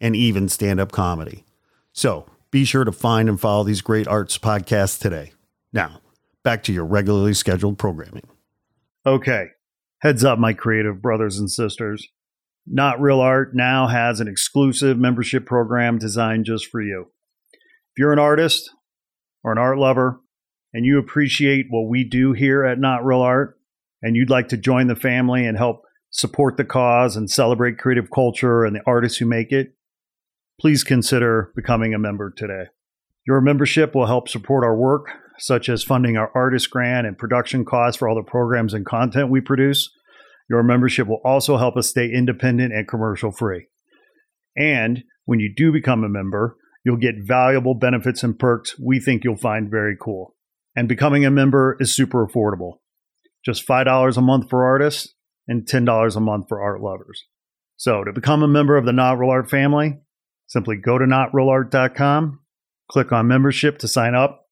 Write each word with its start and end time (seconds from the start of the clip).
and 0.00 0.16
even 0.16 0.48
stand 0.48 0.80
up 0.80 0.92
comedy. 0.92 1.44
So 1.92 2.26
be 2.50 2.64
sure 2.64 2.84
to 2.84 2.92
find 2.92 3.28
and 3.28 3.40
follow 3.40 3.64
these 3.64 3.80
great 3.80 4.06
arts 4.06 4.38
podcasts 4.38 5.00
today. 5.00 5.32
Now, 5.72 6.00
back 6.42 6.62
to 6.64 6.72
your 6.72 6.84
regularly 6.84 7.34
scheduled 7.34 7.78
programming. 7.78 8.26
Okay, 9.04 9.48
heads 10.00 10.24
up, 10.24 10.38
my 10.38 10.52
creative 10.52 11.00
brothers 11.00 11.38
and 11.38 11.50
sisters. 11.50 12.06
Not 12.66 13.00
Real 13.00 13.20
Art 13.20 13.54
now 13.54 13.86
has 13.86 14.18
an 14.18 14.26
exclusive 14.26 14.98
membership 14.98 15.46
program 15.46 15.98
designed 15.98 16.44
just 16.46 16.66
for 16.66 16.82
you. 16.82 17.06
If 17.52 17.98
you're 17.98 18.12
an 18.12 18.18
artist 18.18 18.68
or 19.44 19.52
an 19.52 19.58
art 19.58 19.78
lover 19.78 20.20
and 20.74 20.84
you 20.84 20.98
appreciate 20.98 21.66
what 21.70 21.88
we 21.88 22.02
do 22.02 22.32
here 22.32 22.64
at 22.64 22.80
Not 22.80 23.04
Real 23.04 23.20
Art 23.20 23.56
and 24.02 24.16
you'd 24.16 24.30
like 24.30 24.48
to 24.48 24.56
join 24.56 24.88
the 24.88 24.96
family 24.96 25.46
and 25.46 25.56
help 25.56 25.82
support 26.10 26.56
the 26.56 26.64
cause 26.64 27.16
and 27.16 27.30
celebrate 27.30 27.78
creative 27.78 28.10
culture 28.10 28.64
and 28.64 28.74
the 28.74 28.82
artists 28.86 29.18
who 29.18 29.26
make 29.26 29.52
it, 29.52 29.75
please 30.60 30.84
consider 30.84 31.52
becoming 31.54 31.94
a 31.94 31.98
member 31.98 32.32
today. 32.36 32.64
Your 33.26 33.40
membership 33.40 33.94
will 33.94 34.06
help 34.06 34.28
support 34.28 34.64
our 34.64 34.76
work, 34.76 35.08
such 35.38 35.68
as 35.68 35.82
funding 35.82 36.16
our 36.16 36.30
artist 36.34 36.70
grant 36.70 37.06
and 37.06 37.18
production 37.18 37.64
costs 37.64 37.98
for 37.98 38.08
all 38.08 38.14
the 38.14 38.22
programs 38.22 38.72
and 38.72 38.86
content 38.86 39.30
we 39.30 39.40
produce. 39.40 39.90
Your 40.48 40.62
membership 40.62 41.08
will 41.08 41.20
also 41.24 41.56
help 41.56 41.76
us 41.76 41.88
stay 41.88 42.08
independent 42.10 42.72
and 42.72 42.86
commercial 42.86 43.32
free. 43.32 43.66
And 44.56 45.02
when 45.24 45.40
you 45.40 45.52
do 45.54 45.72
become 45.72 46.04
a 46.04 46.08
member, 46.08 46.56
you'll 46.84 46.96
get 46.96 47.16
valuable 47.26 47.74
benefits 47.74 48.22
and 48.22 48.38
perks 48.38 48.78
we 48.78 49.00
think 49.00 49.24
you'll 49.24 49.36
find 49.36 49.70
very 49.70 49.96
cool. 50.00 50.36
And 50.76 50.88
becoming 50.88 51.26
a 51.26 51.30
member 51.30 51.76
is 51.80 51.94
super 51.94 52.26
affordable. 52.26 52.78
Just 53.44 53.66
$5 53.66 54.16
a 54.16 54.20
month 54.20 54.48
for 54.48 54.64
artists 54.64 55.14
and 55.48 55.66
$10 55.66 56.16
a 56.16 56.20
month 56.20 56.46
for 56.48 56.62
art 56.62 56.80
lovers. 56.80 57.24
So 57.76 58.04
to 58.04 58.12
become 58.12 58.42
a 58.42 58.48
member 58.48 58.76
of 58.76 58.86
the 58.86 58.92
Not 58.92 59.18
Real 59.18 59.30
Art 59.30 59.50
family, 59.50 59.98
Simply 60.46 60.76
go 60.76 60.98
to 60.98 61.04
notrealart.com, 61.04 62.40
click 62.90 63.12
on 63.12 63.26
membership 63.26 63.78
to 63.78 63.88
sign 63.88 64.14
up, 64.14 64.46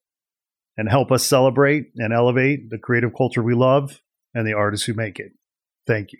and 0.76 0.88
help 0.88 1.12
us 1.12 1.24
celebrate 1.24 1.86
and 1.96 2.12
elevate 2.12 2.70
the 2.70 2.78
creative 2.78 3.14
culture 3.16 3.42
we 3.42 3.54
love 3.54 4.00
and 4.34 4.46
the 4.46 4.54
artists 4.54 4.86
who 4.86 4.94
make 4.94 5.18
it. 5.18 5.32
Thank 5.86 6.12
you. 6.12 6.18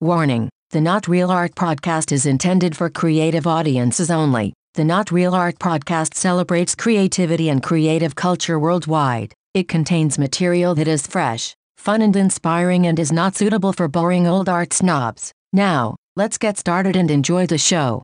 Warning 0.00 0.48
The 0.70 0.80
Not 0.80 1.08
Real 1.08 1.30
Art 1.30 1.54
podcast 1.54 2.12
is 2.12 2.24
intended 2.24 2.76
for 2.76 2.88
creative 2.88 3.46
audiences 3.46 4.10
only. 4.10 4.54
The 4.74 4.84
Not 4.84 5.10
Real 5.10 5.34
Art 5.34 5.58
podcast 5.58 6.14
celebrates 6.14 6.76
creativity 6.76 7.48
and 7.48 7.62
creative 7.62 8.14
culture 8.14 8.58
worldwide. 8.58 9.34
It 9.52 9.66
contains 9.66 10.18
material 10.18 10.76
that 10.76 10.86
is 10.86 11.08
fresh, 11.08 11.54
fun, 11.76 12.02
and 12.02 12.14
inspiring 12.14 12.86
and 12.86 12.98
is 13.00 13.10
not 13.10 13.34
suitable 13.34 13.72
for 13.72 13.88
boring 13.88 14.28
old 14.28 14.48
art 14.48 14.72
snobs. 14.72 15.32
Now, 15.52 15.96
let's 16.14 16.38
get 16.38 16.56
started 16.56 16.94
and 16.94 17.10
enjoy 17.10 17.46
the 17.46 17.58
show. 17.58 18.02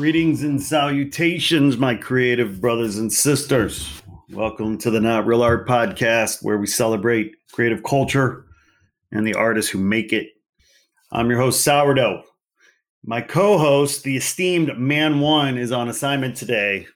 Greetings 0.00 0.42
and 0.42 0.62
salutations, 0.62 1.76
my 1.76 1.94
creative 1.94 2.58
brothers 2.58 2.96
and 2.96 3.12
sisters. 3.12 4.00
Welcome 4.30 4.78
to 4.78 4.90
the 4.90 4.98
Not 4.98 5.26
Real 5.26 5.42
Art 5.42 5.68
Podcast, 5.68 6.42
where 6.42 6.56
we 6.56 6.66
celebrate 6.66 7.34
creative 7.52 7.82
culture 7.82 8.46
and 9.12 9.26
the 9.26 9.34
artists 9.34 9.70
who 9.70 9.78
make 9.78 10.14
it. 10.14 10.28
I'm 11.12 11.28
your 11.28 11.38
host, 11.38 11.62
Sourdough. 11.62 12.22
My 13.04 13.20
co 13.20 13.58
host, 13.58 14.02
the 14.02 14.16
esteemed 14.16 14.78
Man 14.78 15.20
One, 15.20 15.58
is 15.58 15.70
on 15.70 15.90
assignment 15.90 16.34
today. 16.34 16.86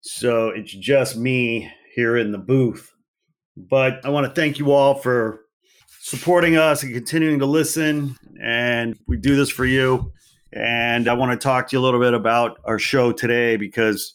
So 0.00 0.48
it's 0.48 0.72
just 0.72 1.16
me 1.16 1.70
here 1.94 2.16
in 2.16 2.32
the 2.32 2.38
booth. 2.38 2.92
But 3.56 4.04
I 4.04 4.08
want 4.08 4.26
to 4.26 4.32
thank 4.32 4.58
you 4.58 4.72
all 4.72 4.94
for 4.94 5.42
supporting 6.00 6.56
us 6.56 6.82
and 6.82 6.92
continuing 6.92 7.38
to 7.38 7.46
listen. 7.46 8.16
And 8.42 8.98
we 9.06 9.16
do 9.16 9.36
this 9.36 9.48
for 9.48 9.64
you. 9.64 10.12
And 10.52 11.08
I 11.08 11.14
want 11.14 11.32
to 11.32 11.36
talk 11.36 11.68
to 11.68 11.76
you 11.76 11.80
a 11.80 11.84
little 11.84 12.00
bit 12.00 12.14
about 12.14 12.58
our 12.64 12.78
show 12.78 13.12
today 13.12 13.56
because 13.56 14.14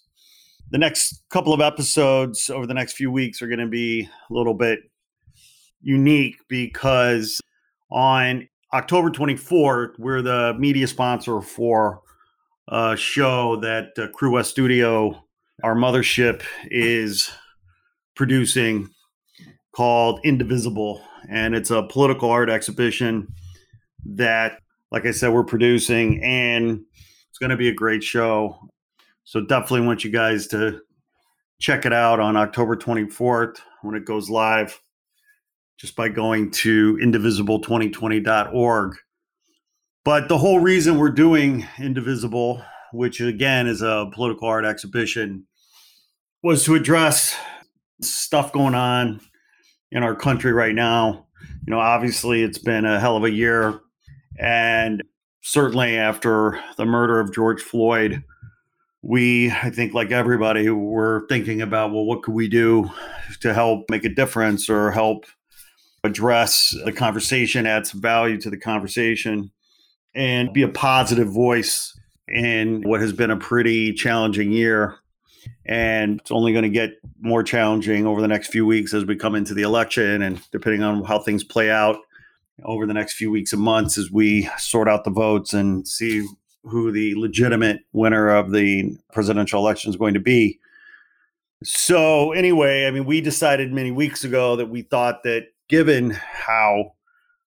the 0.71 0.77
next 0.77 1.21
couple 1.29 1.53
of 1.53 1.61
episodes 1.61 2.49
over 2.49 2.65
the 2.65 2.73
next 2.73 2.93
few 2.93 3.11
weeks 3.11 3.41
are 3.41 3.47
going 3.47 3.59
to 3.59 3.67
be 3.67 4.09
a 4.29 4.33
little 4.33 4.55
bit 4.55 4.79
unique 5.81 6.37
because 6.47 7.39
on 7.91 8.47
October 8.73 9.11
24th, 9.11 9.99
we're 9.99 10.23
the 10.23 10.55
media 10.57 10.87
sponsor 10.87 11.41
for 11.41 12.01
a 12.69 12.97
show 12.97 13.57
that 13.57 13.89
uh, 13.99 14.07
Crewest 14.13 14.49
Studio, 14.49 15.23
our 15.63 15.75
mothership, 15.75 16.41
is 16.65 17.29
producing 18.15 18.89
called 19.75 20.19
Indivisible. 20.23 21.03
And 21.29 21.53
it's 21.53 21.69
a 21.69 21.83
political 21.83 22.31
art 22.31 22.49
exhibition 22.49 23.27
that 24.05 24.62
like 24.93 25.07
I 25.07 25.11
said, 25.11 25.33
we're 25.33 25.43
producing, 25.43 26.23
and 26.23 26.85
it's 27.27 27.39
going 27.39 27.49
to 27.49 27.57
be 27.57 27.67
a 27.67 27.73
great 27.73 28.03
show. 28.03 28.69
So 29.23 29.41
definitely 29.41 29.87
want 29.87 30.03
you 30.03 30.11
guys 30.11 30.45
to 30.49 30.81
check 31.59 31.87
it 31.87 31.93
out 31.93 32.19
on 32.19 32.37
October 32.37 32.75
24th 32.75 33.57
when 33.81 33.95
it 33.95 34.05
goes 34.05 34.29
live, 34.29 34.79
just 35.79 35.95
by 35.95 36.09
going 36.09 36.51
to 36.51 36.95
indivisible2020.org. 36.97 38.95
But 40.05 40.29
the 40.29 40.37
whole 40.37 40.59
reason 40.59 40.99
we're 40.99 41.09
doing 41.09 41.65
Indivisible, 41.79 42.63
which 42.91 43.19
again 43.19 43.65
is 43.65 43.81
a 43.81 44.11
political 44.13 44.47
art 44.47 44.65
exhibition, 44.65 45.47
was 46.43 46.65
to 46.65 46.75
address 46.75 47.35
stuff 48.01 48.51
going 48.53 48.75
on 48.75 49.21
in 49.91 50.03
our 50.03 50.15
country 50.15 50.53
right 50.53 50.75
now. 50.75 51.25
You 51.65 51.71
know, 51.71 51.79
obviously, 51.79 52.43
it's 52.43 52.59
been 52.59 52.85
a 52.85 52.99
hell 52.99 53.17
of 53.17 53.23
a 53.23 53.31
year 53.31 53.79
and 54.39 55.03
certainly 55.41 55.97
after 55.97 56.59
the 56.77 56.85
murder 56.85 57.19
of 57.19 57.33
George 57.33 57.61
Floyd, 57.61 58.23
we, 59.01 59.51
I 59.51 59.69
think, 59.69 59.93
like 59.93 60.11
everybody, 60.11 60.69
were 60.69 61.25
thinking 61.27 61.61
about, 61.61 61.91
well, 61.91 62.05
what 62.05 62.23
could 62.23 62.33
we 62.33 62.47
do 62.47 62.89
to 63.41 63.53
help 63.53 63.89
make 63.89 64.05
a 64.05 64.09
difference 64.09 64.69
or 64.69 64.91
help 64.91 65.25
address 66.05 66.75
the 66.85 66.91
conversation, 66.91 67.65
add 67.65 67.85
some 67.85 68.01
value 68.01 68.39
to 68.41 68.49
the 68.49 68.57
conversation, 68.57 69.51
and 70.15 70.53
be 70.53 70.61
a 70.63 70.69
positive 70.69 71.27
voice 71.27 71.97
in 72.27 72.81
what 72.83 73.01
has 73.01 73.11
been 73.13 73.31
a 73.31 73.37
pretty 73.37 73.93
challenging 73.93 74.51
year. 74.51 74.95
And 75.65 76.19
it's 76.21 76.31
only 76.31 76.53
going 76.53 76.63
to 76.63 76.69
get 76.69 76.91
more 77.19 77.43
challenging 77.43 78.05
over 78.05 78.21
the 78.21 78.27
next 78.27 78.47
few 78.47 78.65
weeks 78.65 78.93
as 78.93 79.03
we 79.03 79.15
come 79.17 79.35
into 79.35 79.53
the 79.53 79.63
election 79.63 80.21
and 80.21 80.41
depending 80.51 80.83
on 80.83 81.03
how 81.03 81.19
things 81.19 81.43
play 81.43 81.69
out 81.69 81.97
over 82.65 82.85
the 82.85 82.93
next 82.93 83.13
few 83.13 83.31
weeks 83.31 83.53
and 83.53 83.61
months 83.61 83.97
as 83.97 84.11
we 84.11 84.49
sort 84.57 84.87
out 84.87 85.03
the 85.03 85.11
votes 85.11 85.53
and 85.53 85.87
see 85.87 86.25
who 86.63 86.91
the 86.91 87.13
legitimate 87.15 87.81
winner 87.91 88.29
of 88.29 88.51
the 88.51 88.95
presidential 89.11 89.59
election 89.59 89.89
is 89.89 89.97
going 89.97 90.13
to 90.13 90.19
be. 90.19 90.59
So, 91.63 92.31
anyway, 92.33 92.87
I 92.87 92.91
mean, 92.91 93.05
we 93.05 93.21
decided 93.21 93.71
many 93.71 93.91
weeks 93.91 94.23
ago 94.23 94.55
that 94.55 94.69
we 94.69 94.81
thought 94.81 95.23
that 95.23 95.47
given 95.69 96.11
how 96.11 96.93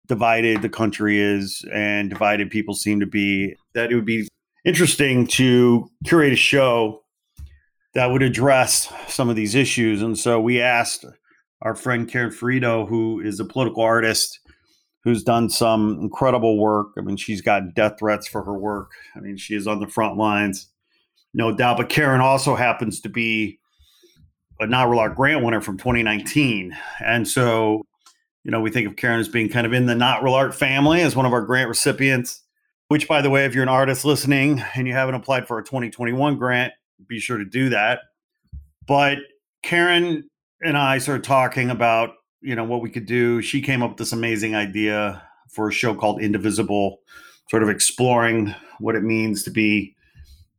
divided 0.07 0.63
the 0.63 0.69
country 0.69 1.21
is 1.21 1.65
and 1.73 2.11
divided 2.11 2.51
people 2.51 2.75
seem 2.75 3.01
to 3.01 3.07
be, 3.07 3.57
that 3.75 3.91
it 3.91 3.95
would 3.95 4.05
be 4.05 4.29
interesting 4.65 5.27
to 5.27 5.91
curate 6.05 6.33
a 6.33 6.37
show 6.37 7.03
that 7.95 8.11
would 8.11 8.23
address 8.23 8.93
some 9.09 9.29
of 9.29 9.37
these 9.37 9.55
issues. 9.55 10.03
And 10.03 10.19
so 10.19 10.41
we 10.41 10.61
asked 10.61 11.05
our 11.63 11.75
friend 11.75 12.09
Karen 12.09 12.31
Fiorito, 12.31 12.89
who 12.89 13.21
is 13.21 13.41
a 13.41 13.45
political 13.45 13.83
artist 13.83 14.41
who's 15.05 15.23
done 15.23 15.51
some 15.51 16.01
incredible 16.01 16.59
work. 16.59 16.89
I 16.99 17.03
mean, 17.03 17.17
she's 17.17 17.43
got 17.43 17.75
death 17.75 17.99
threats 17.99 18.27
for 18.27 18.43
her 18.43 18.59
work. 18.59 18.91
I 19.15 19.21
mean, 19.21 19.37
she 19.37 19.55
is 19.55 19.67
on 19.67 19.79
the 19.79 19.87
front 19.87 20.17
lines, 20.17 20.69
no 21.35 21.55
doubt. 21.55 21.77
But 21.77 21.91
Karen 21.91 22.23
also 22.23 22.57
happens 22.57 23.01
to 23.03 23.09
be 23.09 23.59
a 24.61 24.67
Art 24.67 25.15
grant 25.15 25.45
winner 25.45 25.61
from 25.61 25.77
2019. 25.77 26.75
And 27.05 27.29
so, 27.29 27.85
you 28.45 28.51
know, 28.51 28.61
we 28.61 28.71
think 28.71 28.89
of 28.89 28.97
Karen 28.97 29.21
as 29.21 29.29
being 29.29 29.51
kind 29.51 29.67
of 29.67 29.73
in 29.75 29.87
the 29.87 29.95
Not 29.95 30.23
Real 30.23 30.35
Art 30.35 30.55
family 30.55 31.03
as 31.03 31.15
one 31.15 31.27
of 31.27 31.33
our 31.33 31.43
grant 31.43 31.69
recipients. 31.69 32.43
which, 32.89 33.09
by 33.09 33.23
the 33.23 33.31
way, 33.31 33.45
if 33.45 33.55
you're 33.55 33.63
an 33.63 33.69
artist 33.69 34.05
listening 34.05 34.63
and 34.75 34.87
you 34.87 34.93
haven't 34.93 35.15
applied 35.15 35.49
for 35.49 35.59
a 35.59 35.65
2021 35.65 36.37
grant, 36.37 36.73
be 37.09 37.19
sure 37.19 37.39
to 37.39 37.45
do 37.45 37.71
that. 37.71 38.01
But 38.87 39.19
Karen 39.63 40.29
and 40.63 40.77
I 40.77 40.99
started 40.99 41.25
talking 41.25 41.71
about, 41.71 42.11
you 42.45 42.55
know, 42.55 42.65
what 42.65 42.83
we 42.83 42.91
could 42.91 43.07
do. 43.07 43.41
She 43.41 43.63
came 43.63 43.83
up 43.83 43.91
with 43.91 43.99
this 43.99 44.13
amazing 44.13 44.55
idea 44.55 45.23
for 45.49 45.69
a 45.69 45.73
show 45.73 45.95
called 45.95 46.21
Indivisible, 46.21 47.01
sort 47.49 47.63
of 47.63 47.71
exploring 47.71 48.55
what 48.79 48.95
it 48.95 49.03
means 49.03 49.43
to 49.45 49.51
be 49.51 49.97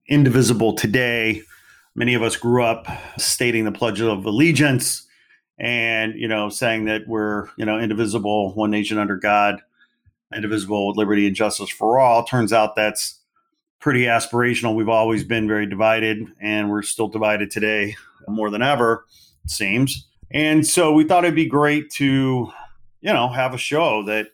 indivisible 0.07 0.73
today. 0.73 1.43
Many 1.93 2.15
of 2.15 2.23
us 2.23 2.35
grew 2.35 2.63
up 2.63 2.87
stating 3.17 3.65
the 3.65 3.71
Pledge 3.71 4.01
of 4.01 4.25
Allegiance 4.25 5.07
and, 5.59 6.15
you 6.15 6.27
know, 6.27 6.49
saying 6.49 6.85
that 6.85 7.07
we're, 7.07 7.49
you 7.57 7.65
know, 7.65 7.79
indivisible, 7.79 8.53
one 8.55 8.71
nation 8.71 8.97
under 8.97 9.15
God, 9.15 9.61
indivisible 10.33 10.87
with 10.87 10.97
liberty 10.97 11.27
and 11.27 11.35
justice 11.35 11.69
for 11.69 11.99
all. 11.99 12.25
Turns 12.25 12.51
out 12.51 12.75
that's 12.75 13.19
pretty 13.79 14.05
aspirational. 14.05 14.75
We've 14.75 14.89
always 14.89 15.23
been 15.23 15.47
very 15.47 15.67
divided, 15.67 16.25
and 16.41 16.69
we're 16.69 16.81
still 16.81 17.07
divided 17.07 17.51
today 17.51 17.95
more 18.27 18.49
than 18.49 18.63
ever, 18.63 19.05
it 19.43 19.51
seems. 19.51 20.07
And 20.31 20.65
so 20.65 20.91
we 20.91 21.03
thought 21.03 21.23
it'd 21.23 21.35
be 21.35 21.45
great 21.45 21.89
to, 21.91 22.51
you 23.01 23.13
know, 23.13 23.29
have 23.29 23.53
a 23.53 23.57
show 23.57 24.03
that 24.05 24.27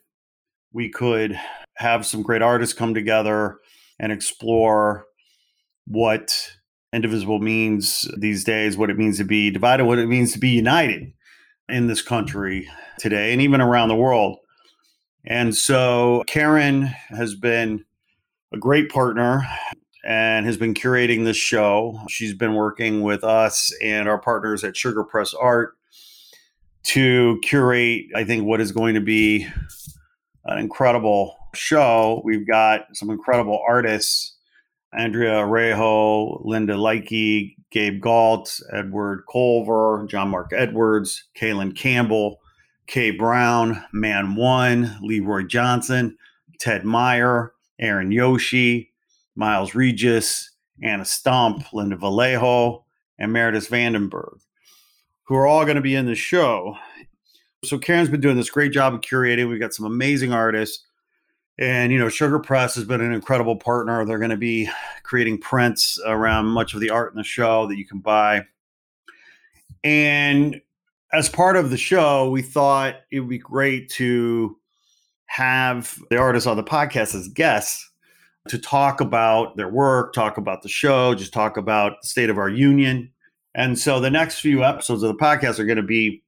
we 0.74 0.90
could 0.90 1.40
have 1.76 2.06
some 2.06 2.22
great 2.22 2.42
artists 2.42 2.74
come 2.74 2.94
together 2.94 3.58
and 4.00 4.12
explore 4.12 5.06
what 5.86 6.54
indivisible 6.94 7.40
means 7.40 8.10
these 8.18 8.44
days, 8.44 8.78
what 8.78 8.90
it 8.90 8.98
means 8.98 9.18
to 9.18 9.24
be 9.24 9.50
divided, 9.50 9.86
what 9.86 10.00
it 10.00 10.08
means 10.08 10.34
to 10.34 10.40
be 10.40 10.50
united 10.50 11.14
in 11.70 11.88
this 11.88 12.02
country 12.02 12.70
today 13.00 13.32
and 13.32 13.42
even 13.42 13.62
around 13.62 13.90
the 13.90 13.96
world. 13.96 14.38
And 15.26 15.56
so 15.56 16.24
Karen 16.28 16.84
has 17.10 17.36
been 17.36 17.86
a 18.54 18.58
great 18.58 18.90
partner 18.90 19.44
and 20.04 20.46
has 20.46 20.58
been 20.58 20.74
curating 20.74 21.24
this 21.24 21.38
show. 21.38 22.00
She's 22.10 22.34
been 22.34 22.56
working 22.56 23.02
with 23.02 23.24
us 23.24 23.72
and 23.82 24.10
our 24.10 24.18
partners 24.18 24.64
at 24.64 24.76
Sugar 24.76 25.04
Press 25.04 25.34
Art 25.34 25.76
to 26.84 27.40
curate, 27.44 28.06
I 28.16 28.24
think, 28.24 28.46
what 28.46 28.62
is 28.62 28.72
going 28.72 28.96
to 28.96 29.02
be 29.02 29.48
an 30.46 30.58
incredible 30.58 31.38
show. 31.54 32.22
We've 32.24 32.48
got 32.48 32.96
some 32.96 33.10
incredible 33.10 33.62
artists 33.68 34.36
Andrea 34.94 35.36
Arejo, 35.36 36.42
Linda 36.44 36.74
Leike, 36.74 37.56
Gabe 37.72 38.02
Galt, 38.02 38.60
Edward 38.74 39.24
Culver, 39.32 40.06
John 40.10 40.30
Mark 40.30 40.52
Edwards, 40.54 41.24
Kaylin 41.40 41.76
Campbell, 41.76 42.42
Kay 42.88 43.12
Brown, 43.12 43.82
Man 43.94 44.36
One, 44.36 44.98
Leroy 45.02 45.44
Johnson, 45.44 46.18
Ted 46.60 46.84
Meyer, 46.84 47.54
Aaron 47.80 48.12
Yoshi, 48.12 48.92
Miles 49.36 49.74
Regis, 49.76 50.52
Anna 50.84 51.06
Stump, 51.06 51.72
Linda 51.72 51.96
Vallejo, 51.96 52.84
and 53.18 53.32
Meredith 53.32 53.70
Vandenberg, 53.70 54.40
who 55.32 55.38
are 55.38 55.48
all 55.48 55.64
going 55.64 55.78
to 55.78 55.82
be 55.82 55.96
in 55.96 56.06
the 56.06 56.14
show. 56.14 56.76
So 57.64 57.80
Karen's 57.80 58.10
been 58.10 58.20
doing 58.20 58.36
this 58.36 58.50
great 58.50 58.74
job 58.74 58.94
of 58.94 59.00
curating. 59.00 59.48
We've 59.48 59.62
got 59.62 59.74
some 59.74 59.86
amazing 59.86 60.34
artists. 60.34 60.86
And, 61.58 61.90
you 61.94 62.00
know, 62.00 62.10
Sugar 62.10 62.38
Press 62.38 62.76
has 62.76 62.84
been 62.84 63.00
an 63.00 63.14
incredible 63.14 63.56
partner. 63.56 64.04
They're 64.04 64.18
going 64.18 64.32
to 64.32 64.36
be 64.36 64.70
creating 65.04 65.38
prints 65.38 65.98
around 66.06 66.48
much 66.48 66.74
of 66.74 66.82
the 66.82 66.90
art 66.90 67.14
in 67.14 67.18
the 67.18 67.24
show 67.24 67.66
that 67.68 67.78
you 67.78 67.86
can 67.86 68.00
buy. 68.00 68.44
And 69.86 70.62
as 71.14 71.30
part 71.30 71.56
of 71.56 71.70
the 71.70 71.78
show, 71.78 72.30
we 72.30 72.42
thought 72.42 72.96
it 73.10 73.22
would 73.22 73.30
be 73.30 73.38
great 73.38 73.90
to 73.92 74.58
have 75.28 75.98
the 76.10 76.18
artists 76.18 76.46
on 76.46 76.58
the 76.58 76.64
podcast 76.64 77.16
as 77.16 77.30
guests 77.30 77.90
to 78.50 78.60
talk 78.60 79.00
about 79.00 79.56
their 79.56 79.70
work, 79.70 80.12
talk 80.12 80.38
about 80.38 80.62
the 80.62 80.68
show, 80.68 81.16
just 81.16 81.32
talk 81.32 81.56
about 81.56 82.02
the 82.02 82.08
state 82.10 82.30
of 82.30 82.38
our 82.38 82.50
union. 82.50 83.10
And 83.54 83.78
so 83.78 84.00
the 84.00 84.10
next 84.10 84.40
few 84.40 84.64
episodes 84.64 85.04
of 85.04 85.10
the 85.10 85.24
podcast 85.24 85.60
are 85.60 85.66
going 85.66 85.78
to 85.78 85.84
be 85.84 86.24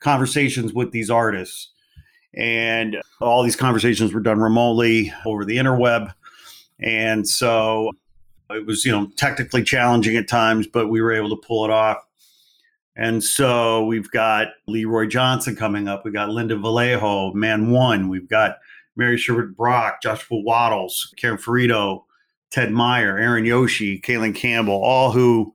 conversations 0.00 0.72
with 0.72 0.92
these 0.92 1.10
artists. 1.10 1.70
And 2.34 2.96
all 3.20 3.42
these 3.42 3.56
conversations 3.56 4.12
were 4.12 4.20
done 4.20 4.40
remotely 4.40 5.12
over 5.24 5.44
the 5.44 5.56
interweb. 5.56 6.12
And 6.80 7.28
so 7.28 7.92
it 8.50 8.66
was, 8.66 8.84
you 8.84 8.92
know, 8.92 9.08
technically 9.16 9.62
challenging 9.62 10.16
at 10.16 10.28
times, 10.28 10.66
but 10.66 10.88
we 10.88 11.00
were 11.00 11.12
able 11.12 11.30
to 11.30 11.46
pull 11.46 11.64
it 11.64 11.70
off. 11.70 11.98
And 12.96 13.22
so 13.22 13.84
we've 13.86 14.10
got 14.10 14.48
Leroy 14.66 15.06
Johnson 15.06 15.56
coming 15.56 15.88
up. 15.88 16.04
We've 16.04 16.14
got 16.14 16.30
Linda 16.30 16.56
Vallejo, 16.56 17.32
Man 17.32 17.70
One. 17.70 18.08
We've 18.08 18.28
got 18.28 18.58
Mary 18.96 19.18
Sherwood 19.18 19.56
Brock, 19.56 20.00
Joshua 20.02 20.38
Waddles, 20.38 21.12
Karen 21.16 21.38
Fiorito, 21.38 22.04
Ted 22.50 22.70
Meyer, 22.70 23.18
Aaron 23.18 23.44
Yoshi, 23.44 24.00
Kaylin 24.00 24.34
Campbell, 24.34 24.80
all 24.80 25.10
who 25.10 25.52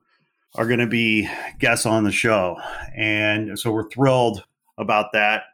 are 0.56 0.66
going 0.66 0.80
to 0.80 0.86
be 0.86 1.28
guests 1.58 1.86
on 1.86 2.04
the 2.04 2.12
show. 2.12 2.56
And 2.96 3.58
so 3.58 3.70
we're 3.70 3.90
thrilled 3.90 4.44
about 4.78 5.12
that 5.12 5.44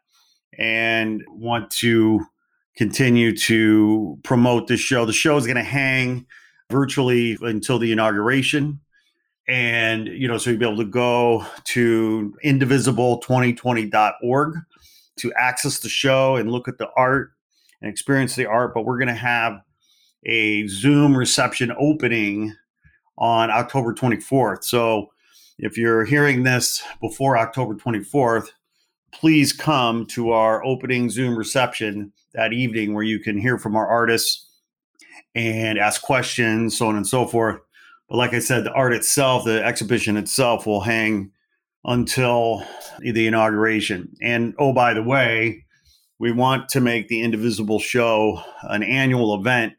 and 0.58 1.22
want 1.28 1.70
to 1.70 2.20
continue 2.76 3.36
to 3.36 4.18
promote 4.22 4.68
this 4.68 4.80
show. 4.80 5.04
The 5.04 5.12
show 5.12 5.36
is 5.36 5.46
going 5.46 5.56
to 5.56 5.62
hang 5.62 6.26
virtually 6.70 7.36
until 7.42 7.78
the 7.78 7.92
inauguration 7.92 8.80
and, 9.48 10.08
you 10.08 10.26
know, 10.26 10.38
so 10.38 10.50
you'll 10.50 10.58
be 10.58 10.66
able 10.66 10.78
to 10.78 10.84
go 10.84 11.46
to 11.64 12.34
indivisible2020.org 12.44 14.54
to 15.16 15.32
access 15.34 15.78
the 15.78 15.88
show 15.88 16.34
and 16.36 16.50
look 16.50 16.66
at 16.68 16.78
the 16.78 16.88
art 16.96 17.32
and 17.80 17.88
experience 17.88 18.34
the 18.34 18.46
art. 18.46 18.74
But 18.74 18.84
we're 18.84 18.98
going 18.98 19.06
to 19.08 19.14
have 19.14 19.60
a 20.24 20.66
Zoom 20.66 21.16
reception 21.16 21.72
opening 21.78 22.52
on 23.18 23.50
October 23.50 23.94
24th. 23.94 24.64
So 24.64 25.10
if 25.58 25.78
you're 25.78 26.04
hearing 26.04 26.42
this 26.42 26.82
before 27.00 27.38
October 27.38 27.74
24th, 27.74 28.48
please 29.12 29.52
come 29.52 30.06
to 30.06 30.30
our 30.30 30.64
opening 30.64 31.08
Zoom 31.08 31.36
reception 31.36 32.12
that 32.34 32.52
evening 32.52 32.92
where 32.92 33.04
you 33.04 33.18
can 33.18 33.38
hear 33.38 33.58
from 33.58 33.74
our 33.76 33.86
artists 33.86 34.46
and 35.34 35.78
ask 35.78 36.02
questions, 36.02 36.76
so 36.76 36.88
on 36.88 36.96
and 36.96 37.06
so 37.06 37.26
forth. 37.26 37.60
But 38.08 38.16
like 38.16 38.34
I 38.34 38.38
said, 38.38 38.64
the 38.64 38.72
art 38.72 38.92
itself, 38.92 39.44
the 39.44 39.64
exhibition 39.64 40.16
itself 40.16 40.66
will 40.66 40.82
hang 40.82 41.32
until 41.84 42.62
the 42.98 43.26
inauguration. 43.26 44.14
And 44.20 44.54
oh, 44.58 44.72
by 44.72 44.92
the 44.92 45.02
way, 45.02 45.64
we 46.18 46.32
want 46.32 46.68
to 46.70 46.80
make 46.80 47.08
the 47.08 47.22
Indivisible 47.22 47.78
show 47.78 48.42
an 48.62 48.82
annual 48.82 49.34
event 49.34 49.74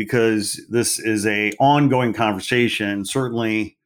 because 0.00 0.58
this 0.70 0.98
is 0.98 1.26
a 1.26 1.52
ongoing 1.60 2.14
conversation. 2.14 3.04
Certainly, 3.04 3.76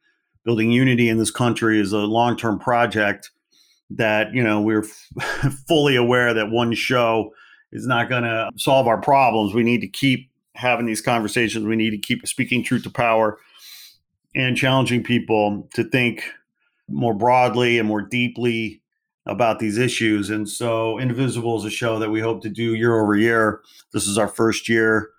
building 0.45 0.71
unity 0.71 1.09
in 1.09 1.17
this 1.17 1.29
country 1.29 1.77
is 1.77 1.91
a 1.91 1.97
long-term 1.97 2.57
project 2.57 3.31
that 3.89 4.33
you 4.33 4.41
know 4.41 4.61
we're 4.61 4.85
f- 4.85 5.53
fully 5.67 5.97
aware 5.97 6.33
that 6.33 6.51
one 6.51 6.73
show 6.73 7.33
is 7.73 7.85
not 7.85 8.07
going 8.07 8.23
to 8.23 8.49
solve 8.55 8.87
our 8.87 9.01
problems. 9.01 9.53
We 9.53 9.63
need 9.63 9.81
to 9.81 9.89
keep 9.89 10.31
having 10.53 10.85
these 10.85 11.01
conversations. 11.01 11.65
We 11.65 11.75
need 11.75 11.89
to 11.89 11.97
keep 11.97 12.25
speaking 12.25 12.63
truth 12.63 12.83
to 12.83 12.89
power 12.89 13.37
and 14.33 14.55
challenging 14.55 15.03
people 15.03 15.67
to 15.73 15.83
think 15.83 16.23
more 16.87 17.13
broadly 17.13 17.77
and 17.77 17.89
more 17.89 18.01
deeply 18.01 18.81
about 19.25 19.59
these 19.59 19.77
issues. 19.77 20.29
And 20.29 20.47
so, 20.47 20.97
Indivisible 20.97 21.57
is 21.57 21.65
a 21.65 21.69
show 21.69 21.99
that 21.99 22.09
we 22.09 22.21
hope 22.21 22.41
to 22.43 22.49
do 22.49 22.73
year 22.73 23.01
over 23.01 23.17
year. 23.17 23.59
This 23.91 24.07
is 24.07 24.17
our 24.17 24.29
first 24.29 24.69
year, 24.69 25.09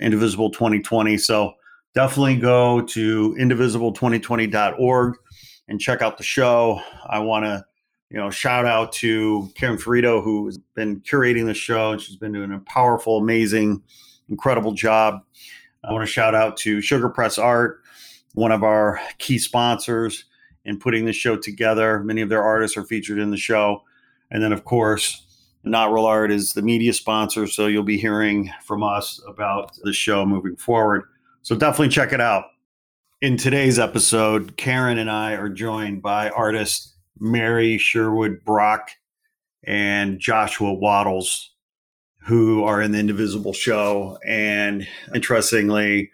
Indivisible 0.00 0.50
2020. 0.50 1.18
So, 1.18 1.54
definitely 1.94 2.36
go 2.36 2.80
to 2.82 3.34
indivisible2020.org 3.38 5.14
and 5.68 5.80
check 5.80 6.02
out 6.02 6.16
the 6.16 6.24
show. 6.24 6.80
I 7.06 7.18
want 7.18 7.44
to, 7.44 7.64
you 8.10 8.16
know, 8.16 8.30
shout 8.30 8.66
out 8.66 8.92
to 8.92 9.50
Karen 9.54 9.76
Fiorito, 9.76 10.22
who 10.22 10.46
has 10.46 10.58
been 10.74 11.00
curating 11.00 11.46
the 11.46 11.54
show, 11.54 11.96
she's 11.98 12.16
been 12.16 12.32
doing 12.32 12.52
a 12.52 12.60
powerful, 12.60 13.18
amazing, 13.18 13.82
incredible 14.28 14.72
job. 14.72 15.20
I 15.84 15.92
want 15.92 16.06
to 16.06 16.12
shout 16.12 16.34
out 16.34 16.56
to 16.58 16.80
Sugar 16.80 17.08
Press 17.08 17.38
Art, 17.38 17.82
one 18.34 18.52
of 18.52 18.62
our 18.62 19.00
key 19.18 19.38
sponsors 19.38 20.24
in 20.64 20.78
putting 20.78 21.04
the 21.04 21.12
show 21.12 21.36
together. 21.36 22.00
Many 22.00 22.20
of 22.20 22.28
their 22.28 22.42
artists 22.42 22.76
are 22.76 22.84
featured 22.84 23.18
in 23.18 23.30
the 23.30 23.36
show. 23.36 23.82
And 24.30 24.42
then, 24.42 24.52
of 24.52 24.64
course, 24.64 25.27
Not 25.68 25.92
Real 25.92 26.06
Art 26.06 26.30
is 26.30 26.52
the 26.52 26.62
media 26.62 26.92
sponsor. 26.92 27.46
So 27.46 27.66
you'll 27.66 27.82
be 27.82 27.98
hearing 27.98 28.50
from 28.64 28.82
us 28.82 29.20
about 29.28 29.78
the 29.82 29.92
show 29.92 30.24
moving 30.24 30.56
forward. 30.56 31.04
So 31.42 31.56
definitely 31.56 31.88
check 31.88 32.12
it 32.12 32.20
out. 32.20 32.44
In 33.20 33.36
today's 33.36 33.78
episode, 33.78 34.56
Karen 34.56 34.98
and 34.98 35.10
I 35.10 35.32
are 35.32 35.48
joined 35.48 36.02
by 36.02 36.30
artist 36.30 36.94
Mary 37.18 37.78
Sherwood 37.78 38.44
Brock 38.44 38.90
and 39.64 40.20
Joshua 40.20 40.72
Waddles, 40.72 41.52
who 42.22 42.62
are 42.64 42.80
in 42.80 42.92
the 42.92 43.00
Indivisible 43.00 43.52
show. 43.52 44.18
And 44.26 44.86
interestingly, 45.14 46.10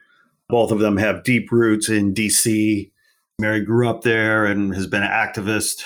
both 0.48 0.70
of 0.70 0.78
them 0.78 0.96
have 0.96 1.24
deep 1.24 1.52
roots 1.52 1.88
in 1.88 2.14
DC. 2.14 2.90
Mary 3.38 3.64
grew 3.64 3.88
up 3.88 4.02
there 4.02 4.46
and 4.46 4.74
has 4.74 4.86
been 4.86 5.02
an 5.02 5.10
activist 5.10 5.84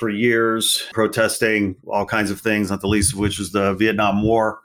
for 0.00 0.08
years, 0.08 0.88
protesting 0.92 1.76
all 1.86 2.06
kinds 2.06 2.30
of 2.30 2.40
things, 2.40 2.70
not 2.70 2.80
the 2.80 2.88
least 2.88 3.12
of 3.12 3.18
which 3.18 3.38
is 3.38 3.52
the 3.52 3.74
Vietnam 3.74 4.22
War. 4.22 4.60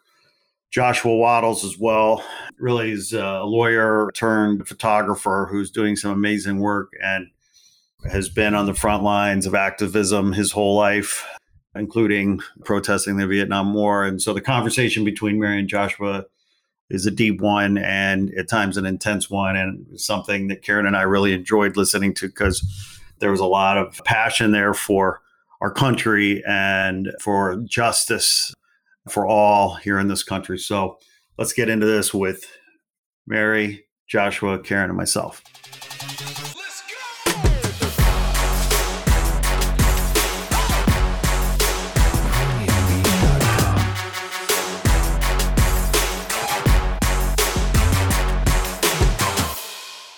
Joshua 0.72 1.13
Waddles, 1.13 1.65
as 1.65 1.77
well. 1.77 2.24
Really 2.58 2.92
is 2.92 3.12
a 3.12 3.44
lawyer 3.44 4.10
turned 4.15 4.65
photographer 4.65 5.48
who's 5.51 5.70
doing 5.70 5.98
some 5.98 6.12
amazing 6.12 6.60
work 6.60 6.94
and 7.04 7.27
has 8.10 8.30
been 8.30 8.56
on 8.56 8.65
the 8.65 8.74
front 8.74 9.04
lines 9.04 9.46
of 9.46 9.56
activism 9.56 10.32
his 10.32 10.54
whole 10.54 10.77
life, 10.77 11.25
including 11.75 12.39
protesting 12.63 13.18
the 13.18 13.27
Vietnam 13.27 13.74
War. 13.74 14.06
And 14.06 14.22
so 14.22 14.34
the 14.34 14.42
conversation 14.42 15.04
between 15.04 15.38
Mary 15.38 15.60
and 15.60 15.68
Joshua 15.68 16.25
is 16.89 17.06
a 17.06 17.12
deep 17.12 17.42
one 17.42 17.77
and 17.77 18.34
at 18.38 18.48
times 18.48 18.77
an 18.77 18.86
intense 18.86 19.30
one, 19.30 19.58
and 19.58 20.00
something 20.00 20.48
that 20.48 20.62
Karen 20.62 20.86
and 20.86 20.96
I 20.96 21.01
really 21.01 21.34
enjoyed 21.34 21.75
listening 21.75 22.13
to 22.15 22.27
because 22.27 22.65
there 23.20 23.32
was 23.32 23.42
a 23.42 23.46
lot 23.46 23.77
of 23.77 24.01
passion 24.06 24.51
there 24.51 24.74
for 24.74 25.22
our 25.62 25.72
country 25.72 26.44
and 26.48 27.12
for 27.20 27.58
justice 27.66 28.54
for 29.10 29.26
all 29.26 29.76
here 29.76 30.00
in 30.00 30.08
this 30.08 30.24
country. 30.24 30.58
So 30.58 30.98
let's 31.38 31.54
get 31.54 31.70
into 31.70 31.86
this 31.86 32.14
with 32.14 32.46
Mary, 33.28 33.86
Joshua, 34.08 34.60
Karen, 34.60 34.90
and 34.90 34.98
myself. 34.98 35.42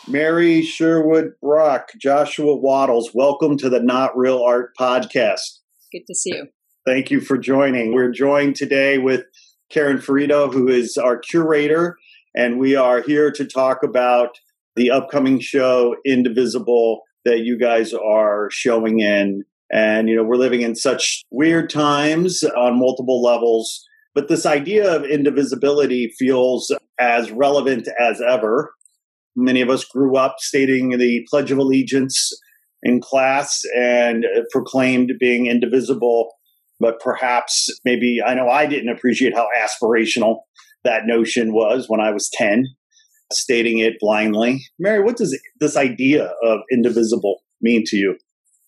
Mary 0.10 0.62
Sherwood 0.62 1.34
Brock, 1.42 1.90
Joshua 2.00 2.56
Waddles, 2.56 3.12
welcome 3.14 3.58
to 3.58 3.70
the 3.70 3.82
Not 3.82 4.18
Real 4.18 4.42
Art 4.42 4.72
podcast. 4.80 5.60
Good 5.92 6.04
to 6.08 6.16
see 6.16 6.30
you. 6.34 6.48
Thank 6.86 7.12
you 7.12 7.20
for 7.20 7.38
joining. 7.38 7.94
We're 7.94 8.12
joined 8.12 8.56
today 8.56 9.00
with 9.00 9.26
Karen 9.70 9.98
Fiorito, 9.98 10.54
who 10.54 10.70
is 10.70 10.96
our 10.96 11.18
curator, 11.18 11.98
and 12.34 12.58
we 12.58 12.74
are 12.74 13.02
here 13.02 13.32
to 13.34 13.46
talk 13.46 13.84
about 13.84 14.40
the 14.78 14.92
upcoming 14.92 15.42
show, 15.42 15.98
Indivisible, 16.06 17.02
that 17.26 17.40
you 17.40 17.60
guys 17.60 17.94
are 17.94 18.48
showing 18.50 19.00
in. 19.02 19.44
And, 19.74 20.08
you 20.08 20.16
know, 20.16 20.24
we're 20.24 20.38
living 20.38 20.62
in 20.62 20.76
such 20.76 21.24
weird 21.32 21.70
times 21.70 22.46
on 22.56 22.80
multiple 22.80 23.22
levels, 23.22 23.86
but 24.16 24.30
this 24.30 24.46
idea 24.46 24.90
of 24.90 25.04
indivisibility 25.04 26.14
feels 26.18 26.74
as 26.98 27.30
relevant 27.30 27.90
as 28.00 28.22
ever. 28.22 28.72
Many 29.38 29.62
of 29.62 29.70
us 29.70 29.86
grew 29.86 30.18
up 30.18 30.36
stating 30.40 30.98
the 30.98 31.26
Pledge 31.30 31.52
of 31.52 31.58
Allegiance 31.58 32.32
in 32.84 33.00
class 33.00 33.62
and 33.76 34.26
proclaimed 34.52 35.14
being 35.20 35.48
indivisible 35.48 36.32
but 36.80 37.00
perhaps 37.00 37.70
maybe 37.86 38.20
I 38.26 38.34
know 38.34 38.48
I 38.48 38.66
didn't 38.66 38.90
appreciate 38.90 39.36
how 39.36 39.48
aspirational 39.58 40.42
that 40.84 41.04
notion 41.06 41.54
was 41.54 41.86
when 41.88 42.00
I 42.00 42.12
was 42.12 42.30
10, 42.34 42.66
stating 43.32 43.80
it 43.80 43.94
blindly. 44.00 44.64
Mary, 44.80 45.04
what 45.04 45.18
does 45.18 45.38
this 45.60 45.76
idea 45.76 46.32
of 46.44 46.60
indivisible 46.72 47.42
mean 47.62 47.84
to 47.88 47.98
you? 47.98 48.18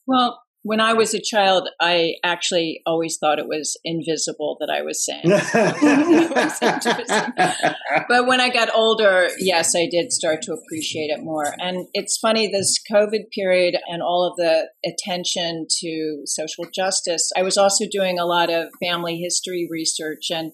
Well, 0.08 0.42
when 0.64 0.82
I 0.82 0.94
was 0.94 1.14
a 1.14 1.22
child, 1.22 1.70
I 1.80 2.16
actually 2.24 2.82
always 2.86 3.18
thought 3.18 3.40
it 3.40 3.48
was 3.48 3.78
invisible 3.86 4.58
that 4.60 4.70
I 4.70 4.82
was 4.82 5.06
saying. 5.06 5.24
but 8.10 8.28
when 8.28 8.42
I 8.42 8.50
got 8.50 8.76
older, 8.76 9.30
yes, 9.40 9.76
I 9.76 9.88
did 9.90 10.12
start 10.12 10.42
to 10.44 10.54
appreciate 10.54 11.12
it 11.12 11.24
more. 11.24 11.54
And 11.60 11.88
it's 11.94 12.18
funny, 12.18 12.48
this 12.48 12.78
COVID 12.92 13.32
period 13.32 13.76
and 13.88 14.02
all 14.02 14.30
of 14.30 14.36
the 14.36 14.70
attention 14.86 15.68
to 15.80 16.24
social 16.26 16.66
justice, 16.74 17.32
I 17.38 17.44
was 17.44 17.58
also 17.58 17.86
doing 17.90 18.20
a 18.20 18.26
lot 18.26 18.52
of 18.52 18.68
family 18.84 19.18
history 19.18 19.68
research 19.72 20.30
and 20.30 20.52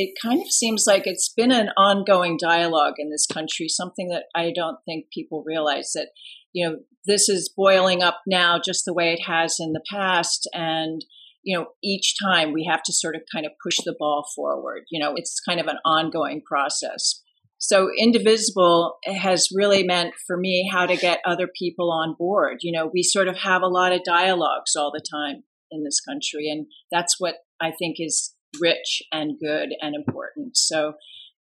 it 0.00 0.14
kind 0.22 0.40
of 0.40 0.48
seems 0.48 0.84
like 0.86 1.02
it's 1.06 1.28
been 1.28 1.50
an 1.50 1.70
ongoing 1.76 2.38
dialogue 2.40 2.94
in 2.98 3.10
this 3.10 3.26
country, 3.26 3.68
something 3.68 4.10
that 4.10 4.26
I 4.32 4.52
don't 4.54 4.78
think 4.84 5.06
people 5.12 5.42
realize 5.44 5.90
that 5.94 6.10
you 6.52 6.68
know, 6.68 6.76
this 7.06 7.28
is 7.28 7.52
boiling 7.54 8.02
up 8.02 8.20
now 8.26 8.60
just 8.62 8.84
the 8.84 8.94
way 8.94 9.12
it 9.12 9.20
has 9.26 9.56
in 9.58 9.72
the 9.72 9.82
past. 9.90 10.48
And, 10.52 11.04
you 11.42 11.56
know, 11.56 11.68
each 11.82 12.14
time 12.22 12.52
we 12.52 12.68
have 12.70 12.82
to 12.84 12.92
sort 12.92 13.16
of 13.16 13.22
kind 13.32 13.46
of 13.46 13.52
push 13.62 13.78
the 13.84 13.96
ball 13.98 14.26
forward. 14.34 14.82
You 14.90 15.00
know, 15.00 15.14
it's 15.16 15.40
kind 15.40 15.60
of 15.60 15.66
an 15.66 15.78
ongoing 15.84 16.42
process. 16.46 17.22
So 17.58 17.88
indivisible 17.98 18.98
has 19.04 19.48
really 19.52 19.82
meant 19.82 20.14
for 20.26 20.36
me 20.36 20.68
how 20.72 20.86
to 20.86 20.96
get 20.96 21.20
other 21.26 21.48
people 21.58 21.90
on 21.90 22.14
board. 22.16 22.58
You 22.60 22.72
know, 22.72 22.88
we 22.92 23.02
sort 23.02 23.26
of 23.26 23.38
have 23.38 23.62
a 23.62 23.68
lot 23.68 23.92
of 23.92 24.04
dialogues 24.04 24.76
all 24.76 24.92
the 24.92 25.04
time 25.12 25.42
in 25.70 25.82
this 25.82 26.00
country, 26.00 26.48
and 26.50 26.66
that's 26.92 27.16
what 27.18 27.34
I 27.60 27.72
think 27.76 27.96
is 27.98 28.34
rich 28.60 29.02
and 29.12 29.38
good 29.40 29.70
and 29.80 29.94
important. 29.94 30.56
So 30.56 30.94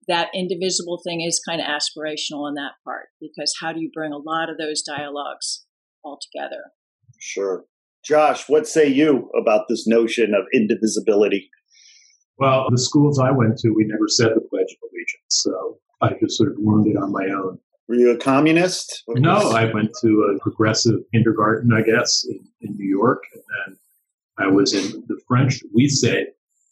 that 0.09 0.31
indivisible 0.35 1.01
thing 1.05 1.21
is 1.21 1.43
kind 1.49 1.61
of 1.61 1.67
aspirational 1.67 2.49
in 2.49 2.55
that 2.55 2.73
part 2.85 3.09
because 3.21 3.55
how 3.61 3.73
do 3.73 3.81
you 3.81 3.91
bring 3.93 4.13
a 4.13 4.19
lot 4.19 4.51
of 4.51 4.59
those 4.59 4.83
dialogues 4.83 5.65
all 6.05 6.19
together? 6.21 6.73
Sure. 7.19 7.65
Josh, 8.05 8.49
what 8.49 8.67
say 8.67 8.87
you 8.89 9.31
about 9.41 9.67
this 9.69 9.87
notion 9.87 10.35
of 10.35 10.45
indivisibility? 10.53 11.51
Well, 12.39 12.67
the 12.71 12.79
schools 12.79 13.19
I 13.21 13.31
went 13.31 13.59
to, 13.59 13.71
we 13.71 13.85
never 13.85 14.09
said 14.09 14.31
the 14.35 14.41
Pledge 14.41 14.63
of 14.63 14.89
Allegiance, 14.91 15.29
so 15.29 15.79
I 16.01 16.15
just 16.21 16.37
sort 16.37 16.51
of 16.51 16.59
learned 16.59 16.89
it 16.89 16.97
on 16.97 17.13
my 17.13 17.27
own. 17.27 17.59
Were 17.89 17.95
you 17.95 18.11
a 18.11 18.17
communist? 18.17 19.05
No, 19.09 19.51
I 19.51 19.73
went 19.73 19.91
to 20.03 20.35
a 20.35 20.39
progressive 20.41 21.01
kindergarten, 21.13 21.73
I 21.73 21.83
guess, 21.83 22.25
in, 22.29 22.41
in 22.63 22.77
New 22.77 22.89
York, 22.89 23.23
and 23.35 23.43
then 23.67 23.77
I 24.39 24.49
was 24.49 24.73
in 24.73 25.05
the 25.07 25.21
French 25.29 25.61
lycée 25.77 26.25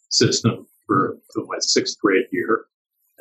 system 0.09 0.67
for, 0.87 1.17
for 1.33 1.45
my 1.45 1.57
sixth 1.59 1.97
grade 1.99 2.25
year. 2.31 2.65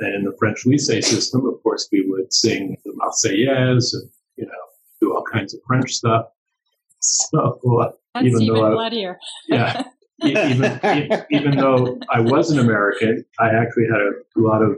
And 0.00 0.14
in 0.14 0.25
the 0.25 0.35
French 0.38 0.64
lycée 0.64 1.04
system, 1.04 1.47
of 1.47 1.62
course, 1.62 1.88
we 1.92 2.04
would 2.09 2.33
sing 2.33 2.76
the 2.85 2.92
Marseillaise 2.92 3.92
and, 3.92 4.11
you 4.37 4.47
know, 4.47 4.52
do 5.00 5.14
all 5.14 5.25
kinds 5.30 5.54
of 5.54 5.61
French 5.66 5.92
stuff. 5.92 6.26
So, 7.00 7.61
uh, 7.80 7.92
That's 8.14 8.26
even, 8.26 8.42
even 8.42 8.54
though 8.54 8.71
bloodier. 8.73 9.19
I, 9.50 9.54
yeah. 9.54 9.83
even, 10.23 11.25
even 11.30 11.57
though 11.57 11.99
I 12.11 12.21
was 12.21 12.50
an 12.50 12.59
American, 12.59 13.25
I 13.38 13.50
actually 13.50 13.87
had 13.90 14.00
a 14.00 14.40
lot 14.40 14.62
of, 14.62 14.76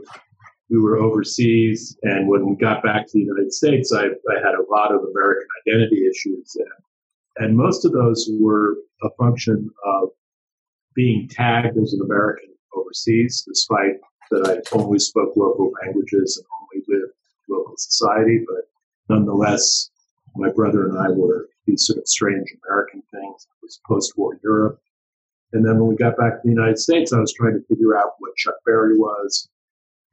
we 0.71 0.79
were 0.79 0.99
overseas. 0.99 1.97
And 2.02 2.29
when 2.29 2.49
we 2.49 2.57
got 2.57 2.83
back 2.83 3.07
to 3.07 3.12
the 3.12 3.21
United 3.21 3.52
States, 3.52 3.93
I, 3.93 4.05
I 4.05 4.38
had 4.38 4.55
a 4.55 4.64
lot 4.71 4.93
of 4.93 5.00
American 5.02 5.47
identity 5.67 6.05
issues. 6.07 6.57
And, 6.57 7.47
and 7.47 7.57
most 7.57 7.85
of 7.85 7.93
those 7.93 8.29
were 8.41 8.76
a 9.02 9.11
function 9.19 9.69
of 9.85 10.11
being 10.95 11.29
tagged 11.29 11.76
as 11.76 11.93
an 11.93 12.00
American 12.02 12.50
overseas, 12.75 13.45
despite 13.47 13.97
that 14.33 14.49
I 14.49 14.77
only 14.77 14.99
spoke 14.99 15.37
local 15.37 15.73
languages 15.83 16.37
and 16.37 16.47
only 16.61 16.85
lived 16.89 17.12
local 17.49 17.75
society, 17.77 18.45
but 18.47 18.65
nonetheless, 19.15 19.91
my 20.35 20.51
brother 20.51 20.89
and 20.89 20.99
I 20.99 21.11
were 21.11 21.49
these 21.67 21.85
sort 21.87 21.99
of 21.99 22.09
strange 22.09 22.49
American 22.65 23.03
things. 23.12 23.47
It 23.47 23.62
was 23.62 23.81
post-war 23.87 24.39
Europe. 24.43 24.81
And 25.53 25.65
then 25.65 25.79
when 25.79 25.89
we 25.89 25.97
got 25.97 26.17
back 26.17 26.33
to 26.33 26.41
the 26.43 26.51
United 26.51 26.79
States, 26.79 27.12
I 27.12 27.21
was 27.21 27.35
trying 27.35 27.53
to 27.53 27.67
figure 27.67 27.97
out 27.97 28.12
what 28.19 28.35
Chuck 28.37 28.55
Berry 28.65 28.97
was, 28.97 29.49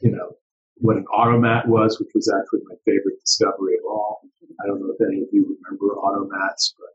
you 0.01 0.11
know, 0.11 0.35
what 0.75 0.97
an 0.97 1.05
automat 1.05 1.67
was, 1.67 1.99
which 1.99 2.09
was 2.13 2.29
actually 2.29 2.61
my 2.67 2.75
favorite 2.85 3.19
discovery 3.21 3.75
of 3.75 3.85
all. 3.89 4.21
I 4.61 4.67
don't 4.67 4.81
know 4.81 4.93
if 4.93 5.07
any 5.07 5.21
of 5.21 5.29
you 5.31 5.57
remember 5.63 5.95
automats, 5.95 6.73
but 6.77 6.91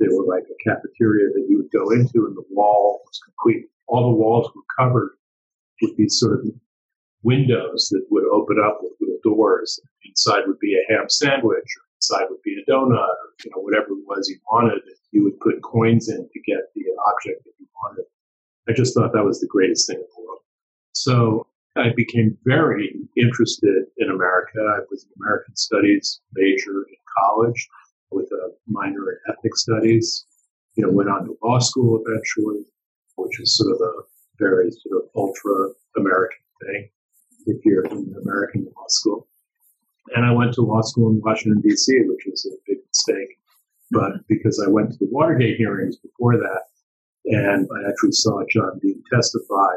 they 0.00 0.06
were 0.08 0.24
like 0.24 0.44
a 0.44 0.68
cafeteria 0.68 1.28
that 1.34 1.46
you 1.48 1.58
would 1.58 1.70
go 1.70 1.90
into 1.90 2.26
and 2.26 2.36
the 2.36 2.44
wall 2.50 3.02
was 3.04 3.20
complete. 3.20 3.66
All 3.88 4.10
the 4.10 4.16
walls 4.16 4.50
were 4.54 4.62
covered 4.78 5.10
with 5.82 5.96
these 5.96 6.18
sort 6.18 6.40
of 6.40 6.46
windows 7.22 7.88
that 7.90 8.06
would 8.10 8.24
open 8.32 8.56
up 8.64 8.78
with 8.82 8.92
little 9.00 9.18
doors. 9.22 9.80
Inside 10.04 10.46
would 10.46 10.58
be 10.58 10.74
a 10.74 10.92
ham 10.92 11.08
sandwich, 11.08 11.42
or 11.76 11.82
inside 11.98 12.26
would 12.30 12.42
be 12.42 12.56
a 12.56 12.70
donut, 12.70 12.92
or 12.92 13.28
you 13.44 13.50
know 13.50 13.62
whatever 13.62 13.88
it 13.90 14.06
was 14.06 14.28
you 14.28 14.38
wanted. 14.50 14.80
You 15.12 15.24
would 15.24 15.38
put 15.40 15.62
coins 15.62 16.08
in 16.08 16.16
to 16.18 16.40
get 16.46 16.72
the 16.74 16.84
object 17.08 17.44
that 17.44 17.52
you 17.58 17.66
wanted. 17.82 18.04
I 18.68 18.72
just 18.72 18.94
thought 18.94 19.12
that 19.12 19.24
was 19.24 19.40
the 19.40 19.46
greatest 19.46 19.86
thing 19.86 19.96
in 19.96 20.02
the 20.02 20.22
world. 20.22 20.40
So 20.92 21.46
I 21.76 21.90
became 21.94 22.36
very 22.44 22.96
interested 23.16 23.84
in 23.98 24.10
America. 24.10 24.58
I 24.58 24.80
was 24.90 25.04
an 25.04 25.10
American 25.20 25.54
Studies 25.56 26.20
major 26.32 26.86
in 26.88 26.96
college 27.18 27.68
with 28.10 28.30
a 28.32 28.50
minor 28.66 29.10
in 29.10 29.18
ethnic 29.28 29.56
studies. 29.56 30.24
You 30.74 30.86
know, 30.86 30.92
went 30.92 31.10
on 31.10 31.24
to 31.26 31.36
law 31.42 31.58
school 31.58 32.02
eventually, 32.06 32.64
which 33.16 33.40
is 33.40 33.56
sort 33.56 33.74
of 33.74 33.80
a 33.80 33.92
very 34.38 34.70
sort 34.70 35.02
of 35.02 35.08
ultra 35.14 35.70
American 35.96 36.38
thing 36.62 36.88
if 37.46 37.64
you're 37.64 37.84
in 37.86 38.14
American 38.22 38.66
law 38.76 38.84
school. 38.88 39.28
And 40.14 40.24
I 40.24 40.32
went 40.32 40.54
to 40.54 40.62
law 40.62 40.82
school 40.82 41.10
in 41.10 41.20
Washington, 41.20 41.60
D.C., 41.62 41.92
which 42.06 42.26
was 42.30 42.46
a 42.46 42.56
big 42.66 42.78
mistake. 42.88 43.38
But 43.90 44.26
because 44.28 44.62
I 44.64 44.70
went 44.70 44.92
to 44.92 44.98
the 44.98 45.08
Watergate 45.10 45.56
hearings 45.56 45.96
before 45.96 46.36
that, 46.36 46.62
and 47.24 47.68
I 47.76 47.88
actually 47.88 48.12
saw 48.12 48.42
John 48.48 48.78
Dean 48.80 49.02
testify, 49.12 49.74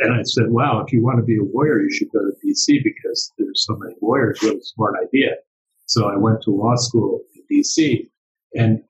and 0.00 0.14
I 0.14 0.22
said, 0.24 0.48
wow, 0.48 0.82
if 0.84 0.92
you 0.92 1.02
want 1.02 1.18
to 1.18 1.24
be 1.24 1.38
a 1.38 1.42
lawyer, 1.42 1.80
you 1.80 1.92
should 1.92 2.10
go 2.12 2.20
to 2.20 2.32
D.C. 2.42 2.80
because 2.82 3.32
there's 3.38 3.64
so 3.66 3.76
many 3.76 3.94
lawyers. 4.00 4.38
What 4.42 4.56
a 4.56 4.62
smart 4.62 4.94
idea. 5.02 5.36
So 5.86 6.08
I 6.08 6.16
went 6.16 6.42
to 6.42 6.50
law 6.50 6.74
school 6.76 7.20
in 7.34 7.42
D.C. 7.48 8.10
And 8.54 8.82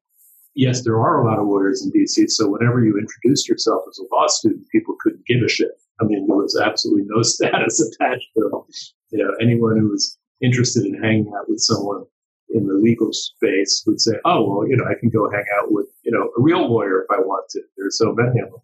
yes, 0.54 0.82
there 0.84 0.98
are 1.00 1.20
a 1.20 1.26
lot 1.26 1.38
of 1.38 1.46
lawyers 1.46 1.84
in 1.84 1.92
DC. 1.92 2.30
So 2.30 2.48
whenever 2.48 2.82
you 2.82 2.98
introduced 2.98 3.48
yourself 3.48 3.82
as 3.88 3.98
a 3.98 4.14
law 4.14 4.26
student, 4.28 4.68
people 4.70 4.96
couldn't 5.00 5.26
give 5.26 5.42
a 5.44 5.48
shit. 5.48 5.72
I 6.00 6.04
mean, 6.04 6.26
there 6.26 6.36
was 6.36 6.58
absolutely 6.60 7.04
no 7.06 7.22
status 7.34 7.80
attached 7.80 8.28
to 8.36 8.64
You 9.10 9.18
know, 9.18 9.34
anyone 9.40 9.78
who 9.78 9.90
was 9.90 10.18
interested 10.40 10.84
in 10.84 11.02
hanging 11.02 11.32
out 11.36 11.48
with 11.48 11.60
someone 11.60 12.04
in 12.50 12.66
the 12.66 12.74
legal 12.74 13.12
space 13.12 13.82
would 13.86 14.00
say, 14.00 14.12
"Oh, 14.24 14.48
well, 14.48 14.68
you 14.68 14.76
know, 14.76 14.84
I 14.84 14.94
can 14.98 15.08
go 15.08 15.30
hang 15.30 15.44
out 15.58 15.72
with 15.72 15.86
you 16.02 16.12
know 16.12 16.30
a 16.36 16.42
real 16.42 16.68
lawyer 16.68 17.02
if 17.02 17.10
I 17.10 17.20
want 17.20 17.48
to." 17.50 17.62
There's 17.76 17.98
so 17.98 18.12
many 18.12 18.40
of 18.40 18.50
them. 18.50 18.60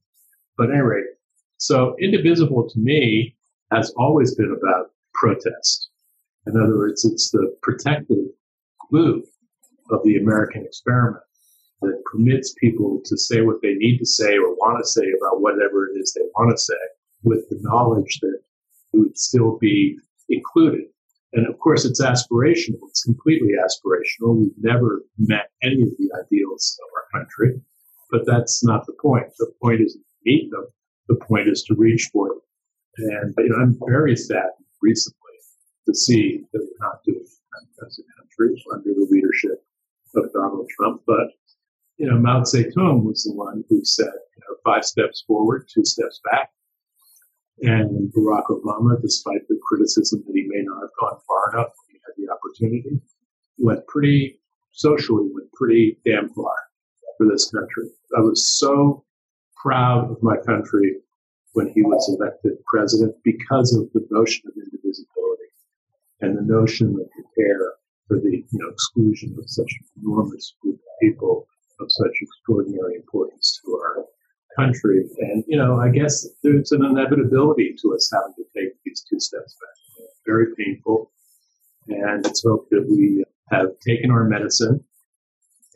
But 0.57 0.71
anyway, 0.71 1.03
so 1.59 1.97
indivisible 2.01 2.69
to 2.69 2.79
me 2.79 3.37
has 3.73 3.91
always 3.97 4.35
been 4.35 4.57
about 4.57 4.91
protest. 5.15 5.89
In 6.47 6.57
other 6.57 6.77
words, 6.77 7.05
it's 7.05 7.31
the 7.31 7.55
protective 7.63 8.25
glue 8.91 9.25
of 9.91 10.03
the 10.05 10.17
American 10.17 10.65
experiment 10.65 11.23
that 11.83 12.03
permits 12.11 12.55
people 12.55 13.01
to 13.05 13.17
say 13.17 13.41
what 13.41 13.63
they 13.63 13.75
need 13.75 13.99
to 13.99 14.07
say 14.07 14.37
or 14.37 14.55
want 14.55 14.79
to 14.83 14.89
say 14.89 15.07
about 15.21 15.41
whatever 15.41 15.87
it 15.89 15.99
is 15.99 16.13
they 16.13 16.27
want 16.37 16.51
to 16.51 16.63
say 16.63 16.75
with 17.23 17.49
the 17.49 17.59
knowledge 17.61 18.19
that 18.21 18.39
it 18.93 18.99
would 18.99 19.19
still 19.19 19.59
be 19.59 19.99
included. 20.29 20.85
And 21.33 21.47
of 21.47 21.59
course, 21.59 21.85
it's 21.85 22.03
aspirational. 22.03 22.81
It's 22.89 23.05
completely 23.05 23.53
aspirational. 23.53 24.37
We've 24.37 24.53
never 24.59 25.03
met 25.19 25.51
any 25.63 25.83
of 25.83 25.91
the 25.99 26.11
ideals 26.25 26.79
of 26.83 26.89
our 26.97 27.21
country, 27.21 27.61
but 28.11 28.27
that's 28.27 28.65
not 28.65 28.87
the 28.87 28.95
point. 29.01 29.27
The 29.39 29.53
point 29.63 29.81
is 29.81 29.95
to 29.95 30.01
meet 30.25 30.51
them. 30.51 30.67
The 31.09 31.17
point 31.17 31.49
is 31.49 31.63
to 31.65 31.75
reach 31.75 32.11
for 32.13 32.29
them. 32.29 32.41
And 32.99 33.35
you 33.39 33.49
know, 33.49 33.57
I'm 33.57 33.79
very 33.87 34.17
sad 34.17 34.51
recently 34.83 35.17
to 35.87 35.95
see 35.95 36.43
that 36.53 36.61
we're 36.61 36.87
not 36.87 37.03
doing 37.05 37.25
that 37.25 37.87
as 37.87 37.99
a 37.99 38.21
country 38.21 38.63
under 38.73 38.91
the 38.95 39.07
leadership 39.11 39.65
of 40.17 40.33
Donald 40.33 40.69
Trump. 40.77 41.03
But 41.07 41.31
you 42.01 42.07
know, 42.07 42.19
Mao 42.19 42.41
Zedong 42.41 43.05
was 43.05 43.25
the 43.25 43.35
one 43.35 43.63
who 43.69 43.85
said, 43.85 44.07
you 44.07 44.41
know, 44.41 44.57
five 44.65 44.87
steps 44.87 45.23
forward, 45.27 45.69
two 45.69 45.85
steps 45.85 46.19
back. 46.33 46.49
And 47.61 48.11
Barack 48.15 48.47
Obama, 48.49 48.99
despite 49.03 49.47
the 49.49 49.61
criticism 49.69 50.25
that 50.27 50.33
he 50.35 50.47
may 50.49 50.63
not 50.63 50.81
have 50.81 50.91
gone 50.99 51.21
far 51.29 51.53
enough 51.53 51.69
when 51.77 51.93
he 51.93 52.01
had 52.07 52.15
the 52.17 52.33
opportunity, 52.33 53.03
went 53.59 53.87
pretty 53.87 54.41
socially, 54.73 55.29
went 55.35 55.53
pretty 55.53 55.99
damn 56.07 56.31
far 56.31 56.55
for 57.19 57.29
this 57.29 57.51
country. 57.51 57.91
I 58.17 58.21
was 58.21 58.59
so 58.59 59.05
proud 59.63 60.11
of 60.11 60.23
my 60.23 60.39
country 60.39 60.97
when 61.53 61.69
he 61.69 61.83
was 61.83 62.17
elected 62.19 62.53
president 62.65 63.15
because 63.25 63.77
of 63.77 63.93
the 63.93 64.07
notion 64.11 64.45
of 64.47 64.55
indivisibility 64.57 65.53
and 66.23 66.39
the 66.39 66.51
notion 66.51 66.99
of 66.99 67.11
prepare 67.11 67.75
for 68.09 68.19
the 68.21 68.43
you 68.51 68.59
know 68.59 68.71
exclusion 68.71 69.37
of 69.39 69.45
such 69.51 69.71
an 69.81 70.03
enormous 70.03 70.55
group 70.63 70.77
of 70.77 70.99
people 71.03 71.47
of 71.81 71.91
such 71.91 72.13
extraordinary 72.21 72.95
importance 72.97 73.61
to 73.65 73.73
our 73.75 74.05
country. 74.57 75.09
And, 75.19 75.45
you 75.47 75.57
know, 75.57 75.79
I 75.81 75.89
guess 75.89 76.27
there's 76.43 76.73
an 76.73 76.85
inevitability 76.85 77.77
to 77.83 77.95
us 77.95 78.11
having 78.13 78.35
to 78.37 78.45
take 78.57 78.75
these 78.85 79.05
two 79.09 79.21
steps 79.21 79.57
back. 79.61 80.07
Very 80.27 80.47
painful. 80.57 81.11
And 81.89 82.25
let's 82.25 82.45
hope 82.45 82.69
that 82.71 82.87
we 82.89 83.25
have 83.51 83.69
taken 83.87 84.11
our 84.11 84.25
medicine 84.25 84.85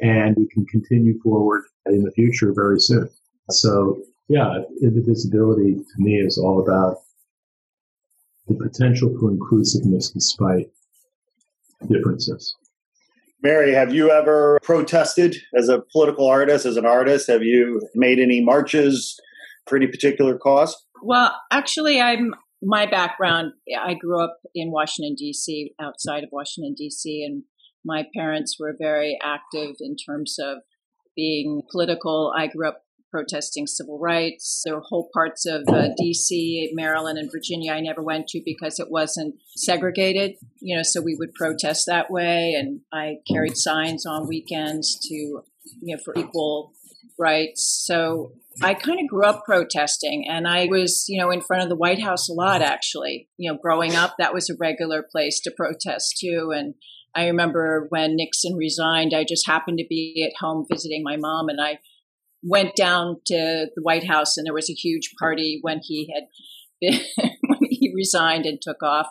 and 0.01 0.37
we 0.37 0.47
can 0.49 0.67
continue 0.67 1.21
forward 1.21 1.65
in 1.87 2.03
the 2.03 2.13
future 2.13 2.53
very 2.55 2.81
soon. 2.81 3.09
So, 3.51 4.03
yeah, 4.29 4.63
indivisibility 4.83 5.75
to 5.75 5.99
me 5.99 6.17
is 6.17 6.39
all 6.39 6.63
about 6.63 6.99
the 8.49 8.55
potential 8.55 9.15
for 9.19 9.31
inclusiveness 9.31 10.11
despite 10.11 10.71
differences. 11.89 12.57
Mary, 13.45 13.75
have 13.75 13.93
you 13.93 14.11
ever 14.11 14.59
protested 14.63 15.37
as 15.55 15.69
a 15.69 15.83
political 15.93 16.27
artist, 16.27 16.65
as 16.65 16.79
an 16.79 16.87
artist? 16.87 17.29
Have 17.29 17.43
you 17.43 17.87
made 17.95 18.19
any 18.19 18.43
marches 18.43 19.21
for 19.69 19.77
any 19.77 19.87
particular 19.87 20.39
cause? 20.39 20.75
Well, 21.03 21.37
actually, 21.53 22.01
I'm 22.01 22.35
my 22.63 22.87
background. 22.87 23.53
I 23.79 23.93
grew 23.93 24.25
up 24.25 24.39
in 24.55 24.71
Washington 24.71 25.15
D.C., 25.15 25.75
outside 25.79 26.25
of 26.25 26.31
Washington 26.33 26.75
D.C., 26.75 27.23
and 27.23 27.43
my 27.85 28.07
parents 28.17 28.57
were 28.59 28.75
very 28.81 29.19
active 29.23 29.77
in 29.79 29.95
terms 29.97 30.37
of 30.41 30.59
being 31.15 31.61
political. 31.71 32.33
I 32.35 32.47
grew 32.47 32.67
up 32.67 32.84
protesting 33.15 33.65
civil 33.69 33.97
rights. 34.01 34.63
There 34.65 34.75
were 34.75 34.83
whole 34.85 35.09
parts 35.15 35.47
of 35.47 35.63
uh, 35.69 35.91
D.C., 35.97 36.73
Maryland, 36.75 37.17
and 37.17 37.31
Virginia 37.31 37.73
I 37.73 37.81
never 37.81 38.03
went 38.03 38.27
to 38.29 38.43
because 38.45 38.81
it 38.81 38.91
wasn't 38.91 39.37
segregated. 39.57 40.33
You 40.59 40.77
know, 40.77 40.83
so 40.83 41.01
we 41.01 41.15
would 41.17 41.33
protest 41.33 41.85
that 41.87 42.11
way, 42.11 42.55
and 42.59 42.81
I 42.93 43.19
carried 43.31 43.57
signs 43.57 44.05
on 44.05 44.27
weekends 44.27 44.99
to, 45.05 45.15
you 45.15 45.45
know, 45.97 45.99
for 46.05 46.13
equal 46.19 46.73
rights. 47.17 47.85
So 47.87 48.33
I 48.61 48.75
kind 48.75 48.99
of 48.99 49.07
grew 49.07 49.25
up 49.25 49.45
protesting, 49.45 50.27
and 50.29 50.49
I 50.49 50.67
was, 50.67 51.05
you 51.07 51.21
know, 51.21 51.31
in 51.31 51.41
front 51.41 51.63
of 51.63 51.69
the 51.69 51.77
White 51.77 52.03
House 52.03 52.29
a 52.29 52.33
lot. 52.33 52.63
Actually, 52.63 53.29
you 53.37 53.49
know, 53.49 53.57
growing 53.63 53.95
up, 53.95 54.17
that 54.19 54.35
was 54.35 54.51
a 54.51 54.57
regular 54.59 55.05
place 55.09 55.39
to 55.45 55.53
protest 55.57 56.19
too, 56.21 56.53
and. 56.53 56.75
I 57.17 57.29
remember 57.29 57.87
when 57.91 58.17
Nixon 58.17 58.57
resigned, 58.57 59.15
I 59.15 59.23
just 59.23 59.47
happened 59.47 59.79
to 59.79 59.87
be 59.89 60.29
at 60.29 60.37
home 60.45 60.67
visiting 60.69 61.05
my 61.05 61.17
mom, 61.17 61.49
and 61.49 61.61
I 61.61 61.79
went 62.45 62.77
down 62.77 63.17
to 63.27 63.67
the 63.75 63.83
White 63.83 64.07
House 64.07 64.37
and 64.37 64.47
there 64.47 64.55
was 64.55 64.71
a 64.71 64.75
huge 64.75 65.11
party 65.19 65.59
when 65.63 65.81
he 65.83 66.13
had 66.15 66.25
been, 66.81 67.01
when 67.49 67.59
he 67.71 67.93
resigned 67.95 68.47
and 68.47 68.61
took 68.61 68.83
off. 68.83 69.09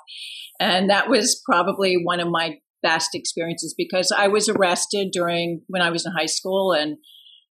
And 0.59 0.89
that 0.89 1.09
was 1.09 1.41
probably 1.45 1.95
one 1.95 2.19
of 2.19 2.27
my 2.29 2.59
best 2.83 3.15
experiences 3.15 3.73
because 3.75 4.11
I 4.15 4.27
was 4.27 4.49
arrested 4.49 5.09
during 5.11 5.61
when 5.67 5.81
I 5.81 5.89
was 5.89 6.05
in 6.05 6.11
high 6.11 6.27
school 6.27 6.73
and 6.73 6.97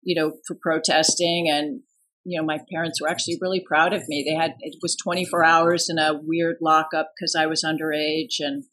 you 0.02 0.14
know 0.14 0.36
for 0.46 0.56
protesting 0.62 1.50
and 1.50 1.80
you 2.24 2.40
know 2.40 2.46
my 2.46 2.58
parents 2.72 3.00
were 3.02 3.08
actually 3.08 3.36
really 3.42 3.62
proud 3.66 3.92
of 3.92 4.08
me. 4.08 4.24
They 4.26 4.36
had 4.36 4.54
it 4.60 4.76
was 4.80 4.96
24 4.96 5.44
hours 5.44 5.88
in 5.90 5.98
a 5.98 6.12
weird 6.14 6.56
lockup 6.62 7.10
because 7.14 7.34
I 7.34 7.46
was 7.46 7.64
underage 7.64 8.36
and 8.38 8.64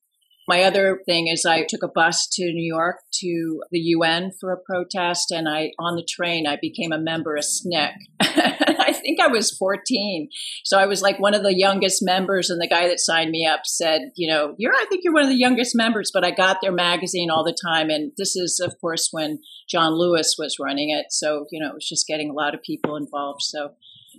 my 0.47 0.63
other 0.63 0.99
thing 1.05 1.27
is 1.27 1.45
I 1.45 1.63
took 1.67 1.83
a 1.83 1.87
bus 1.87 2.27
to 2.33 2.43
New 2.43 2.65
York 2.65 2.97
to 3.21 3.61
the 3.71 3.79
UN 3.79 4.31
for 4.39 4.51
a 4.51 4.59
protest, 4.59 5.31
and 5.31 5.47
I 5.47 5.71
on 5.79 5.95
the 5.95 6.05
train 6.07 6.45
I 6.45 6.57
became 6.61 6.91
a 6.91 6.99
member 6.99 7.35
of 7.35 7.43
SNCC. 7.43 7.93
I 8.21 8.91
think 8.91 9.19
I 9.19 9.27
was 9.27 9.55
14, 9.57 10.29
so 10.63 10.77
I 10.77 10.85
was 10.85 11.01
like 11.01 11.19
one 11.19 11.33
of 11.33 11.43
the 11.43 11.55
youngest 11.55 12.03
members. 12.03 12.49
And 12.49 12.61
the 12.61 12.67
guy 12.67 12.87
that 12.87 12.99
signed 12.99 13.31
me 13.31 13.45
up 13.45 13.61
said, 13.65 14.11
"You 14.15 14.29
know, 14.29 14.55
you're 14.57 14.73
I 14.73 14.85
think 14.89 15.03
you're 15.03 15.13
one 15.13 15.23
of 15.23 15.29
the 15.29 15.35
youngest 15.35 15.75
members." 15.75 16.11
But 16.13 16.25
I 16.25 16.31
got 16.31 16.59
their 16.61 16.71
magazine 16.71 17.29
all 17.29 17.43
the 17.43 17.57
time, 17.65 17.89
and 17.89 18.11
this 18.17 18.35
is 18.35 18.59
of 18.59 18.79
course 18.81 19.09
when 19.11 19.39
John 19.69 19.93
Lewis 19.93 20.35
was 20.37 20.57
running 20.59 20.89
it, 20.89 21.07
so 21.11 21.45
you 21.51 21.61
know 21.61 21.69
it 21.69 21.75
was 21.75 21.87
just 21.87 22.07
getting 22.07 22.29
a 22.29 22.33
lot 22.33 22.53
of 22.53 22.61
people 22.61 22.95
involved. 22.95 23.41
So 23.43 23.71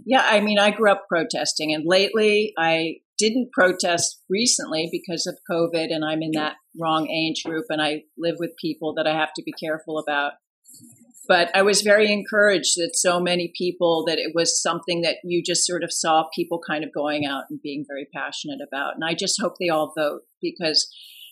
yeah, 0.05 0.23
I 0.25 0.41
mean, 0.41 0.59
I 0.59 0.71
grew 0.71 0.91
up 0.91 1.07
protesting, 1.09 1.73
and 1.73 1.85
lately 1.87 2.53
I 2.59 2.97
didn't 3.19 3.53
protest 3.53 4.21
recently 4.29 4.89
because 4.91 5.27
of 5.27 5.39
COVID, 5.51 5.87
and 5.91 6.05
I'm 6.05 6.23
in 6.23 6.33
that 6.33 6.57
wrong 6.79 7.09
age 7.09 7.45
group, 7.45 7.67
and 7.69 7.81
I 7.81 8.03
live 8.19 8.37
with 8.39 8.57
people 8.61 8.95
that 8.95 9.07
I 9.07 9.15
have 9.15 9.33
to 9.37 9.43
be 9.43 9.53
careful 9.53 9.99
about. 9.99 10.33
But 11.27 11.51
I 11.55 11.63
was 11.63 11.81
very 11.81 12.13
encouraged 12.13 12.75
that 12.77 12.93
so 12.95 13.19
many 13.19 13.51
people 13.57 14.05
that 14.07 14.19
it 14.19 14.33
was 14.35 14.61
something 14.61 15.01
that 15.03 15.17
you 15.25 15.43
just 15.43 15.67
sort 15.67 15.83
of 15.83 15.93
saw 15.93 16.29
people 16.35 16.61
kind 16.67 16.85
of 16.85 16.93
going 16.93 17.25
out 17.25 17.45
and 17.49 17.63
being 17.63 17.85
very 17.89 18.07
passionate 18.15 18.59
about. 18.67 18.95
And 18.95 19.05
I 19.05 19.15
just 19.15 19.41
hope 19.41 19.55
they 19.59 19.71
all 19.71 19.95
vote 19.97 20.23
because, 20.43 20.87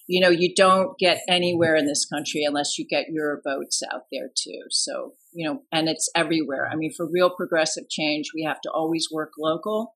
you 0.06 0.20
know, 0.20 0.30
you 0.30 0.54
don't 0.54 0.96
get 0.98 1.20
anywhere 1.28 1.76
in 1.76 1.84
this 1.84 2.06
country 2.06 2.42
unless 2.44 2.78
you 2.78 2.86
get 2.88 3.08
your 3.10 3.42
votes 3.44 3.82
out 3.92 4.04
there 4.10 4.30
too. 4.34 4.62
So, 4.70 5.12
you 5.32 5.46
know, 5.46 5.60
and 5.70 5.88
it's 5.88 6.08
everywhere. 6.16 6.70
I 6.72 6.76
mean, 6.76 6.92
for 6.96 7.06
real 7.10 7.28
progressive 7.28 7.90
change, 7.90 8.30
we 8.34 8.44
have 8.44 8.62
to 8.62 8.70
always 8.70 9.08
work 9.12 9.32
local 9.38 9.94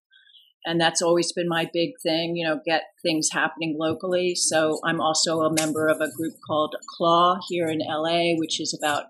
and 0.66 0.80
that's 0.80 1.00
always 1.00 1.32
been 1.32 1.48
my 1.48 1.70
big 1.72 1.92
thing 2.02 2.36
you 2.36 2.46
know 2.46 2.60
get 2.66 2.82
things 3.02 3.28
happening 3.32 3.76
locally. 3.78 4.34
So 4.34 4.80
i'm 4.84 5.00
also 5.00 5.40
a 5.40 5.54
member 5.54 5.86
of 5.86 6.00
a 6.00 6.10
group 6.10 6.34
called 6.46 6.74
claw 6.96 7.38
here 7.48 7.68
in 7.68 7.78
la 7.78 8.34
which 8.36 8.60
is 8.60 8.78
about 8.78 9.04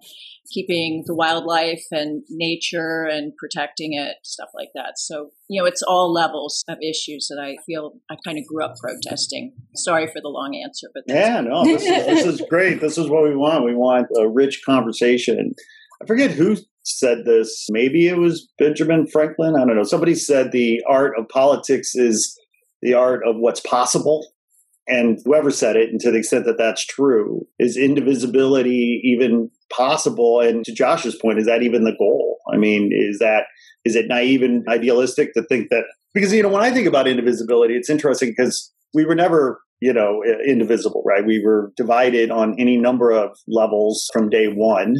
keeping 0.53 1.03
the 1.07 1.14
wildlife 1.14 1.87
and 1.90 2.23
nature 2.31 3.05
and 3.05 3.33
protecting 3.37 3.95
it 3.95 4.16
stuff 4.23 4.51
like 4.55 4.69
that. 4.75 4.99
So 4.99 5.31
you 5.49 5.61
know 5.61 5.66
it's 5.66 5.83
all 5.83 6.12
levels 6.12 6.62
of 6.69 6.79
issues 6.83 7.29
that 7.29 7.42
i 7.42 7.57
feel 7.64 7.95
i 8.11 8.16
kind 8.25 8.38
of 8.38 8.47
grew 8.47 8.64
up 8.64 8.77
protesting. 8.79 9.55
Sorry 9.75 10.07
for 10.07 10.21
the 10.21 10.29
long 10.29 10.55
answer 10.62 10.88
but 10.95 11.05
yeah 11.07 11.40
no 11.40 11.64
this 11.64 11.83
is, 11.83 12.07
this 12.07 12.27
is 12.27 12.42
great. 12.49 12.81
This 12.81 12.99
is 12.99 13.09
what 13.09 13.25
we 13.25 13.35
want. 13.35 13.64
We 13.64 13.75
want 13.75 14.07
a 14.21 14.29
rich 14.29 14.62
conversation. 14.64 15.55
I 16.03 16.07
forget 16.07 16.31
who 16.31 16.57
said 16.87 17.25
this. 17.25 17.66
Maybe 17.70 18.09
it 18.09 18.16
was 18.16 18.49
Benjamin 18.59 19.07
Franklin. 19.07 19.55
I 19.57 19.64
don't 19.66 19.77
know. 19.77 19.83
Somebody 19.83 20.14
said 20.14 20.53
the 20.53 20.83
art 20.88 21.14
of 21.18 21.29
politics 21.29 21.94
is 21.94 22.38
the 22.83 22.94
art 22.94 23.22
of 23.27 23.37
what's 23.37 23.61
possible. 23.61 24.27
And 24.88 25.18
whoever 25.25 25.51
said 25.51 25.75
it, 25.75 25.90
and 25.90 26.01
to 26.01 26.12
the 26.12 26.18
extent 26.18 26.44
that 26.44 26.59
that's 26.59 26.87
true, 26.87 27.44
is 27.59 27.77
indivisibility 27.77 29.01
even 29.03 29.51
possible? 29.72 30.40
And 30.40 30.64
to 30.64 30.72
Josh's 30.72 31.16
point, 31.16 31.40
is 31.40 31.46
that 31.46 31.62
even 31.62 31.83
the 31.83 31.96
goal? 31.99 32.38
I 32.53 32.57
mean, 32.57 32.90
is 32.92 33.18
that 33.18 33.44
is 33.85 33.96
it 33.96 34.07
naive 34.09 34.42
and 34.42 34.66
idealistic 34.68 35.35
to 35.35 35.42
think 35.42 35.70
that? 35.70 35.85
Because 36.14 36.33
you 36.33 36.42
know, 36.42 36.49
when 36.49 36.62
I 36.62 36.70
think 36.70 36.87
about 36.87 37.09
indivisibility, 37.09 37.75
it's 37.75 37.90
interesting 37.90 38.31
because 38.31 38.72
we 38.94 39.05
were 39.05 39.16
never 39.16 39.61
you 39.81 39.92
know 39.92 40.22
indivisible, 40.46 41.03
right? 41.05 41.27
We 41.27 41.42
were 41.44 41.72
divided 41.77 42.31
on 42.31 42.55
any 42.59 42.77
number 42.77 43.11
of 43.11 43.37
levels 43.49 44.09
from 44.12 44.31
day 44.31 44.46
one. 44.46 44.96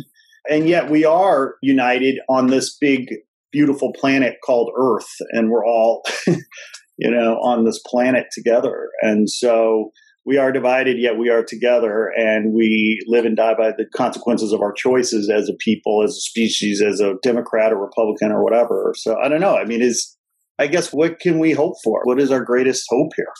And 0.51 0.69
yet 0.69 0.91
we 0.91 1.05
are 1.05 1.55
united 1.63 2.19
on 2.29 2.49
this 2.49 2.77
big, 2.79 3.09
beautiful 3.53 3.93
planet 3.93 4.37
called 4.45 4.71
Earth, 4.77 5.09
and 5.31 5.51
we're 5.51 5.67
all, 5.67 6.03
you 6.27 7.11
know, 7.11 7.35
on 7.43 7.65
this 7.65 7.81
planet 7.87 8.27
together. 8.33 8.89
And 9.03 9.29
so 9.29 9.91
we 10.25 10.39
are 10.39 10.51
divided, 10.51 10.99
yet 10.99 11.19
we 11.19 11.31
are 11.31 11.45
together, 11.45 12.11
and 12.17 12.53
we 12.53 13.01
live 13.07 13.25
and 13.25 13.37
die 13.37 13.55
by 13.55 13.71
the 13.71 13.87
consequences 13.95 14.53
of 14.53 14.61
our 14.61 14.73
choices 14.73 15.31
as 15.31 15.49
a 15.49 15.55
people, 15.61 16.03
as 16.03 16.11
a 16.11 16.21
species, 16.21 16.83
as 16.83 17.01
a 17.01 17.15
Democrat 17.23 17.73
or 17.73 17.81
Republican 17.81 18.33
or 18.33 18.43
whatever. 18.43 18.93
So 18.97 19.17
I 19.19 19.29
don't 19.29 19.41
know. 19.41 19.57
I 19.57 19.65
mean, 19.65 19.83
is 19.83 20.17
I 20.59 20.67
guess 20.67 20.93
what 20.93 21.21
can 21.21 21.39
we 21.39 21.53
hope 21.53 21.77
for? 21.85 22.01
What 22.05 22.21
is 22.21 22.31
our 22.31 22.43
greatest 22.43 22.87
hope 22.89 23.13
here? 23.15 23.33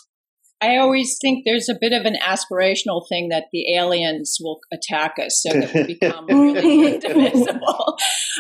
I 0.67 0.79
always 0.79 1.17
think 1.21 1.45
there's 1.45 1.69
a 1.69 1.79
bit 1.81 1.93
of 1.93 2.07
an 2.07 2.17
aspirational 2.17 3.07
thing 3.09 3.29
that 3.29 3.45
the 3.53 3.77
aliens 3.77 4.39
will 4.41 4.59
attack 4.73 5.15
us 5.25 5.41
so 5.41 5.61
that 5.61 5.73
we 5.73 5.95
become 5.95 6.27
really 6.29 6.95
indivisible. 6.95 7.97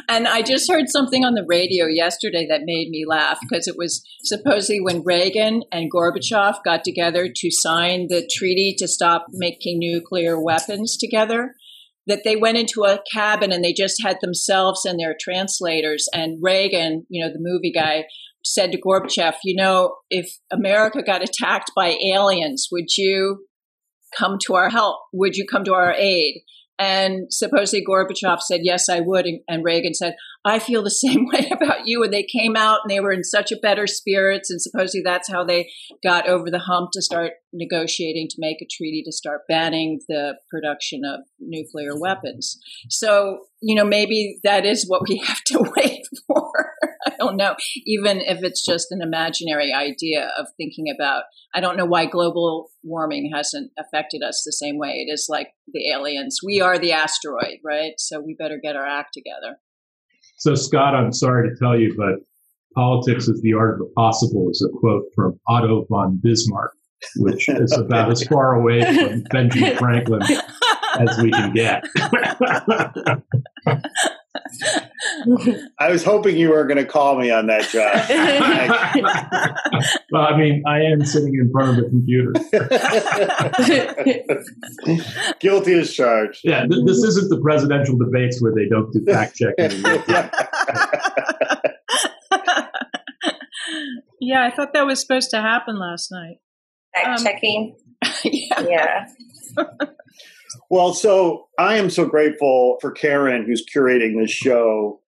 And 0.09 0.27
I 0.27 0.43
just 0.43 0.71
heard 0.71 0.89
something 0.89 1.25
on 1.25 1.35
the 1.35 1.47
radio 1.47 1.87
yesterday 1.87 2.45
that 2.51 2.63
made 2.65 2.89
me 2.91 3.05
laugh 3.07 3.39
because 3.41 3.69
it 3.69 3.77
was 3.79 4.05
supposedly 4.25 4.81
when 4.81 5.05
Reagan 5.05 5.63
and 5.71 5.91
Gorbachev 5.93 6.57
got 6.65 6.83
together 6.83 7.29
to 7.33 7.51
sign 7.53 8.09
the 8.09 8.29
treaty 8.37 8.75
to 8.79 8.89
stop 8.89 9.27
making 9.31 9.79
nuclear 9.79 10.41
weapons 10.43 10.97
together. 10.97 11.55
That 12.09 12.23
they 12.23 12.37
went 12.37 12.57
into 12.57 12.85
a 12.85 13.01
cabin 13.13 13.51
and 13.51 13.65
they 13.65 13.73
just 13.73 14.01
had 14.01 14.19
themselves 14.21 14.85
and 14.85 14.97
their 14.97 15.17
translators. 15.21 16.07
And 16.15 16.39
Reagan, 16.41 17.05
you 17.09 17.25
know, 17.25 17.33
the 17.33 17.41
movie 17.41 17.73
guy, 17.73 18.05
said 18.53 18.73
to 18.73 18.81
Gorbachev, 18.81 19.35
you 19.45 19.57
know, 19.57 19.97
if 20.11 20.39
America 20.53 21.03
got 21.03 21.23
attacked 21.23 21.71
by 21.75 21.97
aliens, 22.15 22.69
would 22.71 22.97
you 22.97 23.47
come 24.17 24.39
to 24.47 24.55
our 24.55 24.71
help? 24.71 25.01
Would 25.13 25.37
you 25.37 25.47
come 25.51 25.65
to 25.65 25.75
our 25.75 25.93
aid? 25.93 26.43
And 26.79 27.29
supposedly 27.31 27.85
Gorbachev 27.85 28.41
said, 28.41 28.61
Yes, 28.63 28.89
I 28.89 29.01
would. 29.01 29.27
And 29.49 29.65
Reagan 29.65 29.95
said, 29.95 30.15
I 30.45 30.59
feel 30.59 30.83
the 30.83 30.91
same 31.07 31.27
way 31.27 31.51
about 31.51 31.87
you. 31.87 32.03
And 32.03 32.13
they 32.13 32.23
came 32.23 32.57
out 32.57 32.81
and 32.85 32.91
they 32.91 33.01
were 33.01 33.13
in 33.13 33.25
such 33.25 33.51
a 33.51 33.57
better 33.57 33.87
spirits. 33.87 34.51
And 34.51 34.61
supposedly 34.61 35.03
that's 35.05 35.31
how 35.31 35.45
they 35.45 35.71
got 36.03 36.29
over 36.29 36.51
the 36.51 36.59
hump 36.59 36.91
to 36.93 37.03
start 37.03 37.33
negotiating 37.53 38.29
to 38.31 38.37
make 38.39 38.61
a 38.61 38.67
treaty 38.71 39.03
to 39.07 39.13
start 39.13 39.43
banning 39.49 40.01
the 40.09 40.35
production 40.51 41.03
of 41.05 41.21
nuclear 41.41 41.99
weapons. 41.99 42.59
So, 42.91 43.41
you 43.63 43.75
know, 43.75 43.85
maybe 43.85 44.39
that 44.45 44.67
is 44.67 44.85
what 44.87 45.03
we 45.09 45.17
have 45.27 45.43
to 45.47 45.73
wait 45.77 46.03
for. 46.27 46.66
I 47.19 47.25
don't 47.25 47.37
know, 47.37 47.57
even 47.85 48.21
if 48.21 48.43
it's 48.43 48.65
just 48.65 48.89
an 48.91 49.01
imaginary 49.03 49.73
idea 49.73 50.31
of 50.39 50.47
thinking 50.57 50.87
about. 50.95 51.25
I 51.55 51.61
don't 51.61 51.77
know 51.77 51.87
why 51.87 52.07
global 52.07 52.71
warming 52.83 53.31
hasn't 53.35 53.71
affected 53.79 54.23
us 54.23 54.43
the 54.45 54.53
same 54.53 54.79
way. 54.79 55.05
It 55.07 55.13
is 55.13 55.27
like 55.29 55.49
the 55.73 55.91
aliens. 55.91 56.41
We 56.45 56.61
are 56.61 56.79
the 56.79 56.93
asteroid, 56.93 57.59
right? 57.65 57.93
So 57.99 58.21
we 58.21 58.37
better 58.39 58.59
get 58.63 58.77
our 58.77 58.87
act 58.87 59.15
together. 59.15 59.59
So, 60.39 60.55
Scott, 60.55 60.95
I'm 60.95 61.13
sorry 61.13 61.49
to 61.49 61.57
tell 61.57 61.79
you, 61.79 61.95
but 61.97 62.17
politics 62.75 63.27
is 63.27 63.41
the 63.43 63.55
art 63.55 63.75
of 63.75 63.79
the 63.81 63.93
possible 63.97 64.49
is 64.51 64.69
a 64.69 64.79
quote 64.79 65.05
from 65.15 65.41
Otto 65.49 65.87
von 65.89 66.21
Bismarck, 66.23 66.73
which 67.17 67.49
is 67.49 67.73
about 67.73 68.11
as 68.11 68.23
far 68.25 68.55
away 68.55 68.83
from 68.83 69.23
Benjamin 69.31 69.77
Franklin 69.77 70.21
as 70.99 71.19
we 71.23 71.31
can 71.31 71.55
get. 71.55 71.85
I 75.79 75.91
was 75.91 76.05
hoping 76.05 76.37
you 76.37 76.51
were 76.51 76.65
going 76.65 76.77
to 76.79 76.85
call 76.85 77.19
me 77.19 77.31
on 77.31 77.47
that, 77.47 77.69
job. 77.69 77.95
well, 80.13 80.23
I 80.23 80.37
mean, 80.37 80.63
I 80.67 80.81
am 80.81 81.05
sitting 81.05 81.35
in 81.35 81.51
front 81.51 81.71
of 81.71 81.77
the 81.77 81.89
computer. 81.91 82.33
Guilty 85.41 85.75
as 85.75 85.93
charged. 85.93 86.41
Yeah, 86.45 86.67
th- 86.67 86.85
this 86.85 86.99
isn't 86.99 87.31
the 87.31 87.41
presidential 87.41 87.97
debates 87.99 88.41
where 88.43 88.53
they 88.55 88.69
don't 88.69 88.93
do 88.93 89.05
fact 89.05 89.37
checking. 89.37 89.83
yeah, 94.21 94.45
I 94.45 94.51
thought 94.55 94.73
that 94.75 94.87
was 94.87 95.01
supposed 95.01 95.31
to 95.31 95.41
happen 95.41 95.79
last 95.79 96.11
night. 96.11 96.37
Fact 96.95 97.21
um, 97.21 97.25
checking. 97.25 97.77
yeah. 98.25 98.63
yeah. 98.69 99.07
Well, 100.71 100.95
so 100.95 101.49
I 101.59 101.77
am 101.77 101.91
so 101.91 102.07
grateful 102.07 102.79
for 102.81 102.91
Karen, 102.91 103.45
who's 103.47 103.65
curating 103.65 104.21
this 104.21 104.31
show. 104.31 105.01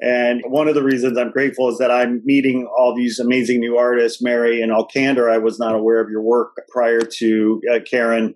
And 0.00 0.42
one 0.46 0.68
of 0.68 0.74
the 0.74 0.82
reasons 0.82 1.16
I'm 1.16 1.30
grateful 1.30 1.70
is 1.70 1.78
that 1.78 1.90
I'm 1.90 2.20
meeting 2.24 2.68
all 2.78 2.94
these 2.94 3.18
amazing 3.18 3.60
new 3.60 3.78
artists. 3.78 4.22
Mary 4.22 4.60
and 4.60 4.70
all 4.70 4.86
candor, 4.86 5.30
I 5.30 5.38
was 5.38 5.58
not 5.58 5.74
aware 5.74 6.00
of 6.00 6.10
your 6.10 6.22
work 6.22 6.54
prior 6.70 7.00
to 7.00 7.60
uh, 7.72 7.78
Karen 7.90 8.34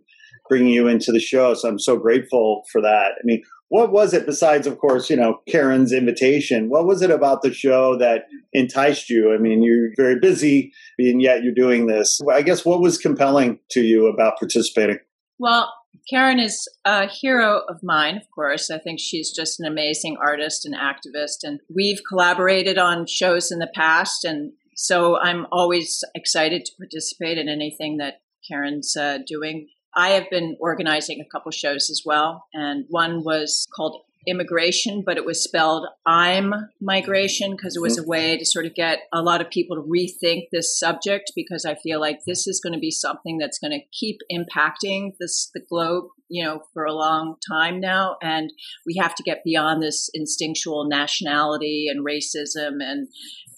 bringing 0.49 0.73
you 0.73 0.89
into 0.89 1.13
the 1.13 1.21
show. 1.21 1.55
So 1.55 1.69
I'm 1.69 1.79
so 1.79 1.97
grateful 1.97 2.65
for 2.73 2.81
that. 2.81 3.13
I 3.13 3.23
mean, 3.25 3.43
what 3.69 3.93
was 3.93 4.13
it 4.13 4.27
besides, 4.27 4.67
of 4.67 4.79
course, 4.79 5.09
you 5.09 5.17
know, 5.17 5.41
Karen's 5.49 5.93
invitation? 5.93 6.69
What 6.71 6.87
was 6.87 7.03
it 7.03 7.11
about 7.11 7.43
the 7.43 7.55
show 7.55 7.97
that 7.99 8.25
enticed 8.53 9.09
you? 9.09 9.33
I 9.33 9.39
mean, 9.39 9.63
you're 9.63 9.91
very 9.97 10.19
busy, 10.19 10.73
and 10.99 11.23
yet 11.23 11.45
you're 11.45 11.55
doing 11.55 11.87
this. 11.87 12.21
I 12.33 12.43
guess 12.43 12.65
what 12.65 12.81
was 12.81 12.99
compelling 12.99 13.61
to 13.71 13.83
you 13.83 14.09
about 14.09 14.39
participating? 14.41 14.99
Well, 15.39 15.73
Karen 16.11 16.41
is 16.41 16.67
a 16.85 17.07
hero 17.07 17.63
of 17.69 17.83
mine, 17.85 18.17
of 18.17 18.29
course. 18.35 18.69
I 18.69 18.79
think 18.79 18.99
she's 18.99 19.31
just 19.31 19.61
an 19.61 19.67
amazing 19.67 20.17
artist 20.21 20.67
and 20.67 20.75
activist. 20.75 21.45
And 21.45 21.61
we've 21.73 22.01
collaborated 22.09 22.79
on 22.79 23.07
shows 23.07 23.53
in 23.53 23.61
the 23.61 23.71
past. 23.73 24.25
And 24.25 24.53
so 24.75 25.19
I'm 25.21 25.47
always 25.53 26.03
excited 26.17 26.65
to 26.65 26.73
participate 26.77 27.39
in 27.39 27.49
anything 27.49 27.99
that 27.99 28.23
Karen's 28.49 28.97
uh, 28.97 29.19
doing. 29.25 29.69
I 29.95 30.11
have 30.11 30.29
been 30.31 30.57
organizing 30.61 31.21
a 31.21 31.29
couple 31.31 31.53
shows 31.53 31.91
as 31.91 32.03
well. 32.05 32.47
And 32.53 32.87
one 32.89 33.23
was 33.23 33.69
called 33.77 34.03
immigration, 34.27 35.03
but 35.05 35.17
it 35.17 35.25
was 35.25 35.43
spelled 35.43 35.87
I'm 36.07 36.53
migration 36.81 37.53
because 37.53 37.77
it 37.77 37.83
was 37.83 37.99
a 37.99 38.03
mm-hmm. 38.03 38.11
way 38.11 38.39
to 38.39 38.45
sort 38.45 38.67
of 38.67 38.75
get 38.75 39.01
a 39.13 39.23
lot 39.23 39.41
of 39.41 39.51
people 39.51 39.77
to 39.77 39.83
rethink 39.83 40.49
this 40.53 40.79
subject 40.79 41.33
because 41.35 41.65
I 41.65 41.75
feel 41.75 42.01
like 42.01 42.21
this 42.27 42.47
is 42.47 42.61
going 42.61 42.75
to 42.75 42.79
be 42.79 42.91
something 42.91 43.39
that's 43.39 43.59
going 43.59 43.73
to 43.73 43.87
keep 43.93 44.19
impacting 44.31 45.13
this 45.19 45.51
the 45.55 45.61
globe, 45.69 46.05
you 46.29 46.45
know, 46.45 46.63
for 46.73 46.85
a 46.85 46.93
long 46.93 47.37
time 47.51 47.81
now. 47.81 48.17
And 48.23 48.53
we 48.87 48.97
have 49.01 49.15
to 49.15 49.23
get 49.23 49.45
beyond 49.45 49.83
this 49.83 50.11
instinctual 50.15 50.87
nationality 50.89 51.87
and 51.91 52.05
racism 52.05 52.83
and 52.83 53.09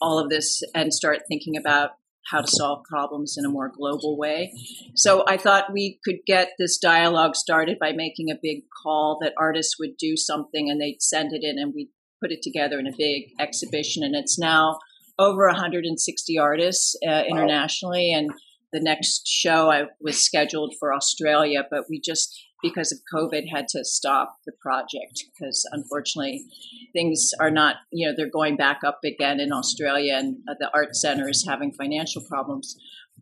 all 0.00 0.18
of 0.18 0.30
this 0.30 0.62
and 0.74 0.92
start 0.92 1.22
thinking 1.28 1.56
about 1.56 1.90
how 2.30 2.40
to 2.40 2.48
solve 2.48 2.84
problems 2.84 3.36
in 3.38 3.44
a 3.44 3.50
more 3.50 3.70
global 3.74 4.16
way. 4.16 4.52
So 4.94 5.24
I 5.26 5.36
thought 5.36 5.72
we 5.72 5.98
could 6.04 6.18
get 6.26 6.50
this 6.58 6.78
dialogue 6.78 7.34
started 7.36 7.78
by 7.78 7.92
making 7.92 8.30
a 8.30 8.38
big 8.40 8.64
call 8.82 9.18
that 9.22 9.34
artists 9.38 9.76
would 9.78 9.96
do 9.98 10.16
something 10.16 10.70
and 10.70 10.80
they'd 10.80 11.02
send 11.02 11.32
it 11.32 11.42
in 11.42 11.58
and 11.58 11.72
we'd 11.74 11.90
put 12.22 12.32
it 12.32 12.42
together 12.42 12.78
in 12.78 12.86
a 12.86 12.96
big 12.96 13.24
exhibition. 13.40 14.04
And 14.04 14.14
it's 14.14 14.38
now 14.38 14.78
over 15.18 15.46
160 15.46 16.38
artists 16.38 16.96
uh, 17.06 17.22
internationally. 17.28 18.12
And 18.12 18.30
the 18.72 18.80
next 18.80 19.26
show 19.26 19.70
I 19.70 19.84
was 20.00 20.24
scheduled 20.24 20.74
for 20.78 20.94
Australia, 20.94 21.64
but 21.70 21.84
we 21.90 22.00
just 22.00 22.34
because 22.62 22.92
of 22.92 22.98
COVID 23.12 23.44
had 23.52 23.68
to 23.68 23.84
stop 23.84 24.36
the 24.46 24.52
project 24.60 25.24
because 25.34 25.66
unfortunately 25.72 26.46
things 26.92 27.30
are 27.40 27.50
not, 27.50 27.76
you 27.90 28.06
know, 28.06 28.14
they're 28.16 28.30
going 28.30 28.56
back 28.56 28.80
up 28.86 29.00
again 29.04 29.40
in 29.40 29.52
Australia 29.52 30.14
and 30.16 30.36
uh, 30.48 30.54
the 30.58 30.70
art 30.74 30.94
center 30.94 31.28
is 31.28 31.44
having 31.46 31.72
financial 31.72 32.22
problems. 32.22 32.76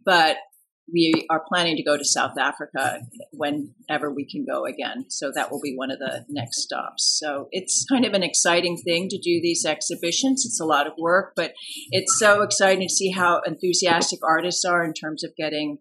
But 0.05 0.37
we 0.93 1.27
are 1.31 1.43
planning 1.47 1.77
to 1.77 1.83
go 1.83 1.97
to 1.97 2.05
South 2.05 2.37
Africa 2.39 3.01
whenever 3.33 4.13
we 4.13 4.27
can 4.29 4.45
go 4.45 4.65
again. 4.67 5.07
So 5.09 5.31
that 5.35 5.51
will 5.51 5.61
be 5.61 5.75
one 5.77 5.91
of 5.91 5.99
the 5.99 6.25
next 6.29 6.63
stops. 6.63 7.19
So 7.21 7.49
it's 7.53 7.85
kind 7.89 8.05
of 8.05 8.13
an 8.13 8.23
exciting 8.23 8.77
thing 8.77 9.09
to 9.09 9.19
do 9.19 9.41
these 9.41 9.65
exhibitions. 9.65 10.45
It's 10.45 10.61
a 10.61 10.65
lot 10.65 10.87
of 10.87 10.95
work, 10.99 11.35
but 11.37 11.55
it's 11.91 12.19
so 12.19 12.43
exciting 12.43 12.89
to 12.89 12.95
see 12.95 13.11
how 13.11 13.41
enthusiastic 13.47 14.21
artists 14.23 14.65
are 14.65 14.85
in 14.85 14.93
terms 14.93 15.23
of 15.25 15.37
getting 15.37 15.79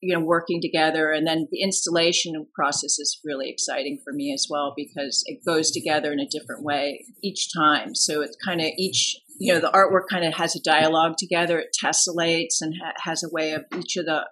you 0.00 0.14
know 0.14 0.22
working 0.22 0.60
together 0.60 1.10
and 1.10 1.26
then 1.26 1.48
the 1.50 1.62
installation 1.62 2.46
process 2.54 2.98
is 2.98 3.20
really 3.24 3.48
exciting 3.48 3.98
for 4.04 4.12
me 4.12 4.32
as 4.32 4.46
well 4.50 4.74
because 4.76 5.22
it 5.26 5.40
goes 5.46 5.70
together 5.70 6.12
in 6.12 6.20
a 6.20 6.28
different 6.28 6.62
way 6.62 7.04
each 7.22 7.48
time. 7.54 7.94
So 7.94 8.20
it's 8.20 8.36
kind 8.44 8.60
of 8.60 8.68
each 8.76 9.16
you 9.38 9.52
know 9.52 9.60
the 9.60 9.70
artwork 9.70 10.08
kind 10.10 10.24
of 10.24 10.34
has 10.34 10.56
a 10.56 10.62
dialogue 10.62 11.16
together 11.18 11.58
it 11.58 11.76
tessellates 11.82 12.56
and 12.60 12.74
ha- 12.82 12.94
has 13.04 13.22
a 13.22 13.28
way 13.30 13.52
of 13.52 13.64
each 13.78 13.96
of 13.96 14.06
the 14.06 14.26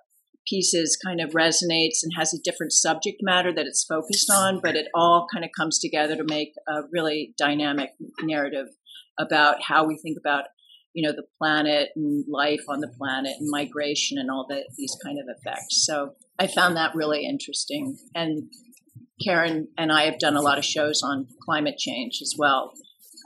pieces 0.46 0.98
kind 1.02 1.20
of 1.20 1.30
resonates 1.30 2.02
and 2.02 2.12
has 2.16 2.34
a 2.34 2.42
different 2.42 2.72
subject 2.72 3.18
matter 3.22 3.52
that 3.52 3.66
it's 3.66 3.84
focused 3.84 4.30
on 4.30 4.60
but 4.62 4.76
it 4.76 4.88
all 4.94 5.26
kind 5.32 5.44
of 5.44 5.50
comes 5.56 5.78
together 5.78 6.16
to 6.16 6.24
make 6.24 6.52
a 6.68 6.82
really 6.92 7.34
dynamic 7.38 7.90
narrative 8.22 8.68
about 9.18 9.62
how 9.62 9.86
we 9.86 9.96
think 9.96 10.18
about 10.18 10.44
you 10.94 11.06
know 11.06 11.14
the 11.14 11.26
planet 11.38 11.90
and 11.96 12.24
life 12.28 12.62
on 12.68 12.80
the 12.80 12.88
planet 12.88 13.32
and 13.38 13.50
migration 13.50 14.16
and 14.16 14.30
all 14.30 14.46
the, 14.48 14.64
these 14.78 14.96
kind 15.04 15.18
of 15.18 15.26
effects. 15.36 15.84
So 15.84 16.14
i 16.38 16.46
found 16.46 16.76
that 16.76 16.94
really 16.94 17.26
interesting. 17.26 17.98
And 18.14 18.50
karen 19.22 19.68
and 19.76 19.92
i 19.92 20.04
have 20.04 20.18
done 20.18 20.36
a 20.36 20.40
lot 20.40 20.58
of 20.58 20.64
shows 20.64 21.02
on 21.02 21.26
climate 21.44 21.76
change 21.78 22.20
as 22.22 22.34
well. 22.38 22.72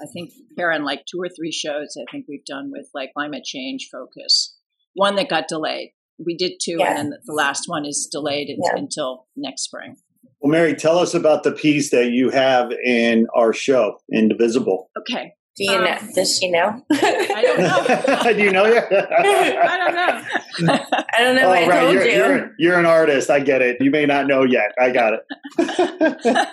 I 0.02 0.06
think 0.12 0.32
karen 0.56 0.82
like 0.82 1.04
two 1.06 1.20
or 1.20 1.28
three 1.28 1.52
shows 1.52 1.96
i 2.00 2.10
think 2.10 2.26
we've 2.28 2.44
done 2.44 2.70
with 2.72 2.88
like 2.94 3.12
climate 3.14 3.44
change 3.44 3.88
focus. 3.92 4.56
One 4.94 5.14
that 5.16 5.28
got 5.28 5.46
delayed. 5.46 5.92
We 6.18 6.36
did 6.36 6.54
two 6.60 6.76
yeah. 6.78 6.98
and 6.98 7.12
then 7.12 7.18
the 7.24 7.34
last 7.34 7.64
one 7.68 7.84
is 7.84 8.08
delayed 8.10 8.48
yeah. 8.48 8.72
until 8.74 9.26
next 9.36 9.62
spring. 9.62 9.96
Well 10.40 10.50
mary 10.50 10.74
tell 10.74 10.98
us 10.98 11.12
about 11.12 11.42
the 11.42 11.52
piece 11.52 11.90
that 11.90 12.10
you 12.10 12.30
have 12.30 12.72
in 12.84 13.26
our 13.36 13.52
show 13.52 13.98
indivisible. 14.10 14.90
Okay 14.98 15.34
Do 15.58 15.64
you 15.64 15.76
um, 15.76 15.84
know? 15.84 15.98
Does 16.14 16.38
she 16.38 16.50
know? 16.50 16.84
I 16.92 17.42
don't 17.42 17.58
know. 17.58 18.32
Do 18.32 18.42
you 18.42 18.52
know 18.52 18.66
yet? 18.66 18.92
I 18.92 19.76
don't 19.76 19.94
know. 19.94 20.74
I 21.12 21.24
don't 21.24 21.34
know. 21.34 21.48
Oh, 21.48 21.50
I 21.50 21.66
right. 21.66 21.80
told 21.80 21.94
you're, 21.94 22.04
you. 22.04 22.12
You're, 22.12 22.50
you're, 22.58 22.78
an 22.78 22.86
artist. 22.86 23.28
I 23.28 23.40
get 23.40 23.60
it. 23.60 23.78
You 23.80 23.90
may 23.90 24.06
not 24.06 24.28
know 24.28 24.44
yet. 24.44 24.72
I 24.80 24.90
got 24.90 25.14
it. 25.14 26.46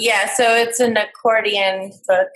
yeah. 0.00 0.34
So 0.34 0.44
it's 0.56 0.80
an 0.80 0.96
accordion 0.96 1.92
book, 2.08 2.28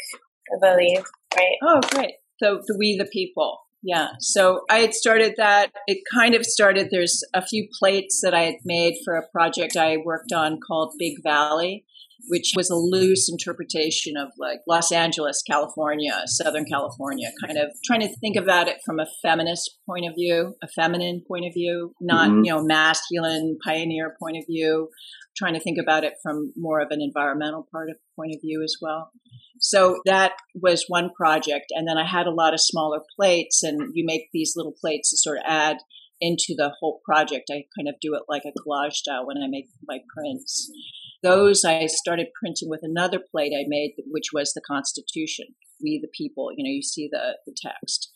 I 0.54 0.58
believe. 0.60 1.02
Right. 1.36 1.56
Oh, 1.64 1.80
great. 1.92 2.14
So 2.40 2.60
the 2.64 2.76
We 2.78 2.96
the 2.96 3.08
People. 3.12 3.58
Yeah. 3.82 4.10
So 4.20 4.60
I 4.70 4.78
had 4.78 4.94
started 4.94 5.34
that. 5.36 5.72
It 5.88 5.98
kind 6.14 6.36
of 6.36 6.46
started. 6.46 6.88
There's 6.92 7.24
a 7.34 7.44
few 7.44 7.66
plates 7.76 8.20
that 8.22 8.34
I 8.34 8.42
had 8.42 8.56
made 8.64 8.94
for 9.04 9.16
a 9.16 9.28
project 9.32 9.76
I 9.76 9.96
worked 9.96 10.32
on 10.32 10.60
called 10.64 10.94
Big 10.96 11.14
Valley 11.24 11.84
which 12.26 12.52
was 12.56 12.68
a 12.70 12.74
loose 12.74 13.28
interpretation 13.30 14.16
of 14.16 14.28
like 14.38 14.60
Los 14.66 14.90
Angeles, 14.92 15.42
California, 15.48 16.12
Southern 16.26 16.64
California, 16.64 17.30
kind 17.44 17.58
of 17.58 17.70
trying 17.84 18.00
to 18.00 18.14
think 18.16 18.36
about 18.36 18.68
it 18.68 18.78
from 18.84 18.98
a 18.98 19.06
feminist 19.22 19.78
point 19.86 20.06
of 20.06 20.14
view, 20.14 20.54
a 20.62 20.68
feminine 20.68 21.22
point 21.26 21.46
of 21.46 21.54
view, 21.54 21.94
not, 22.00 22.28
mm-hmm. 22.28 22.44
you 22.44 22.52
know, 22.52 22.62
masculine 22.62 23.58
pioneer 23.64 24.16
point 24.20 24.36
of 24.36 24.44
view, 24.46 24.88
trying 25.36 25.54
to 25.54 25.60
think 25.60 25.78
about 25.80 26.04
it 26.04 26.14
from 26.22 26.52
more 26.56 26.80
of 26.80 26.88
an 26.90 27.00
environmental 27.00 27.66
part 27.70 27.88
of 27.88 27.96
point 28.16 28.34
of 28.34 28.40
view 28.40 28.62
as 28.62 28.76
well. 28.80 29.10
So 29.60 30.00
that 30.06 30.32
was 30.54 30.84
one 30.88 31.10
project. 31.10 31.66
And 31.70 31.88
then 31.88 31.96
I 31.96 32.06
had 32.06 32.26
a 32.26 32.34
lot 32.34 32.54
of 32.54 32.60
smaller 32.60 33.00
plates 33.16 33.62
and 33.62 33.90
you 33.94 34.04
make 34.04 34.28
these 34.32 34.54
little 34.56 34.74
plates 34.78 35.10
to 35.10 35.16
sort 35.16 35.38
of 35.38 35.44
add 35.46 35.78
into 36.20 36.54
the 36.56 36.72
whole 36.80 37.00
project. 37.04 37.50
I 37.50 37.64
kind 37.76 37.88
of 37.88 37.94
do 38.00 38.14
it 38.14 38.22
like 38.28 38.42
a 38.44 38.52
collage 38.52 38.94
style 38.94 39.26
when 39.26 39.36
I 39.38 39.46
make 39.48 39.68
my 39.86 39.98
prints. 40.14 40.70
Those 41.22 41.64
I 41.64 41.86
started 41.86 42.28
printing 42.38 42.68
with 42.68 42.80
another 42.82 43.18
plate 43.18 43.52
I 43.54 43.64
made, 43.66 43.94
which 44.06 44.28
was 44.32 44.52
the 44.52 44.62
Constitution. 44.66 45.46
We 45.82 46.00
the 46.00 46.10
people, 46.16 46.50
you 46.56 46.64
know, 46.64 46.70
you 46.70 46.82
see 46.82 47.08
the, 47.10 47.38
the 47.46 47.54
text. 47.60 48.12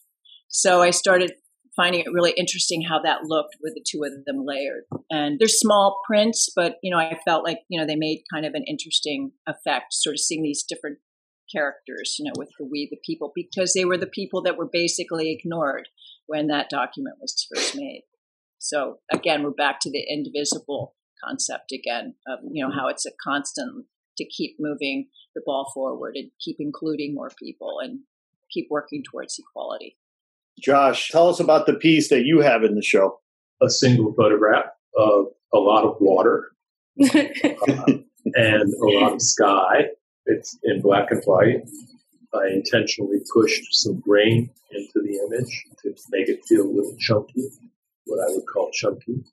So 0.49 0.83
I 0.83 0.91
started 0.91 1.33
finding 1.75 2.03
it 2.03 2.13
really 2.13 2.35
interesting 2.37 2.83
how 2.83 3.01
that 3.03 3.25
looked 3.25 3.57
with 3.63 3.75
the 3.75 3.85
two 3.89 4.03
of 4.05 4.13
them 4.27 4.45
layered. 4.45 4.85
And 5.11 5.39
they're 5.39 5.49
small 5.49 6.01
prints, 6.07 6.51
but 6.55 6.77
you 6.83 6.91
know, 6.91 6.99
I 6.99 7.19
felt 7.25 7.45
like, 7.45 7.61
you 7.69 7.81
know, 7.81 7.87
they 7.87 7.97
made 7.97 8.25
kind 8.33 8.45
of 8.45 8.55
an 8.55 8.65
interesting 8.69 9.33
effect, 9.47 9.95
sort 9.95 10.15
of 10.15 10.21
seeing 10.21 10.43
these 10.43 10.65
different 10.69 10.99
characters, 11.55 12.17
you 12.19 12.27
know, 12.27 12.33
with 12.37 12.51
the 12.59 12.67
we 12.71 12.89
the 12.91 12.99
people, 13.05 13.33
because 13.35 13.73
they 13.75 13.85
were 13.85 13.97
the 13.97 14.07
people 14.07 14.43
that 14.43 14.57
were 14.57 14.69
basically 14.71 15.33
ignored 15.33 15.89
when 16.27 16.49
that 16.49 16.71
document 16.71 17.17
was 17.21 17.47
first 17.55 17.75
made. 17.75 18.03
So 18.59 18.99
again, 19.11 19.43
we're 19.43 19.51
back 19.51 19.81
to 19.81 19.91
the 19.91 20.05
indivisible 20.09 20.95
concept 21.25 21.73
again 21.73 22.15
of 22.27 22.41
you 22.51 22.65
know 22.65 22.73
how 22.73 22.89
it's 22.89 23.07
a 23.07 23.11
constant 23.23 23.87
to 24.17 24.25
keep 24.25 24.57
moving 24.59 25.09
the 25.35 25.43
ball 25.45 25.71
forward 25.73 26.17
and 26.17 26.31
keep 26.41 26.57
including 26.59 27.15
more 27.15 27.31
people 27.39 27.79
and 27.83 28.01
keep 28.51 28.69
working 28.71 29.03
towards 29.03 29.39
equality. 29.39 29.97
Josh, 30.61 31.09
tell 31.11 31.29
us 31.29 31.41
about 31.41 31.67
the 31.67 31.75
piece 31.75 32.11
that 32.11 32.25
you 32.25 32.41
have 32.41 32.63
in 32.63 32.75
the 32.75 32.83
show. 32.83 33.21
A 33.63 33.71
single 33.71 34.13
photograph 34.13 34.67
of 34.97 35.27
a 35.55 35.59
lot 35.59 35.85
of 35.85 35.97
water 36.01 36.51
uh, 37.01 37.07
and 38.35 38.75
a 38.75 39.01
lot 39.01 39.15
of 39.15 39.23
sky. 39.23 39.87
It's 40.27 40.59
in 40.65 40.83
black 40.83 41.11
and 41.11 41.23
white. 41.25 41.63
I 42.35 42.49
intentionally 42.53 43.19
pushed 43.33 43.63
some 43.71 44.01
grain 44.01 44.51
into 44.73 44.93
the 44.95 45.19
image 45.27 45.65
to 45.83 45.95
make 46.11 46.29
it 46.29 46.45
feel 46.47 46.63
a 46.63 46.73
little 46.73 46.97
chunky, 46.99 47.49
what 48.07 48.21
I 48.21 48.33
would 48.33 48.47
call 48.47 48.71
chunky 48.73 49.25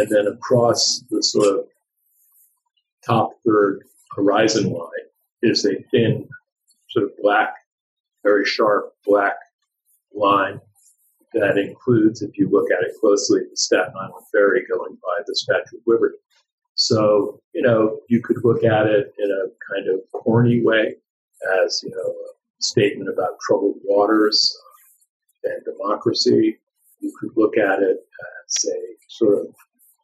and 0.00 0.08
then 0.08 0.26
across 0.26 1.04
the 1.10 1.22
sort 1.22 1.58
of 1.58 1.64
top 3.06 3.32
third 3.46 3.84
horizon 4.16 4.72
line 4.72 5.06
is 5.42 5.66
a 5.66 5.74
thin, 5.90 6.26
sort 6.88 7.04
of 7.04 7.10
black, 7.22 7.54
very 8.24 8.46
sharp 8.46 8.94
black 9.04 9.36
line 10.14 10.58
that 11.34 11.58
includes, 11.58 12.22
if 12.22 12.38
you 12.38 12.48
look 12.48 12.70
at 12.70 12.82
it 12.82 12.94
closely, 12.98 13.40
the 13.48 13.56
Staten 13.56 13.92
Island 13.94 14.24
Ferry 14.32 14.64
going 14.68 14.96
by 15.02 15.22
the 15.26 15.36
Statue 15.36 15.76
of 15.76 15.82
Liberty. 15.86 16.16
So, 16.74 17.40
you 17.54 17.62
know, 17.62 18.00
you 18.08 18.22
could 18.22 18.42
look 18.42 18.64
at 18.64 18.86
it 18.86 19.12
in 19.18 19.30
a 19.30 19.74
kind 19.74 19.88
of 19.88 20.00
corny 20.12 20.62
way 20.62 20.96
as, 21.62 21.82
you 21.84 21.90
know, 21.90 21.98
a 21.98 22.32
statement 22.62 23.10
about 23.12 23.38
troubled 23.46 23.76
waters 23.84 24.56
uh, 25.46 25.50
and 25.50 25.64
democracy. 25.64 26.58
You 27.00 27.12
could 27.20 27.30
look 27.36 27.58
at 27.58 27.80
it 27.80 27.98
as 28.46 28.64
a 28.64 28.80
sort 29.08 29.38
of 29.40 29.54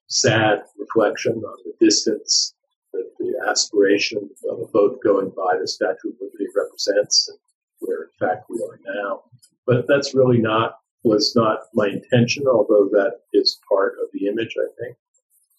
sad 0.08 0.62
reflection 0.78 1.34
on 1.34 1.56
the 1.64 1.84
distance 1.84 2.54
that 2.92 3.10
the 3.18 3.34
aspiration 3.48 4.28
of 4.50 4.60
a 4.60 4.66
boat 4.66 4.98
going 5.02 5.30
by 5.30 5.58
the 5.60 5.68
Statue 5.68 6.08
of 6.08 6.14
Liberty 6.20 6.46
represents, 6.54 7.28
and 7.28 7.38
where 7.80 8.04
in 8.04 8.10
fact 8.18 8.46
we 8.48 8.62
are 8.62 8.80
now. 8.94 9.22
But 9.66 9.86
that's 9.88 10.14
really 10.14 10.38
not 10.38 10.78
was 11.02 11.36
not 11.36 11.60
my 11.72 11.86
intention, 11.86 12.46
although 12.48 12.88
that 12.90 13.20
is 13.32 13.60
part 13.68 13.94
of 14.02 14.08
the 14.12 14.26
image, 14.26 14.56
I 14.58 14.66
think. 14.80 14.96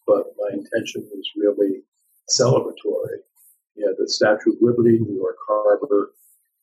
But 0.05 0.25
my 0.38 0.49
intention 0.53 1.07
was 1.13 1.29
really 1.38 1.83
celebratory. 2.29 3.19
Yeah, 3.75 3.91
the 3.97 4.10
Statue 4.10 4.53
of 4.53 4.62
Liberty, 4.62 4.99
New 4.99 5.15
York 5.15 5.38
Harbor, 5.47 6.12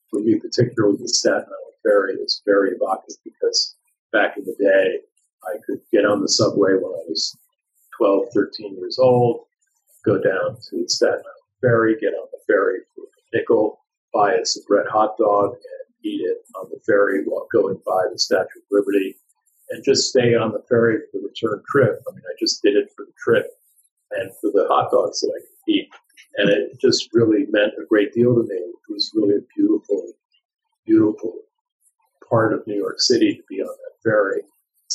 for 0.09 0.19
me 0.19 0.39
particularly 0.39 0.97
the 0.97 1.07
Staten 1.07 1.45
Island 1.45 1.75
Ferry 1.81 2.13
is 2.15 2.41
very 2.45 2.71
evocative 2.71 3.17
because 3.23 3.75
back 4.11 4.37
in 4.37 4.45
the 4.45 4.55
day, 4.59 4.99
I 5.43 5.57
could 5.65 5.79
get 5.91 6.05
on 6.05 6.21
the 6.21 6.29
subway 6.29 6.73
when 6.73 6.93
I 6.93 7.03
was 7.07 7.35
12, 7.97 8.25
13 8.33 8.77
years 8.77 8.99
old, 8.99 9.45
go 10.05 10.21
down 10.21 10.57
to 10.69 10.87
Staten 10.87 11.19
Island 11.19 11.59
Ferry, 11.61 11.95
get 11.99 12.13
on 12.13 12.27
the 12.31 12.39
ferry 12.47 12.79
for 12.95 13.03
a 13.03 13.37
nickel, 13.37 13.79
buy 14.13 14.33
a 14.33 14.43
bread 14.67 14.85
hot 14.89 15.17
dog, 15.17 15.51
and 15.53 15.95
eat 16.03 16.21
it 16.21 16.37
on 16.55 16.69
the 16.69 16.79
ferry 16.85 17.23
while 17.25 17.47
going 17.51 17.79
by 17.85 18.05
the 18.11 18.19
Statue 18.19 18.59
of 18.59 18.63
Liberty, 18.71 19.17
and 19.69 19.83
just 19.83 20.09
stay 20.09 20.35
on 20.35 20.51
the 20.51 20.63
ferry 20.69 20.99
for 21.11 21.19
the 21.19 21.27
return 21.27 21.63
trip. 21.69 22.01
I 22.07 22.13
mean, 22.13 22.23
I 22.29 22.35
just 22.39 22.61
did 22.61 22.75
it 22.75 22.89
for 22.95 23.05
the 23.05 23.13
trip 23.23 23.47
and 24.11 24.31
for 24.39 24.51
the 24.51 24.67
hot 24.69 24.91
dogs 24.91 25.21
that 25.21 25.33
I 25.35 25.39
could 25.39 25.73
eat. 25.73 25.89
And 26.37 26.49
it 26.49 26.79
just 26.79 27.09
really 27.13 27.45
meant 27.49 27.73
a 27.81 27.85
great 27.89 28.13
deal 28.13 28.35
to 28.35 28.41
me. 28.41 28.55
It 28.55 28.75
was 28.89 29.11
really 29.15 29.35
a 29.35 29.47
beautiful, 29.55 30.13
beautiful 30.85 31.33
part 32.29 32.53
of 32.53 32.65
New 32.67 32.75
York 32.75 32.99
City 32.99 33.35
to 33.35 33.43
be 33.49 33.61
on 33.61 33.67
that 33.67 34.03
ferry. 34.03 34.41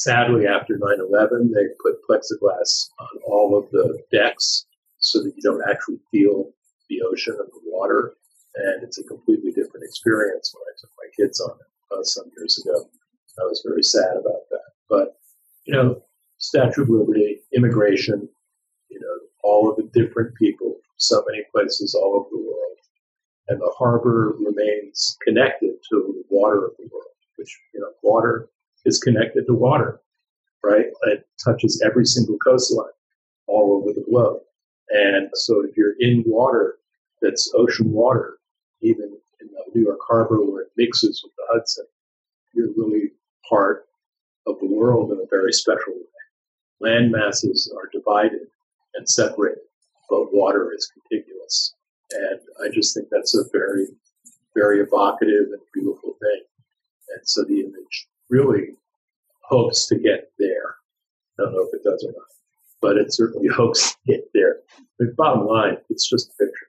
Sadly, 0.02 0.46
after 0.46 0.78
9-11, 0.78 1.52
they 1.52 1.66
put 1.78 2.00
plexiglass 2.08 2.88
on 2.98 3.20
all 3.26 3.54
of 3.54 3.70
the 3.70 4.02
decks 4.10 4.64
so 4.96 5.22
that 5.22 5.34
you 5.36 5.42
don't 5.42 5.68
actually 5.68 5.98
feel 6.10 6.52
the 6.88 7.02
ocean 7.02 7.36
and 7.38 7.48
the 7.48 7.60
water. 7.66 8.14
And 8.54 8.82
it's 8.82 8.98
a 8.98 9.04
completely 9.04 9.50
different 9.50 9.84
experience 9.84 10.54
when 10.54 10.62
I 10.62 10.72
took 10.80 10.90
my 10.96 11.08
kids 11.18 11.38
on 11.42 11.50
it 11.50 11.94
uh, 11.94 12.02
some 12.02 12.24
years 12.34 12.64
ago. 12.64 12.88
I 13.38 13.44
was 13.44 13.62
very 13.62 13.82
sad 13.82 14.12
about 14.12 14.48
that. 14.50 14.70
But, 14.88 15.18
you 15.66 15.74
know, 15.74 16.02
Statue 16.38 16.84
of 16.84 16.88
Liberty, 16.88 17.42
immigration, 17.54 18.26
you 18.88 19.00
know, 19.00 19.18
all 19.44 19.70
of 19.70 19.76
the 19.76 19.90
different 19.92 20.34
people 20.36 20.72
from 20.72 20.96
so 20.96 21.22
many 21.28 21.44
places 21.52 21.94
all 21.94 22.14
over 22.14 22.28
the 22.30 22.38
world. 22.38 22.78
And 23.48 23.60
the 23.60 23.74
harbor 23.76 24.34
remains 24.38 25.18
connected 25.22 25.74
to 25.90 26.14
the 26.16 26.24
water 26.30 26.64
of 26.64 26.72
the 26.78 26.88
world, 26.90 27.12
which, 27.36 27.54
you 27.74 27.80
know, 27.80 27.92
water 28.02 28.48
is 28.84 28.98
connected 28.98 29.46
to 29.46 29.54
water, 29.54 30.00
right? 30.64 30.86
It 31.04 31.26
touches 31.44 31.82
every 31.84 32.04
single 32.06 32.38
coastline 32.38 32.92
all 33.46 33.80
over 33.80 33.92
the 33.92 34.04
globe. 34.08 34.40
And 34.90 35.30
so 35.34 35.62
if 35.64 35.76
you're 35.76 35.94
in 35.98 36.24
water 36.26 36.76
that's 37.22 37.52
ocean 37.54 37.92
water, 37.92 38.38
even 38.80 39.16
in 39.40 39.48
New 39.74 39.82
York 39.82 40.00
Harbor 40.08 40.42
where 40.42 40.62
it 40.62 40.72
mixes 40.76 41.22
with 41.22 41.32
the 41.36 41.44
Hudson, 41.50 41.86
you're 42.54 42.72
really 42.76 43.10
part 43.48 43.86
of 44.46 44.58
the 44.60 44.66
world 44.66 45.12
in 45.12 45.18
a 45.18 45.26
very 45.30 45.52
special 45.52 45.92
way. 45.92 46.00
Land 46.80 47.12
masses 47.12 47.72
are 47.76 47.90
divided 47.92 48.48
and 48.94 49.08
separated, 49.08 49.62
but 50.08 50.34
water 50.34 50.72
is 50.74 50.90
contiguous. 50.92 51.74
And 52.12 52.40
I 52.64 52.74
just 52.74 52.94
think 52.94 53.08
that's 53.10 53.36
a 53.36 53.44
very, 53.52 53.86
very 54.54 54.80
evocative 54.80 55.46
and 55.52 55.60
beautiful 55.72 56.14
thing. 56.20 56.42
And 57.14 57.28
so 57.28 57.44
the 57.44 57.60
image 57.60 58.08
really 58.30 58.76
hopes 59.42 59.86
to 59.88 59.96
get 59.96 60.32
there. 60.38 60.76
I 61.38 61.42
don't 61.42 61.52
know 61.52 61.68
if 61.70 61.74
it 61.74 61.84
does 61.84 62.04
or 62.04 62.12
not, 62.12 62.28
but 62.80 62.96
it 62.96 63.12
certainly 63.12 63.48
hopes 63.54 63.92
to 63.92 63.98
get 64.06 64.30
there. 64.32 64.60
The 64.98 65.12
bottom 65.16 65.46
line, 65.46 65.78
it's 65.90 66.08
just 66.08 66.30
a 66.30 66.44
picture. 66.44 66.66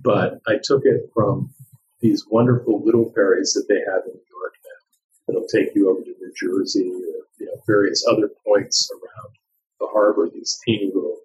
But 0.00 0.40
I 0.46 0.58
took 0.62 0.82
it 0.84 1.10
from 1.14 1.52
these 2.00 2.24
wonderful 2.30 2.84
little 2.84 3.10
ferries 3.14 3.54
that 3.54 3.66
they 3.68 3.80
have 3.90 4.02
in 4.06 4.12
New 4.12 4.28
York 4.30 4.54
now 4.64 5.26
that'll 5.26 5.48
take 5.48 5.74
you 5.74 5.90
over 5.90 6.00
to 6.02 6.14
New 6.20 6.32
Jersey 6.36 6.88
or 6.88 7.26
you 7.38 7.46
know, 7.46 7.60
various 7.66 8.04
other 8.08 8.30
points 8.46 8.88
around 8.92 9.34
the 9.80 9.88
harbor, 9.92 10.28
these 10.32 10.60
teeny 10.64 10.90
little 10.94 11.18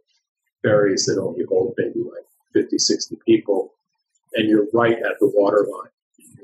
ferries 0.63 1.05
that 1.05 1.21
only 1.21 1.45
hold 1.47 1.73
maybe 1.77 1.99
like 1.99 2.25
50, 2.53 2.77
60 2.77 3.17
people. 3.27 3.73
And 4.33 4.49
you're 4.49 4.67
right 4.73 4.97
at 4.97 5.19
the 5.19 5.31
water 5.33 5.67
line. 5.71 5.91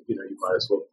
You 0.07 0.15
know, 0.15 0.23
you 0.23 0.37
might 0.39 0.55
as 0.55 0.67
well, 0.69 0.83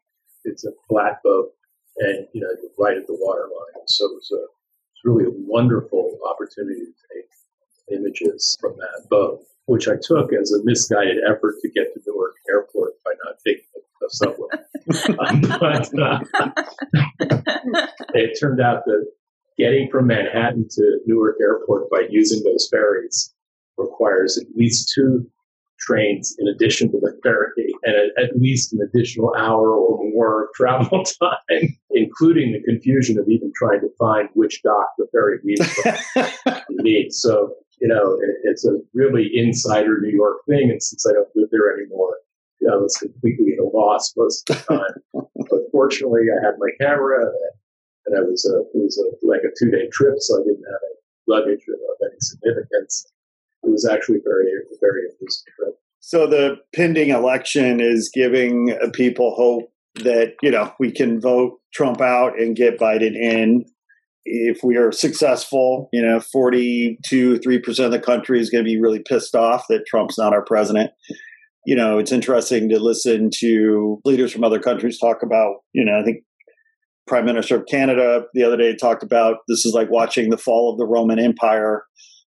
it's 0.45 0.65
a 0.65 0.73
flat 0.89 1.23
boat 1.23 1.53
and 1.99 2.27
you 2.33 2.41
know 2.41 2.49
right 2.79 2.97
at 2.97 3.07
the 3.07 3.17
water 3.19 3.43
line. 3.43 3.85
So 3.87 4.07
it 4.07 4.15
was 4.15 4.31
a 4.33 4.43
it's 4.43 5.05
really 5.05 5.25
a 5.25 5.35
wonderful 5.35 6.19
opportunity 6.29 6.81
to 6.81 6.93
take 7.15 7.99
images 7.99 8.57
from 8.61 8.77
that 8.79 9.09
boat, 9.11 9.43
which 9.67 9.89
I 9.89 9.95
took 10.01 10.33
as 10.33 10.53
a 10.53 10.65
misguided 10.65 11.19
effort 11.29 11.57
to 11.63 11.71
get 11.71 11.93
to 11.95 12.01
Newark 12.07 12.35
Airport 12.51 12.95
by 13.05 13.13
not 13.25 13.37
taking 13.47 13.65
the 14.01 14.09
subway. 14.11 14.49
but 15.61 15.91
uh, 15.99 16.21
it 18.15 18.39
turned 18.39 18.61
out 18.61 18.85
that 18.87 19.07
getting 19.59 19.89
from 19.91 20.07
Manhattan 20.07 20.69
to 20.71 21.01
Newark 21.07 21.37
Airport 21.41 21.91
by 21.91 22.07
using 22.11 22.43
those 22.45 22.69
ferries 22.71 23.33
requires 23.77 24.39
at 24.39 24.47
least 24.57 24.93
two 24.95 25.31
trains 25.79 26.35
in 26.39 26.49
addition 26.49 26.91
to 26.91 26.99
the 27.01 27.19
ferry 27.23 27.73
and 27.85 27.95
at, 27.95 28.25
at 28.25 28.37
least 28.37 28.73
an 28.73 28.81
additional 28.81 29.35
hour 29.37 29.77
or 29.77 30.11
more 30.11 30.51
travel 30.55 31.05
time, 31.21 31.77
including 31.91 32.53
the 32.53 32.63
confusion 32.63 33.19
of 33.19 33.29
even 33.29 33.53
trying 33.57 33.81
to 33.81 33.89
find 33.99 34.29
which 34.35 34.63
dock 34.63 34.89
the 34.99 35.07
ferry 35.13 35.39
leaves 35.45 35.73
from. 35.73 35.97
So, 37.11 37.55
you 37.81 37.89
know, 37.89 38.13
it, 38.23 38.37
it's 38.45 38.65
a 38.65 38.79
really 38.95 39.31
insider 39.35 39.99
New 40.01 40.15
York 40.15 40.39
thing. 40.49 40.71
And 40.71 40.83
since 40.83 41.07
I 41.07 41.13
don't 41.13 41.29
live 41.35 41.49
there 41.51 41.77
anymore, 41.77 42.17
you 42.61 42.69
know, 42.69 42.75
I 42.75 42.81
was 42.81 42.97
completely 42.97 43.53
at 43.53 43.65
a 43.65 43.69
loss 43.69 44.15
most 44.17 44.49
of 44.51 44.57
the 44.57 44.77
time. 44.77 45.25
but 45.51 45.61
fortunately, 45.73 46.29
I 46.31 46.45
had 46.45 46.55
my 46.59 46.71
camera 46.81 47.27
and 48.07 48.17
I 48.17 48.23
was 48.23 48.45
a, 48.47 48.61
it 48.61 48.81
was 48.81 48.97
a, 48.99 49.27
like 49.27 49.43
a 49.43 49.53
two 49.59 49.71
day 49.71 49.89
trip, 49.93 50.15
so 50.19 50.41
I 50.41 50.45
didn't 50.45 50.65
have 50.65 50.81
any 50.87 51.01
luggage 51.27 51.65
of 51.69 52.09
any 52.09 52.21
significance 52.21 53.13
it 53.67 53.71
was 53.71 53.87
actually 53.87 54.19
very, 54.25 54.47
very 54.81 55.03
amusing 55.03 55.43
trip. 55.59 55.75
So 56.01 56.27
the 56.27 56.57
pending 56.75 57.11
election 57.11 57.81
is 57.81 58.11
giving 58.15 58.77
people 58.93 59.35
hope 59.35 59.73
that 60.05 60.35
you 60.43 60.51
know 60.51 60.73
we 60.79 60.93
can 60.93 61.21
vote 61.21 61.59
Trump 61.75 62.01
out 62.01 62.39
and 62.39 62.55
get 62.55 62.79
Biden 62.79 63.17
in. 63.17 63.65
If 64.25 64.59
we 64.65 64.77
are 64.77 64.91
successful, 64.93 65.89
you 65.93 66.03
know, 66.03 66.21
forty-two, 66.21 67.39
three 67.39 67.59
percent 67.59 67.87
of 67.87 67.93
the 67.93 68.05
country 68.05 68.41
is 68.41 68.51
going 68.51 68.65
to 68.65 68.69
be 68.69 68.81
really 68.81 69.01
pissed 69.01 69.35
off 69.35 69.67
that 69.69 69.87
Trump's 69.87 70.19
not 70.19 70.33
our 70.33 70.45
president. 70.45 70.91
You 71.65 71.75
know, 71.77 71.99
it's 71.99 72.13
interesting 72.13 72.69
to 72.69 72.79
listen 72.79 73.31
to 73.39 74.01
leaders 74.05 74.33
from 74.33 74.45
other 74.45 74.61
countries 74.61 74.99
talk 74.99 75.23
about. 75.23 75.57
You 75.73 75.85
know, 75.85 75.99
I 75.99 76.05
think 76.05 76.19
Prime 77.07 77.25
Minister 77.25 77.57
of 77.57 77.67
Canada 77.67 78.25
the 78.35 78.43
other 78.43 78.57
day 78.57 78.75
talked 78.77 79.03
about 79.03 79.39
this 79.49 79.65
is 79.65 79.75
like 79.75 79.91
watching 79.91 80.31
the 80.31 80.39
fall 80.39 80.73
of 80.73 80.79
the 80.79 80.87
Roman 80.87 81.19
Empire, 81.19 81.85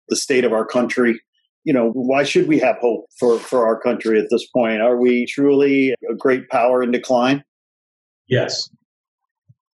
the 0.08 0.16
state 0.16 0.44
of 0.44 0.52
our 0.52 0.64
country 0.64 1.20
you 1.64 1.72
know, 1.72 1.90
why 1.90 2.22
should 2.22 2.48
we 2.48 2.58
have 2.58 2.76
hope 2.80 3.06
for, 3.18 3.38
for 3.38 3.66
our 3.66 3.78
country 3.80 4.18
at 4.18 4.28
this 4.30 4.46
point? 4.54 4.80
Are 4.80 4.96
we 4.96 5.26
truly 5.26 5.94
a 6.10 6.14
great 6.14 6.48
power 6.48 6.82
in 6.82 6.90
decline? 6.90 7.44
Yes. 8.28 8.68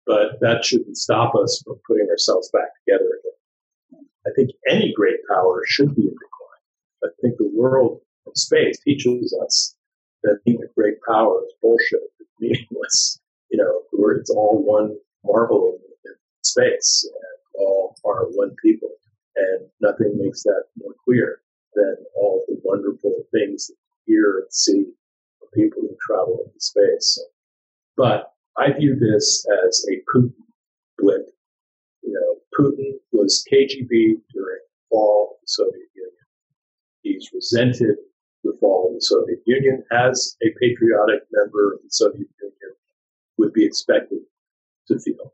But 0.05 0.39
that 0.41 0.63
shouldn't 0.63 0.97
stop 0.97 1.35
us 1.35 1.61
from 1.65 1.79
putting 1.87 2.07
ourselves 2.09 2.49
back 2.51 2.69
together 2.85 3.05
again. 3.05 4.05
I 4.25 4.29
think 4.35 4.51
any 4.69 4.93
great 4.95 5.19
power 5.29 5.63
should 5.67 5.95
be 5.95 6.03
in 6.03 6.09
decline. 6.09 7.03
I 7.03 7.07
think 7.21 7.37
the 7.37 7.51
world 7.53 8.01
of 8.27 8.33
space 8.35 8.79
teaches 8.79 9.37
us 9.43 9.75
that 10.23 10.39
being 10.45 10.59
a 10.63 10.73
great 10.73 10.95
power 11.07 11.41
is 11.45 11.53
bullshit. 11.61 12.01
It's 12.19 12.29
meaningless. 12.39 13.19
You 13.49 13.57
know, 13.57 13.81
it's 14.17 14.29
all 14.29 14.63
one 14.63 14.95
marvel 15.25 15.77
in, 16.05 16.11
in 16.11 16.15
space 16.43 17.09
and 17.11 17.61
all 17.61 17.95
are 18.05 18.25
one 18.31 18.55
people. 18.63 18.89
And 19.35 19.67
nothing 19.81 20.17
makes 20.17 20.43
that 20.43 20.63
more 20.77 20.93
clear 21.05 21.41
than 21.75 21.95
all 22.15 22.43
the 22.47 22.59
wonderful 22.63 23.23
things 23.31 23.67
that 23.67 23.75
you 24.05 24.15
hear 24.15 24.39
and 24.39 24.51
see 24.51 24.85
from 25.39 25.49
people 25.53 25.81
who 25.81 25.95
travel 26.05 26.43
into 26.45 26.59
space. 26.59 27.19
But 27.97 28.33
I 28.57 28.73
view 28.73 28.95
this 28.99 29.45
as 29.67 29.85
a 29.89 30.01
Putin 30.13 30.33
blip. 30.97 31.27
You 32.03 32.13
know, 32.13 32.39
Putin 32.57 32.99
was 33.11 33.45
KGB 33.51 34.21
during 34.33 34.61
the 34.63 34.83
fall 34.89 35.31
of 35.31 35.41
the 35.41 35.47
Soviet 35.47 35.89
Union. 35.95 36.25
He's 37.03 37.29
resented 37.33 37.97
the 38.43 38.57
fall 38.59 38.89
of 38.89 38.95
the 38.95 39.01
Soviet 39.01 39.41
Union 39.45 39.83
as 39.91 40.35
a 40.43 40.49
patriotic 40.59 41.21
member 41.31 41.73
of 41.73 41.79
the 41.83 41.89
Soviet 41.89 42.27
Union 42.41 42.75
would 43.37 43.53
be 43.53 43.65
expected 43.65 44.19
to 44.87 44.99
feel. 44.99 45.33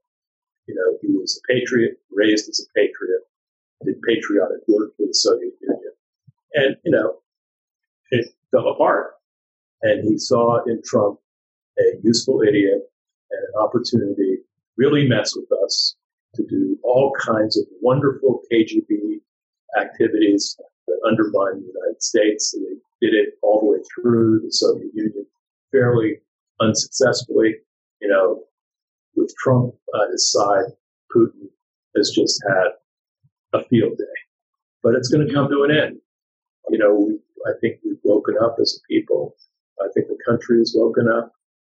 You 0.68 0.76
know, 0.76 0.98
he 1.02 1.16
was 1.16 1.40
a 1.40 1.54
patriot, 1.54 2.00
raised 2.12 2.50
as 2.50 2.60
a 2.60 2.68
patriot, 2.78 3.24
did 3.86 4.02
patriotic 4.02 4.68
work 4.68 4.96
for 4.98 5.06
the 5.08 5.14
Soviet 5.14 5.54
Union. 5.62 5.87
And, 6.54 6.76
you 6.84 6.92
know, 6.92 7.18
it 8.12 8.28
fell 8.52 8.68
apart. 8.70 9.14
And 9.82 10.08
he 10.08 10.18
saw 10.18 10.64
in 10.66 10.82
Trump 10.86 11.20
a 11.80 11.84
useful 12.04 12.42
idiot 12.42 12.82
and 13.32 13.40
an 13.40 13.62
opportunity 13.62 14.38
really 14.78 15.08
mess 15.08 15.36
with 15.36 15.52
us 15.64 15.96
to 16.36 16.44
do 16.48 16.78
all 16.84 17.12
kinds 17.20 17.58
of 17.58 17.66
wonderful 17.82 18.42
KGB 18.52 19.20
activities 19.80 20.58
that 20.88 21.00
undermine 21.08 21.62
the 21.62 21.68
United 21.68 22.02
States. 22.02 22.54
And 22.54 22.66
they 22.66 23.08
did 23.08 23.14
it 23.14 23.34
all 23.42 23.60
the 23.60 23.66
way 23.68 23.80
through 23.94 24.42
the 24.42 24.52
Soviet 24.52 24.92
Union 24.94 25.26
fairly 25.72 26.18
unsuccessfully. 26.60 27.56
You 28.02 28.08
know, 28.10 28.44
with 29.16 29.34
Trump 29.44 29.74
on 29.94 30.12
his 30.12 30.32
side, 30.32 30.66
Putin 31.16 31.50
has 31.96 32.12
just 32.12 32.42
had 32.48 33.60
a 33.60 33.66
field 33.66 33.98
day. 33.98 34.04
But 34.84 34.96
it's 34.96 35.10
going 35.10 35.28
to 35.28 35.34
come 35.34 35.50
to 35.50 35.64
an 35.64 35.72
end 35.72 36.00
you 36.70 36.78
know, 36.78 36.94
we, 36.94 37.20
I 37.46 37.54
think 37.62 37.80
we've 37.84 37.98
woken 38.04 38.36
up 38.42 38.58
as 38.62 38.78
a 38.78 38.82
people. 38.92 39.36
I 39.82 39.88
think 39.94 40.08
the 40.08 40.18
country 40.28 40.60
has 40.60 40.74
woken 40.76 41.08
up. 41.08 41.32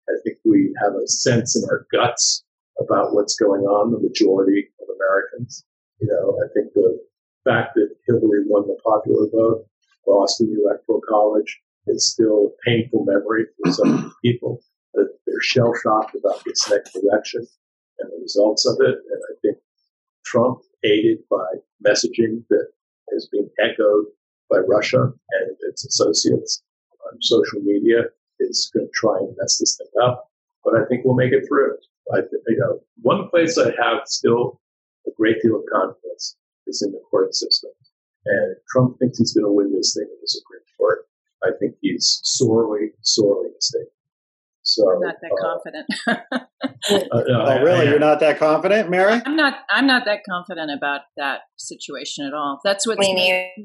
I 0.09 0.13
think 0.23 0.37
we 0.43 0.73
have 0.81 0.93
a 0.93 1.07
sense 1.07 1.55
in 1.55 1.63
our 1.69 1.87
guts 1.91 2.43
about 2.79 3.13
what's 3.13 3.35
going 3.35 3.63
on, 3.63 3.91
the 3.91 3.99
majority 3.99 4.67
of 4.81 4.87
Americans. 4.95 5.63
You 5.99 6.07
know, 6.07 6.39
I 6.43 6.47
think 6.53 6.73
the 6.73 6.99
fact 7.45 7.75
that 7.75 7.95
Hillary 8.07 8.43
won 8.45 8.67
the 8.67 8.77
popular 8.83 9.27
vote, 9.31 9.65
lost 10.07 10.39
the 10.39 10.51
electoral 10.63 11.01
college, 11.07 11.59
is 11.87 12.11
still 12.11 12.47
a 12.47 12.69
painful 12.69 13.05
memory 13.05 13.45
for 13.63 13.71
some 13.71 14.13
people. 14.23 14.61
That 14.93 15.07
they're 15.25 15.41
shell 15.41 15.73
shocked 15.81 16.15
about 16.15 16.43
this 16.45 16.69
next 16.69 16.95
election 16.95 17.47
and 17.99 18.11
the 18.11 18.21
results 18.21 18.65
of 18.67 18.77
it. 18.81 18.95
And 18.95 19.21
I 19.31 19.33
think 19.41 19.57
Trump, 20.25 20.59
aided 20.83 21.19
by 21.29 21.45
messaging 21.87 22.43
that 22.49 22.67
has 23.11 23.27
been 23.31 23.49
echoed 23.59 24.05
by 24.53 24.59
Russia 24.67 25.01
and 25.01 25.57
its 25.69 25.85
associates 25.85 26.61
on 27.11 27.21
social 27.21 27.59
media 27.61 28.03
is 28.39 28.69
going 28.73 28.85
to 28.85 28.91
try 28.93 29.17
and 29.17 29.35
mess 29.39 29.57
this 29.57 29.77
thing 29.77 29.87
up. 30.03 30.29
But 30.63 30.75
I 30.75 30.85
think 30.85 31.03
we'll 31.03 31.15
make 31.15 31.33
it 31.33 31.45
through. 31.47 31.75
I, 32.13 32.19
you 32.47 32.57
know, 32.57 32.79
one 33.01 33.29
place 33.29 33.57
I 33.57 33.73
have 33.81 34.05
still 34.05 34.61
a 35.07 35.11
great 35.17 35.41
deal 35.41 35.55
of 35.55 35.63
confidence 35.71 36.35
is 36.67 36.81
in 36.81 36.91
the 36.91 37.01
court 37.09 37.33
system. 37.33 37.71
And 38.25 38.55
Trump 38.71 38.99
thinks 38.99 39.17
he's 39.17 39.33
going 39.33 39.45
to 39.45 39.51
win 39.51 39.73
this 39.73 39.93
thing 39.95 40.07
in 40.07 40.17
the 40.21 40.27
Supreme 40.27 40.61
Court. 40.77 41.07
I 41.43 41.49
think 41.59 41.75
he's 41.81 42.21
sorely, 42.23 42.91
sorely 43.01 43.49
mistaken. 43.53 43.87
So 44.73 44.91
I'm 44.91 44.99
not 44.99 45.15
that 45.21 45.31
uh, 45.31 45.47
confident. 45.47 45.85
uh, 47.11 47.23
no, 47.27 47.45
oh, 47.45 47.63
really? 47.63 47.87
You're 47.87 47.99
not 47.99 48.19
that 48.21 48.39
confident, 48.39 48.89
Mary? 48.89 49.21
I'm 49.25 49.35
not. 49.35 49.53
I'm 49.69 49.85
not 49.85 50.05
that 50.05 50.21
confident 50.27 50.71
about 50.75 51.01
that 51.17 51.41
situation 51.57 52.25
at 52.25 52.33
all. 52.33 52.59
That's 52.63 52.87
what. 52.87 52.97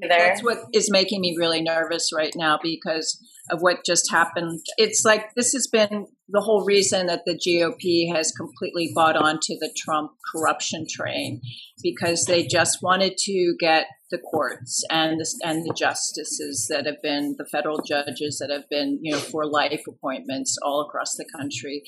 That's 0.09 0.43
what 0.43 0.59
is 0.75 0.91
making 0.91 1.21
me 1.23 1.35
really 1.39 1.63
nervous 1.63 2.11
right 2.15 2.33
now 2.37 2.59
because 2.63 3.19
of 3.51 3.61
what 3.63 3.85
just 3.87 4.11
happened. 4.11 4.61
It's 4.77 5.03
like 5.05 5.35
this 5.35 5.53
has 5.53 5.67
been 5.67 6.07
the 6.29 6.41
whole 6.41 6.65
reason 6.65 7.07
that 7.07 7.23
the 7.25 7.35
GOP 7.35 8.15
has 8.15 8.33
completely 8.33 8.93
bought 8.95 9.17
onto 9.17 9.55
the 9.59 9.73
Trump 9.77 10.13
corruption 10.31 10.87
train 10.89 11.41
because 11.83 12.25
they 12.25 12.47
just 12.47 12.79
wanted 12.83 13.17
to 13.17 13.55
get 13.59 13.87
the 14.11 14.19
courts 14.19 14.85
and 14.91 15.21
the, 15.21 15.27
and 15.45 15.65
the 15.65 15.75
justices 15.75 16.67
that 16.71 16.87
have 16.87 17.01
been 17.03 17.35
the 17.39 17.45
federal 17.45 17.81
judges 17.83 18.39
that 18.39 18.51
have 18.51 18.69
been 18.71 18.99
you 19.03 19.13
know 19.13 19.19
for 19.19 19.47
life 19.47 19.83
appointments 19.87 20.57
all 20.63 20.81
across 20.81 21.15
the 21.17 21.27
country 21.37 21.83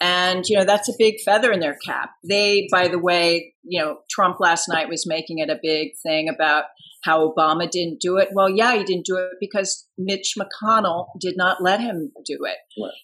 and 0.00 0.44
you 0.48 0.56
know 0.56 0.64
that's 0.64 0.88
a 0.88 0.94
big 0.98 1.16
feather 1.24 1.52
in 1.52 1.60
their 1.60 1.76
cap 1.84 2.10
they 2.26 2.66
by 2.70 2.88
the 2.88 2.98
way 2.98 3.54
you 3.64 3.80
know 3.80 3.98
Trump 4.10 4.40
last 4.40 4.68
night 4.68 4.88
was 4.88 5.06
making 5.06 5.38
it 5.38 5.50
a 5.50 5.58
big 5.62 5.90
thing 6.02 6.28
about 6.28 6.64
how 7.04 7.32
Obama 7.32 7.70
didn't 7.70 8.00
do 8.00 8.16
it. 8.16 8.28
Well, 8.32 8.50
yeah, 8.50 8.76
he 8.76 8.84
didn't 8.84 9.06
do 9.06 9.16
it 9.16 9.34
because 9.40 9.86
Mitch 9.96 10.34
McConnell 10.38 11.06
did 11.20 11.36
not 11.36 11.62
let 11.62 11.80
him 11.80 12.12
do 12.24 12.38
it. 12.42 12.56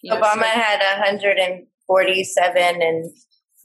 You 0.03 0.11
know, 0.11 0.19
Obama 0.19 0.41
so, 0.41 0.43
had 0.43 0.79
147 0.79 2.81
and 2.81 3.05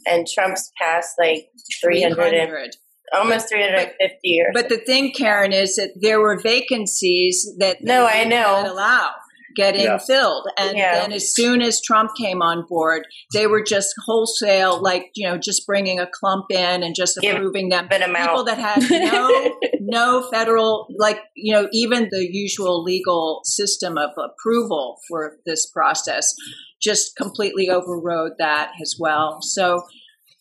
and 0.06 0.26
Trump's 0.26 0.70
passed 0.80 1.16
like 1.18 1.48
300, 1.82 2.14
300. 2.14 2.70
Almost 3.14 3.48
350 3.48 4.42
but, 4.52 4.62
but 4.62 4.68
the 4.68 4.84
thing 4.84 5.12
Karen 5.12 5.52
is 5.52 5.76
that 5.76 5.92
there 6.00 6.20
were 6.20 6.38
vacancies 6.38 7.48
that 7.58 7.82
no 7.82 8.06
I 8.06 8.24
know 8.24 8.64
allow 8.66 9.10
getting 9.54 9.82
yeah. 9.82 9.98
filled. 9.98 10.48
And 10.56 10.76
yeah. 10.76 10.94
then 10.94 11.12
as 11.12 11.34
soon 11.34 11.62
as 11.62 11.80
Trump 11.80 12.12
came 12.16 12.42
on 12.42 12.66
board, 12.68 13.06
they 13.32 13.46
were 13.46 13.62
just 13.62 13.94
wholesale, 14.06 14.80
like, 14.80 15.10
you 15.14 15.28
know, 15.28 15.38
just 15.38 15.66
bringing 15.66 15.98
a 15.98 16.06
clump 16.06 16.46
in 16.50 16.82
and 16.82 16.94
just 16.94 17.16
approving 17.18 17.68
them. 17.68 17.88
People 17.88 18.44
that 18.44 18.58
had 18.58 18.90
no, 18.90 19.56
no 19.80 20.28
federal, 20.30 20.86
like, 20.98 21.20
you 21.34 21.52
know, 21.54 21.68
even 21.72 22.08
the 22.10 22.26
usual 22.30 22.82
legal 22.82 23.40
system 23.44 23.98
of 23.98 24.10
approval 24.16 24.98
for 25.08 25.36
this 25.46 25.66
process 25.66 26.34
just 26.80 27.14
completely 27.16 27.68
overrode 27.68 28.32
that 28.38 28.72
as 28.80 28.96
well. 28.98 29.38
So, 29.42 29.82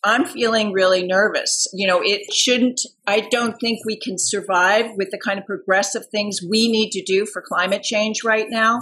I'm 0.02 0.24
feeling 0.24 0.72
really 0.72 1.06
nervous. 1.06 1.66
You 1.72 1.86
know, 1.86 2.00
it 2.02 2.32
shouldn't, 2.32 2.80
I 3.06 3.20
don't 3.20 3.58
think 3.60 3.80
we 3.84 3.98
can 3.98 4.16
survive 4.18 4.92
with 4.96 5.10
the 5.10 5.18
kind 5.18 5.38
of 5.38 5.46
progressive 5.46 6.06
things 6.06 6.40
we 6.42 6.70
need 6.70 6.90
to 6.92 7.02
do 7.02 7.26
for 7.26 7.42
climate 7.42 7.82
change 7.82 8.24
right 8.24 8.46
now 8.48 8.80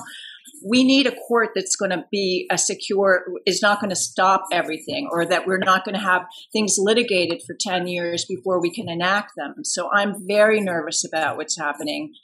we 0.65 0.85
need 0.85 1.07
a 1.07 1.15
court 1.15 1.51
that's 1.55 1.77
going 1.77 1.91
to 1.91 2.05
be 2.11 2.47
a 2.51 2.59
secure, 2.59 3.25
is 3.47 3.63
not 3.63 3.81
going 3.81 3.91
to 3.91 3.97
stop 3.97 4.45
everything, 4.53 5.09
or 5.11 5.25
that 5.27 5.47
we're 5.47 5.59
not 5.59 5.85
going 5.85 5.95
to 5.95 6.01
have 6.01 6.27
things 6.53 6.77
litigated 6.79 7.43
for 7.47 7.55
10 7.59 7.87
years 7.87 8.25
before 8.25 8.61
we 8.61 8.71
can 8.71 8.89
enact 8.89 9.33
them. 9.37 9.65
So 9.65 9.91
I'm 9.93 10.27
very 10.27 10.61
nervous 10.61 11.05
about 11.05 11.37
what's 11.37 11.59
happening. 11.59 12.15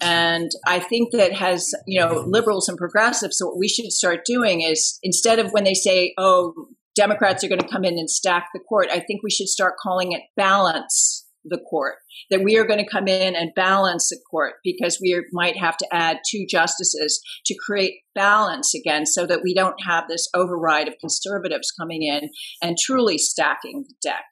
And 0.00 0.50
I 0.66 0.78
think 0.78 1.12
that 1.12 1.32
has, 1.32 1.72
you 1.86 2.00
know, 2.00 2.24
liberals 2.26 2.68
and 2.68 2.78
progressives, 2.78 3.38
so 3.38 3.46
what 3.48 3.58
we 3.58 3.68
should 3.68 3.90
start 3.92 4.24
doing 4.24 4.62
is 4.62 4.98
instead 5.02 5.38
of 5.38 5.50
when 5.52 5.64
they 5.64 5.74
say, 5.74 6.14
oh, 6.16 6.68
Democrats 6.98 7.44
are 7.44 7.48
going 7.48 7.60
to 7.60 7.68
come 7.68 7.84
in 7.84 7.96
and 7.96 8.10
stack 8.10 8.48
the 8.52 8.60
court, 8.60 8.88
I 8.90 8.98
think 8.98 9.22
we 9.22 9.30
should 9.30 9.48
start 9.48 9.74
calling 9.80 10.12
it 10.12 10.22
balance 10.36 11.26
the 11.44 11.58
court, 11.70 11.94
that 12.30 12.42
we 12.42 12.58
are 12.58 12.66
going 12.66 12.84
to 12.84 12.90
come 12.90 13.06
in 13.06 13.36
and 13.36 13.54
balance 13.54 14.08
the 14.08 14.18
court 14.28 14.54
because 14.64 14.98
we 15.00 15.14
are, 15.14 15.22
might 15.32 15.56
have 15.56 15.76
to 15.76 15.86
add 15.92 16.18
two 16.28 16.44
justices 16.50 17.20
to 17.46 17.54
create 17.54 17.94
balance 18.14 18.74
again 18.74 19.06
so 19.06 19.26
that 19.26 19.40
we 19.44 19.54
don't 19.54 19.80
have 19.86 20.04
this 20.08 20.28
override 20.34 20.88
of 20.88 20.98
conservatives 21.00 21.70
coming 21.78 22.02
in 22.02 22.28
and 22.60 22.76
truly 22.76 23.16
stacking 23.16 23.84
the 23.86 23.94
deck. 24.02 24.24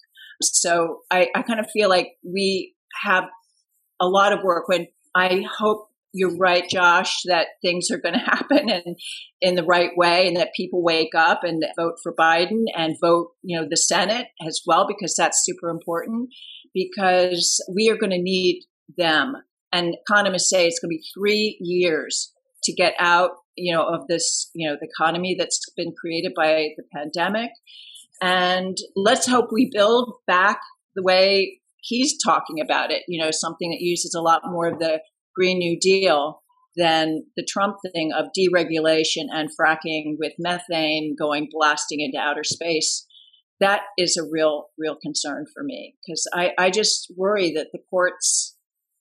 So 0.42 1.02
I, 1.10 1.28
I 1.34 1.42
kind 1.42 1.60
of 1.60 1.70
feel 1.72 1.88
like 1.88 2.08
we 2.24 2.74
have 3.04 3.24
a 4.00 4.08
lot 4.08 4.32
of 4.32 4.40
work 4.42 4.68
when 4.68 4.88
I 5.14 5.44
hope 5.58 5.88
you're 6.16 6.36
right, 6.36 6.68
Josh, 6.68 7.22
that 7.26 7.48
things 7.62 7.90
are 7.90 7.98
going 7.98 8.14
to 8.18 8.20
happen 8.20 8.70
and 8.70 8.96
in 9.40 9.54
the 9.54 9.64
right 9.64 9.90
way 9.96 10.26
and 10.26 10.36
that 10.36 10.54
people 10.56 10.82
wake 10.82 11.14
up 11.14 11.44
and 11.44 11.62
vote 11.78 11.94
for 12.02 12.14
Biden 12.14 12.64
and 12.74 12.96
vote, 13.00 13.28
you 13.42 13.58
know, 13.58 13.66
the 13.68 13.76
Senate 13.76 14.28
as 14.46 14.62
well, 14.66 14.86
because 14.88 15.14
that's 15.14 15.44
super 15.44 15.68
important 15.68 16.30
because 16.74 17.64
we 17.74 17.90
are 17.90 17.96
going 17.96 18.10
to 18.10 18.20
need 18.20 18.64
them. 18.96 19.34
And 19.72 19.96
economists 20.08 20.48
say 20.48 20.66
it's 20.66 20.78
going 20.78 20.90
to 20.90 20.96
be 20.96 21.04
three 21.14 21.58
years 21.60 22.32
to 22.64 22.72
get 22.72 22.94
out, 22.98 23.30
you 23.56 23.74
know, 23.74 23.82
of 23.82 24.06
this, 24.08 24.50
you 24.54 24.68
know, 24.68 24.76
the 24.80 24.88
economy 24.88 25.36
that's 25.38 25.60
been 25.76 25.92
created 25.98 26.32
by 26.34 26.68
the 26.76 26.84
pandemic. 26.94 27.50
And 28.22 28.76
let's 28.94 29.26
hope 29.26 29.48
we 29.52 29.70
build 29.72 30.14
back 30.26 30.60
the 30.94 31.02
way 31.02 31.60
he's 31.82 32.16
talking 32.22 32.60
about 32.60 32.90
it, 32.90 33.02
you 33.06 33.22
know, 33.22 33.30
something 33.30 33.70
that 33.70 33.80
uses 33.80 34.14
a 34.14 34.22
lot 34.22 34.42
more 34.44 34.66
of 34.66 34.78
the 34.78 35.00
Green 35.36 35.58
New 35.58 35.78
Deal 35.80 36.42
than 36.76 37.24
the 37.36 37.46
Trump 37.48 37.76
thing 37.92 38.12
of 38.12 38.26
deregulation 38.38 39.26
and 39.30 39.48
fracking 39.58 40.16
with 40.18 40.32
methane 40.38 41.16
going 41.18 41.48
blasting 41.50 42.00
into 42.00 42.18
outer 42.18 42.44
space 42.44 43.06
that 43.60 43.82
is 43.96 44.16
a 44.16 44.28
real, 44.30 44.66
real 44.78 44.96
concern 44.96 45.46
for 45.52 45.62
me 45.62 45.94
because 46.04 46.28
I, 46.32 46.52
I 46.58 46.70
just 46.70 47.12
worry 47.16 47.52
that 47.52 47.68
the 47.72 47.78
courts 47.90 48.56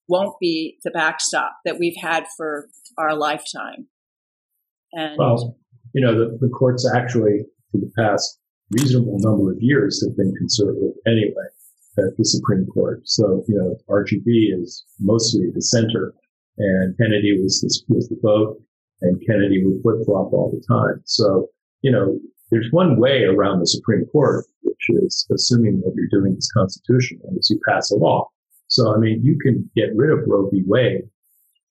won't 0.08 0.36
be 0.40 0.78
the 0.84 0.92
backstop 0.92 1.58
that 1.66 1.78
we've 1.80 1.98
had 2.00 2.26
for 2.38 2.70
our 2.98 3.16
lifetime. 3.16 3.88
And 4.94 5.18
well, 5.18 5.58
you 5.94 6.06
know, 6.06 6.14
the, 6.14 6.38
the 6.40 6.50
courts 6.50 6.90
actually, 6.96 7.46
for 7.72 7.80
the 7.80 7.92
past 7.98 8.40
reasonable 8.72 9.18
number 9.20 9.52
of 9.52 9.58
years, 9.60 10.04
have 10.06 10.16
been 10.16 10.34
conservative 10.36 10.94
anyway 11.06 11.48
at 11.98 12.16
the 12.18 12.26
Supreme 12.26 12.66
Court. 12.68 13.02
So, 13.06 13.44
you 13.48 13.58
know, 13.58 13.78
RGB 13.90 14.62
is 14.62 14.86
mostly 15.00 15.48
the 15.54 15.62
center, 15.62 16.14
and 16.58 16.98
Kennedy 16.98 17.40
was 17.42 17.62
the, 17.62 17.94
was 17.94 18.08
the 18.10 18.18
vote, 18.22 18.62
and 19.02 19.22
Kennedy 19.28 19.64
would 19.66 19.82
flip 19.82 20.06
flop 20.06 20.34
all 20.34 20.52
the 20.52 20.64
time. 20.68 21.02
So, 21.06 21.48
you 21.82 21.92
know, 21.92 22.20
there's 22.52 22.68
one 22.72 23.00
way 23.00 23.24
around 23.24 23.60
the 23.60 23.68
Supreme 23.68 24.06
Court, 24.12 24.46
which 24.62 25.02
is 25.04 25.28
assuming 25.34 25.82
what 25.82 25.94
you're 25.96 26.22
doing 26.22 26.36
is 26.38 26.52
constitutional, 26.56 27.34
is 27.38 27.50
you 27.50 27.60
pass 27.68 27.92
a 27.92 27.96
law. 27.96 28.30
So, 28.68 28.94
I 28.94 28.98
mean, 28.98 29.22
you 29.24 29.38
can 29.42 29.70
get 29.76 29.96
rid 29.96 30.12
of 30.12 30.26
Roe 30.28 30.50
v. 30.50 30.64
Wade 30.66 31.04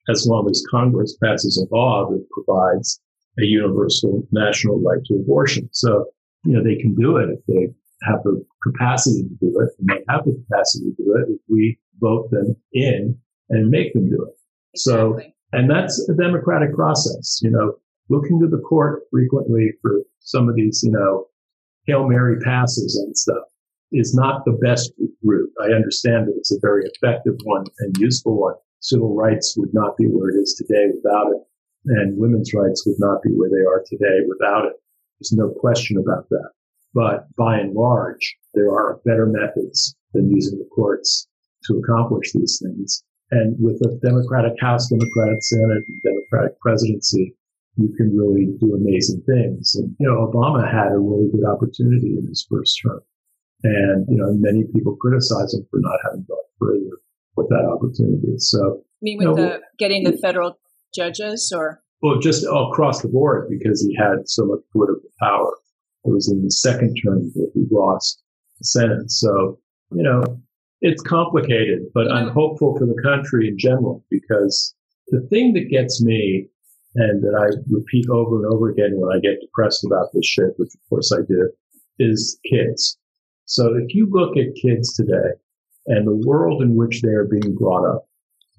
as 0.08 0.26
long 0.26 0.48
as 0.50 0.64
Congress 0.70 1.16
passes 1.22 1.56
a 1.56 1.74
law 1.74 2.10
that 2.10 2.26
provides 2.32 3.00
a 3.38 3.44
universal 3.44 4.26
national 4.32 4.80
right 4.80 5.02
to 5.06 5.14
abortion. 5.14 5.68
So, 5.72 6.06
you 6.44 6.52
know, 6.52 6.62
they 6.62 6.76
can 6.76 6.94
do 6.94 7.16
it 7.16 7.30
if 7.30 7.40
they 7.46 7.72
have 8.02 8.22
the 8.22 8.44
capacity 8.62 9.22
to 9.22 9.34
do 9.40 9.60
it, 9.60 9.70
and 9.78 9.88
they 9.88 10.04
have 10.08 10.24
the 10.24 10.32
capacity 10.32 10.90
to 10.90 11.02
do 11.02 11.16
it 11.16 11.32
if 11.32 11.40
we 11.48 11.78
vote 12.00 12.30
them 12.30 12.54
in 12.72 13.16
and 13.50 13.70
make 13.70 13.92
them 13.94 14.10
do 14.10 14.22
it. 14.22 14.34
So, 14.74 15.18
and 15.52 15.70
that's 15.70 16.08
a 16.08 16.14
democratic 16.14 16.74
process. 16.74 17.40
You 17.42 17.50
know, 17.50 17.74
looking 18.08 18.40
to 18.40 18.48
the 18.48 18.62
court 18.62 19.02
frequently 19.10 19.72
for 19.82 20.02
some 20.20 20.48
of 20.48 20.54
these, 20.54 20.82
you 20.82 20.92
know, 20.92 21.26
Hail 21.86 22.08
Mary 22.08 22.38
passes 22.40 22.96
and 22.96 23.16
stuff 23.16 23.44
is 23.92 24.14
not 24.14 24.44
the 24.44 24.58
best 24.62 24.92
route. 25.22 25.50
I 25.60 25.72
understand 25.74 26.26
that 26.26 26.34
it's 26.36 26.52
a 26.52 26.58
very 26.60 26.84
effective 26.86 27.34
one 27.44 27.64
and 27.80 27.96
useful 27.98 28.40
one. 28.40 28.54
Civil 28.80 29.14
rights 29.14 29.54
would 29.56 29.72
not 29.72 29.96
be 29.96 30.06
where 30.06 30.30
it 30.30 30.40
is 30.40 30.54
today 30.54 30.88
without 30.94 31.30
it. 31.30 31.42
And 31.86 32.18
women's 32.18 32.52
rights 32.54 32.84
would 32.86 32.96
not 32.98 33.22
be 33.22 33.30
where 33.36 33.50
they 33.50 33.64
are 33.64 33.84
today 33.86 34.26
without 34.26 34.64
it. 34.64 34.72
There's 35.20 35.32
no 35.32 35.50
question 35.50 35.98
about 35.98 36.28
that. 36.30 36.50
But 36.94 37.26
by 37.36 37.58
and 37.58 37.74
large, 37.74 38.36
there 38.54 38.70
are 38.70 39.00
better 39.04 39.26
methods 39.26 39.94
than 40.12 40.30
using 40.30 40.58
the 40.58 40.68
courts 40.74 41.28
to 41.64 41.78
accomplish 41.78 42.32
these 42.32 42.62
things. 42.62 43.04
And 43.30 43.56
with 43.58 43.80
a 43.82 43.98
Democratic 44.02 44.52
House, 44.60 44.88
Democratic 44.88 45.42
Senate, 45.42 45.84
Democratic 46.04 46.60
presidency, 46.60 47.34
you 47.76 47.92
can 47.96 48.16
really 48.16 48.54
do 48.60 48.74
amazing 48.74 49.22
things. 49.26 49.74
And, 49.74 49.94
you 49.98 50.06
know, 50.06 50.30
Obama 50.30 50.70
had 50.70 50.92
a 50.92 50.98
really 50.98 51.30
good 51.32 51.44
opportunity 51.44 52.14
in 52.18 52.26
his 52.28 52.46
first 52.48 52.80
term. 52.84 53.00
And, 53.64 54.06
you 54.08 54.16
know, 54.16 54.32
many 54.34 54.64
people 54.72 54.96
criticize 54.96 55.54
him 55.54 55.66
for 55.70 55.80
not 55.80 55.98
having 56.04 56.24
gone 56.28 56.38
further 56.58 56.98
with 57.36 57.48
that 57.48 57.64
opportunity. 57.64 58.34
So, 58.38 58.84
you 59.00 59.18
mean 59.18 59.18
with 59.18 59.38
you 59.38 59.44
know, 59.44 59.50
the, 59.50 59.60
getting 59.78 60.04
the 60.04 60.16
federal 60.18 60.58
judges 60.94 61.52
or? 61.54 61.82
Well, 62.02 62.18
just 62.18 62.44
across 62.44 63.00
the 63.00 63.08
board 63.08 63.48
because 63.48 63.82
he 63.82 63.96
had 63.96 64.28
so 64.28 64.44
much 64.44 64.60
political 64.72 65.08
power. 65.18 65.56
It 66.04 66.10
was 66.10 66.30
in 66.30 66.42
the 66.44 66.50
second 66.50 66.94
term 67.02 67.32
that 67.34 67.50
he 67.54 67.64
lost 67.70 68.22
the 68.58 68.66
Senate. 68.66 69.10
So, 69.10 69.58
you 69.90 70.02
know, 70.02 70.22
it's 70.84 71.02
complicated, 71.02 71.80
but 71.94 72.12
I'm 72.12 72.28
hopeful 72.28 72.76
for 72.76 72.84
the 72.84 73.00
country 73.02 73.48
in 73.48 73.56
general 73.56 74.04
because 74.10 74.74
the 75.08 75.26
thing 75.30 75.54
that 75.54 75.70
gets 75.70 76.02
me 76.02 76.46
and 76.96 77.22
that 77.22 77.34
I 77.34 77.56
repeat 77.70 78.06
over 78.10 78.36
and 78.36 78.52
over 78.52 78.68
again 78.68 78.92
when 78.96 79.16
I 79.16 79.18
get 79.18 79.40
depressed 79.40 79.86
about 79.86 80.08
this 80.12 80.26
shit, 80.26 80.52
which 80.58 80.74
of 80.74 80.80
course 80.90 81.10
I 81.10 81.22
do, 81.26 81.50
is 81.98 82.38
kids. 82.50 82.98
So 83.46 83.74
if 83.74 83.94
you 83.94 84.08
look 84.10 84.36
at 84.36 84.60
kids 84.60 84.94
today 84.94 85.32
and 85.86 86.06
the 86.06 86.22
world 86.26 86.62
in 86.62 86.76
which 86.76 87.00
they 87.00 87.12
are 87.12 87.28
being 87.30 87.54
brought 87.54 87.90
up, 87.90 88.06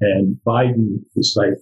and 0.02 0.36
Biden, 0.48 0.98
despite, 1.16 1.54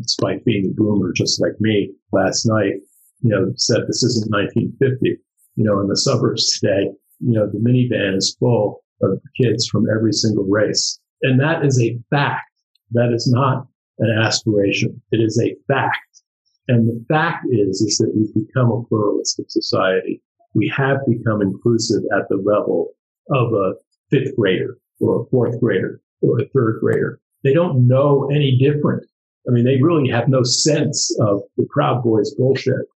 despite 0.00 0.46
being 0.46 0.70
a 0.70 0.74
boomer 0.74 1.12
just 1.12 1.42
like 1.42 1.60
me 1.60 1.92
last 2.10 2.46
night, 2.46 2.80
you 3.20 3.28
know, 3.28 3.52
said 3.56 3.82
this 3.86 4.02
isn't 4.02 4.32
1950. 4.32 5.18
You 5.56 5.64
know, 5.64 5.78
in 5.80 5.88
the 5.88 5.96
suburbs 5.96 6.58
today, 6.58 6.90
you 7.20 7.32
know, 7.32 7.46
the 7.46 7.58
minivan 7.58 8.16
is 8.16 8.34
full 8.40 8.83
of 9.02 9.20
kids 9.40 9.66
from 9.66 9.86
every 9.94 10.12
single 10.12 10.44
race. 10.44 10.98
And 11.22 11.40
that 11.40 11.64
is 11.64 11.80
a 11.80 11.98
fact. 12.10 12.50
That 12.92 13.12
is 13.12 13.30
not 13.30 13.66
an 13.98 14.18
aspiration. 14.22 15.00
It 15.12 15.18
is 15.18 15.40
a 15.42 15.56
fact. 15.66 15.98
And 16.68 16.88
the 16.88 17.04
fact 17.08 17.46
is, 17.50 17.80
is 17.80 17.98
that 17.98 18.12
we've 18.14 18.46
become 18.46 18.70
a 18.70 18.82
pluralistic 18.84 19.46
society. 19.50 20.22
We 20.54 20.72
have 20.74 20.98
become 21.06 21.42
inclusive 21.42 22.02
at 22.16 22.28
the 22.28 22.36
level 22.36 22.90
of 23.30 23.52
a 23.52 23.74
fifth 24.10 24.36
grader 24.36 24.78
or 25.00 25.22
a 25.22 25.26
fourth 25.26 25.60
grader 25.60 26.00
or 26.22 26.40
a 26.40 26.48
third 26.48 26.80
grader. 26.80 27.20
They 27.42 27.52
don't 27.52 27.86
know 27.86 28.28
any 28.30 28.56
different. 28.56 29.04
I 29.46 29.52
mean, 29.52 29.64
they 29.64 29.82
really 29.82 30.08
have 30.10 30.28
no 30.28 30.42
sense 30.42 31.14
of 31.20 31.42
the 31.56 31.66
Proud 31.68 32.02
Boys 32.02 32.34
bullshit, 32.34 32.86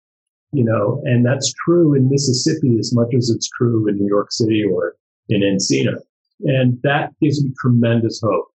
you 0.52 0.64
know, 0.64 1.02
and 1.04 1.26
that's 1.26 1.52
true 1.64 1.94
in 1.94 2.08
Mississippi 2.08 2.78
as 2.78 2.94
much 2.94 3.14
as 3.14 3.28
it's 3.28 3.50
true 3.58 3.86
in 3.88 3.96
New 3.96 4.08
York 4.08 4.32
City 4.32 4.64
or 4.64 4.94
in 5.28 5.42
Encino. 5.42 6.00
And 6.42 6.78
that 6.82 7.12
gives 7.20 7.42
me 7.42 7.52
tremendous 7.60 8.20
hope 8.22 8.46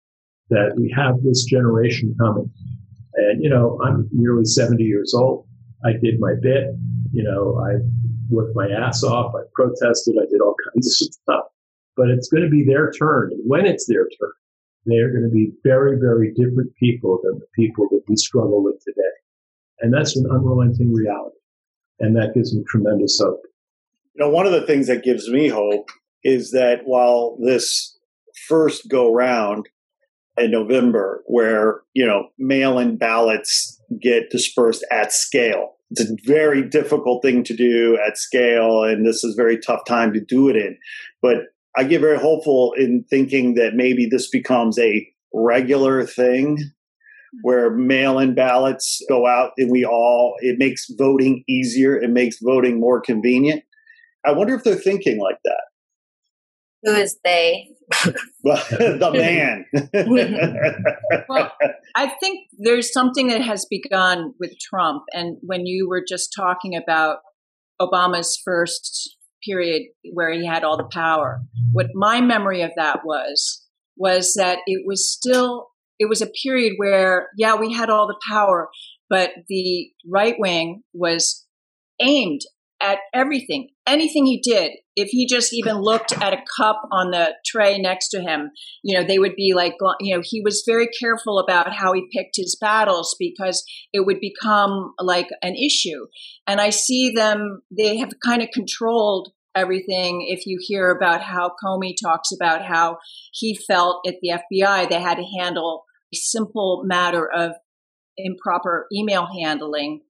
that 0.50 0.74
we 0.76 0.92
have 0.96 1.22
this 1.22 1.44
generation 1.44 2.14
coming. 2.18 2.50
And, 3.14 3.42
you 3.42 3.50
know, 3.50 3.80
I'm 3.84 4.08
nearly 4.12 4.44
70 4.44 4.82
years 4.82 5.14
old. 5.14 5.46
I 5.84 5.92
did 5.92 6.20
my 6.20 6.34
bit. 6.40 6.68
You 7.12 7.24
know, 7.24 7.58
I 7.58 7.78
worked 8.30 8.56
my 8.56 8.68
ass 8.70 9.02
off. 9.02 9.34
I 9.34 9.42
protested. 9.54 10.16
I 10.20 10.26
did 10.30 10.40
all 10.40 10.54
kinds 10.72 10.86
of 10.86 11.12
stuff. 11.12 11.44
But 11.96 12.08
it's 12.08 12.28
going 12.28 12.44
to 12.44 12.50
be 12.50 12.64
their 12.64 12.90
turn. 12.92 13.30
And 13.32 13.42
when 13.44 13.66
it's 13.66 13.86
their 13.86 14.04
turn, 14.04 14.32
they're 14.86 15.10
going 15.10 15.24
to 15.24 15.30
be 15.30 15.52
very, 15.62 15.98
very 15.98 16.32
different 16.32 16.74
people 16.76 17.20
than 17.22 17.38
the 17.38 17.46
people 17.54 17.88
that 17.90 18.02
we 18.08 18.16
struggle 18.16 18.62
with 18.62 18.82
today. 18.84 19.00
And 19.80 19.92
that's 19.92 20.16
an 20.16 20.26
unrelenting 20.30 20.92
reality. 20.92 21.36
And 22.00 22.16
that 22.16 22.34
gives 22.34 22.54
me 22.54 22.64
tremendous 22.68 23.20
hope. 23.22 23.42
You 24.14 24.24
know, 24.24 24.30
one 24.30 24.46
of 24.46 24.52
the 24.52 24.66
things 24.66 24.86
that 24.88 25.04
gives 25.04 25.28
me 25.28 25.48
hope 25.48 25.90
is 26.24 26.50
that 26.52 26.80
while 26.84 27.36
this 27.40 27.98
first 28.48 28.88
go 28.88 29.12
round 29.12 29.68
in 30.38 30.50
November 30.50 31.22
where, 31.26 31.82
you 31.94 32.06
know, 32.06 32.28
mail 32.38 32.78
in 32.78 32.96
ballots 32.96 33.80
get 34.00 34.30
dispersed 34.30 34.84
at 34.90 35.12
scale. 35.12 35.76
It's 35.90 36.10
a 36.10 36.16
very 36.24 36.66
difficult 36.66 37.22
thing 37.22 37.44
to 37.44 37.54
do 37.54 37.98
at 38.06 38.16
scale, 38.16 38.82
and 38.84 39.06
this 39.06 39.22
is 39.24 39.34
a 39.34 39.42
very 39.42 39.58
tough 39.58 39.84
time 39.86 40.14
to 40.14 40.20
do 40.20 40.48
it 40.48 40.56
in. 40.56 40.78
But 41.20 41.36
I 41.76 41.84
get 41.84 42.00
very 42.00 42.18
hopeful 42.18 42.72
in 42.78 43.04
thinking 43.10 43.54
that 43.54 43.74
maybe 43.74 44.06
this 44.10 44.30
becomes 44.30 44.78
a 44.78 45.06
regular 45.34 46.06
thing 46.06 46.58
where 47.42 47.70
mail-in 47.70 48.34
ballots 48.34 49.02
go 49.08 49.26
out 49.26 49.52
and 49.56 49.70
we 49.70 49.84
all 49.84 50.34
it 50.40 50.58
makes 50.58 50.86
voting 50.98 51.42
easier 51.48 51.96
it 51.96 52.10
makes 52.10 52.36
voting 52.42 52.78
more 52.78 53.00
convenient 53.00 53.62
i 54.26 54.30
wonder 54.30 54.54
if 54.54 54.62
they're 54.64 54.74
thinking 54.74 55.18
like 55.18 55.38
that 55.42 55.62
who 56.82 56.92
is 56.92 57.18
they? 57.24 57.68
The 58.42 59.10
man. 59.12 59.64
Well 61.28 61.52
i 61.94 62.08
think 62.20 62.48
there's 62.58 62.92
something 62.92 63.28
that 63.28 63.42
has 63.42 63.66
begun 63.68 64.32
with 64.40 64.52
trump 64.58 65.02
and 65.12 65.36
when 65.42 65.66
you 65.66 65.88
were 65.88 66.02
just 66.06 66.32
talking 66.34 66.74
about 66.74 67.18
obama's 67.80 68.40
first 68.44 69.16
period 69.46 69.82
where 70.12 70.32
he 70.32 70.46
had 70.46 70.64
all 70.64 70.76
the 70.76 70.88
power 70.90 71.42
what 71.72 71.88
my 71.94 72.20
memory 72.20 72.62
of 72.62 72.70
that 72.76 73.00
was 73.04 73.62
was 73.96 74.34
that 74.34 74.58
it 74.66 74.84
was 74.86 75.10
still 75.10 75.68
it 76.02 76.08
was 76.08 76.20
a 76.20 76.30
period 76.42 76.74
where, 76.78 77.28
yeah, 77.36 77.54
we 77.54 77.72
had 77.72 77.88
all 77.88 78.08
the 78.08 78.20
power, 78.28 78.68
but 79.08 79.30
the 79.48 79.88
right 80.10 80.34
wing 80.36 80.82
was 80.92 81.46
aimed 82.00 82.40
at 82.82 82.98
everything, 83.14 83.68
anything 83.86 84.26
he 84.26 84.40
did. 84.40 84.72
If 84.94 85.08
he 85.08 85.26
just 85.26 85.54
even 85.54 85.80
looked 85.80 86.12
at 86.12 86.34
a 86.34 86.42
cup 86.58 86.82
on 86.90 87.12
the 87.12 87.34
tray 87.46 87.78
next 87.78 88.08
to 88.10 88.20
him, 88.20 88.50
you 88.82 88.98
know, 88.98 89.06
they 89.06 89.18
would 89.18 89.36
be 89.36 89.54
like, 89.54 89.74
you 90.00 90.14
know, 90.14 90.22
he 90.22 90.42
was 90.42 90.64
very 90.66 90.88
careful 90.88 91.38
about 91.38 91.72
how 91.72 91.92
he 91.94 92.08
picked 92.12 92.36
his 92.36 92.56
battles 92.60 93.16
because 93.18 93.64
it 93.92 94.04
would 94.04 94.20
become 94.20 94.92
like 94.98 95.28
an 95.42 95.54
issue. 95.54 96.06
And 96.46 96.60
I 96.60 96.70
see 96.70 97.12
them, 97.14 97.62
they 97.70 97.98
have 97.98 98.12
kind 98.22 98.42
of 98.42 98.48
controlled 98.52 99.32
everything. 99.54 100.26
If 100.28 100.46
you 100.46 100.58
hear 100.60 100.90
about 100.90 101.22
how 101.22 101.52
Comey 101.64 101.94
talks 102.02 102.30
about 102.32 102.64
how 102.64 102.98
he 103.32 103.56
felt 103.56 104.06
at 104.06 104.16
the 104.20 104.38
FBI, 104.52 104.88
they 104.88 105.00
had 105.00 105.16
to 105.16 105.40
handle 105.40 105.84
a 106.12 106.16
simple 106.16 106.82
matter 106.84 107.30
of 107.30 107.52
improper 108.16 108.86
email 108.92 109.26
handling 109.40 110.00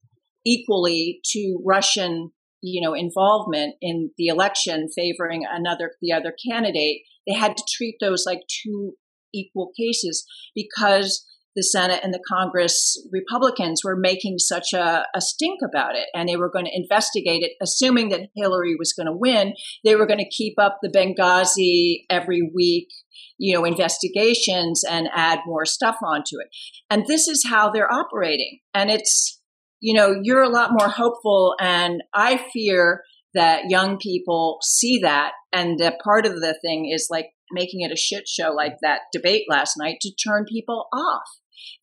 equally 0.44 1.20
to 1.24 1.60
Russian, 1.64 2.32
you 2.62 2.80
know, 2.80 2.94
involvement 2.94 3.74
in 3.82 4.10
the 4.16 4.28
election 4.28 4.88
favoring 4.94 5.44
another 5.50 5.92
the 6.00 6.12
other 6.12 6.34
candidate. 6.48 7.02
They 7.26 7.34
had 7.34 7.56
to 7.56 7.64
treat 7.76 7.96
those 8.00 8.24
like 8.26 8.40
two 8.64 8.94
equal 9.34 9.72
cases 9.76 10.24
because 10.54 11.24
the 11.54 11.62
Senate 11.62 12.00
and 12.02 12.14
the 12.14 12.22
Congress 12.26 12.96
Republicans 13.12 13.82
were 13.84 13.96
making 13.96 14.38
such 14.38 14.72
a, 14.72 15.04
a, 15.14 15.20
stink 15.20 15.60
about 15.62 15.94
it 15.94 16.08
and 16.14 16.28
they 16.28 16.36
were 16.36 16.50
going 16.50 16.64
to 16.64 16.74
investigate 16.74 17.42
it, 17.42 17.52
assuming 17.60 18.08
that 18.08 18.30
Hillary 18.34 18.74
was 18.78 18.94
going 18.94 19.06
to 19.06 19.12
win. 19.12 19.54
They 19.84 19.94
were 19.94 20.06
going 20.06 20.18
to 20.18 20.28
keep 20.28 20.54
up 20.58 20.78
the 20.82 20.88
Benghazi 20.88 22.04
every 22.08 22.50
week, 22.54 22.88
you 23.36 23.54
know, 23.54 23.64
investigations 23.64 24.82
and 24.88 25.08
add 25.14 25.40
more 25.46 25.66
stuff 25.66 25.96
onto 26.02 26.36
it. 26.40 26.48
And 26.88 27.04
this 27.06 27.28
is 27.28 27.44
how 27.48 27.70
they're 27.70 27.92
operating. 27.92 28.60
And 28.72 28.90
it's, 28.90 29.41
you 29.82 29.92
know, 29.92 30.18
you're 30.22 30.42
a 30.42 30.48
lot 30.48 30.70
more 30.72 30.88
hopeful. 30.88 31.54
And 31.60 32.02
I 32.14 32.42
fear 32.52 33.02
that 33.34 33.64
young 33.68 33.98
people 33.98 34.58
see 34.62 35.00
that. 35.02 35.32
And 35.52 35.78
that 35.80 36.00
part 36.02 36.24
of 36.24 36.36
the 36.36 36.56
thing 36.62 36.90
is 36.90 37.08
like 37.10 37.26
making 37.50 37.82
it 37.82 37.92
a 37.92 37.96
shit 37.96 38.26
show 38.26 38.52
like 38.52 38.76
that 38.80 39.00
debate 39.12 39.44
last 39.50 39.74
night 39.76 39.96
to 40.00 40.12
turn 40.14 40.46
people 40.48 40.86
off. 40.94 41.28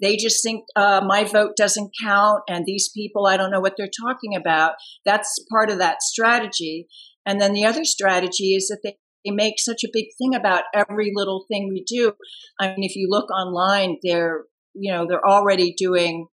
They 0.01 0.15
just 0.15 0.41
think 0.41 0.63
uh, 0.75 1.01
my 1.05 1.25
vote 1.25 1.51
doesn't 1.57 1.91
count, 2.01 2.41
and 2.49 2.65
these 2.65 2.89
people, 2.93 3.27
I 3.27 3.37
don't 3.37 3.51
know 3.51 3.59
what 3.59 3.73
they're 3.77 3.87
talking 3.87 4.35
about. 4.35 4.73
That's 5.05 5.45
part 5.51 5.69
of 5.69 5.77
that 5.79 6.01
strategy. 6.01 6.87
And 7.25 7.39
then 7.39 7.53
the 7.53 7.65
other 7.65 7.85
strategy 7.85 8.55
is 8.55 8.67
that 8.69 8.79
they 8.83 8.97
they 9.25 9.31
make 9.31 9.55
such 9.57 9.83
a 9.83 9.89
big 9.91 10.05
thing 10.17 10.33
about 10.33 10.63
every 10.73 11.11
little 11.13 11.45
thing 11.47 11.67
we 11.69 11.83
do. 11.83 12.13
I 12.59 12.67
mean, 12.67 12.83
if 12.83 12.95
you 12.95 13.07
look 13.09 13.29
online, 13.29 13.97
they're, 14.01 14.45
you 14.73 14.93
know, 14.93 15.05
they're 15.07 15.27
already 15.27 15.73
doing, 15.77 16.27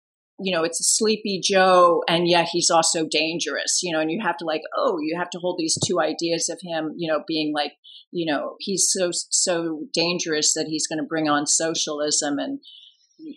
you 0.44 0.56
know, 0.56 0.64
it's 0.64 0.80
a 0.80 0.84
sleepy 0.84 1.42
Joe, 1.44 2.04
and 2.08 2.28
yet 2.28 2.50
he's 2.52 2.70
also 2.70 3.06
dangerous, 3.10 3.82
you 3.82 3.92
know, 3.94 4.00
and 4.00 4.12
you 4.12 4.20
have 4.22 4.38
to 4.38 4.46
like, 4.46 4.62
oh, 4.78 4.98
you 5.02 5.18
have 5.18 5.30
to 5.32 5.40
hold 5.40 5.58
these 5.58 5.78
two 5.88 6.00
ideas 6.00 6.50
of 6.50 6.60
him, 6.62 6.94
you 6.98 7.12
know, 7.12 7.24
being 7.28 7.54
like, 7.54 7.74
you 8.12 8.32
know, 8.32 8.56
he's 8.60 8.88
so, 8.92 9.10
so 9.12 9.82
dangerous 9.94 10.54
that 10.54 10.68
he's 10.68 10.88
going 10.88 11.00
to 11.00 11.08
bring 11.08 11.28
on 11.28 11.48
socialism 11.48 12.38
and, 12.38 12.60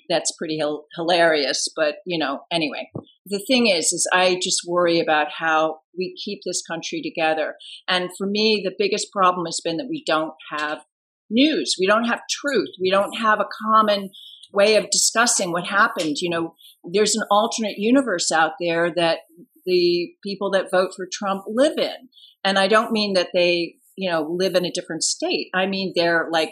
that's 0.09 0.33
pretty 0.37 0.61
hilarious. 0.95 1.69
But 1.75 1.97
you 2.07 2.19
know, 2.19 2.41
anyway, 2.51 2.91
the 3.25 3.43
thing 3.47 3.67
is, 3.67 3.93
is 3.93 4.09
I 4.13 4.39
just 4.43 4.63
worry 4.67 5.01
about 5.01 5.29
how 5.31 5.81
we 5.97 6.15
keep 6.23 6.41
this 6.45 6.63
country 6.63 7.03
together. 7.03 7.55
And 7.89 8.11
for 8.17 8.27
me, 8.27 8.63
the 8.65 8.75
biggest 8.77 9.13
problem 9.13 9.47
has 9.47 9.61
been 9.63 9.77
that 9.79 9.89
we 9.89 10.03
don't 10.07 10.35
have 10.51 10.85
news. 11.31 11.77
We 11.79 11.87
don't 11.87 12.05
have 12.05 12.21
truth. 12.31 12.71
We 12.81 12.91
don't 12.91 13.17
have 13.19 13.41
a 13.41 13.49
common 13.65 14.11
way 14.53 14.77
of 14.77 14.91
discussing 14.91 15.53
what 15.53 15.67
happened. 15.67 16.17
You 16.21 16.31
know, 16.31 16.55
there's 16.85 17.15
an 17.15 17.25
alternate 17.31 17.79
universe 17.79 18.31
out 18.31 18.53
there 18.61 18.93
that 18.95 19.21
the 19.65 20.13
people 20.23 20.51
that 20.53 20.71
vote 20.71 20.93
for 20.95 21.07
Trump 21.11 21.45
live 21.49 21.79
in. 21.79 22.09
And 22.45 22.59
I 22.59 22.69
don't 22.69 22.93
mean 22.93 23.15
that 23.15 23.31
they, 23.35 23.77
you 23.97 24.11
know, 24.11 24.23
live 24.23 24.55
in 24.55 24.65
a 24.65 24.71
different 24.71 25.03
state. 25.03 25.49
I 25.55 25.67
mean, 25.67 25.93
they're 25.97 26.29
like 26.31 26.51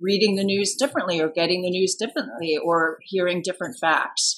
reading 0.00 0.36
the 0.36 0.44
news 0.44 0.74
differently 0.74 1.20
or 1.20 1.28
getting 1.28 1.62
the 1.62 1.70
news 1.70 1.94
differently 1.94 2.58
or 2.62 2.98
hearing 3.02 3.42
different 3.42 3.76
facts. 3.80 4.34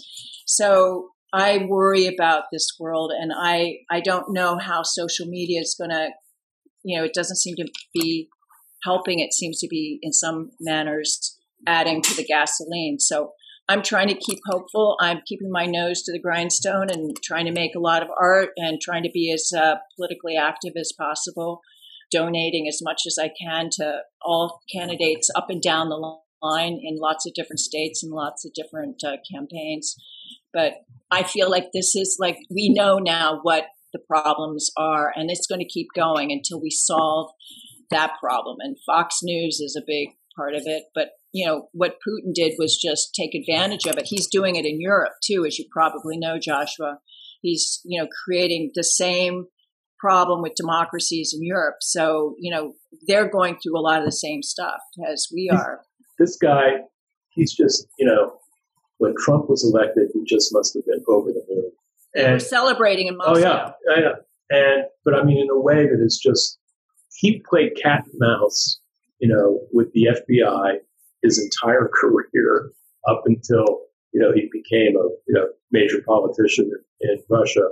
So 0.47 1.11
I 1.33 1.67
worry 1.69 2.07
about 2.07 2.45
this 2.53 2.69
world 2.79 3.13
and 3.19 3.33
I, 3.37 3.79
I 3.91 4.01
don't 4.01 4.33
know 4.33 4.59
how 4.59 4.83
social 4.83 5.27
media 5.27 5.61
is 5.61 5.75
going 5.79 5.91
to, 5.91 6.11
you 6.85 6.99
know, 6.99 7.05
it 7.05 7.15
doesn't 7.15 7.37
seem 7.37 7.57
to 7.57 7.69
be 7.93 8.29
helping. 8.85 9.19
It 9.19 9.33
seems 9.33 9.59
to 9.61 9.69
be 9.69 9.99
in 10.03 10.13
some 10.13 10.51
manners 10.61 11.38
adding 11.67 12.03
to 12.03 12.17
the 12.17 12.25
gasoline. 12.25 12.99
So 12.99 13.33
I'm 13.69 13.83
trying 13.83 14.09
to 14.09 14.15
keep 14.15 14.39
hopeful. 14.47 14.97
I'm 15.01 15.21
keeping 15.27 15.51
my 15.51 15.67
nose 15.67 16.03
to 16.03 16.13
the 16.13 16.21
grindstone 16.21 16.89
and 16.91 17.17
trying 17.23 17.47
to 17.47 17.53
make 17.53 17.75
a 17.75 17.81
lot 17.81 18.03
of 18.03 18.09
art 18.19 18.51
and 18.57 18.81
trying 18.81 19.03
to 19.03 19.11
be 19.13 19.33
as 19.33 19.51
uh, 19.57 19.77
politically 19.97 20.37
active 20.37 20.73
as 20.79 20.93
possible 20.99 21.61
donating 22.11 22.67
as 22.69 22.81
much 22.83 23.03
as 23.07 23.19
I 23.21 23.31
can 23.41 23.69
to 23.73 24.01
all 24.23 24.61
candidates 24.73 25.29
up 25.35 25.51
and 25.51 25.63
down 25.63 25.89
the 25.89 26.19
line 26.43 26.81
in 26.83 26.97
lots 26.97 27.27
of 27.27 27.35
different 27.35 27.61
states 27.61 28.03
and 28.03 28.13
lots 28.13 28.45
of 28.45 28.53
different 28.55 29.03
uh, 29.05 29.17
campaigns. 29.31 29.97
But 30.53 30.75
I 31.11 31.23
feel 31.23 31.51
like 31.51 31.69
this 31.73 31.95
is 31.95 32.17
like 32.19 32.39
we 32.51 32.73
know 32.73 32.99
now 32.99 33.41
what 33.43 33.67
the 33.93 33.99
problems 33.99 34.71
are, 34.77 35.13
and 35.15 35.31
it's 35.31 35.47
going 35.47 35.61
to 35.61 35.69
keep 35.69 35.89
going 35.95 36.31
until 36.31 36.61
we 36.61 36.71
solve 36.71 37.31
that 37.91 38.13
problem. 38.21 38.57
And 38.61 38.77
Fox 38.85 39.19
News 39.23 39.61
is 39.61 39.77
a 39.77 39.85
big 39.87 40.11
part 40.39 40.55
of 40.55 40.63
it. 40.65 40.85
But 40.95 41.11
you 41.33 41.47
know 41.47 41.69
what 41.73 41.99
Putin 42.07 42.33
did 42.33 42.55
was 42.59 42.79
just 42.83 43.15
take 43.15 43.35
advantage 43.35 43.87
of 43.87 43.99
it. 43.99 44.07
He's 44.07 44.29
doing 44.29 44.57
it 44.57 44.65
in 44.65 44.81
Europe 44.81 45.15
too, 45.23 45.45
as 45.47 45.59
you 45.59 45.67
probably 45.71 46.17
know, 46.17 46.39
Joshua. 46.39 46.99
He's 47.43 47.81
you 47.85 48.01
know 48.01 48.09
creating 48.25 48.71
the 48.75 48.85
same 48.85 49.47
problem 49.99 50.43
with 50.43 50.55
democracies 50.55 51.35
in 51.35 51.45
Europe. 51.45 51.77
So, 51.81 52.35
you 52.39 52.51
know, 52.55 52.75
they're 53.07 53.29
going 53.29 53.59
through 53.63 53.79
a 53.79 53.83
lot 53.83 53.99
of 53.99 54.05
the 54.05 54.13
same 54.13 54.43
stuff 54.43 54.81
as 55.11 55.27
we 55.35 55.51
are. 55.51 55.81
This 56.19 56.37
guy, 56.37 56.83
he's 57.31 57.55
just, 57.55 57.87
you 57.99 58.07
know, 58.07 58.39
when 58.99 59.15
Trump 59.25 59.49
was 59.49 59.65
elected, 59.65 60.11
he 60.13 60.23
just 60.25 60.53
must 60.53 60.75
have 60.75 60.85
been 60.85 61.03
over 61.09 61.31
the 61.33 61.43
moon. 61.49 61.71
And 62.15 62.33
we're 62.35 62.39
celebrating 62.39 63.09
in 63.09 63.17
Moscow. 63.17 63.35
Oh 63.35 63.39
yeah, 63.39 64.01
yeah, 64.01 64.13
and 64.51 64.85
but 65.05 65.15
I 65.15 65.23
mean 65.23 65.39
in 65.39 65.51
a 65.51 65.61
way 65.61 65.87
that 65.87 66.03
is 66.03 66.19
just 66.23 66.59
he 67.15 67.43
played 67.49 67.73
cat 67.81 68.05
and 68.11 68.19
mouse, 68.19 68.81
you 69.19 69.29
know, 69.29 69.61
with 69.73 69.93
the 69.93 70.09
FBI 70.11 70.79
his 71.23 71.43
entire 71.43 71.91
career 72.01 72.73
up 73.09 73.23
until 73.27 73.81
you 74.13 74.21
know 74.21 74.33
he 74.33 74.49
became 74.53 74.97
a 74.97 75.09
you 75.27 75.35
know 75.35 75.49
major 75.71 76.03
politician 76.07 76.71
in, 77.01 77.11
in 77.11 77.23
Russia, 77.29 77.71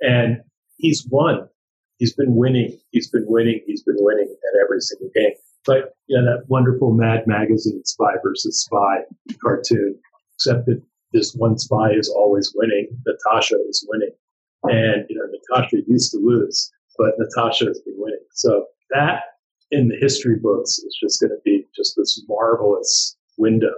and 0.00 0.38
he's 0.76 1.06
won. 1.10 1.48
He's 1.98 2.14
been 2.14 2.34
winning. 2.34 2.78
He's 2.92 3.08
been 3.08 3.26
winning. 3.26 3.60
He's 3.66 3.82
been 3.82 3.98
winning 3.98 4.28
at 4.28 4.64
every 4.64 4.80
single 4.80 5.10
game. 5.14 5.32
But 5.66 5.94
you 6.06 6.16
know 6.16 6.24
that 6.24 6.48
wonderful 6.48 6.92
Mad 6.92 7.26
Magazine 7.26 7.82
Spy 7.84 8.14
versus 8.22 8.62
Spy 8.62 9.02
cartoon, 9.42 9.98
except 10.34 10.66
that 10.66 10.82
this 11.12 11.34
one 11.34 11.58
spy 11.58 11.90
is 11.90 12.08
always 12.08 12.52
winning. 12.54 12.88
Natasha 13.06 13.56
is 13.68 13.86
winning, 13.88 14.12
and 14.64 15.04
you 15.08 15.16
know 15.16 15.26
Natasha 15.26 15.78
used 15.86 16.12
to 16.12 16.18
lose, 16.18 16.70
but 16.96 17.14
Natasha 17.18 17.66
has 17.66 17.80
been 17.80 17.96
winning. 17.98 18.24
So 18.32 18.66
that 18.92 19.22
in 19.70 19.88
the 19.88 19.96
history 20.00 20.36
books 20.36 20.78
is 20.78 20.98
just 21.02 21.20
going 21.20 21.30
to 21.30 21.40
be 21.44 21.64
just 21.74 21.94
this 21.96 22.22
marvelous 22.28 23.16
window 23.38 23.72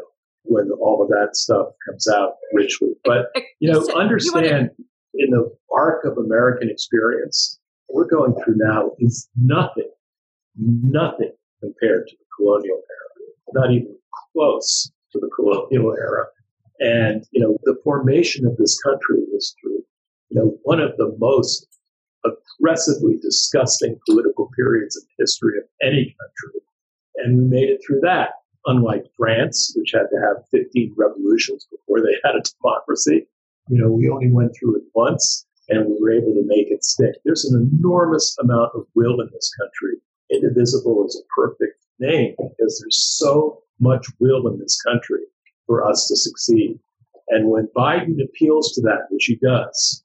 when 0.44 0.70
all 0.80 1.02
of 1.02 1.08
that 1.08 1.36
stuff 1.36 1.68
comes 1.86 2.08
out 2.08 2.34
richly. 2.52 2.90
But 3.04 3.26
you 3.60 3.70
know, 3.70 3.86
understand 3.94 4.70
in 5.14 5.30
the 5.30 5.50
arc 5.74 6.04
of 6.04 6.18
American 6.18 6.70
experience, 6.70 7.58
we're 7.88 8.08
going 8.08 8.34
through 8.42 8.56
now 8.56 8.92
is 8.98 9.28
nothing, 9.36 9.90
nothing 10.56 11.32
compared 11.60 12.06
to 12.08 12.16
the 12.18 12.24
colonial 12.36 12.76
era, 12.76 13.32
not 13.54 13.72
even 13.72 13.94
close 14.32 14.90
to 15.12 15.20
the 15.20 15.30
colonial 15.36 15.94
era. 15.94 16.26
And, 16.80 17.24
you 17.30 17.40
know, 17.40 17.58
the 17.64 17.76
formation 17.84 18.46
of 18.46 18.56
this 18.56 18.80
country 18.82 19.18
was 19.30 19.54
through, 19.60 19.84
you 20.30 20.40
know, 20.40 20.58
one 20.64 20.80
of 20.80 20.96
the 20.96 21.14
most 21.18 21.66
aggressively 22.24 23.18
disgusting 23.20 23.98
political 24.06 24.50
periods 24.56 24.96
in 24.96 25.02
the 25.02 25.22
history 25.22 25.58
of 25.58 25.64
any 25.82 26.14
country. 26.20 26.60
And 27.16 27.38
we 27.38 27.44
made 27.44 27.68
it 27.68 27.80
through 27.86 28.00
that. 28.00 28.30
unlike 28.66 29.04
France, 29.16 29.74
which 29.76 29.92
had 29.92 30.06
to 30.10 30.20
have 30.20 30.46
15 30.50 30.94
revolutions 30.96 31.66
before 31.70 32.00
they 32.00 32.14
had 32.24 32.36
a 32.36 32.42
democracy. 32.60 33.26
You 33.68 33.80
know, 33.80 33.90
we 33.90 34.08
only 34.08 34.30
went 34.30 34.52
through 34.58 34.76
it 34.76 34.82
once 34.94 35.46
and 35.68 35.86
we 35.86 35.96
were 36.00 36.12
able 36.12 36.34
to 36.34 36.44
make 36.44 36.70
it 36.70 36.84
stick. 36.84 37.14
There's 37.24 37.44
an 37.44 37.70
enormous 37.72 38.36
amount 38.40 38.72
of 38.74 38.86
will 38.94 39.20
in 39.20 39.28
this 39.32 39.50
country. 39.58 39.98
Indivisible 40.30 41.06
is 41.06 41.20
a 41.20 41.40
perfect 41.40 41.84
name 41.98 42.34
because 42.38 42.80
there's 42.80 43.16
so 43.18 43.62
much 43.80 44.06
will 44.18 44.48
in 44.48 44.58
this 44.58 44.80
country 44.82 45.20
for 45.66 45.86
us 45.86 46.08
to 46.08 46.16
succeed. 46.16 46.78
And 47.28 47.48
when 47.48 47.68
Biden 47.76 48.22
appeals 48.22 48.72
to 48.72 48.80
that, 48.82 49.06
which 49.10 49.24
he 49.24 49.36
does, 49.36 50.02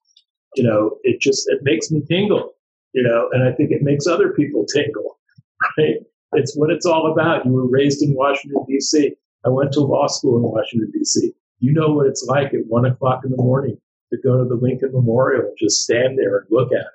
you 0.55 0.63
know, 0.63 0.97
it 1.03 1.21
just 1.21 1.47
it 1.49 1.59
makes 1.63 1.91
me 1.91 2.01
tingle, 2.07 2.53
you 2.93 3.03
know, 3.03 3.29
and 3.31 3.43
I 3.43 3.51
think 3.51 3.71
it 3.71 3.81
makes 3.81 4.07
other 4.07 4.31
people 4.33 4.65
tingle, 4.65 5.19
right? 5.77 5.95
It's 6.33 6.55
what 6.55 6.69
it's 6.69 6.85
all 6.85 7.11
about. 7.11 7.45
You 7.45 7.53
were 7.53 7.67
raised 7.67 8.01
in 8.01 8.13
Washington 8.13 8.65
D.C. 8.67 9.13
I 9.45 9.49
went 9.49 9.71
to 9.73 9.81
law 9.81 10.07
school 10.07 10.37
in 10.37 10.43
Washington 10.43 10.91
D.C. 10.93 11.33
You 11.59 11.73
know 11.73 11.93
what 11.93 12.07
it's 12.07 12.25
like 12.27 12.53
at 12.53 12.67
one 12.67 12.85
o'clock 12.85 13.21
in 13.23 13.31
the 13.31 13.37
morning 13.37 13.77
to 14.11 14.17
go 14.23 14.37
to 14.37 14.47
the 14.47 14.55
Lincoln 14.55 14.91
Memorial 14.93 15.43
and 15.47 15.57
just 15.57 15.83
stand 15.83 16.17
there 16.17 16.37
and 16.39 16.47
look 16.49 16.71
at 16.71 16.79
it. 16.79 16.87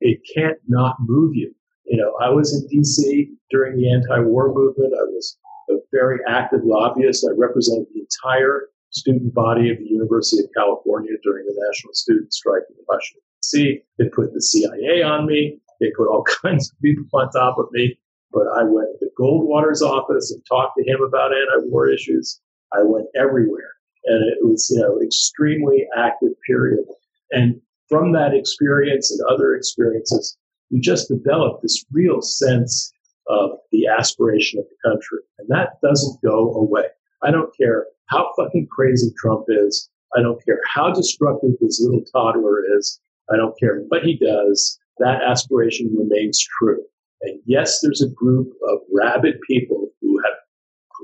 It 0.00 0.20
can't 0.34 0.58
not 0.68 0.96
move 1.00 1.34
you. 1.34 1.54
You 1.84 1.96
know, 1.96 2.12
I 2.22 2.30
was 2.30 2.54
in 2.54 2.66
D.C. 2.68 3.30
during 3.50 3.76
the 3.76 3.90
anti-war 3.90 4.52
movement. 4.52 4.92
I 4.94 5.04
was 5.04 5.36
a 5.70 5.74
very 5.92 6.18
active 6.28 6.60
lobbyist. 6.64 7.26
I 7.28 7.34
represented 7.36 7.86
the 7.94 8.00
entire 8.00 8.68
student 8.90 9.34
body 9.34 9.70
of 9.70 9.78
the 9.78 9.88
University 9.88 10.42
of 10.42 10.50
California 10.56 11.12
during 11.22 11.46
the 11.46 11.66
national 11.68 11.94
student 11.94 12.32
strike 12.32 12.62
in 12.70 12.76
Washington, 12.88 13.22
D.C. 13.42 13.80
They 13.98 14.08
put 14.08 14.32
the 14.34 14.40
CIA 14.40 15.02
on 15.02 15.26
me. 15.26 15.58
They 15.80 15.90
put 15.96 16.08
all 16.08 16.24
kinds 16.42 16.70
of 16.70 16.80
people 16.80 17.06
on 17.12 17.30
top 17.30 17.58
of 17.58 17.66
me. 17.72 17.98
But 18.32 18.46
I 18.56 18.62
went 18.62 18.88
to 19.00 19.08
Goldwater's 19.18 19.82
office 19.82 20.30
and 20.30 20.42
talked 20.46 20.76
to 20.78 20.84
him 20.84 21.00
about 21.02 21.32
anti-war 21.32 21.88
issues. 21.88 22.40
I 22.74 22.82
went 22.82 23.06
everywhere. 23.16 23.72
And 24.04 24.22
it 24.30 24.38
was, 24.42 24.70
you 24.70 24.80
know, 24.80 25.00
extremely 25.00 25.86
active 25.96 26.32
period. 26.46 26.84
And 27.30 27.60
from 27.88 28.12
that 28.12 28.34
experience 28.34 29.10
and 29.10 29.20
other 29.30 29.54
experiences, 29.54 30.36
you 30.70 30.80
just 30.80 31.08
develop 31.08 31.62
this 31.62 31.84
real 31.90 32.20
sense 32.20 32.92
of 33.28 33.50
the 33.72 33.86
aspiration 33.86 34.58
of 34.58 34.66
the 34.66 34.90
country. 34.90 35.18
And 35.38 35.48
that 35.48 35.80
doesn't 35.82 36.20
go 36.22 36.54
away. 36.54 36.84
I 37.22 37.30
don't 37.30 37.54
care 37.56 37.86
how 38.08 38.30
fucking 38.36 38.68
crazy 38.70 39.10
Trump 39.18 39.44
is. 39.48 39.88
I 40.16 40.22
don't 40.22 40.42
care 40.44 40.60
how 40.72 40.92
destructive 40.92 41.50
this 41.60 41.80
little 41.82 42.04
toddler 42.12 42.62
is. 42.78 43.00
I 43.32 43.36
don't 43.36 43.58
care 43.58 43.82
what 43.88 44.02
he 44.02 44.16
does. 44.16 44.78
That 44.98 45.22
aspiration 45.22 45.94
remains 45.96 46.44
true. 46.58 46.82
And 47.22 47.40
yes, 47.46 47.80
there's 47.82 48.02
a 48.02 48.08
group 48.08 48.52
of 48.68 48.78
rabid 48.92 49.36
people 49.46 49.90
who 50.00 50.18
have 50.24 50.34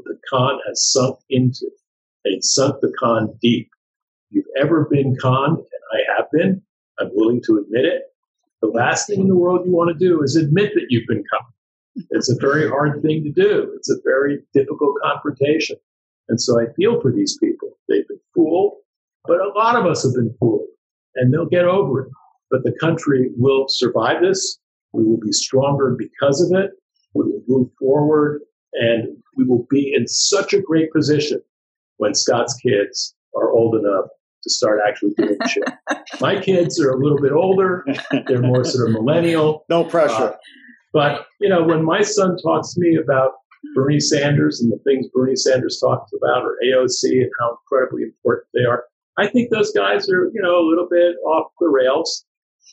the 0.05 0.19
con 0.29 0.59
has 0.67 0.85
sunk 0.93 1.19
into. 1.31 1.71
They 2.25 2.39
sunk 2.41 2.77
the 2.81 2.93
con 2.99 3.37
deep. 3.41 3.69
You've 4.31 4.47
ever 4.61 4.89
been 4.91 5.17
con, 5.21 5.51
and 5.51 5.59
I 5.93 6.17
have 6.17 6.27
been, 6.33 6.63
I'm 6.99 7.11
willing 7.13 7.43
to 7.47 7.59
admit 7.59 7.85
it. 7.85 8.03
The 8.61 8.69
last 8.69 9.07
thing 9.07 9.21
in 9.21 9.29
the 9.29 9.37
world 9.37 9.67
you 9.67 9.73
want 9.73 9.97
to 9.97 10.05
do 10.05 10.23
is 10.23 10.37
admit 10.37 10.73
that 10.75 10.87
you've 10.89 11.07
been 11.07 11.23
con. 11.31 11.47
It's 12.11 12.31
a 12.31 12.37
very 12.41 12.69
hard 12.69 13.03
thing 13.03 13.23
to 13.23 13.31
do. 13.31 13.73
It's 13.77 13.91
a 13.91 14.01
very 14.05 14.41
difficult 14.53 14.97
confrontation. 15.03 15.77
And 16.29 16.41
so 16.41 16.61
I 16.61 16.73
feel 16.75 17.01
for 17.01 17.13
these 17.13 17.39
people. 17.43 17.71
They've 17.89 18.07
been 18.09 18.21
fooled, 18.35 18.75
but 19.27 19.41
a 19.41 19.53
lot 19.55 19.77
of 19.77 19.87
us 19.87 20.03
have 20.05 20.15
been 20.15 20.35
fooled 20.41 20.67
and 21.15 21.33
they'll 21.33 21.47
get 21.47 21.65
over 21.65 22.03
it. 22.03 22.09
But 22.51 22.65
the 22.65 22.73
country 22.81 23.31
will 23.37 23.67
survive 23.69 24.23
this. 24.23 24.59
We 24.93 25.05
will 25.05 25.19
be 25.19 25.33
stronger 25.33 25.97
because 25.99 26.41
of 26.41 26.57
it. 26.59 26.71
We 27.15 27.25
will 27.25 27.43
move 27.47 27.69
forward 27.79 28.43
and 28.75 29.17
we 29.37 29.45
will 29.45 29.67
be 29.71 29.93
in 29.95 30.07
such 30.09 30.53
a 30.53 30.61
great 30.61 30.93
position 30.93 31.41
when 31.99 32.15
Scott's 32.15 32.55
kids 32.55 33.15
are 33.37 33.51
old 33.51 33.75
enough 33.77 34.07
to 34.43 34.51
start 34.51 34.81
actually 34.87 35.15
doing 35.17 35.39
shit. 35.49 35.65
My 36.21 36.41
kids 36.41 36.81
are 36.81 36.91
a 36.91 36.97
little 36.97 37.21
bit 37.21 37.33
older. 37.33 37.85
They're 38.27 38.43
more 38.43 38.65
sort 38.65 38.89
of 38.89 38.95
millennial. 38.95 39.65
No 39.69 39.85
pressure. 39.85 40.13
Uh, 40.13 40.37
but, 40.93 41.27
you 41.41 41.49
know, 41.49 41.65
when 41.65 41.85
my 41.85 42.03
son 42.03 42.37
talks 42.37 42.75
to 42.75 42.81
me 42.81 42.97
about 42.97 43.33
Bernie 43.75 44.01
Sanders 44.01 44.61
and 44.61 44.71
the 44.71 44.79
things 44.85 45.07
Bernie 45.13 45.37
Sanders 45.37 45.81
talks 45.81 46.13
about 46.17 46.45
or 46.45 46.57
AOC 46.65 47.23
and 47.23 47.31
how 47.41 47.59
incredibly 47.63 48.03
important 48.03 48.49
they 48.55 48.65
are, 48.65 48.85
I 49.17 49.29
think 49.29 49.51
those 49.51 49.73
guys 49.73 50.09
are, 50.09 50.31
you 50.33 50.43
know, 50.43 50.59
a 50.59 50.69
little 50.69 50.89
bit 50.91 51.17
off 51.25 51.53
the 51.61 51.69
rails. 51.69 52.25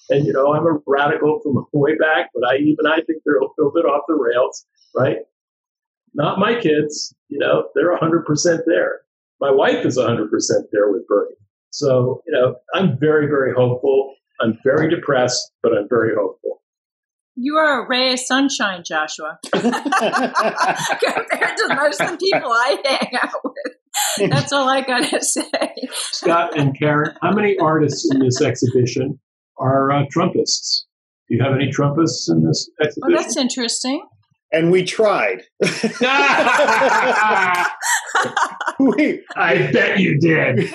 And, 0.10 0.26
you 0.26 0.34
know, 0.34 0.54
I'm 0.54 0.66
a 0.66 0.80
radical 0.88 1.40
from 1.42 1.66
way 1.74 1.96
back, 1.98 2.30
but 2.34 2.48
I 2.48 2.58
even 2.58 2.86
I 2.88 3.02
think 3.02 3.22
they're 3.26 3.40
a 3.40 3.48
little 3.58 3.72
bit 3.74 3.86
off 3.86 4.04
the 4.08 4.16
rails, 4.16 4.66
right? 4.96 5.18
Not 6.14 6.40
my 6.40 6.60
kids, 6.60 7.14
you 7.30 7.40
know, 7.40 7.70
they're 7.76 7.96
100% 7.98 8.26
there. 8.66 9.02
My 9.40 9.52
wife 9.52 9.86
is 9.86 9.98
100% 9.98 10.30
there 10.72 10.92
with 10.92 11.08
Bernie. 11.08 11.36
So, 11.72 12.22
you 12.28 12.34
know, 12.34 12.56
I'm 12.74 13.00
very, 13.00 13.28
very 13.28 13.54
hopeful. 13.54 14.16
I'm 14.42 14.60
very 14.64 14.90
depressed, 14.90 15.52
but 15.64 15.78
I'm 15.78 15.88
very 15.88 16.14
hopeful. 16.16 16.61
You 17.36 17.58
are 17.58 17.84
a 17.84 17.88
ray 17.88 18.14
of 18.14 18.20
sunshine, 18.20 18.84
Joshua, 18.86 19.40
compared 19.52 19.74
to 19.74 21.76
most 21.76 22.02
of 22.02 22.12
the 22.12 22.18
people 22.20 22.52
I 22.52 22.78
hang 22.84 23.20
out 23.22 23.42
with. 23.44 24.30
That's 24.30 24.52
all 24.52 24.68
I 24.68 24.82
got 24.82 25.10
to 25.10 25.24
say. 25.24 25.74
Scott 25.92 26.58
and 26.58 26.78
Karen, 26.78 27.16
how 27.22 27.32
many 27.32 27.58
artists 27.58 28.10
in 28.14 28.20
this 28.20 28.42
exhibition 28.42 29.20
are 29.58 29.92
uh, 29.92 30.04
Trumpists? 30.16 30.86
Do 31.30 31.36
you 31.36 31.44
have 31.44 31.54
any 31.54 31.72
Trumpists 31.72 32.30
in 32.30 32.44
this 32.44 32.70
exhibition? 32.82 33.18
Oh, 33.18 33.22
that's 33.22 33.38
interesting 33.38 34.06
and 34.52 34.72
we 34.72 34.84
tried. 34.84 35.44
we, 38.80 39.24
I 39.36 39.70
bet 39.72 40.00
you 40.00 40.20
did. 40.20 40.70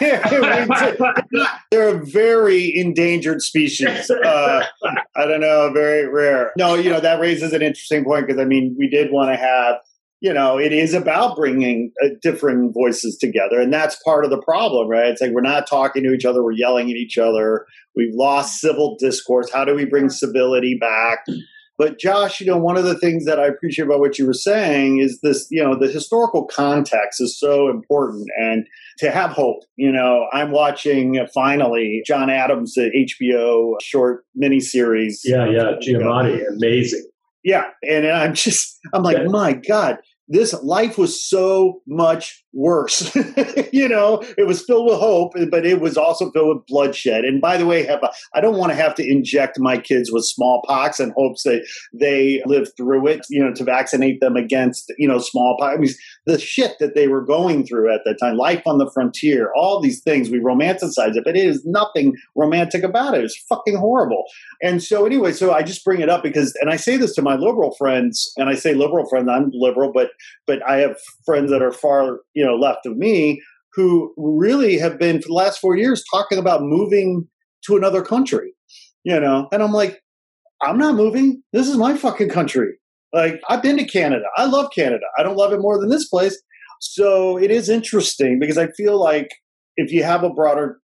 They're 1.70 1.88
a 1.96 2.04
very 2.04 2.74
endangered 2.76 3.42
species. 3.42 4.10
Uh, 4.10 4.64
I 5.14 5.26
don't 5.26 5.40
know, 5.40 5.70
very 5.72 6.08
rare. 6.08 6.52
No, 6.56 6.74
you 6.74 6.90
know 6.90 7.00
that 7.00 7.20
raises 7.20 7.52
an 7.52 7.62
interesting 7.62 8.04
point 8.04 8.26
because 8.26 8.40
I 8.40 8.44
mean 8.44 8.74
we 8.78 8.88
did 8.88 9.12
want 9.12 9.30
to 9.30 9.36
have. 9.36 9.76
You 10.20 10.32
know, 10.32 10.58
it 10.58 10.72
is 10.72 10.94
about 10.94 11.36
bringing 11.36 11.92
uh, 12.02 12.08
different 12.22 12.72
voices 12.72 13.18
together, 13.18 13.60
and 13.60 13.70
that's 13.70 14.02
part 14.02 14.24
of 14.24 14.30
the 14.30 14.40
problem, 14.40 14.88
right? 14.88 15.08
It's 15.08 15.20
like 15.20 15.32
we're 15.32 15.42
not 15.42 15.66
talking 15.68 16.02
to 16.04 16.14
each 16.14 16.24
other; 16.24 16.42
we're 16.42 16.52
yelling 16.52 16.90
at 16.90 16.96
each 16.96 17.18
other. 17.18 17.66
We've 17.94 18.14
lost 18.14 18.58
civil 18.58 18.96
discourse. 18.98 19.52
How 19.52 19.66
do 19.66 19.74
we 19.74 19.84
bring 19.84 20.08
civility 20.08 20.78
back? 20.80 21.18
But 21.78 21.98
Josh, 21.98 22.40
you 22.40 22.46
know, 22.46 22.56
one 22.56 22.76
of 22.76 22.84
the 22.84 22.98
things 22.98 23.26
that 23.26 23.38
I 23.38 23.46
appreciate 23.46 23.84
about 23.84 24.00
what 24.00 24.18
you 24.18 24.26
were 24.26 24.32
saying 24.32 25.00
is 25.00 25.20
this, 25.20 25.46
you 25.50 25.62
know, 25.62 25.78
the 25.78 25.88
historical 25.88 26.46
context 26.46 27.20
is 27.20 27.38
so 27.38 27.68
important 27.68 28.28
and 28.38 28.66
to 28.98 29.10
have 29.10 29.30
hope. 29.30 29.62
You 29.76 29.92
know, 29.92 30.26
I'm 30.32 30.52
watching 30.52 31.18
uh, 31.18 31.26
finally 31.34 32.02
John 32.06 32.30
Adams' 32.30 32.76
HBO 32.78 33.74
short 33.82 34.24
miniseries. 34.40 35.18
Yeah, 35.24 35.48
yeah, 35.50 35.72
Giamatti, 35.82 36.42
amazing. 36.50 37.06
Yeah, 37.44 37.64
and 37.82 38.06
I'm 38.06 38.34
just, 38.34 38.78
I'm 38.94 39.02
like, 39.02 39.18
yeah. 39.18 39.28
my 39.28 39.52
God, 39.52 39.98
this 40.28 40.54
life 40.62 40.98
was 40.98 41.22
so 41.22 41.82
much 41.86 42.44
worse. 42.52 43.14
you 43.72 43.88
know, 43.88 44.22
it 44.36 44.46
was 44.46 44.64
filled 44.64 44.86
with 44.86 44.98
hope, 44.98 45.32
but 45.50 45.66
it 45.66 45.80
was 45.80 45.96
also 45.96 46.30
filled 46.30 46.56
with 46.56 46.66
bloodshed. 46.66 47.24
And 47.24 47.40
by 47.40 47.56
the 47.56 47.66
way, 47.66 47.88
I 48.34 48.40
don't 48.40 48.56
want 48.56 48.72
to 48.72 48.76
have 48.76 48.94
to 48.96 49.08
inject 49.08 49.58
my 49.60 49.78
kids 49.78 50.10
with 50.10 50.24
smallpox 50.24 50.98
in 50.98 51.12
hopes 51.16 51.42
that 51.44 51.66
they 51.92 52.42
live 52.46 52.68
through 52.76 53.06
it, 53.08 53.26
you 53.28 53.44
know, 53.44 53.52
to 53.54 53.62
vaccinate 53.62 54.20
them 54.20 54.36
against, 54.36 54.92
you 54.98 55.06
know, 55.06 55.18
smallpox. 55.18 55.74
I 55.74 55.78
mean, 55.78 55.90
the 56.24 56.38
shit 56.38 56.78
that 56.80 56.94
they 56.94 57.08
were 57.08 57.24
going 57.24 57.66
through 57.66 57.94
at 57.94 58.00
that 58.04 58.18
time, 58.18 58.36
life 58.36 58.62
on 58.66 58.78
the 58.78 58.90
frontier, 58.90 59.52
all 59.54 59.80
these 59.80 60.00
things, 60.02 60.30
we 60.30 60.40
romanticize 60.40 61.14
it, 61.14 61.24
but 61.24 61.36
it 61.36 61.44
is 61.44 61.64
nothing 61.64 62.14
romantic 62.34 62.82
about 62.82 63.14
it. 63.14 63.22
It's 63.22 63.36
fucking 63.48 63.76
horrible. 63.76 64.24
And 64.62 64.82
so, 64.82 65.04
anyway, 65.06 65.32
so 65.32 65.52
I 65.52 65.62
just 65.62 65.84
bring 65.84 66.00
it 66.00 66.08
up 66.08 66.22
because, 66.22 66.54
and 66.60 66.70
I 66.70 66.76
say 66.76 66.96
this 66.96 67.14
to 67.16 67.22
my 67.22 67.36
liberal 67.36 67.74
friends, 67.76 68.32
and 68.36 68.48
I 68.48 68.54
say 68.54 68.74
liberal 68.74 69.08
friends, 69.08 69.28
I'm 69.30 69.50
liberal, 69.52 69.92
but 69.92 70.10
but 70.46 70.58
I 70.68 70.78
have 70.78 70.96
friends 71.24 71.50
that 71.50 71.62
are 71.62 71.72
far, 71.72 72.20
you 72.34 72.44
know, 72.44 72.54
left 72.54 72.86
of 72.86 72.96
me 72.96 73.42
who 73.74 74.14
really 74.16 74.78
have 74.78 74.98
been 74.98 75.20
for 75.20 75.28
the 75.28 75.34
last 75.34 75.58
four 75.58 75.76
years 75.76 76.02
talking 76.12 76.38
about 76.38 76.62
moving 76.62 77.28
to 77.66 77.76
another 77.76 78.02
country, 78.02 78.54
you 79.04 79.18
know, 79.20 79.48
and 79.52 79.62
I'm 79.62 79.72
like, 79.72 80.00
I'm 80.62 80.78
not 80.78 80.94
moving. 80.94 81.42
This 81.52 81.68
is 81.68 81.76
my 81.76 81.96
fucking 81.96 82.30
country. 82.30 82.78
Like 83.12 83.40
I've 83.48 83.62
been 83.62 83.76
to 83.76 83.84
Canada. 83.84 84.24
I 84.36 84.46
love 84.46 84.70
Canada. 84.74 85.04
I 85.18 85.22
don't 85.22 85.36
love 85.36 85.52
it 85.52 85.60
more 85.60 85.78
than 85.78 85.90
this 85.90 86.08
place. 86.08 86.40
So 86.80 87.36
it 87.36 87.50
is 87.50 87.68
interesting 87.68 88.38
because 88.38 88.58
I 88.58 88.68
feel 88.68 88.98
like 88.98 89.28
if 89.76 89.92
you 89.92 90.02
have 90.04 90.22
a 90.22 90.30
broader 90.30 90.80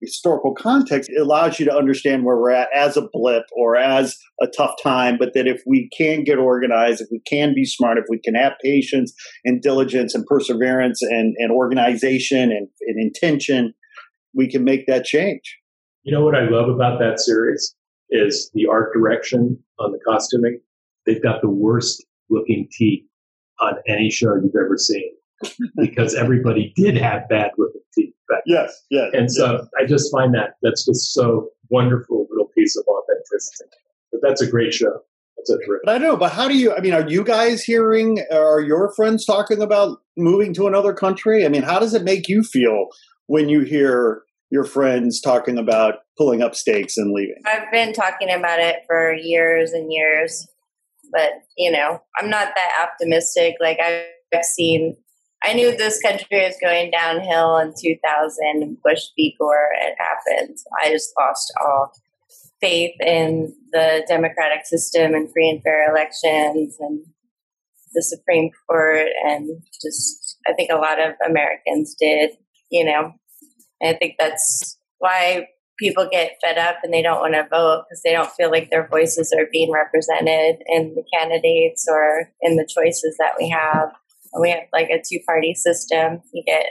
historical 0.00 0.54
context, 0.54 1.10
it 1.10 1.20
allows 1.20 1.58
you 1.58 1.66
to 1.66 1.76
understand 1.76 2.24
where 2.24 2.36
we're 2.36 2.50
at 2.50 2.68
as 2.74 2.96
a 2.96 3.08
blip 3.12 3.44
or 3.52 3.76
as 3.76 4.16
a 4.40 4.46
tough 4.46 4.74
time. 4.82 5.16
But 5.18 5.34
that 5.34 5.46
if 5.46 5.62
we 5.66 5.88
can 5.96 6.24
get 6.24 6.38
organized, 6.38 7.00
if 7.00 7.08
we 7.10 7.20
can 7.28 7.54
be 7.54 7.64
smart, 7.64 7.98
if 7.98 8.04
we 8.08 8.18
can 8.18 8.34
have 8.34 8.52
patience 8.62 9.12
and 9.44 9.60
diligence 9.60 10.14
and 10.14 10.24
perseverance 10.26 11.02
and, 11.02 11.34
and 11.38 11.50
organization 11.50 12.52
and, 12.52 12.68
and 12.86 13.00
intention, 13.00 13.74
we 14.34 14.50
can 14.50 14.64
make 14.64 14.86
that 14.86 15.04
change. 15.04 15.58
You 16.04 16.12
know 16.12 16.24
what 16.24 16.34
I 16.34 16.48
love 16.48 16.68
about 16.68 16.98
that 17.00 17.20
series 17.20 17.74
is 18.10 18.50
the 18.54 18.66
art 18.66 18.92
direction 18.94 19.58
on 19.78 19.92
the 19.92 19.98
costuming. 20.06 20.60
They've 21.06 21.22
got 21.22 21.42
the 21.42 21.50
worst 21.50 22.04
looking 22.30 22.68
teeth 22.72 23.04
on 23.60 23.74
any 23.88 24.10
show 24.10 24.34
you've 24.36 24.54
ever 24.54 24.76
seen. 24.78 25.10
Because 25.76 26.14
everybody 26.14 26.72
did 26.76 26.96
have 26.96 27.28
bad 27.28 27.50
looking 27.58 27.80
teeth. 27.94 28.14
Back 28.28 28.42
yes, 28.46 28.84
yes. 28.90 29.10
And 29.12 29.30
so 29.30 29.52
yes. 29.52 29.68
I 29.80 29.86
just 29.86 30.12
find 30.12 30.34
that 30.34 30.54
that's 30.62 30.84
just 30.84 31.12
so 31.12 31.48
wonderful 31.70 32.26
little 32.30 32.50
piece 32.56 32.76
of 32.76 32.84
authenticity. 32.86 33.70
But 34.12 34.20
that's 34.22 34.42
a 34.42 34.50
great 34.50 34.74
show. 34.74 35.00
That's 35.36 35.50
a 35.50 35.58
But 35.84 35.94
I 35.94 35.98
don't 35.98 36.08
know. 36.08 36.16
But 36.16 36.32
how 36.32 36.48
do 36.48 36.56
you? 36.56 36.74
I 36.74 36.80
mean, 36.80 36.92
are 36.92 37.08
you 37.08 37.24
guys 37.24 37.62
hearing? 37.62 38.24
Are 38.32 38.60
your 38.60 38.92
friends 38.94 39.24
talking 39.24 39.62
about 39.62 39.98
moving 40.16 40.52
to 40.54 40.66
another 40.66 40.92
country? 40.92 41.44
I 41.44 41.48
mean, 41.48 41.62
how 41.62 41.78
does 41.78 41.94
it 41.94 42.02
make 42.02 42.28
you 42.28 42.42
feel 42.42 42.88
when 43.26 43.48
you 43.48 43.60
hear 43.60 44.22
your 44.50 44.64
friends 44.64 45.20
talking 45.20 45.58
about 45.58 45.96
pulling 46.16 46.42
up 46.42 46.54
stakes 46.54 46.96
and 46.96 47.12
leaving? 47.12 47.42
I've 47.46 47.70
been 47.70 47.92
talking 47.92 48.30
about 48.30 48.58
it 48.58 48.80
for 48.86 49.14
years 49.14 49.72
and 49.72 49.92
years, 49.92 50.48
but 51.12 51.30
you 51.56 51.70
know, 51.70 52.02
I'm 52.18 52.30
not 52.30 52.48
that 52.54 52.88
optimistic. 52.88 53.54
Like 53.60 53.78
I've 53.80 54.44
seen, 54.44 54.96
I 55.44 55.52
knew 55.52 55.76
this 55.76 56.00
country 56.02 56.44
was 56.44 56.56
going 56.60 56.90
downhill 56.90 57.58
in 57.58 57.72
2000. 57.80 58.78
Bush 58.82 59.04
v. 59.16 59.36
Gore, 59.38 59.70
it 59.80 59.94
happened. 59.98 60.56
I 60.82 60.90
just 60.90 61.12
lost 61.18 61.52
all 61.60 61.92
faith 62.60 62.94
in 63.00 63.54
the 63.72 64.04
democratic 64.08 64.66
system 64.66 65.14
and 65.14 65.30
free 65.32 65.48
and 65.48 65.62
fair 65.62 65.90
elections 65.90 66.76
and 66.80 67.04
the 67.94 68.02
Supreme 68.02 68.50
Court, 68.68 69.06
and 69.24 69.62
just 69.82 70.36
I 70.46 70.52
think 70.52 70.70
a 70.70 70.76
lot 70.76 70.98
of 71.00 71.14
Americans 71.24 71.94
did. 71.98 72.32
You 72.70 72.84
know, 72.84 73.14
and 73.80 73.94
I 73.94 73.98
think 73.98 74.16
that's 74.18 74.78
why 74.98 75.46
people 75.78 76.08
get 76.10 76.36
fed 76.44 76.58
up 76.58 76.76
and 76.82 76.92
they 76.92 77.02
don't 77.02 77.20
want 77.20 77.34
to 77.34 77.46
vote 77.48 77.84
because 77.88 78.02
they 78.02 78.12
don't 78.12 78.30
feel 78.32 78.50
like 78.50 78.68
their 78.70 78.88
voices 78.88 79.32
are 79.32 79.46
being 79.52 79.70
represented 79.72 80.56
in 80.66 80.94
the 80.94 81.04
candidates 81.12 81.86
or 81.88 82.30
in 82.42 82.56
the 82.56 82.68
choices 82.68 83.16
that 83.18 83.32
we 83.38 83.48
have. 83.48 83.92
We 84.38 84.50
have 84.50 84.64
like 84.72 84.88
a 84.90 85.02
two 85.06 85.20
party 85.26 85.54
system. 85.54 86.22
You 86.32 86.42
get 86.46 86.66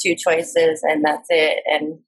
two 0.00 0.14
choices 0.16 0.82
and 0.82 1.04
that's 1.04 1.26
it. 1.30 1.62
And, 1.66 2.00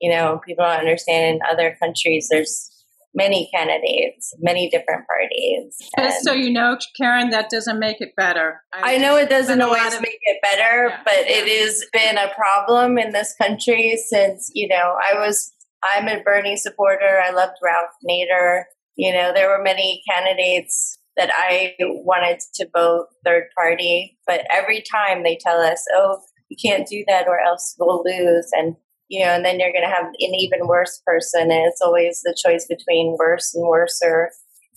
you 0.00 0.10
know, 0.10 0.40
people 0.46 0.64
don't 0.64 0.78
understand 0.78 1.36
in 1.36 1.40
other 1.50 1.76
countries 1.80 2.28
there's 2.30 2.70
many 3.14 3.48
candidates, 3.52 4.34
many 4.38 4.68
different 4.68 5.04
parties. 5.06 5.76
Just 5.98 6.24
so 6.24 6.32
you 6.32 6.50
know, 6.50 6.76
Karen, 6.96 7.30
that 7.30 7.50
doesn't 7.50 7.78
make 7.78 8.00
it 8.00 8.14
better. 8.16 8.62
I, 8.72 8.94
I 8.94 8.98
know 8.98 9.16
it 9.16 9.28
doesn't 9.28 9.60
always 9.60 9.94
of, 9.94 10.00
make 10.00 10.20
it 10.22 10.38
better, 10.42 10.88
yeah, 10.88 11.00
but 11.04 11.14
yeah. 11.14 11.36
it 11.36 11.66
has 11.66 11.84
been 11.92 12.18
a 12.18 12.32
problem 12.34 12.98
in 12.98 13.12
this 13.12 13.34
country 13.40 13.96
since, 13.96 14.50
you 14.54 14.68
know, 14.68 14.94
I 15.02 15.18
was, 15.18 15.52
I'm 15.82 16.06
a 16.06 16.22
Bernie 16.22 16.56
supporter. 16.56 17.20
I 17.24 17.30
loved 17.30 17.54
Ralph 17.62 17.90
Nader. 18.08 18.64
You 18.96 19.12
know, 19.12 19.32
there 19.32 19.48
were 19.48 19.62
many 19.62 20.02
candidates 20.08 20.98
that 21.18 21.30
I 21.34 21.74
wanted 21.80 22.40
to 22.54 22.68
vote 22.72 23.08
third 23.24 23.44
party, 23.54 24.16
but 24.26 24.46
every 24.50 24.82
time 24.90 25.22
they 25.22 25.36
tell 25.40 25.60
us, 25.60 25.84
oh, 25.92 26.20
you 26.48 26.56
can't 26.62 26.88
do 26.88 27.04
that 27.08 27.26
or 27.26 27.40
else 27.40 27.76
we'll 27.78 28.02
lose. 28.04 28.48
And 28.52 28.76
you 29.08 29.24
know, 29.24 29.30
and 29.30 29.44
then 29.44 29.58
you're 29.58 29.72
going 29.72 29.88
to 29.88 29.94
have 29.94 30.04
an 30.06 30.34
even 30.34 30.66
worse 30.66 31.00
person. 31.04 31.50
And 31.50 31.66
it's 31.66 31.80
always 31.80 32.20
the 32.22 32.36
choice 32.44 32.66
between 32.68 33.16
worse 33.18 33.54
and 33.54 33.66
worser, 33.66 34.30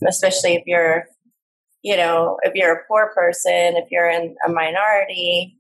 especially 0.08 0.56
if 0.56 0.64
you're, 0.66 1.06
you 1.82 1.98
know, 1.98 2.38
if 2.44 2.54
you're 2.56 2.74
a 2.74 2.84
poor 2.88 3.12
person, 3.14 3.76
if 3.76 3.90
you're 3.92 4.10
in 4.10 4.36
a 4.48 4.50
minority 4.50 5.58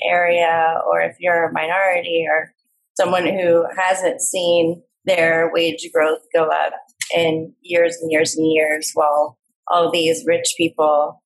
area, 0.00 0.80
or 0.86 1.00
if 1.00 1.16
you're 1.18 1.48
a 1.48 1.52
minority 1.52 2.24
or 2.30 2.54
someone 2.96 3.26
who 3.26 3.66
hasn't 3.76 4.20
seen 4.20 4.82
their 5.04 5.50
wage 5.52 5.88
growth 5.92 6.20
go 6.32 6.44
up 6.44 6.74
in 7.14 7.52
years 7.60 7.96
and 8.00 8.12
years 8.12 8.36
and 8.36 8.46
years 8.52 8.92
while 8.94 9.36
all 9.72 9.90
these 9.90 10.24
rich 10.26 10.54
people 10.56 11.22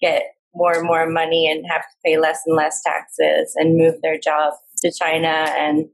get 0.00 0.24
more 0.54 0.74
and 0.74 0.86
more 0.86 1.08
money 1.08 1.50
and 1.50 1.64
have 1.68 1.82
to 1.82 1.96
pay 2.04 2.18
less 2.18 2.40
and 2.46 2.56
less 2.56 2.82
taxes 2.82 3.54
and 3.56 3.76
move 3.76 3.94
their 4.02 4.18
job 4.18 4.52
to 4.78 4.92
China 4.92 5.28
and 5.28 5.86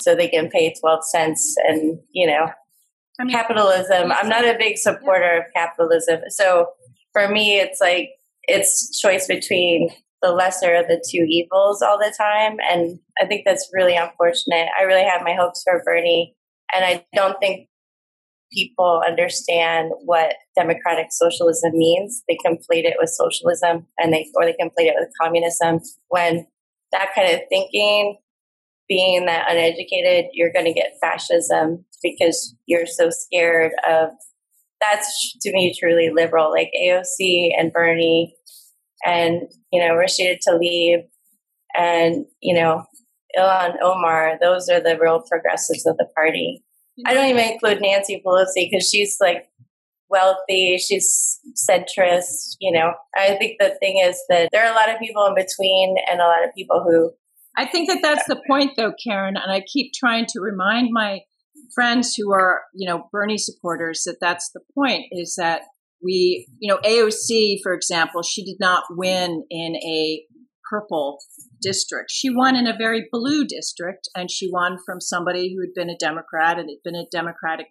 so 0.00 0.14
they 0.14 0.28
can 0.28 0.48
pay 0.48 0.74
12 0.80 1.04
cents 1.04 1.54
and, 1.66 1.98
you 2.12 2.26
know, 2.26 2.50
I 3.20 3.24
mean, 3.24 3.36
capitalism. 3.36 4.10
I'm 4.10 4.28
not 4.28 4.44
a 4.44 4.56
big 4.58 4.78
supporter 4.78 5.38
of 5.38 5.44
capitalism. 5.54 6.20
So 6.28 6.68
for 7.12 7.28
me, 7.28 7.58
it's 7.60 7.80
like, 7.80 8.10
it's 8.44 8.98
choice 8.98 9.26
between 9.26 9.90
the 10.22 10.32
lesser 10.32 10.74
of 10.74 10.88
the 10.88 11.04
two 11.10 11.24
evils 11.28 11.82
all 11.82 11.98
the 11.98 12.14
time. 12.16 12.56
And 12.70 12.98
I 13.20 13.26
think 13.26 13.42
that's 13.44 13.68
really 13.72 13.96
unfortunate. 13.96 14.68
I 14.78 14.84
really 14.84 15.04
have 15.04 15.22
my 15.22 15.34
hopes 15.34 15.62
for 15.62 15.82
Bernie. 15.84 16.34
And 16.74 16.84
I 16.84 17.04
don't 17.14 17.38
think 17.38 17.68
people 18.52 19.02
understand 19.06 19.90
what 20.04 20.34
democratic 20.56 21.06
socialism 21.10 21.72
means. 21.74 22.22
They 22.28 22.36
conflate 22.44 22.84
it 22.84 22.96
with 22.98 23.10
socialism 23.10 23.86
and 23.98 24.12
they, 24.12 24.30
or 24.34 24.44
they 24.44 24.52
conflate 24.52 24.88
it 24.88 24.96
with 24.98 25.10
communism 25.20 25.80
when 26.08 26.46
that 26.92 27.08
kind 27.14 27.32
of 27.32 27.40
thinking 27.48 28.18
being 28.88 29.26
that 29.26 29.50
uneducated, 29.50 30.30
you're 30.34 30.52
going 30.52 30.66
to 30.66 30.72
get 30.72 30.98
fascism 31.00 31.84
because 32.02 32.54
you're 32.66 32.86
so 32.86 33.10
scared 33.10 33.72
of. 33.88 34.10
That's 34.80 35.36
to 35.42 35.52
me 35.52 35.72
truly 35.78 36.10
liberal, 36.12 36.50
like 36.50 36.72
AOC 36.76 37.50
and 37.56 37.72
Bernie, 37.72 38.34
and 39.06 39.42
you 39.72 39.80
know 39.80 39.94
Rashida 39.94 40.38
Tlaib, 40.46 41.04
and 41.76 42.26
you 42.40 42.52
know 42.52 42.84
Ilhan 43.38 43.76
Omar. 43.80 44.38
Those 44.40 44.68
are 44.68 44.80
the 44.80 44.98
real 45.00 45.22
progressives 45.30 45.86
of 45.86 45.96
the 45.98 46.08
party. 46.16 46.64
I 47.06 47.14
don't 47.14 47.28
even 47.28 47.52
include 47.52 47.80
Nancy 47.80 48.22
Pelosi 48.24 48.68
because 48.70 48.88
she's 48.88 49.16
like 49.20 49.48
wealthy, 50.08 50.78
she's 50.78 51.40
centrist. 51.70 52.56
You 52.60 52.72
know, 52.72 52.92
I 53.16 53.36
think 53.36 53.56
the 53.58 53.76
thing 53.80 54.02
is 54.04 54.22
that 54.28 54.48
there 54.52 54.64
are 54.64 54.72
a 54.72 54.76
lot 54.76 54.90
of 54.90 55.00
people 55.00 55.26
in 55.26 55.34
between 55.34 55.96
and 56.10 56.20
a 56.20 56.26
lot 56.26 56.44
of 56.44 56.54
people 56.54 56.84
who 56.86 57.12
I 57.56 57.66
think 57.66 57.88
that 57.88 58.00
that's 58.02 58.26
the 58.26 58.40
point, 58.48 58.72
though, 58.76 58.92
Karen. 59.02 59.36
And 59.36 59.52
I 59.52 59.62
keep 59.70 59.92
trying 59.92 60.26
to 60.30 60.40
remind 60.40 60.88
my 60.90 61.20
friends 61.74 62.14
who 62.14 62.32
are, 62.32 62.62
you 62.74 62.88
know, 62.88 63.08
Bernie 63.12 63.38
supporters 63.38 64.04
that 64.06 64.16
that's 64.20 64.50
the 64.52 64.60
point 64.74 65.06
is 65.10 65.34
that 65.36 65.62
we, 66.02 66.46
you 66.58 66.72
know, 66.72 66.80
AOC, 66.84 67.58
for 67.62 67.74
example, 67.74 68.22
she 68.22 68.44
did 68.44 68.56
not 68.58 68.84
win 68.90 69.44
in 69.50 69.76
a 69.76 70.24
purple 70.72 71.18
district. 71.60 72.10
She 72.10 72.30
won 72.30 72.56
in 72.56 72.66
a 72.66 72.76
very 72.76 73.06
blue 73.12 73.44
district, 73.44 74.08
and 74.16 74.30
she 74.30 74.50
won 74.50 74.78
from 74.86 75.00
somebody 75.00 75.54
who 75.54 75.60
had 75.60 75.74
been 75.74 75.90
a 75.90 75.98
Democrat 75.98 76.58
and 76.58 76.70
had 76.70 76.82
been 76.82 76.96
a 76.96 77.06
Democratic 77.12 77.66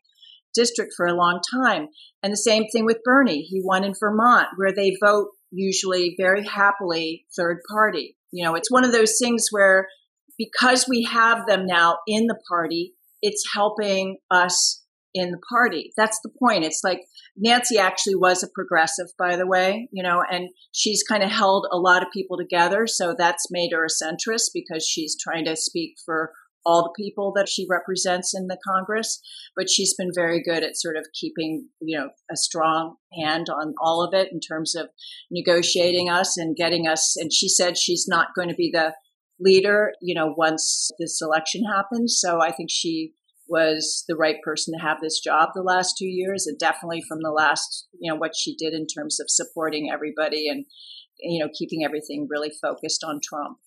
district 0.54 0.94
for 0.96 1.08
a 1.08 1.16
long 1.16 1.40
time. 1.52 1.88
And 2.22 2.32
the 2.32 2.38
same 2.38 2.66
thing 2.68 2.86
with 2.86 3.04
Bernie. 3.04 3.42
He 3.42 3.62
won 3.64 3.84
in 3.84 3.94
Vermont, 4.00 4.50
where 4.58 4.74
they 4.74 4.96
vote 5.02 5.30
usually 5.52 6.16
very 6.20 6.46
happily 6.46 7.26
third 7.36 7.60
party. 7.70 8.16
You 8.32 8.46
know, 8.46 8.56
it's 8.56 8.72
one 8.72 8.86
of 8.86 8.92
those 8.92 9.18
things 9.20 9.48
where 9.50 9.88
because 10.38 10.88
we 10.88 11.04
have 11.04 11.46
them 11.48 11.66
now 11.66 11.98
in 12.08 12.28
the 12.28 12.40
party, 12.50 12.94
it's 13.22 13.44
helping 13.54 14.18
us 14.30 14.84
in 15.14 15.32
the 15.32 15.42
party. 15.50 15.92
That's 15.98 16.20
the 16.24 16.32
point. 16.40 16.64
It's 16.64 16.82
like 16.84 17.02
Nancy 17.38 17.78
actually 17.78 18.16
was 18.16 18.44
a 18.44 18.50
progressive, 18.54 19.08
by 19.18 19.36
the 19.36 19.48
way, 19.48 19.88
you 19.92 20.04
know, 20.04 20.24
and 20.30 20.50
she's 20.72 21.04
kind 21.04 21.24
of 21.24 21.32
held 21.32 21.68
a 21.72 21.78
lot 21.78 22.04
of 22.04 22.12
people 22.12 22.38
together. 22.38 22.88
So 22.88 23.16
that's 23.18 23.48
made 23.50 23.72
her 23.72 23.86
a 23.86 23.88
centrist 23.88 24.50
because 24.54 24.86
she's 24.86 25.18
trying 25.20 25.46
to 25.46 25.56
speak 25.56 25.96
for 26.06 26.34
all 26.66 26.84
the 26.84 27.04
people 27.04 27.34
that 27.36 27.50
she 27.50 27.66
represents 27.70 28.36
in 28.36 28.48
the 28.48 28.58
Congress, 28.68 29.20
but 29.56 29.70
she's 29.70 29.96
been 29.96 30.12
very 30.14 30.42
good 30.44 30.64
at 30.64 30.78
sort 30.78 30.96
of 30.96 31.08
keeping, 31.20 31.68
you 31.82 31.98
know, 31.98 32.10
a 32.32 32.36
strong 32.36 32.98
hand 33.20 33.48
on 33.50 33.74
all 33.82 34.04
of 34.04 34.14
it 34.14 34.30
in 34.32 34.40
terms 34.40 34.76
of 34.76 34.90
negotiating 35.32 36.10
us 36.10 36.38
and 36.38 36.56
getting 36.56 36.88
us. 36.88 37.16
And 37.18 37.34
she 37.34 37.50
said 37.50 37.78
she's 37.78 38.06
not 38.08 38.36
going 38.36 38.50
to 38.50 38.56
be 38.56 38.70
the 38.72 38.94
leader, 39.40 39.94
you 40.02 40.14
know, 40.14 40.34
once 40.38 40.92
this 41.00 41.20
election 41.22 41.64
happens. 41.66 42.20
So 42.20 42.42
I 42.42 42.52
think 42.52 42.70
she 42.72 43.14
was 43.52 44.06
the 44.08 44.16
right 44.16 44.38
person 44.44 44.74
to 44.74 44.84
have 44.84 44.98
this 45.02 45.20
job 45.20 45.50
the 45.54 45.62
last 45.62 45.96
two 46.00 46.08
years 46.08 46.48
and 46.48 46.58
definitely 46.58 47.04
from 47.08 47.20
the 47.22 47.32
last, 47.32 47.88
you 48.00 48.10
know, 48.10 48.18
what 48.18 48.32
she 48.36 48.56
did 48.56 48.74
in 48.74 48.88
terms 48.88 49.20
of 49.20 49.30
supporting 49.30 49.90
everybody 49.92 50.48
and, 50.48 50.66
you 51.20 51.44
know, 51.44 51.52
keeping 51.54 51.84
everything 51.84 52.28
really 52.30 52.52
focused 52.62 53.04
on 53.04 53.20
Trump. 53.22 53.58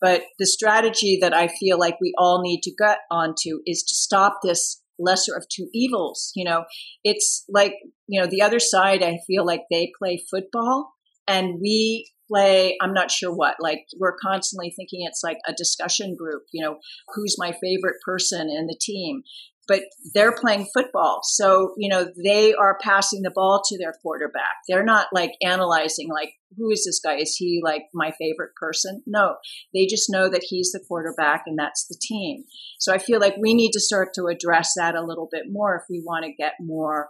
But 0.00 0.22
the 0.38 0.46
strategy 0.46 1.18
that 1.20 1.34
I 1.34 1.48
feel 1.48 1.78
like 1.78 2.00
we 2.00 2.14
all 2.16 2.42
need 2.42 2.60
to 2.62 2.74
get 2.78 2.98
onto 3.10 3.58
is 3.66 3.82
to 3.82 3.94
stop 3.94 4.38
this 4.42 4.80
lesser 5.00 5.34
of 5.34 5.46
two 5.48 5.68
evils. 5.74 6.30
You 6.36 6.44
know, 6.44 6.64
it's 7.02 7.44
like, 7.48 7.74
you 8.06 8.20
know, 8.20 8.28
the 8.30 8.42
other 8.42 8.60
side, 8.60 9.02
I 9.02 9.18
feel 9.26 9.44
like 9.44 9.62
they 9.68 9.90
play 9.98 10.22
football 10.30 10.92
and 11.26 11.58
we 11.60 12.08
play, 12.28 12.76
I'm 12.80 12.92
not 12.92 13.10
sure 13.10 13.34
what, 13.34 13.56
like 13.60 13.80
we're 13.98 14.16
constantly 14.16 14.72
thinking 14.76 15.06
it's 15.06 15.22
like 15.22 15.38
a 15.46 15.52
discussion 15.52 16.16
group, 16.18 16.42
you 16.52 16.64
know, 16.64 16.78
who's 17.14 17.36
my 17.38 17.52
favorite 17.60 17.96
person 18.04 18.48
in 18.50 18.66
the 18.66 18.78
team 18.80 19.22
but 19.66 19.82
they're 20.12 20.34
playing 20.34 20.66
football. 20.74 21.20
So, 21.22 21.74
you 21.76 21.88
know, 21.88 22.06
they 22.22 22.54
are 22.54 22.78
passing 22.82 23.22
the 23.22 23.32
ball 23.34 23.62
to 23.64 23.78
their 23.78 23.94
quarterback. 24.02 24.56
They're 24.68 24.84
not 24.84 25.08
like 25.12 25.32
analyzing, 25.42 26.08
like, 26.10 26.34
who 26.56 26.70
is 26.70 26.84
this 26.84 27.00
guy? 27.02 27.16
Is 27.16 27.34
he 27.36 27.60
like 27.64 27.82
my 27.92 28.12
favorite 28.12 28.54
person? 28.60 29.02
No, 29.06 29.36
they 29.72 29.86
just 29.86 30.10
know 30.10 30.28
that 30.28 30.44
he's 30.48 30.70
the 30.72 30.84
quarterback 30.86 31.44
and 31.46 31.58
that's 31.58 31.86
the 31.86 31.98
team. 32.00 32.44
So 32.78 32.92
I 32.92 32.98
feel 32.98 33.20
like 33.20 33.36
we 33.40 33.54
need 33.54 33.72
to 33.72 33.80
start 33.80 34.10
to 34.14 34.26
address 34.26 34.72
that 34.76 34.94
a 34.94 35.04
little 35.04 35.28
bit 35.30 35.44
more 35.50 35.76
if 35.76 35.82
we 35.90 36.02
want 36.04 36.24
to 36.26 36.32
get 36.32 36.54
more 36.60 37.08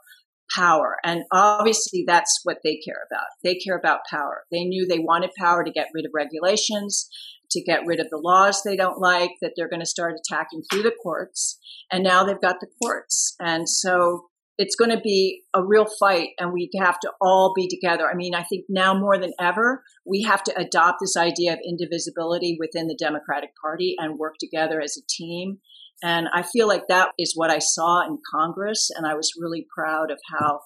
power. 0.55 0.97
And 1.05 1.25
obviously, 1.33 2.05
that's 2.07 2.41
what 2.45 2.59
they 2.65 2.79
care 2.85 3.03
about. 3.11 3.27
They 3.43 3.55
care 3.57 3.77
about 3.77 4.01
power. 4.11 4.45
They 4.51 4.65
knew 4.65 4.87
they 4.87 4.99
wanted 4.99 5.31
power 5.39 5.65
to 5.65 5.71
get 5.71 5.89
rid 5.95 6.07
of 6.07 6.13
regulations, 6.15 7.09
to 7.51 7.63
get 7.63 7.87
rid 7.87 8.01
of 8.01 8.11
the 8.11 8.21
laws 8.23 8.63
they 8.63 8.77
don't 8.77 9.01
like, 9.01 9.31
that 9.41 9.53
they're 9.57 9.69
going 9.69 9.81
to 9.81 9.87
start 9.87 10.15
attacking 10.19 10.63
through 10.71 10.83
the 10.83 10.95
courts. 11.03 11.59
And 11.91 12.03
now 12.03 12.25
they've 12.25 12.41
got 12.41 12.61
the 12.61 12.69
courts. 12.83 13.35
And 13.41 13.69
so 13.69 14.27
it's 14.57 14.77
going 14.77 14.91
to 14.91 15.01
be 15.01 15.43
a 15.53 15.65
real 15.65 15.87
fight 15.99 16.29
and 16.39 16.53
we 16.53 16.71
have 16.79 17.01
to 17.01 17.11
all 17.21 17.53
be 17.57 17.69
together. 17.69 18.09
I 18.09 18.15
mean, 18.15 18.35
I 18.35 18.45
think 18.45 18.67
now 18.69 18.95
more 18.95 19.19
than 19.19 19.33
ever, 19.41 19.83
we 20.07 20.23
have 20.23 20.45
to 20.45 20.57
adopt 20.57 20.99
this 21.01 21.17
idea 21.17 21.53
of 21.53 21.59
indivisibility 21.67 22.57
within 22.59 22.87
the 22.87 22.97
Democratic 22.99 23.51
Party 23.61 23.97
and 23.99 24.19
work 24.19 24.35
together 24.39 24.81
as 24.81 24.97
a 24.97 25.07
team. 25.09 25.59
And 26.05 26.29
I 26.33 26.43
feel 26.43 26.69
like 26.69 26.87
that 26.89 27.13
is 27.19 27.33
what 27.35 27.51
I 27.51 27.59
saw 27.59 28.07
in 28.07 28.19
Congress. 28.31 28.91
And 28.95 29.07
I 29.07 29.15
was 29.15 29.33
really 29.39 29.67
proud 29.75 30.11
of 30.11 30.21
how 30.39 30.61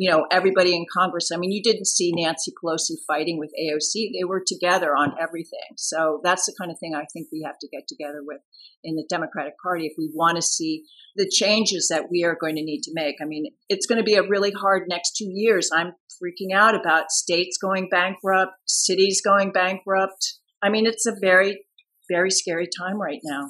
you 0.00 0.10
know, 0.10 0.24
everybody 0.30 0.74
in 0.74 0.86
Congress. 0.90 1.28
I 1.30 1.36
mean, 1.36 1.52
you 1.52 1.62
didn't 1.62 1.86
see 1.86 2.10
Nancy 2.16 2.52
Pelosi 2.52 2.94
fighting 3.06 3.38
with 3.38 3.52
AOC. 3.62 4.12
They 4.18 4.24
were 4.26 4.42
together 4.44 4.96
on 4.96 5.12
everything. 5.20 5.76
So 5.76 6.22
that's 6.24 6.46
the 6.46 6.54
kind 6.58 6.70
of 6.70 6.78
thing 6.78 6.94
I 6.94 7.04
think 7.12 7.28
we 7.30 7.42
have 7.44 7.58
to 7.58 7.68
get 7.68 7.86
together 7.86 8.22
with 8.24 8.40
in 8.82 8.96
the 8.96 9.04
Democratic 9.10 9.52
Party 9.62 9.84
if 9.84 9.92
we 9.98 10.10
want 10.14 10.36
to 10.36 10.42
see 10.42 10.84
the 11.16 11.28
changes 11.30 11.88
that 11.90 12.04
we 12.10 12.24
are 12.24 12.34
going 12.40 12.56
to 12.56 12.62
need 12.62 12.80
to 12.84 12.92
make. 12.94 13.16
I 13.20 13.26
mean, 13.26 13.52
it's 13.68 13.84
going 13.84 13.98
to 13.98 14.02
be 14.02 14.14
a 14.14 14.26
really 14.26 14.52
hard 14.52 14.84
next 14.88 15.18
two 15.18 15.28
years. 15.28 15.68
I'm 15.70 15.92
freaking 16.16 16.56
out 16.56 16.74
about 16.74 17.10
states 17.10 17.58
going 17.60 17.90
bankrupt, 17.90 18.52
cities 18.66 19.20
going 19.22 19.52
bankrupt. 19.52 20.38
I 20.62 20.70
mean, 20.70 20.86
it's 20.86 21.04
a 21.04 21.14
very, 21.20 21.66
very 22.10 22.30
scary 22.30 22.68
time 22.74 22.98
right 22.98 23.20
now. 23.22 23.48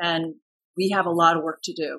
And 0.00 0.36
we 0.78 0.90
have 0.94 1.06
a 1.06 1.10
lot 1.10 1.36
of 1.36 1.42
work 1.42 1.60
to 1.64 1.74
do. 1.74 1.98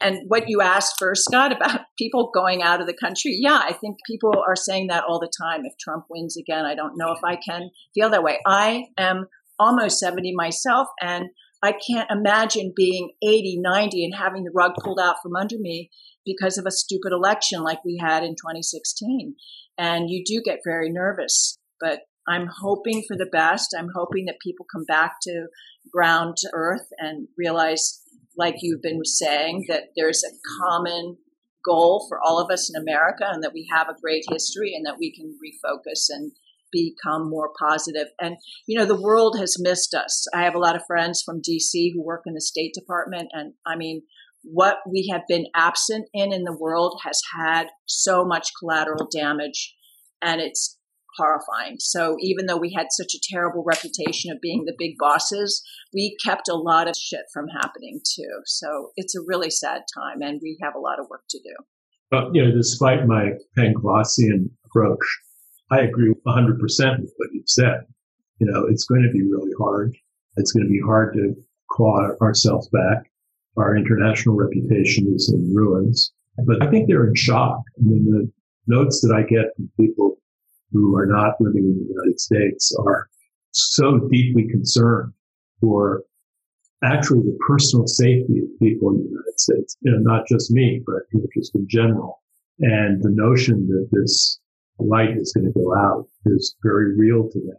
And 0.00 0.28
what 0.28 0.48
you 0.48 0.60
asked 0.60 0.96
first, 0.98 1.24
Scott, 1.24 1.52
about 1.52 1.80
people 1.98 2.30
going 2.32 2.62
out 2.62 2.80
of 2.80 2.86
the 2.86 2.96
country, 2.96 3.38
yeah, 3.40 3.60
I 3.62 3.72
think 3.72 3.96
people 4.06 4.32
are 4.46 4.56
saying 4.56 4.88
that 4.88 5.04
all 5.04 5.18
the 5.18 5.32
time. 5.40 5.62
If 5.64 5.72
Trump 5.78 6.04
wins 6.10 6.36
again, 6.36 6.64
I 6.64 6.74
don't 6.74 6.96
know 6.96 7.12
if 7.12 7.24
I 7.24 7.36
can 7.36 7.70
feel 7.94 8.10
that 8.10 8.22
way. 8.22 8.38
I 8.46 8.84
am 8.98 9.26
almost 9.58 9.98
70 9.98 10.34
myself, 10.36 10.88
and 11.00 11.26
I 11.62 11.72
can't 11.72 12.10
imagine 12.10 12.72
being 12.76 13.10
80, 13.22 13.58
90 13.60 14.04
and 14.04 14.14
having 14.14 14.44
the 14.44 14.52
rug 14.54 14.72
pulled 14.80 15.00
out 15.02 15.16
from 15.22 15.34
under 15.34 15.56
me 15.58 15.90
because 16.24 16.58
of 16.58 16.66
a 16.66 16.70
stupid 16.70 17.12
election 17.12 17.62
like 17.62 17.84
we 17.84 17.98
had 18.00 18.22
in 18.22 18.32
2016. 18.32 19.34
And 19.76 20.10
you 20.10 20.22
do 20.24 20.42
get 20.44 20.60
very 20.64 20.90
nervous, 20.90 21.58
but 21.80 22.00
I'm 22.28 22.48
hoping 22.60 23.02
for 23.08 23.16
the 23.16 23.28
best. 23.30 23.74
I'm 23.76 23.88
hoping 23.94 24.26
that 24.26 24.36
people 24.42 24.66
come 24.70 24.84
back 24.84 25.16
to 25.22 25.46
ground 25.90 26.36
to 26.38 26.50
earth 26.52 26.86
and 26.98 27.28
realize 27.36 28.02
like 28.38 28.56
you've 28.62 28.82
been 28.82 29.04
saying, 29.04 29.66
that 29.68 29.90
there's 29.96 30.22
a 30.24 30.36
common 30.62 31.18
goal 31.64 32.06
for 32.08 32.18
all 32.24 32.38
of 32.38 32.50
us 32.50 32.70
in 32.72 32.80
America 32.80 33.24
and 33.28 33.42
that 33.42 33.52
we 33.52 33.68
have 33.70 33.88
a 33.88 34.00
great 34.00 34.24
history 34.30 34.72
and 34.74 34.86
that 34.86 34.96
we 34.98 35.12
can 35.12 35.36
refocus 35.44 36.06
and 36.08 36.32
become 36.70 37.28
more 37.28 37.50
positive. 37.58 38.08
And, 38.20 38.36
you 38.66 38.78
know, 38.78 38.84
the 38.84 39.00
world 39.00 39.38
has 39.38 39.56
missed 39.58 39.94
us. 39.94 40.26
I 40.34 40.42
have 40.42 40.54
a 40.54 40.60
lot 40.60 40.76
of 40.76 40.86
friends 40.86 41.22
from 41.24 41.42
DC 41.42 41.92
who 41.92 42.02
work 42.02 42.22
in 42.26 42.34
the 42.34 42.40
State 42.40 42.74
Department. 42.74 43.30
And 43.32 43.54
I 43.66 43.76
mean, 43.76 44.02
what 44.42 44.78
we 44.88 45.08
have 45.12 45.22
been 45.28 45.46
absent 45.54 46.08
in 46.14 46.32
in 46.32 46.44
the 46.44 46.56
world 46.56 47.00
has 47.04 47.20
had 47.36 47.66
so 47.86 48.24
much 48.24 48.50
collateral 48.58 49.08
damage. 49.10 49.74
And 50.22 50.40
it's 50.40 50.77
horrifying. 51.18 51.76
So 51.78 52.16
even 52.20 52.46
though 52.46 52.56
we 52.56 52.72
had 52.72 52.86
such 52.90 53.14
a 53.14 53.20
terrible 53.30 53.64
reputation 53.66 54.32
of 54.32 54.40
being 54.40 54.64
the 54.64 54.76
big 54.78 54.96
bosses, 54.98 55.62
we 55.92 56.16
kept 56.24 56.48
a 56.48 56.54
lot 56.54 56.88
of 56.88 56.96
shit 56.96 57.24
from 57.32 57.48
happening 57.48 58.00
too. 58.04 58.40
So 58.46 58.92
it's 58.96 59.14
a 59.14 59.24
really 59.26 59.50
sad 59.50 59.82
time 59.94 60.22
and 60.22 60.40
we 60.42 60.56
have 60.62 60.74
a 60.74 60.80
lot 60.80 61.00
of 61.00 61.08
work 61.10 61.24
to 61.30 61.38
do. 61.38 61.54
But, 62.10 62.34
you 62.34 62.44
know, 62.44 62.52
despite 62.52 63.06
my 63.06 63.32
Panglossian 63.56 64.48
approach, 64.64 65.04
I 65.70 65.80
agree 65.80 66.14
100% 66.26 66.58
with 67.00 67.12
what 67.16 67.28
you've 67.32 67.48
said. 67.48 67.82
You 68.38 68.46
know, 68.50 68.64
it's 68.70 68.84
going 68.84 69.02
to 69.02 69.10
be 69.12 69.22
really 69.22 69.52
hard. 69.58 69.94
It's 70.36 70.52
going 70.52 70.64
to 70.64 70.70
be 70.70 70.80
hard 70.80 71.12
to 71.14 71.34
claw 71.70 72.10
ourselves 72.22 72.68
back. 72.68 73.10
Our 73.58 73.76
international 73.76 74.36
reputation 74.36 75.12
is 75.14 75.30
in 75.34 75.54
ruins. 75.54 76.12
But 76.46 76.62
I 76.62 76.70
think 76.70 76.88
they're 76.88 77.08
in 77.08 77.14
shock. 77.16 77.60
I 77.78 77.82
mean, 77.82 78.04
the 78.10 78.32
notes 78.68 79.00
that 79.00 79.12
I 79.14 79.22
get 79.22 79.56
from 79.56 79.70
people 79.78 80.18
who 80.72 80.96
are 80.96 81.06
not 81.06 81.40
living 81.40 81.64
in 81.64 81.78
the 81.78 81.88
United 81.88 82.20
States 82.20 82.74
are 82.84 83.08
so 83.52 83.98
deeply 84.10 84.46
concerned 84.48 85.12
for 85.60 86.02
actually 86.84 87.20
the 87.20 87.36
personal 87.46 87.86
safety 87.86 88.38
of 88.38 88.58
people 88.60 88.90
in 88.90 88.98
the 88.98 89.08
United 89.08 89.38
States. 89.38 89.76
You 89.80 89.92
know, 89.92 89.98
not 89.98 90.26
just 90.28 90.50
me, 90.50 90.82
but 90.86 91.02
you 91.12 91.20
know, 91.20 91.26
just 91.34 91.54
in 91.54 91.66
general. 91.68 92.22
And 92.60 93.02
the 93.02 93.10
notion 93.10 93.66
that 93.68 93.88
this 93.92 94.40
light 94.78 95.16
is 95.16 95.32
going 95.32 95.52
to 95.52 95.58
go 95.58 95.74
out 95.74 96.06
is 96.26 96.56
very 96.62 96.96
real 96.96 97.28
to 97.28 97.38
them 97.38 97.56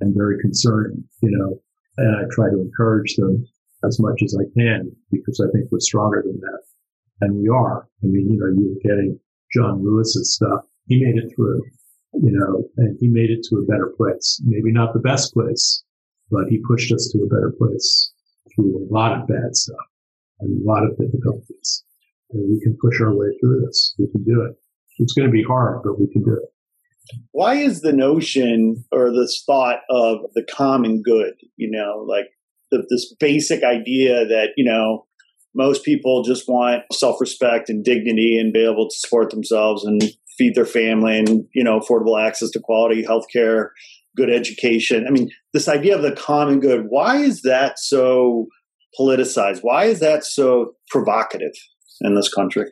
and 0.00 0.14
very 0.16 0.40
concerning, 0.40 1.04
you 1.22 1.30
know, 1.30 1.60
and 1.98 2.16
I 2.16 2.28
try 2.30 2.50
to 2.50 2.60
encourage 2.60 3.16
them 3.16 3.46
as 3.84 3.98
much 4.00 4.20
as 4.22 4.36
I 4.38 4.44
can 4.58 4.90
because 5.10 5.40
I 5.40 5.50
think 5.52 5.70
we're 5.70 5.80
stronger 5.80 6.22
than 6.24 6.40
that. 6.40 6.60
And 7.20 7.36
we 7.36 7.48
are. 7.48 7.88
I 8.02 8.06
mean, 8.06 8.30
you 8.30 8.38
know, 8.38 8.46
you 8.46 8.74
were 8.74 8.88
getting 8.88 9.18
John 9.52 9.82
Lewis's 9.82 10.34
stuff. 10.34 10.66
He 10.86 11.02
made 11.02 11.16
it 11.16 11.32
through 11.34 11.62
you 12.22 12.32
know, 12.32 12.64
and 12.76 12.96
he 13.00 13.08
made 13.08 13.30
it 13.30 13.44
to 13.48 13.56
a 13.56 13.66
better 13.66 13.92
place. 13.96 14.40
Maybe 14.44 14.72
not 14.72 14.92
the 14.92 15.00
best 15.00 15.32
place, 15.32 15.84
but 16.30 16.44
he 16.48 16.62
pushed 16.66 16.92
us 16.92 17.10
to 17.12 17.22
a 17.22 17.28
better 17.28 17.52
place 17.56 18.12
through 18.54 18.76
a 18.76 18.92
lot 18.92 19.20
of 19.20 19.26
bad 19.26 19.54
stuff 19.54 19.76
and 20.40 20.62
a 20.62 20.66
lot 20.66 20.84
of 20.84 20.96
difficulties. 20.98 21.84
And 22.30 22.50
we 22.50 22.60
can 22.60 22.76
push 22.80 23.00
our 23.00 23.14
way 23.14 23.28
through 23.40 23.62
this. 23.66 23.94
We 23.98 24.08
can 24.10 24.24
do 24.24 24.42
it. 24.42 24.56
It's 24.98 25.12
going 25.12 25.28
to 25.28 25.32
be 25.32 25.42
hard, 25.42 25.82
but 25.84 26.00
we 26.00 26.08
can 26.12 26.22
do 26.22 26.32
it. 26.32 26.48
Why 27.30 27.54
is 27.54 27.82
the 27.82 27.92
notion 27.92 28.84
or 28.90 29.12
this 29.12 29.42
thought 29.46 29.80
of 29.90 30.18
the 30.34 30.42
common 30.42 31.02
good, 31.02 31.34
you 31.56 31.70
know, 31.70 32.04
like 32.08 32.30
the, 32.72 32.84
this 32.90 33.14
basic 33.20 33.62
idea 33.62 34.26
that, 34.26 34.48
you 34.56 34.64
know, 34.64 35.06
most 35.54 35.84
people 35.84 36.22
just 36.22 36.48
want 36.48 36.82
self 36.92 37.20
respect 37.20 37.68
and 37.68 37.84
dignity 37.84 38.38
and 38.38 38.52
be 38.52 38.64
able 38.64 38.88
to 38.88 38.96
support 38.96 39.30
themselves 39.30 39.84
and 39.84 40.02
feed 40.36 40.54
their 40.54 40.66
family 40.66 41.18
and 41.18 41.44
you 41.54 41.64
know 41.64 41.80
affordable 41.80 42.20
access 42.20 42.50
to 42.50 42.60
quality 42.60 43.04
healthcare 43.04 43.68
good 44.16 44.30
education. 44.30 45.06
I 45.06 45.10
mean 45.10 45.30
this 45.52 45.68
idea 45.68 45.96
of 45.96 46.02
the 46.02 46.12
common 46.12 46.60
good 46.60 46.86
why 46.88 47.16
is 47.16 47.42
that 47.42 47.78
so 47.78 48.46
politicized? 48.98 49.60
Why 49.62 49.84
is 49.84 50.00
that 50.00 50.24
so 50.24 50.74
provocative 50.88 51.52
in 52.00 52.14
this 52.14 52.32
country? 52.32 52.70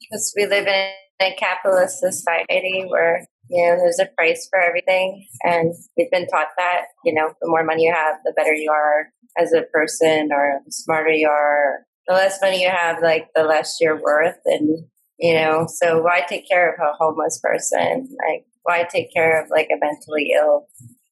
Because 0.00 0.32
we 0.36 0.46
live 0.46 0.66
in 0.66 0.90
a 1.20 1.34
capitalist 1.38 2.00
society 2.00 2.84
where 2.88 3.26
you 3.48 3.66
know 3.66 3.76
there's 3.76 4.00
a 4.00 4.08
price 4.16 4.48
for 4.50 4.60
everything. 4.60 5.26
And 5.42 5.74
we've 5.96 6.10
been 6.10 6.26
taught 6.26 6.48
that 6.58 6.82
you 7.04 7.14
know 7.14 7.32
the 7.40 7.48
more 7.48 7.64
money 7.64 7.84
you 7.84 7.92
have 7.92 8.16
the 8.24 8.32
better 8.36 8.54
you 8.54 8.70
are 8.70 9.08
as 9.38 9.52
a 9.52 9.62
person 9.72 10.30
or 10.32 10.60
the 10.64 10.72
smarter 10.72 11.10
you 11.10 11.28
are. 11.28 11.84
The 12.06 12.14
less 12.14 12.38
money 12.42 12.62
you 12.62 12.70
have 12.70 13.02
like 13.02 13.28
the 13.34 13.44
less 13.44 13.76
you're 13.80 14.00
worth. 14.00 14.38
And 14.46 14.86
you 15.20 15.34
know 15.34 15.66
so 15.68 16.00
why 16.00 16.22
take 16.28 16.48
care 16.48 16.72
of 16.72 16.80
a 16.80 16.96
homeless 16.98 17.40
person? 17.42 18.08
Like 18.28 18.46
why 18.62 18.84
take 18.84 19.12
care 19.12 19.42
of 19.42 19.50
like 19.50 19.68
a 19.70 19.78
mentally 19.78 20.32
ill 20.34 20.66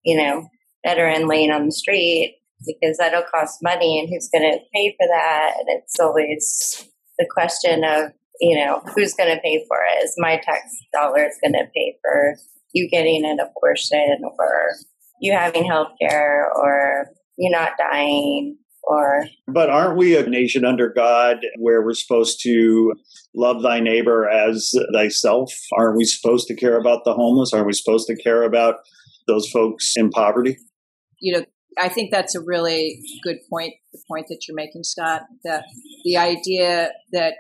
you 0.05 0.17
know 0.17 0.49
veteran 0.87 1.29
laying 1.29 1.51
on 1.51 1.67
the 1.67 1.73
street? 1.73 2.37
Because 2.67 2.97
that'll 2.97 3.23
cost 3.23 3.59
money 3.63 4.01
and 4.01 4.09
who's 4.09 4.29
going 4.33 4.51
to 4.51 4.59
pay 4.75 4.97
for 4.99 5.07
that? 5.07 5.55
And 5.61 5.79
it's 5.79 6.01
always 6.01 6.89
the 7.19 7.27
question 7.33 7.85
of 7.85 8.13
you 8.41 8.59
know 8.59 8.83
who's 8.95 9.15
going 9.15 9.35
to 9.35 9.43
pay 9.43 9.65
for 9.69 9.79
it? 9.85 10.05
Is 10.05 10.15
my 10.19 10.37
tax 10.37 10.63
dollars 10.93 11.35
going 11.43 11.53
to 11.55 11.67
pay 11.75 11.97
for 12.03 12.37
you 12.73 12.89
getting 12.89 13.25
an 13.25 13.39
abortion 13.41 14.19
or 14.39 14.71
you 15.21 15.33
having 15.33 15.65
health 15.65 15.93
care 16.01 16.51
or 16.55 17.11
you 17.37 17.51
not 17.51 17.73
dying 17.79 18.59
or 18.89 19.27
but 19.47 19.71
aren't 19.71 19.99
we 19.99 20.17
a 20.17 20.29
nation 20.29 20.65
under 20.65 20.89
god 20.89 21.39
where 21.59 21.83
we're 21.83 21.95
supposed 21.95 22.41
to 22.43 22.95
love 23.35 23.63
thy 23.63 23.79
neighbor 23.79 24.29
as 24.29 24.73
thyself? 24.93 25.53
Aren't 25.77 25.97
we 25.97 26.05
supposed 26.05 26.49
to 26.49 26.57
care 26.57 26.79
about 26.79 27.05
the 27.05 27.13
homeless? 27.13 27.53
Aren't 27.53 27.67
we 27.67 27.73
supposed 27.73 28.07
to 28.09 28.17
care 28.17 28.43
about 28.43 28.77
those 29.27 29.49
folks 29.51 29.93
in 29.97 30.11
poverty? 30.11 30.57
You 31.21 31.39
know 31.39 31.45
i 31.81 31.89
think 31.89 32.11
that's 32.11 32.35
a 32.35 32.41
really 32.41 33.01
good 33.23 33.37
point 33.51 33.75
the 33.93 34.01
point 34.09 34.27
that 34.29 34.41
you're 34.49 34.55
making 34.55 34.83
scott 34.83 35.23
that 35.45 35.65
the 36.05 36.17
idea 36.17 36.91
that 37.13 37.35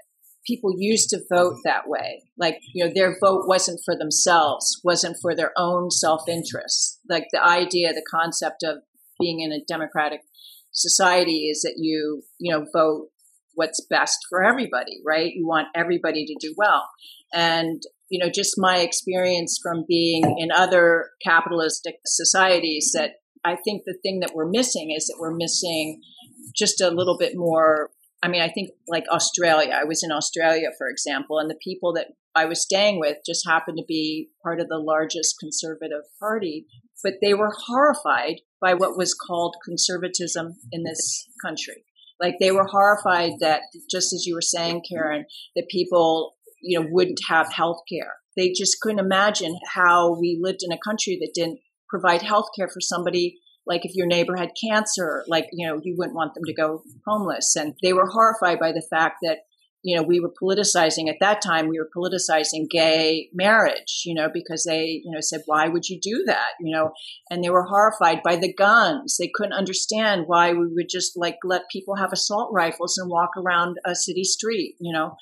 people 0.46 0.72
used 0.76 1.10
to 1.10 1.18
vote 1.28 1.56
that 1.64 1.88
way 1.88 2.22
like 2.38 2.60
you 2.72 2.84
know 2.84 2.90
their 2.94 3.16
vote 3.20 3.46
wasn't 3.46 3.80
for 3.84 3.96
themselves 3.96 4.80
wasn't 4.84 5.16
for 5.20 5.34
their 5.34 5.52
own 5.56 5.90
self-interest. 5.90 7.00
Like 7.08 7.26
the 7.32 7.44
idea 7.44 7.92
the 7.92 8.06
concept 8.10 8.62
of 8.62 8.78
being 9.20 9.40
in 9.40 9.52
a 9.52 9.64
democratic 9.66 10.20
society 10.78 11.48
is 11.48 11.62
that 11.62 11.74
you, 11.76 12.22
you 12.38 12.52
know, 12.52 12.66
vote 12.72 13.08
what's 13.54 13.84
best 13.90 14.18
for 14.28 14.44
everybody, 14.44 15.00
right? 15.04 15.32
You 15.34 15.46
want 15.46 15.68
everybody 15.74 16.24
to 16.26 16.36
do 16.40 16.54
well. 16.56 16.88
And, 17.34 17.82
you 18.08 18.24
know, 18.24 18.30
just 18.32 18.54
my 18.56 18.78
experience 18.78 19.58
from 19.62 19.84
being 19.88 20.36
in 20.38 20.50
other 20.52 21.10
capitalistic 21.24 21.96
societies 22.06 22.92
that 22.94 23.16
I 23.44 23.56
think 23.56 23.82
the 23.84 23.98
thing 24.02 24.20
that 24.20 24.32
we're 24.34 24.48
missing 24.48 24.94
is 24.96 25.06
that 25.06 25.18
we're 25.18 25.34
missing 25.34 26.00
just 26.56 26.80
a 26.80 26.90
little 26.90 27.18
bit 27.18 27.36
more 27.36 27.90
I 28.22 28.28
mean, 28.28 28.42
I 28.42 28.48
think 28.48 28.70
like 28.88 29.04
Australia, 29.10 29.78
I 29.80 29.84
was 29.84 30.02
in 30.02 30.10
Australia, 30.10 30.68
for 30.76 30.88
example, 30.88 31.38
and 31.38 31.48
the 31.48 31.58
people 31.62 31.92
that 31.94 32.08
I 32.34 32.46
was 32.46 32.60
staying 32.60 32.98
with 32.98 33.18
just 33.24 33.46
happened 33.46 33.78
to 33.78 33.84
be 33.86 34.30
part 34.42 34.60
of 34.60 34.68
the 34.68 34.78
largest 34.78 35.36
conservative 35.38 36.02
party, 36.18 36.66
but 37.02 37.14
they 37.22 37.34
were 37.34 37.52
horrified 37.66 38.36
by 38.60 38.74
what 38.74 38.96
was 38.96 39.14
called 39.14 39.56
conservatism 39.64 40.56
in 40.72 40.84
this 40.84 41.28
country. 41.44 41.84
Like 42.20 42.36
they 42.40 42.50
were 42.50 42.66
horrified 42.66 43.32
that, 43.40 43.62
just 43.90 44.12
as 44.12 44.24
you 44.26 44.34
were 44.34 44.42
saying, 44.42 44.82
Karen, 44.88 45.24
that 45.54 45.68
people, 45.68 46.34
you 46.60 46.80
know, 46.80 46.86
wouldn't 46.90 47.20
have 47.28 47.52
health 47.52 47.82
care. 47.90 48.16
They 48.36 48.50
just 48.50 48.80
couldn't 48.80 48.98
imagine 48.98 49.56
how 49.74 50.18
we 50.18 50.38
lived 50.40 50.60
in 50.62 50.72
a 50.72 50.78
country 50.78 51.18
that 51.20 51.32
didn't 51.34 51.60
provide 51.88 52.22
health 52.22 52.48
care 52.56 52.68
for 52.68 52.80
somebody 52.80 53.38
like 53.68 53.84
if 53.84 53.94
your 53.94 54.06
neighbor 54.06 54.34
had 54.34 54.50
cancer, 54.60 55.24
like, 55.28 55.46
you 55.52 55.68
know, 55.68 55.78
you 55.84 55.94
wouldn't 55.96 56.16
want 56.16 56.34
them 56.34 56.44
to 56.46 56.54
go 56.54 56.82
homeless. 57.06 57.54
And 57.54 57.74
they 57.82 57.92
were 57.92 58.06
horrified 58.06 58.58
by 58.58 58.72
the 58.72 58.86
fact 58.90 59.16
that, 59.22 59.40
you 59.82 59.96
know, 59.96 60.02
we 60.02 60.20
were 60.20 60.32
politicizing 60.42 61.08
at 61.08 61.20
that 61.20 61.40
time, 61.40 61.68
we 61.68 61.78
were 61.78 61.88
politicizing 61.96 62.68
gay 62.68 63.28
marriage, 63.32 64.02
you 64.04 64.14
know, 64.14 64.28
because 64.32 64.64
they, 64.64 65.00
you 65.04 65.10
know, 65.10 65.20
said, 65.20 65.42
why 65.46 65.68
would 65.68 65.88
you 65.88 66.00
do 66.00 66.24
that? 66.26 66.52
You 66.60 66.74
know, 66.74 66.92
and 67.30 67.42
they 67.42 67.50
were 67.50 67.64
horrified 67.64 68.22
by 68.24 68.36
the 68.36 68.52
guns. 68.52 69.16
They 69.16 69.30
couldn't 69.32 69.52
understand 69.52 70.24
why 70.26 70.52
we 70.52 70.66
would 70.66 70.88
just 70.88 71.16
like 71.16 71.36
let 71.44 71.70
people 71.70 71.96
have 71.96 72.12
assault 72.12 72.50
rifles 72.52 72.98
and 72.98 73.08
walk 73.08 73.30
around 73.36 73.76
a 73.84 73.94
city 73.94 74.24
street, 74.24 74.74
you 74.80 74.92
know. 74.92 75.16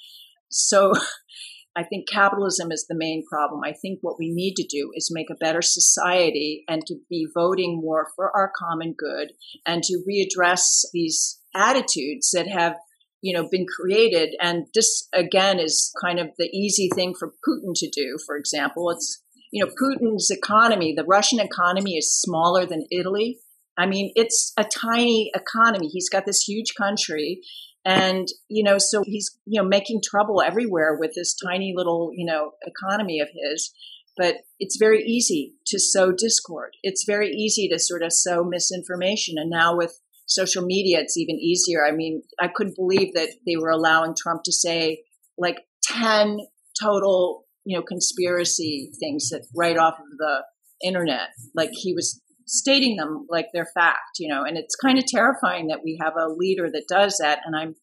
So 0.49 0.95
I 1.77 1.83
think 1.83 2.09
capitalism 2.09 2.73
is 2.73 2.87
the 2.89 2.97
main 2.97 3.25
problem. 3.31 3.61
I 3.63 3.73
think 3.73 3.99
what 4.01 4.19
we 4.19 4.33
need 4.33 4.55
to 4.55 4.67
do 4.67 4.93
is 4.95 5.11
make 5.13 5.29
a 5.29 5.35
better 5.35 5.61
society 5.61 6.65
and 6.67 6.81
to 6.87 6.97
be 7.11 7.29
voting 7.35 7.79
more 7.83 8.09
for 8.17 8.35
our 8.35 8.51
common 8.59 8.95
good 8.97 9.33
and 9.67 9.83
to 9.83 10.03
readdress 10.09 10.87
these 10.95 11.39
attitudes 11.55 12.31
that 12.31 12.49
have 12.49 12.77
you 13.23 13.37
know 13.37 13.49
been 13.51 13.67
created 13.67 14.35
and 14.41 14.67
this 14.75 15.09
again 15.13 15.59
is 15.59 15.93
kind 16.03 16.19
of 16.19 16.29
the 16.39 16.49
easy 16.53 16.89
thing 16.95 17.15
for 17.19 17.33
Putin 17.49 17.73
to 17.75 17.89
do 17.91 18.19
for 18.25 18.37
example 18.37 18.91
it's 18.91 19.23
you 19.53 19.65
know 19.65 19.71
Putin's 19.71 20.31
economy 20.31 20.95
the 20.97 21.05
Russian 21.05 21.41
economy 21.41 21.97
is 21.97 22.19
smaller 22.21 22.67
than 22.67 22.87
Italy 22.91 23.39
I 23.79 23.87
mean 23.87 24.13
it's 24.15 24.53
a 24.57 24.65
tiny 24.65 25.31
economy 25.35 25.89
he's 25.89 26.09
got 26.09 26.27
this 26.27 26.43
huge 26.43 26.75
country 26.77 27.41
and, 27.87 28.27
you 28.49 28.65
know, 28.65 28.79
so 28.79 29.05
he's, 29.07 29.39
you 29.47 29.63
know, 29.63 29.69
making 29.69 30.01
trouble 30.03 30.43
everywhere 30.43 30.97
with 30.99 31.13
this 31.15 31.37
tiny 31.37 31.73
little, 31.75 32.11
you 32.13 32.27
know, 32.27 32.51
economy 32.67 33.21
of 33.21 33.29
his. 33.33 33.73
But 34.17 34.39
it's 34.59 34.77
very 34.77 35.05
easy 35.05 35.55
to 35.69 35.79
sow 35.79 36.11
discord. 36.11 36.73
It's 36.83 37.05
very 37.07 37.31
easy 37.31 37.69
to 37.69 37.79
sort 37.79 38.03
of 38.03 38.13
sow 38.13 38.43
misinformation. 38.43 39.37
And 39.39 39.51
now 39.51 39.77
with 39.77 40.01
social 40.27 40.65
media, 40.65 41.01
it's 41.01 41.17
even 41.17 41.37
easier. 41.37 41.85
I 41.87 41.93
mean, 41.93 42.23
I 42.41 42.49
couldn't 42.55 42.77
believe 42.77 43.15
that 43.15 43.31
they 43.47 43.57
were 43.57 43.71
allowing 43.71 44.15
Trump 44.17 44.43
to 44.45 44.53
say 44.53 45.03
like 45.39 45.57
10 45.85 46.39
total, 46.81 47.45
you 47.65 47.77
know, 47.77 47.83
conspiracy 47.83 48.91
things 49.01 49.31
that 49.31 49.47
right 49.57 49.79
off 49.79 49.95
of 49.95 50.19
the 50.19 50.43
internet. 50.85 51.29
Like 51.55 51.71
he 51.73 51.95
was 51.95 52.21
stating 52.47 52.97
them 52.97 53.27
like 53.29 53.47
they're 53.53 53.69
fact, 53.75 54.19
you 54.19 54.33
know, 54.33 54.45
and 54.45 54.57
it's 54.57 54.77
kind 54.77 54.99
of 54.99 55.05
terrifying 55.07 55.69
that 55.69 55.81
we 55.85 55.99
have 56.01 56.15
a 56.17 56.29
leader 56.29 56.69
that 56.71 56.87
does 56.89 57.19
that. 57.21 57.41
And 57.45 57.57
I'm 57.57 57.77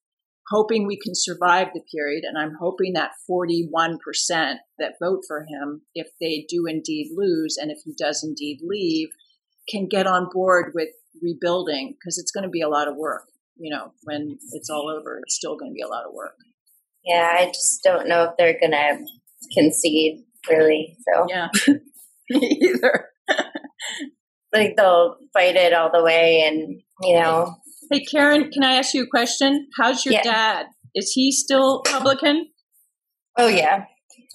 hoping 0.50 0.86
we 0.86 1.00
can 1.00 1.14
survive 1.16 1.68
the 1.74 1.82
period. 1.94 2.24
And 2.26 2.38
I'm 2.38 2.56
hoping 2.60 2.94
that 2.94 3.12
41% 3.30 3.98
that 4.80 4.94
vote 5.02 5.22
for 5.28 5.46
him, 5.50 5.82
if 5.96 6.08
they 6.20 6.46
do 6.48 6.66
indeed 6.68 7.12
lose 7.16 7.58
and 7.60 7.72
if 7.72 7.80
he 7.84 7.94
does 7.98 8.24
indeed 8.24 8.60
leave, 8.62 9.10
can 9.70 9.88
get 9.88 10.08
on 10.08 10.28
board 10.32 10.74
with 10.76 10.90
rebuilding 11.22 11.96
because 12.00 12.18
it's 12.18 12.32
going 12.32 12.44
to 12.44 12.50
be 12.50 12.62
a 12.62 12.70
lot 12.70 12.88
of 12.88 12.96
work. 12.96 13.24
You 13.58 13.74
know, 13.74 13.92
when 14.04 14.38
it's 14.54 14.70
all 14.70 14.90
over, 14.90 15.20
it's 15.24 15.36
still 15.36 15.58
going 15.58 15.72
to 15.72 15.76
be 15.76 15.84
a 15.84 15.88
lot 15.88 16.06
of 16.06 16.14
work. 16.14 16.36
Yeah, 17.06 17.30
I 17.38 17.46
just 17.48 17.82
don't 17.84 18.08
know 18.08 18.24
if 18.24 18.32
they're 18.38 18.60
going 18.60 18.72
to 18.72 19.06
concede, 19.54 20.24
really. 20.50 20.98
So, 21.06 21.28
yeah, 21.30 21.50
either 22.32 23.10
like 24.54 24.76
they'll 24.78 25.18
fight 25.34 25.56
it 25.56 25.74
all 25.74 25.90
the 25.92 26.04
way 26.04 26.44
and 26.46 26.82
you 27.02 27.20
know 27.20 27.56
hey 27.92 28.04
karen 28.06 28.50
can 28.52 28.64
i 28.64 28.74
ask 28.74 28.94
you 28.94 29.04
a 29.04 29.08
question 29.08 29.68
how's 29.78 30.06
your 30.06 30.14
yeah. 30.14 30.24
dad 30.24 30.66
is 30.96 31.12
he 31.12 31.32
still 31.32 31.82
republican 31.86 32.48
oh 33.38 33.48
yeah 33.48 33.86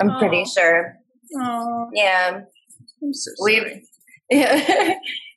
i'm 0.01 0.11
Aww. 0.11 0.18
pretty 0.18 0.45
sure 0.45 0.97
Aww. 1.37 1.87
yeah 1.95 2.41
i'm 3.03 3.14
so 3.14 3.31
sorry. 3.37 3.61
we 3.61 3.87
yeah 4.39 4.95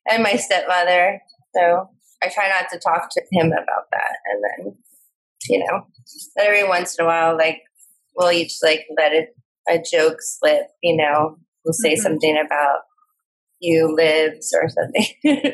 and 0.09 0.23
my 0.23 0.35
stepmother 0.35 1.21
so 1.55 1.89
i 2.23 2.29
try 2.29 2.47
not 2.49 2.69
to 2.71 2.79
talk 2.79 3.09
to 3.11 3.21
him 3.31 3.47
about 3.47 3.85
that 3.91 4.15
and 4.25 4.43
then 4.43 4.75
you 5.49 5.59
know 5.59 5.85
every 6.39 6.67
once 6.67 6.97
in 6.97 7.05
a 7.05 7.07
while 7.07 7.37
like 7.37 7.61
we'll 8.15 8.31
each 8.31 8.57
like 8.61 8.85
let 8.97 9.11
a, 9.13 9.27
a 9.69 9.81
joke 9.91 10.17
slip 10.19 10.67
you 10.81 10.95
know 10.95 11.37
we'll 11.65 11.73
say 11.73 11.93
mm-hmm. 11.93 12.01
something 12.01 12.41
about 12.45 12.79
you 13.61 13.95
lives 13.95 14.53
or 14.53 14.67
something. 14.67 15.05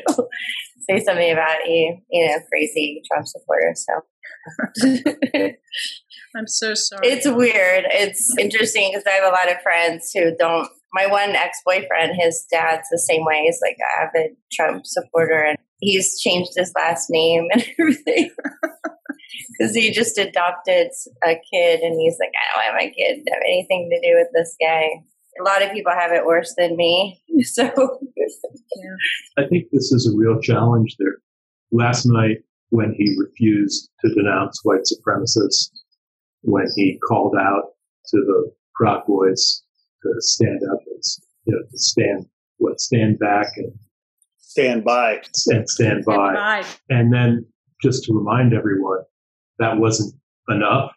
Say 0.90 1.04
something 1.04 1.30
about 1.30 1.58
you, 1.66 1.98
you 2.10 2.26
know, 2.26 2.38
crazy 2.48 3.02
Trump 3.06 3.26
supporter. 3.26 3.74
So 3.74 3.92
I'm 6.34 6.46
so 6.46 6.72
sorry. 6.74 7.08
It's 7.08 7.28
weird. 7.28 7.84
It's 7.90 8.34
interesting 8.38 8.90
because 8.90 9.04
I 9.06 9.10
have 9.10 9.30
a 9.30 9.34
lot 9.34 9.52
of 9.52 9.60
friends 9.62 10.10
who 10.14 10.34
don't. 10.36 10.68
My 10.98 11.06
one 11.06 11.36
ex 11.36 11.60
boyfriend, 11.64 12.16
his 12.18 12.44
dad's 12.50 12.88
the 12.90 12.98
same 12.98 13.24
way. 13.24 13.44
He's 13.44 13.60
like 13.62 13.76
an 13.78 14.08
avid 14.08 14.36
Trump 14.52 14.84
supporter, 14.84 15.40
and 15.42 15.58
he's 15.78 16.20
changed 16.20 16.50
his 16.56 16.72
last 16.76 17.06
name 17.08 17.46
and 17.52 17.64
everything 17.78 18.30
because 19.58 19.74
he 19.76 19.92
just 19.92 20.18
adopted 20.18 20.88
a 21.24 21.36
kid, 21.52 21.80
and 21.80 22.00
he's 22.00 22.16
like, 22.18 22.32
I 22.34 22.66
don't 22.66 22.74
want 22.74 22.84
my 22.84 22.92
kid 22.96 23.22
to 23.24 23.32
have 23.32 23.42
anything 23.46 23.88
to 23.92 24.00
do 24.00 24.16
with 24.18 24.28
this 24.34 24.56
guy 24.60 24.88
a 25.40 25.44
lot 25.44 25.62
of 25.62 25.72
people 25.72 25.92
have 25.92 26.12
it 26.12 26.26
worse 26.26 26.54
than 26.56 26.76
me. 26.76 27.22
So 27.44 27.70
I 29.38 29.46
think 29.48 29.66
this 29.70 29.92
is 29.92 30.12
a 30.12 30.16
real 30.16 30.40
challenge 30.40 30.96
there. 30.98 31.18
Last 31.70 32.04
night, 32.04 32.38
when 32.70 32.92
he 32.98 33.14
refused 33.16 33.90
to 34.00 34.12
denounce 34.12 34.58
white 34.64 34.82
supremacists, 34.82 35.70
when 36.42 36.66
he 36.74 36.98
called 37.06 37.36
out 37.40 37.74
to 38.08 38.16
the 38.16 38.52
Proud 38.74 39.06
Boys 39.06 39.62
to 40.02 40.14
stand 40.18 40.60
up 40.72 40.80
and 40.86 41.02
you 41.44 41.54
know 41.54 41.62
to 41.70 41.78
stand 41.78 42.26
what 42.58 42.80
stand 42.80 43.18
back 43.18 43.48
and 43.56 43.72
stand 44.38 44.84
by 44.84 45.20
and 45.48 45.68
stand 45.68 46.04
by. 46.04 46.34
by. 46.34 46.64
And 46.88 47.12
then 47.12 47.46
just 47.82 48.04
to 48.04 48.12
remind 48.12 48.52
everyone, 48.54 49.00
that 49.58 49.78
wasn't 49.78 50.14
enough. 50.48 50.92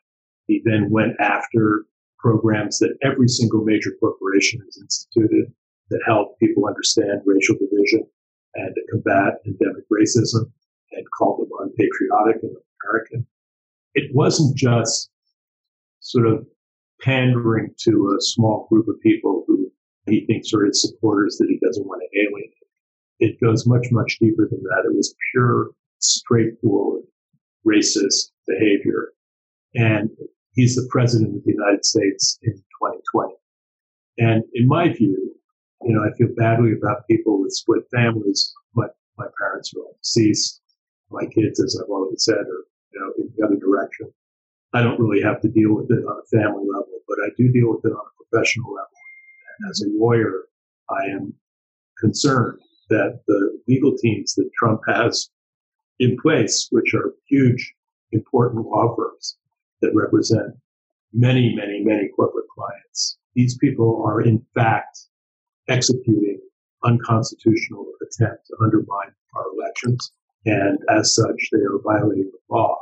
He 0.47 0.61
then 0.65 0.89
went 0.89 1.13
after 1.19 1.85
programs 2.19 2.79
that 2.79 2.95
every 3.03 3.27
single 3.27 3.63
major 3.63 3.91
corporation 3.99 4.61
has 4.65 4.77
instituted 4.81 5.51
that 5.89 6.01
help 6.05 6.39
people 6.39 6.67
understand 6.67 7.21
racial 7.25 7.55
division 7.55 8.07
and 8.55 8.75
to 8.75 8.81
combat 8.91 9.35
endemic 9.45 9.83
racism 9.91 10.51
and 10.91 11.05
call 11.17 11.37
them 11.37 11.49
unpatriotic 11.59 12.41
and 12.43 12.55
American. 12.83 13.27
It 13.93 14.11
wasn't 14.13 14.57
just 14.57 15.09
sort 15.99 16.27
of 16.27 16.45
pandering 17.01 17.73
to 17.83 18.15
a 18.17 18.21
small 18.21 18.67
group 18.69 18.87
of 18.87 18.99
people 19.01 19.43
who 19.47 19.71
he 20.07 20.25
thinks 20.25 20.53
are 20.53 20.65
his 20.65 20.81
supporters 20.81 21.37
that 21.37 21.47
he 21.49 21.59
doesn't 21.65 21.87
want 21.87 22.01
to 22.01 22.19
alienate. 22.19 22.53
It 23.19 23.39
goes 23.39 23.67
much, 23.67 23.87
much 23.91 24.17
deeper 24.19 24.47
than 24.49 24.63
that. 24.63 24.83
It 24.85 24.95
was 24.95 25.15
pure, 25.31 25.71
straightforward, 25.99 27.03
racist 27.67 28.31
behavior. 28.47 29.09
And 29.75 30.09
he's 30.53 30.75
the 30.75 30.87
president 30.89 31.35
of 31.37 31.43
the 31.43 31.53
United 31.53 31.85
States 31.85 32.39
in 32.41 32.53
2020. 32.53 33.35
And 34.17 34.43
in 34.53 34.67
my 34.67 34.89
view, 34.89 35.35
you 35.83 35.95
know, 35.95 36.03
I 36.03 36.15
feel 36.17 36.29
badly 36.35 36.73
about 36.73 37.07
people 37.07 37.41
with 37.41 37.53
split 37.53 37.83
families. 37.93 38.53
My, 38.75 38.87
my 39.17 39.27
parents 39.39 39.71
are 39.75 39.81
all 39.81 39.97
deceased. 40.01 40.61
My 41.09 41.25
kids, 41.25 41.61
as 41.61 41.79
I've 41.81 41.89
already 41.89 42.17
said, 42.17 42.35
are, 42.35 42.65
you 42.93 42.99
know, 42.99 43.11
in 43.17 43.31
the 43.35 43.45
other 43.45 43.57
direction. 43.57 44.11
I 44.74 44.82
don't 44.82 44.99
really 44.99 45.22
have 45.22 45.41
to 45.41 45.49
deal 45.49 45.76
with 45.76 45.91
it 45.91 46.03
on 46.05 46.22
a 46.22 46.38
family 46.38 46.65
level, 46.72 46.99
but 47.07 47.17
I 47.26 47.30
do 47.38 47.51
deal 47.51 47.72
with 47.72 47.86
it 47.86 47.93
on 47.93 48.05
a 48.05 48.24
professional 48.24 48.74
level. 48.74 48.89
And 49.59 49.69
as 49.69 49.82
a 49.82 49.89
lawyer, 49.91 50.45
I 50.89 51.03
am 51.05 51.34
concerned 51.99 52.59
that 52.89 53.22
the 53.28 53.59
legal 53.67 53.95
teams 53.97 54.34
that 54.36 54.49
Trump 54.57 54.82
has 54.88 55.30
in 55.99 56.17
place, 56.22 56.67
which 56.72 56.93
are 56.93 57.13
huge, 57.28 57.74
important 58.11 58.65
law 58.65 58.95
firms, 58.95 59.38
that 59.82 59.91
represent 59.93 60.55
many, 61.13 61.53
many, 61.55 61.82
many 61.84 62.09
corporate 62.15 62.47
clients. 62.55 63.17
These 63.36 63.57
people 63.57 64.03
are 64.05 64.22
in 64.22 64.45
fact 64.55 64.99
executing 65.67 66.39
unconstitutional 66.84 67.86
attempt 68.01 68.47
to 68.47 68.55
undermine 68.63 69.13
our 69.36 69.45
elections. 69.53 70.11
And 70.45 70.80
as 70.89 71.13
such, 71.15 71.49
they 71.51 71.59
are 71.59 71.80
violating 71.84 72.32
the 72.32 72.55
law. 72.55 72.78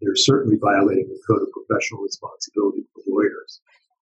They're 0.00 0.16
certainly 0.16 0.56
violating 0.60 1.08
the 1.08 1.20
code 1.28 1.42
of 1.42 1.48
professional 1.52 2.02
responsibility 2.02 2.84
for 2.94 3.02
lawyers. 3.06 3.60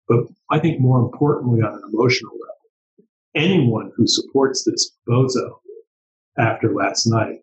But 0.08 0.26
I 0.50 0.60
think 0.60 0.80
more 0.80 1.00
importantly, 1.00 1.62
on 1.62 1.74
an 1.74 1.82
emotional 1.92 2.34
level, 2.34 3.10
anyone 3.36 3.92
who 3.96 4.08
supports 4.08 4.64
this 4.64 4.92
bozo 5.08 5.60
after 6.38 6.74
last 6.74 7.06
night 7.06 7.40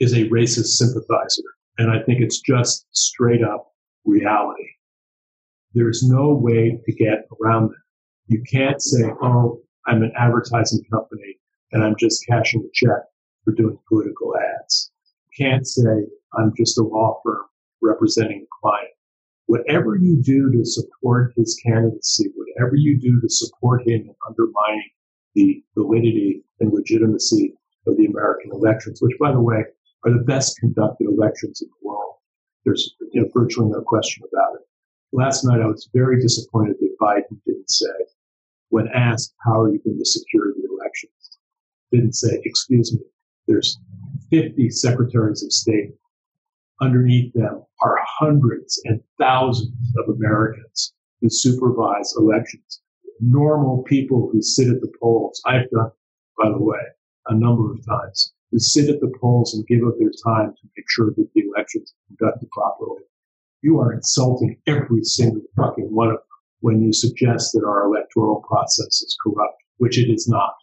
is 0.00 0.12
a 0.12 0.28
racist 0.28 0.76
sympathizer 0.76 1.42
And 1.78 1.90
I 1.90 2.02
think 2.02 2.20
it's 2.20 2.40
just 2.40 2.86
straight 2.92 3.42
up 3.42 3.72
reality. 4.04 4.68
There's 5.74 6.02
no 6.02 6.34
way 6.34 6.80
to 6.84 6.92
get 6.92 7.26
around 7.40 7.68
that. 7.68 7.82
You 8.26 8.42
can't 8.50 8.82
say, 8.82 9.04
oh, 9.22 9.60
I'm 9.86 10.02
an 10.02 10.12
advertising 10.16 10.82
company 10.90 11.38
and 11.72 11.84
I'm 11.84 11.96
just 11.96 12.26
cashing 12.26 12.62
a 12.62 12.70
check 12.74 13.02
for 13.44 13.52
doing 13.52 13.78
political 13.88 14.34
ads. 14.36 14.90
You 15.30 15.46
can't 15.46 15.66
say, 15.66 16.06
I'm 16.34 16.52
just 16.56 16.78
a 16.78 16.82
law 16.82 17.20
firm 17.24 17.44
representing 17.82 18.42
a 18.42 18.60
client. 18.60 18.90
Whatever 19.46 19.96
you 19.96 20.20
do 20.22 20.50
to 20.52 20.64
support 20.64 21.32
his 21.36 21.58
candidacy, 21.64 22.30
whatever 22.34 22.76
you 22.76 22.98
do 22.98 23.20
to 23.20 23.28
support 23.28 23.82
him 23.82 24.02
in 24.02 24.14
undermining 24.26 24.90
the 25.34 25.62
validity 25.76 26.42
and 26.60 26.72
legitimacy 26.72 27.54
of 27.86 27.96
the 27.96 28.06
American 28.06 28.50
elections, 28.52 29.00
which, 29.00 29.16
by 29.18 29.32
the 29.32 29.40
way, 29.40 29.64
are 30.04 30.12
the 30.12 30.24
best 30.24 30.58
conducted 30.58 31.08
elections 31.08 31.62
in 31.62 31.68
the 31.68 31.88
world. 31.88 32.14
There's 32.64 32.94
you 33.12 33.22
know, 33.22 33.28
virtually 33.34 33.70
no 33.70 33.80
question 33.80 34.24
about 34.30 34.56
it. 34.56 34.66
Last 35.12 35.44
night, 35.44 35.62
I 35.62 35.66
was 35.66 35.88
very 35.94 36.20
disappointed 36.20 36.76
that 36.80 36.96
Biden 37.00 37.40
didn't 37.46 37.70
say, 37.70 37.86
when 38.68 38.88
asked, 38.88 39.34
how 39.46 39.62
are 39.62 39.72
you 39.72 39.80
going 39.84 39.98
to 39.98 40.04
secure 40.04 40.52
the 40.54 40.68
elections? 40.70 41.38
Didn't 41.90 42.14
say, 42.14 42.40
excuse 42.44 42.92
me, 42.92 43.00
there's 43.46 43.78
50 44.30 44.68
secretaries 44.70 45.42
of 45.42 45.52
state. 45.52 45.92
Underneath 46.80 47.32
them 47.34 47.64
are 47.82 47.98
hundreds 48.02 48.80
and 48.84 49.00
thousands 49.18 49.74
of 49.98 50.14
Americans 50.14 50.94
who 51.20 51.28
supervise 51.28 52.14
elections. 52.16 52.80
Normal 53.20 53.82
people 53.82 54.28
who 54.30 54.40
sit 54.40 54.68
at 54.68 54.80
the 54.80 54.92
polls. 55.00 55.42
I've 55.44 55.68
done, 55.70 55.90
by 56.40 56.50
the 56.50 56.62
way, 56.62 56.78
a 57.26 57.34
number 57.34 57.72
of 57.72 57.84
times, 57.84 58.32
who 58.52 58.60
sit 58.60 58.88
at 58.88 59.00
the 59.00 59.12
polls 59.20 59.54
and 59.54 59.66
give 59.66 59.86
up 59.86 59.94
their 59.98 60.12
time 60.24 60.54
to 60.54 60.68
make 60.76 60.86
sure 60.88 61.10
that 61.16 61.28
the 61.34 61.42
elections 61.42 61.92
are 61.92 62.16
conducted 62.16 62.48
properly. 62.50 63.02
You 63.62 63.80
are 63.80 63.92
insulting 63.92 64.60
every 64.68 65.02
single 65.02 65.42
fucking 65.56 65.92
one 65.92 66.08
of 66.08 66.14
them 66.14 66.22
when 66.60 66.82
you 66.82 66.92
suggest 66.92 67.52
that 67.52 67.64
our 67.64 67.86
electoral 67.86 68.44
process 68.48 69.02
is 69.02 69.16
corrupt, 69.22 69.62
which 69.78 69.98
it 69.98 70.10
is 70.10 70.28
not. 70.28 70.54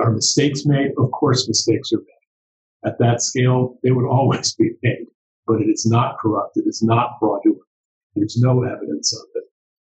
Are 0.00 0.12
mistakes 0.12 0.64
made? 0.64 0.92
Of 0.98 1.10
course, 1.10 1.46
mistakes 1.46 1.92
are 1.92 1.98
made. 1.98 2.90
At 2.90 2.98
that 3.00 3.20
scale, 3.20 3.78
they 3.82 3.90
would 3.90 4.06
always 4.10 4.54
be 4.54 4.72
made, 4.82 5.06
but 5.46 5.60
it 5.60 5.68
is 5.68 5.86
not 5.86 6.18
corrupt. 6.18 6.56
It 6.56 6.64
is 6.66 6.82
not 6.82 7.16
fraudulent. 7.20 7.62
There's 8.14 8.38
no 8.38 8.62
evidence 8.64 9.14
of 9.14 9.26
it. 9.34 9.44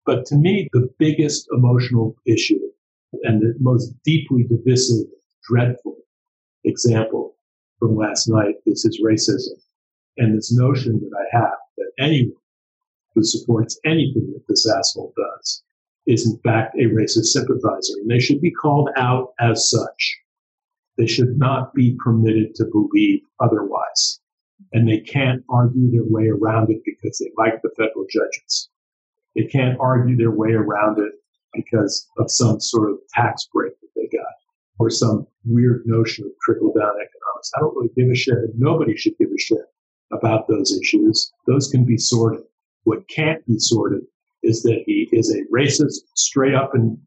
But 0.05 0.25
to 0.27 0.35
me, 0.35 0.69
the 0.73 0.89
biggest 0.99 1.47
emotional 1.51 2.15
issue 2.25 2.59
and 3.23 3.41
the 3.41 3.55
most 3.59 3.93
deeply 4.03 4.43
divisive, 4.43 5.07
dreadful 5.49 5.97
example 6.63 7.35
from 7.79 7.95
last 7.95 8.27
night 8.27 8.55
is 8.65 8.83
his 8.83 9.01
racism 9.01 9.59
and 10.17 10.37
this 10.37 10.53
notion 10.53 10.99
that 10.99 11.11
I 11.17 11.37
have 11.37 11.57
that 11.77 11.91
anyone 11.99 12.35
who 13.13 13.23
supports 13.23 13.79
anything 13.85 14.31
that 14.33 14.43
this 14.47 14.69
asshole 14.69 15.13
does 15.15 15.63
is 16.07 16.29
in 16.29 16.37
fact 16.39 16.75
a 16.75 16.85
racist 16.85 17.25
sympathizer 17.25 17.93
and 18.01 18.09
they 18.09 18.19
should 18.19 18.41
be 18.41 18.51
called 18.51 18.89
out 18.97 19.33
as 19.39 19.69
such. 19.69 20.17
They 20.97 21.07
should 21.07 21.37
not 21.37 21.73
be 21.73 21.97
permitted 22.03 22.55
to 22.55 22.65
believe 22.65 23.21
otherwise. 23.39 24.19
And 24.73 24.87
they 24.87 24.99
can't 24.99 25.43
argue 25.49 25.91
their 25.91 26.05
way 26.05 26.27
around 26.27 26.69
it 26.71 26.81
because 26.85 27.17
they 27.19 27.31
like 27.37 27.61
the 27.61 27.69
federal 27.77 28.05
judges. 28.09 28.69
They 29.35 29.43
can't 29.43 29.77
argue 29.79 30.15
their 30.15 30.31
way 30.31 30.51
around 30.51 30.99
it 30.99 31.13
because 31.53 32.07
of 32.17 32.31
some 32.31 32.59
sort 32.59 32.91
of 32.91 32.97
tax 33.13 33.47
break 33.53 33.73
that 33.81 33.89
they 33.95 34.17
got 34.17 34.25
or 34.79 34.89
some 34.89 35.25
weird 35.45 35.83
notion 35.85 36.25
of 36.25 36.31
trickle 36.43 36.73
down 36.73 36.89
economics. 36.89 37.51
I 37.55 37.59
don't 37.59 37.75
really 37.75 37.91
give 37.95 38.09
a 38.09 38.15
shit. 38.15 38.37
Nobody 38.57 38.95
should 38.95 39.17
give 39.17 39.29
a 39.29 39.39
shit 39.39 39.65
about 40.11 40.47
those 40.47 40.77
issues. 40.77 41.31
Those 41.47 41.69
can 41.69 41.85
be 41.85 41.97
sorted. 41.97 42.43
What 42.83 43.07
can't 43.07 43.45
be 43.45 43.57
sorted 43.57 44.01
is 44.43 44.63
that 44.63 44.83
he 44.85 45.09
is 45.11 45.33
a 45.33 45.43
racist 45.53 46.01
straight 46.15 46.53
up 46.53 46.75
and 46.75 46.97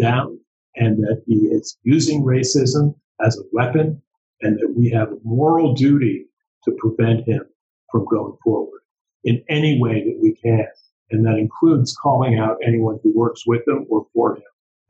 down 0.00 0.38
and 0.76 0.98
that 0.98 1.22
he 1.26 1.46
is 1.46 1.76
using 1.82 2.22
racism 2.22 2.94
as 3.24 3.38
a 3.38 3.42
weapon 3.52 4.00
and 4.42 4.58
that 4.58 4.74
we 4.76 4.90
have 4.90 5.08
a 5.08 5.18
moral 5.24 5.74
duty 5.74 6.25
to 6.66 6.76
prevent 6.78 7.26
him 7.26 7.42
from 7.90 8.04
going 8.10 8.36
forward 8.44 8.80
in 9.24 9.42
any 9.48 9.80
way 9.80 10.04
that 10.04 10.18
we 10.22 10.34
can. 10.34 10.66
And 11.10 11.24
that 11.24 11.38
includes 11.38 11.96
calling 12.02 12.38
out 12.38 12.58
anyone 12.66 12.98
who 13.02 13.16
works 13.16 13.42
with 13.46 13.62
him 13.66 13.86
or 13.88 14.06
for 14.12 14.36
him 14.36 14.42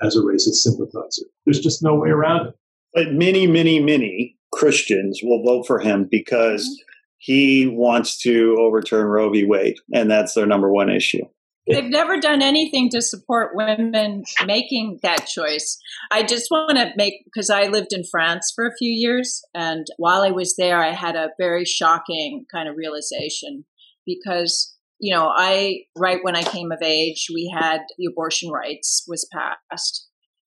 as 0.03 0.17
a 0.17 0.21
racist 0.21 0.57
sympathizer. 0.57 1.27
There's 1.45 1.61
just 1.61 1.83
no 1.83 1.95
way 1.95 2.11
around 2.11 2.49
it. 2.49 2.55
But 2.95 3.13
many, 3.13 3.47
many, 3.47 3.81
many 3.81 4.37
Christians 4.53 5.21
will 5.23 5.43
vote 5.45 5.67
for 5.67 5.79
him 5.79 6.09
because 6.11 6.83
he 7.19 7.67
wants 7.67 8.19
to 8.23 8.57
overturn 8.59 9.07
Roe 9.07 9.31
v. 9.31 9.45
Wade, 9.45 9.77
and 9.93 10.11
that's 10.11 10.35
their 10.35 10.47
number 10.47 10.71
one 10.71 10.91
issue. 10.91 11.25
They've 11.69 11.85
never 11.85 12.19
done 12.19 12.43
anything 12.43 12.91
to 12.91 13.03
support 13.03 13.57
women 13.57 14.25
making 14.45 15.01
that 15.03 15.27
choice. 15.27 15.79
I 16.11 16.23
just 16.23 16.49
want 16.51 16.77
to 16.79 16.93
make, 16.97 17.25
because 17.25 17.51
I 17.51 17.67
lived 17.67 17.93
in 17.93 18.05
France 18.05 18.53
for 18.55 18.67
a 18.67 18.77
few 18.79 18.91
years, 18.91 19.43
and 19.55 19.87
while 19.97 20.23
I 20.23 20.31
was 20.31 20.55
there, 20.57 20.83
I 20.83 20.93
had 20.93 21.17
a 21.17 21.31
very 21.39 21.65
shocking 21.65 22.47
kind 22.53 22.69
of 22.69 22.77
realization 22.77 23.65
because 24.05 24.77
you 24.99 25.15
know, 25.15 25.31
I, 25.35 25.81
right 25.97 26.21
when 26.23 26.37
I 26.37 26.43
came 26.43 26.73
of 26.73 26.81
age, 26.83 27.27
we 27.33 27.53
had 27.55 27.81
the 27.99 28.07
abortion 28.07 28.51
rights 28.51 29.05
was 29.07 29.29
passed. 29.33 30.09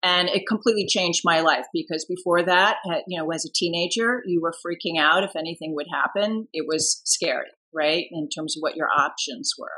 And 0.03 0.29
it 0.29 0.47
completely 0.47 0.87
changed 0.87 1.23
my 1.25 1.41
life 1.41 1.65
because 1.73 2.05
before 2.05 2.43
that, 2.45 2.77
you 3.09 3.19
know, 3.19 3.31
as 3.31 3.45
a 3.45 3.53
teenager, 3.53 4.23
you 4.27 4.41
were 4.41 4.53
freaking 4.53 5.01
out 5.01 5.25
if 5.25 5.35
anything 5.35 5.75
would 5.75 5.89
happen. 5.93 6.47
It 6.53 6.67
was 6.69 7.01
scary, 7.05 7.49
right? 7.75 8.05
In 8.13 8.29
terms 8.29 8.57
of 8.57 8.61
what 8.61 8.77
your 8.77 8.89
options 8.97 9.55
were. 9.59 9.69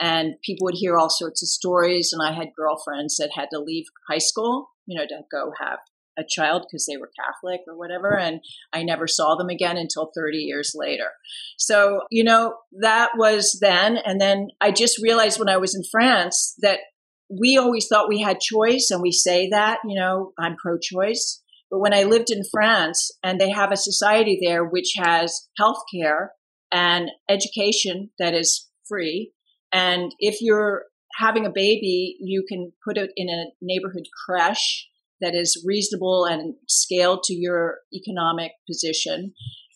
And 0.00 0.34
people 0.44 0.66
would 0.66 0.74
hear 0.76 0.96
all 0.96 1.10
sorts 1.10 1.42
of 1.42 1.48
stories. 1.48 2.12
And 2.12 2.22
I 2.26 2.34
had 2.34 2.48
girlfriends 2.56 3.16
that 3.16 3.30
had 3.34 3.48
to 3.52 3.60
leave 3.60 3.86
high 4.08 4.18
school, 4.18 4.70
you 4.86 4.98
know, 4.98 5.06
to 5.06 5.22
go 5.30 5.52
have 5.58 5.78
a 6.18 6.24
child 6.28 6.62
because 6.62 6.86
they 6.86 6.96
were 6.96 7.10
Catholic 7.18 7.60
or 7.68 7.76
whatever. 7.76 8.16
And 8.16 8.40
I 8.72 8.82
never 8.82 9.06
saw 9.06 9.36
them 9.36 9.48
again 9.48 9.76
until 9.76 10.10
30 10.14 10.38
years 10.38 10.72
later. 10.74 11.10
So, 11.58 12.00
you 12.10 12.24
know, 12.24 12.54
that 12.80 13.10
was 13.16 13.58
then. 13.60 13.98
And 13.98 14.20
then 14.20 14.48
I 14.60 14.70
just 14.70 15.02
realized 15.02 15.38
when 15.38 15.48
I 15.48 15.58
was 15.58 15.74
in 15.74 15.82
France 15.90 16.54
that 16.60 16.80
we 17.28 17.56
always 17.56 17.86
thought 17.88 18.08
we 18.08 18.22
had 18.22 18.40
choice 18.40 18.88
and 18.90 19.02
we 19.02 19.12
say 19.12 19.48
that, 19.50 19.78
you 19.84 19.98
know, 19.98 20.32
I'm 20.38 20.56
pro 20.56 20.78
choice. 20.78 21.42
But 21.70 21.80
when 21.80 21.92
I 21.92 22.04
lived 22.04 22.30
in 22.30 22.42
France 22.50 23.10
and 23.22 23.40
they 23.40 23.50
have 23.50 23.72
a 23.72 23.76
society 23.76 24.38
there 24.40 24.64
which 24.64 24.94
has 24.98 25.48
health 25.58 25.82
care 25.92 26.32
and 26.72 27.10
education 27.28 28.10
that 28.18 28.34
is 28.34 28.68
free. 28.88 29.32
And 29.76 30.14
if 30.18 30.38
you're 30.40 30.84
having 31.18 31.44
a 31.44 31.52
baby, 31.54 32.16
you 32.18 32.44
can 32.48 32.72
put 32.82 32.96
it 32.96 33.10
in 33.14 33.28
a 33.28 33.50
neighborhood 33.60 34.06
creche 34.24 34.88
that 35.20 35.34
is 35.34 35.62
reasonable 35.66 36.24
and 36.24 36.54
scaled 36.66 37.24
to 37.24 37.34
your 37.34 37.80
economic 37.94 38.52
position 38.66 39.34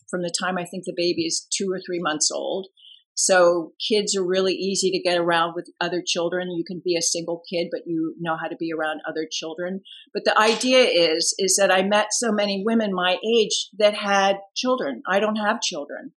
from 0.09 0.22
the 0.22 0.32
time 0.40 0.57
I 0.57 0.64
think 0.64 0.84
the 0.84 0.94
baby 0.96 1.26
is 1.26 1.46
two 1.55 1.68
or 1.70 1.80
three 1.84 2.01
months 2.01 2.30
old. 2.30 2.68
So 3.14 3.74
kids 3.86 4.16
are 4.16 4.26
really 4.26 4.55
easy 4.55 4.90
to 4.90 5.03
get 5.03 5.18
around 5.18 5.53
with 5.55 5.68
other 5.82 6.03
children. 6.05 6.51
You 6.51 6.64
can 6.66 6.81
be 6.82 6.97
a 6.97 7.02
single 7.02 7.43
kid, 7.51 7.68
but 7.70 7.82
you 7.85 8.14
know 8.18 8.36
how 8.40 8.48
to 8.48 8.56
be 8.56 8.70
around 8.72 9.02
other 9.06 9.27
children. 9.31 9.82
But 10.14 10.24
the 10.24 10.39
idea 10.39 10.85
is, 10.85 11.35
is 11.39 11.56
that 11.56 11.70
I 11.70 11.82
met 11.82 12.09
so 12.12 12.32
many 12.32 12.62
women 12.64 12.94
my 12.94 13.18
age 13.39 13.68
that 13.78 13.94
had 13.94 14.39
children. 14.56 15.02
I 15.06 15.20
don't 15.20 15.36
have 15.36 15.60
children. 15.60 16.12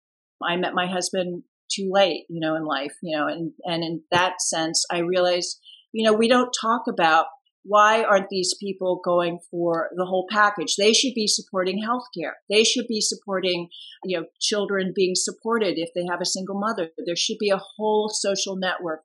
I 0.43 0.55
met 0.57 0.75
my 0.75 0.85
husband 0.85 1.43
too 1.73 1.89
late, 1.91 2.26
you 2.30 2.39
know, 2.39 2.56
in 2.56 2.65
life, 2.65 2.93
you 3.02 3.15
know, 3.15 3.27
and, 3.27 3.53
and 3.64 3.84
in 3.84 4.03
that 4.11 4.41
sense, 4.41 4.85
I 4.91 4.99
realized, 4.99 5.60
you 5.91 6.06
know, 6.06 6.14
we 6.14 6.27
don't 6.27 6.53
talk 6.60 6.84
about 6.88 7.26
why 7.64 8.03
aren't 8.03 8.30
these 8.30 8.56
people 8.60 9.02
going 9.06 9.39
for 9.52 9.89
the 9.95 10.06
whole 10.06 10.26
package? 10.31 10.76
They 10.76 10.93
should 10.93 11.14
be 11.14 11.27
supporting 11.27 11.84
healthcare. 11.84 12.34
They 12.49 12.64
should 12.64 12.88
be 12.88 13.02
supporting, 13.02 13.69
you 14.03 14.19
know, 14.19 14.26
children 14.39 14.93
being 14.95 15.14
supported 15.15 15.77
if 15.77 15.89
they 15.93 16.06
have 16.10 16.22
a 16.22 16.26
single 16.26 16.60
mother. 16.60 16.89
There 17.06 17.15
should 17.15 17.38
be 17.39 17.52
a 17.52 17.61
whole 17.77 18.10
social 18.10 18.56
network 18.56 19.02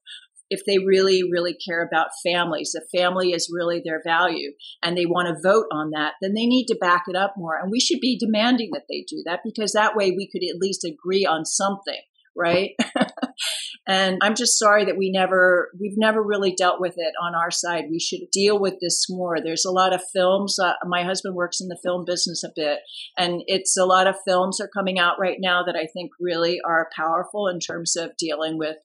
if 0.49 0.65
they 0.65 0.79
really, 0.79 1.23
really 1.31 1.55
care 1.55 1.83
about 1.83 2.11
families, 2.25 2.75
if 2.75 2.85
family 2.97 3.33
is 3.33 3.53
really 3.53 3.83
their 3.85 4.01
value 4.05 4.53
and 4.83 4.97
they 4.97 5.07
want 5.07 5.29
to 5.29 5.43
vote 5.43 5.67
on 5.73 5.91
that, 5.91 6.15
then 6.23 6.35
they 6.35 6.47
need 6.47 6.67
to 6.67 6.79
back 6.81 7.05
it 7.09 7.17
up 7.17 7.35
more. 7.37 7.59
And 7.59 7.71
we 7.71 7.81
should 7.81 8.01
be 8.01 8.19
demanding 8.19 8.71
that 8.73 8.85
they 8.89 9.05
do 9.09 9.23
that 9.27 9.41
because 9.45 9.73
that 9.73 9.97
way 9.97 10.13
we 10.13 10.29
could 10.31 10.43
at 10.45 10.61
least 10.61 10.85
agree 10.85 11.27
on 11.27 11.45
something 11.45 12.01
right? 12.37 12.71
and 13.87 14.19
I'm 14.23 14.35
just 14.35 14.59
sorry 14.59 14.85
that 14.85 14.97
we 14.97 15.11
never, 15.11 15.71
we've 15.81 15.97
never 15.97 16.23
really 16.23 16.55
dealt 16.55 16.81
with 16.81 16.95
it 16.97 17.15
on 17.23 17.35
our 17.35 17.51
side. 17.51 17.85
We 17.91 17.99
should 17.99 18.31
deal 18.33 18.61
with 18.61 18.75
this 18.81 19.07
more. 19.09 19.39
There's 19.43 19.65
a 19.65 19.71
lot 19.71 19.93
of 19.93 20.03
films. 20.13 20.59
Uh, 20.59 20.75
my 20.85 21.03
husband 21.03 21.35
works 21.35 21.61
in 21.61 21.69
the 21.69 21.79
film 21.83 22.05
business 22.05 22.45
a 22.45 22.53
bit, 22.55 22.81
and 23.19 23.43
it's 23.47 23.77
a 23.77 23.87
lot 23.87 24.07
of 24.07 24.17
films 24.27 24.61
are 24.61 24.69
coming 24.69 24.99
out 24.99 25.19
right 25.19 25.39
now 25.41 25.63
that 25.65 25.77
I 25.77 25.87
think 25.93 26.11
really 26.21 26.59
are 26.65 26.91
powerful 26.95 27.49
in 27.49 27.59
terms 27.61 27.97
of 27.97 28.17
dealing 28.19 28.59
with, 28.59 28.77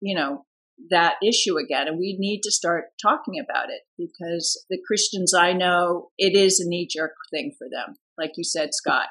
you 0.00 0.14
know, 0.14 0.44
that 0.90 1.14
issue 1.22 1.56
again. 1.58 1.88
And 1.88 1.98
we 1.98 2.16
need 2.18 2.40
to 2.42 2.50
start 2.50 2.86
talking 3.00 3.34
about 3.38 3.70
it 3.70 3.82
because 3.96 4.64
the 4.68 4.80
Christians 4.86 5.34
I 5.34 5.52
know, 5.52 6.10
it 6.18 6.34
is 6.34 6.60
a 6.60 6.68
knee 6.68 6.88
jerk 6.90 7.12
thing 7.30 7.52
for 7.56 7.68
them. 7.70 7.96
Like 8.18 8.32
you 8.36 8.44
said, 8.44 8.70
Scott. 8.72 9.08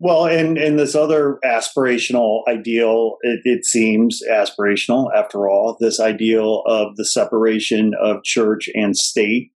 Well, 0.00 0.26
and 0.26 0.56
and 0.56 0.78
this 0.78 0.94
other 0.94 1.38
aspirational 1.44 2.42
ideal, 2.48 3.16
it, 3.22 3.40
it, 3.44 3.64
seems 3.64 4.20
aspirational 4.30 5.08
after 5.14 5.48
all. 5.48 5.76
This 5.80 5.98
ideal 5.98 6.62
of 6.66 6.94
the 6.96 7.04
separation 7.04 7.92
of 8.00 8.22
church 8.22 8.68
and 8.74 8.96
state, 8.96 9.50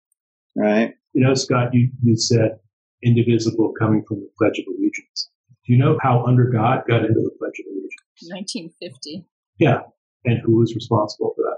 right? 0.55 0.95
You 1.13 1.23
know, 1.23 1.35
Scott, 1.35 1.73
you 1.73 1.91
you 2.01 2.17
said 2.17 2.57
indivisible 3.03 3.73
coming 3.79 4.03
from 4.07 4.21
the 4.21 4.29
Pledge 4.37 4.57
of 4.57 4.65
Allegiance. 4.67 5.29
Do 5.65 5.73
you 5.73 5.77
know 5.77 5.97
how 6.01 6.23
Under 6.25 6.45
God 6.45 6.83
got 6.87 7.01
into 7.01 7.21
the 7.21 7.31
Pledge 7.37 7.59
of 7.59 7.65
Allegiance? 7.71 8.01
1950. 8.29 9.25
Yeah, 9.59 9.81
and 10.25 10.39
who 10.43 10.57
was 10.57 10.73
responsible 10.73 11.33
for 11.35 11.43
that? 11.43 11.57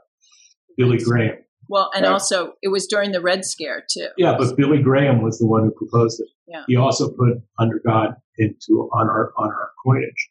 Billy 0.78 0.98
Graham. 0.98 1.38
Well, 1.70 1.90
and 1.96 2.04
right. 2.04 2.12
also 2.12 2.54
it 2.62 2.70
was 2.70 2.88
during 2.88 3.12
the 3.12 3.22
Red 3.22 3.46
Scare 3.46 3.84
too. 3.90 4.08
Yeah, 4.18 4.36
but 4.38 4.56
Billy 4.58 4.82
Graham 4.82 5.22
was 5.22 5.40
the 5.40 5.48
one 5.48 5.64
who 5.64 5.72
proposed 5.72 6.20
it. 6.20 6.28
Yeah. 6.48 6.64
He 6.68 6.76
also 6.76 7.10
put 7.10 7.42
under 7.60 7.80
God 7.86 8.16
into 8.38 8.90
on 8.94 9.08
our 9.08 9.32
on 9.38 9.50
our 9.50 9.72
coinage, 9.86 10.30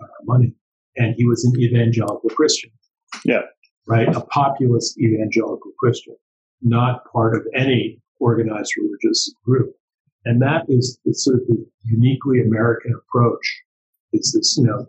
on 0.00 0.08
our 0.08 0.24
money, 0.36 0.54
and 0.96 1.14
he 1.16 1.24
was 1.26 1.44
an 1.44 1.60
evangelical 1.60 2.30
Christian. 2.30 2.70
Yeah. 3.24 3.42
Right, 3.88 4.08
a 4.08 4.20
populist 4.20 4.96
evangelical 5.00 5.72
Christian, 5.78 6.14
not 6.62 7.04
part 7.12 7.34
of 7.34 7.44
any 7.52 8.00
organized 8.20 8.74
religious 8.76 9.34
group, 9.44 9.74
and 10.24 10.40
that 10.40 10.66
is 10.68 11.00
the 11.04 11.12
sort 11.12 11.40
of 11.40 11.46
the 11.48 11.66
uniquely 11.84 12.40
American 12.40 12.94
approach. 12.94 13.62
It's 14.12 14.32
this, 14.32 14.56
you 14.56 14.64
know, 14.64 14.86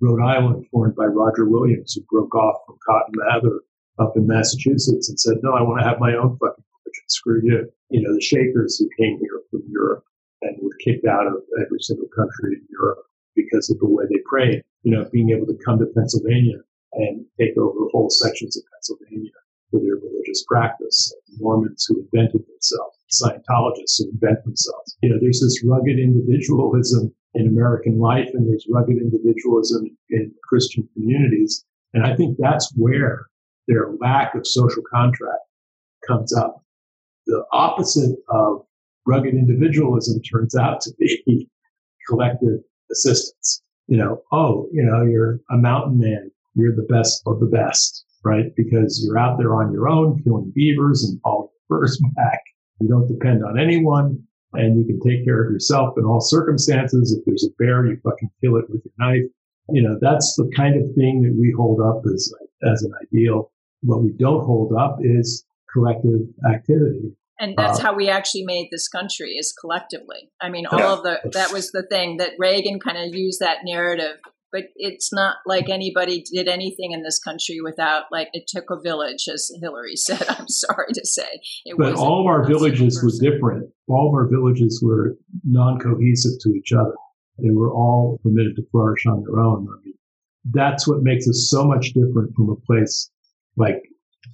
Rhode 0.00 0.20
Island 0.20 0.66
formed 0.72 0.96
by 0.96 1.04
Roger 1.04 1.48
Williams, 1.48 1.94
who 1.94 2.02
broke 2.10 2.34
off 2.34 2.56
from 2.66 2.78
Cotton 2.84 3.14
Mather 3.14 3.60
up 3.98 4.16
in 4.16 4.26
Massachusetts 4.26 5.08
and 5.08 5.18
said, 5.18 5.38
no, 5.42 5.52
I 5.52 5.62
want 5.62 5.80
to 5.80 5.88
have 5.88 6.00
my 6.00 6.14
own 6.14 6.36
fucking 6.38 6.64
religion. 6.84 7.04
Screw 7.08 7.40
you. 7.42 7.68
You 7.90 8.02
know, 8.02 8.14
the 8.14 8.20
Shakers 8.20 8.78
who 8.78 8.88
came 8.98 9.18
here 9.18 9.40
from 9.50 9.62
Europe 9.68 10.04
and 10.42 10.56
were 10.62 10.76
kicked 10.84 11.06
out 11.06 11.26
of 11.26 11.34
every 11.64 11.80
single 11.80 12.08
country 12.14 12.54
in 12.54 12.62
Europe 12.70 13.04
because 13.34 13.70
of 13.70 13.78
the 13.78 13.88
way 13.88 14.04
they 14.08 14.20
prayed, 14.26 14.62
you 14.82 14.92
know, 14.92 15.08
being 15.12 15.30
able 15.30 15.46
to 15.46 15.58
come 15.64 15.78
to 15.78 15.86
Pennsylvania 15.94 16.58
and 16.94 17.24
take 17.40 17.56
over 17.56 17.88
whole 17.92 18.10
sections 18.10 18.56
of 18.56 18.64
Pennsylvania 18.74 19.30
for 19.70 19.80
their 19.80 19.96
religious 19.96 20.44
practice. 20.48 21.14
Mormons 21.38 21.86
who 21.88 22.00
invented 22.00 22.44
themselves, 22.46 22.96
Scientologists 23.12 23.98
who 23.98 24.10
invent 24.10 24.42
themselves. 24.44 24.96
You 25.02 25.10
know, 25.10 25.18
there's 25.20 25.40
this 25.40 25.62
rugged 25.64 25.98
individualism 25.98 27.14
in 27.34 27.46
American 27.46 27.98
life 27.98 28.28
and 28.34 28.48
there's 28.48 28.66
rugged 28.70 28.96
individualism 28.96 29.86
in 30.10 30.32
Christian 30.42 30.88
communities. 30.94 31.64
And 31.94 32.04
I 32.04 32.16
think 32.16 32.36
that's 32.38 32.72
where 32.76 33.26
their 33.68 33.92
lack 34.00 34.34
of 34.34 34.46
social 34.46 34.82
contract 34.92 35.42
comes 36.06 36.34
up. 36.34 36.64
The 37.26 37.44
opposite 37.52 38.16
of 38.30 38.62
rugged 39.06 39.34
individualism 39.34 40.20
turns 40.22 40.56
out 40.56 40.80
to 40.82 40.92
be 40.98 41.48
collective 42.08 42.60
assistance. 42.90 43.62
You 43.86 43.98
know, 43.98 44.22
oh, 44.32 44.68
you 44.72 44.82
know, 44.82 45.04
you're 45.04 45.40
a 45.50 45.56
mountain 45.56 46.00
man. 46.00 46.30
You're 46.54 46.74
the 46.74 46.86
best 46.88 47.22
of 47.26 47.40
the 47.40 47.46
best, 47.46 48.04
right? 48.24 48.54
Because 48.56 49.02
you're 49.04 49.18
out 49.18 49.38
there 49.38 49.54
on 49.54 49.72
your 49.72 49.88
own 49.88 50.22
killing 50.24 50.52
beavers 50.54 51.04
and 51.04 51.20
hauling 51.24 51.48
furs 51.68 52.00
back. 52.16 52.40
You 52.80 52.88
don't 52.88 53.08
depend 53.08 53.44
on 53.44 53.58
anyone 53.58 54.22
and 54.54 54.78
you 54.78 54.86
can 54.86 55.00
take 55.00 55.24
care 55.24 55.44
of 55.44 55.52
yourself 55.52 55.94
in 55.98 56.04
all 56.04 56.20
circumstances. 56.20 57.12
If 57.12 57.24
there's 57.24 57.44
a 57.44 57.52
bear, 57.58 57.86
you 57.86 57.98
fucking 58.02 58.30
kill 58.42 58.56
it 58.56 58.70
with 58.70 58.82
your 58.84 58.94
knife. 58.98 59.30
You 59.70 59.82
know, 59.82 59.98
that's 60.00 60.34
the 60.36 60.50
kind 60.56 60.76
of 60.76 60.94
thing 60.94 61.22
that 61.22 61.36
we 61.38 61.52
hold 61.56 61.80
up 61.80 62.02
as, 62.12 62.32
as 62.70 62.82
an 62.82 62.92
ideal. 63.02 63.50
What 63.82 64.02
we 64.02 64.12
don't 64.18 64.44
hold 64.44 64.72
up 64.78 64.98
is 65.00 65.44
collective 65.72 66.20
activity. 66.52 67.14
And 67.40 67.56
that's 67.56 67.78
uh, 67.78 67.82
how 67.82 67.94
we 67.94 68.08
actually 68.08 68.44
made 68.44 68.68
this 68.72 68.88
country 68.88 69.34
is 69.34 69.54
collectively. 69.60 70.30
I 70.40 70.50
mean, 70.50 70.66
all 70.66 70.78
yeah. 70.78 70.92
of 70.92 71.02
the, 71.04 71.30
that 71.34 71.52
was 71.52 71.70
the 71.70 71.84
thing 71.84 72.16
that 72.16 72.32
Reagan 72.38 72.80
kind 72.80 72.98
of 72.98 73.14
used 73.14 73.40
that 73.40 73.58
narrative 73.64 74.18
but 74.52 74.64
it's 74.76 75.12
not 75.12 75.36
like 75.46 75.68
anybody 75.68 76.22
did 76.32 76.48
anything 76.48 76.92
in 76.92 77.02
this 77.02 77.18
country 77.18 77.60
without 77.62 78.04
like 78.10 78.28
it 78.32 78.44
took 78.48 78.70
a 78.70 78.80
village 78.80 79.26
as 79.32 79.50
hillary 79.60 79.96
said 79.96 80.24
i'm 80.28 80.48
sorry 80.48 80.92
to 80.92 81.06
say 81.06 81.28
it 81.64 81.76
but 81.78 81.94
all 81.94 82.20
of 82.20 82.26
our 82.26 82.46
villages 82.46 83.02
were 83.02 83.30
different 83.30 83.70
all 83.88 84.08
of 84.08 84.14
our 84.14 84.28
villages 84.28 84.80
were 84.82 85.16
non-cohesive 85.44 86.38
to 86.40 86.50
each 86.50 86.72
other 86.72 86.94
they 87.38 87.50
were 87.50 87.72
all 87.72 88.18
permitted 88.22 88.56
to 88.56 88.62
flourish 88.70 89.06
on 89.06 89.22
their 89.22 89.40
own 89.40 89.66
i 89.68 89.84
mean 89.84 89.94
that's 90.50 90.86
what 90.88 91.02
makes 91.02 91.28
us 91.28 91.48
so 91.50 91.64
much 91.64 91.92
different 91.92 92.34
from 92.34 92.50
a 92.50 92.56
place 92.66 93.10
like 93.58 93.82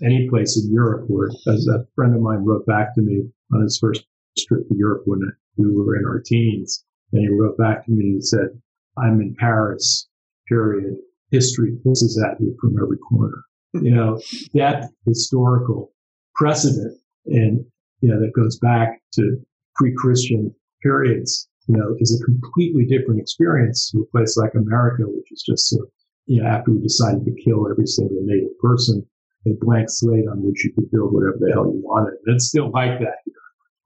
any 0.02 0.28
place 0.28 0.62
in 0.62 0.72
europe 0.72 1.04
where 1.08 1.28
as 1.52 1.66
a 1.68 1.86
friend 1.94 2.14
of 2.14 2.22
mine 2.22 2.44
wrote 2.44 2.66
back 2.66 2.94
to 2.94 3.02
me 3.02 3.22
on 3.52 3.62
his 3.62 3.78
first 3.78 4.04
trip 4.38 4.66
to 4.68 4.74
europe 4.76 5.02
when 5.06 5.20
we 5.56 5.70
were 5.70 5.96
in 5.96 6.04
our 6.06 6.20
teens 6.20 6.84
and 7.12 7.22
he 7.22 7.28
wrote 7.28 7.56
back 7.56 7.84
to 7.84 7.92
me 7.92 8.04
and 8.04 8.24
said 8.24 8.48
I'm 8.96 9.20
in 9.20 9.34
Paris, 9.38 10.08
period. 10.48 10.96
History 11.30 11.76
pisses 11.84 12.22
at 12.24 12.40
you 12.40 12.56
from 12.60 12.76
every 12.80 12.98
corner. 12.98 13.42
You 13.72 13.94
know, 13.94 14.20
that 14.54 14.90
historical 15.04 15.92
precedent 16.36 16.96
and, 17.26 17.64
you 18.00 18.08
know, 18.08 18.20
that 18.20 18.32
goes 18.34 18.58
back 18.58 19.00
to 19.14 19.36
pre-Christian 19.74 20.54
periods, 20.82 21.48
you 21.66 21.76
know, 21.76 21.96
is 21.98 22.20
a 22.20 22.24
completely 22.24 22.84
different 22.84 23.20
experience 23.20 23.90
to 23.90 24.02
a 24.02 24.06
place 24.16 24.36
like 24.36 24.54
America, 24.54 25.04
which 25.06 25.32
is 25.32 25.42
just 25.42 25.68
sort 25.68 25.86
of, 25.86 25.92
you 26.26 26.40
know, 26.40 26.48
after 26.48 26.70
we 26.70 26.80
decided 26.80 27.24
to 27.24 27.42
kill 27.42 27.68
every 27.68 27.86
single 27.86 28.18
native 28.22 28.56
person, 28.60 29.04
a 29.46 29.50
blank 29.60 29.90
slate 29.90 30.26
on 30.30 30.42
which 30.42 30.64
you 30.64 30.72
could 30.72 30.90
build 30.90 31.12
whatever 31.12 31.36
the 31.40 31.52
hell 31.52 31.66
you 31.66 31.80
wanted. 31.82 32.14
And 32.26 32.36
it's 32.36 32.48
still 32.48 32.70
like 32.70 32.98
that 33.00 33.18
here. 33.24 33.34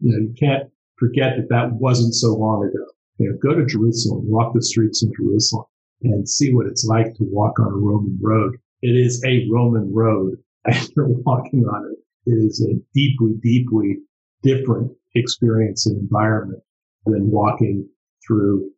You 0.01 0.13
know, 0.13 0.19
you 0.19 0.35
can't 0.39 0.71
forget 0.97 1.37
that 1.37 1.49
that 1.49 1.73
wasn't 1.73 2.15
so 2.15 2.35
long 2.35 2.65
ago. 2.65 2.85
You 3.19 3.31
know, 3.31 3.39
go 3.43 3.59
to 3.59 3.67
Jerusalem, 3.67 4.29
walk 4.29 4.55
the 4.55 4.63
streets 4.63 5.03
in 5.03 5.13
Jerusalem 5.17 5.65
and 6.03 6.29
see 6.29 6.55
what 6.55 6.67
it's 6.67 6.85
like 6.85 7.15
to 7.15 7.25
walk 7.25 7.59
on 7.59 7.73
a 7.73 7.77
Roman 7.77 8.19
road. 8.23 8.57
It 8.83 8.95
is 8.97 9.23
a 9.25 9.47
Roman 9.51 9.93
road 9.93 10.37
and 10.65 10.89
you're 10.95 11.09
walking 11.09 11.65
on 11.65 11.91
it. 11.93 11.99
It 12.31 12.35
is 12.35 12.61
a 12.63 12.79
deeply, 12.95 13.33
deeply 13.43 13.97
different 14.43 14.93
experience 15.15 15.87
and 15.87 15.99
environment 15.99 16.63
than 17.07 17.31
walking 17.31 17.89
through 18.27 18.71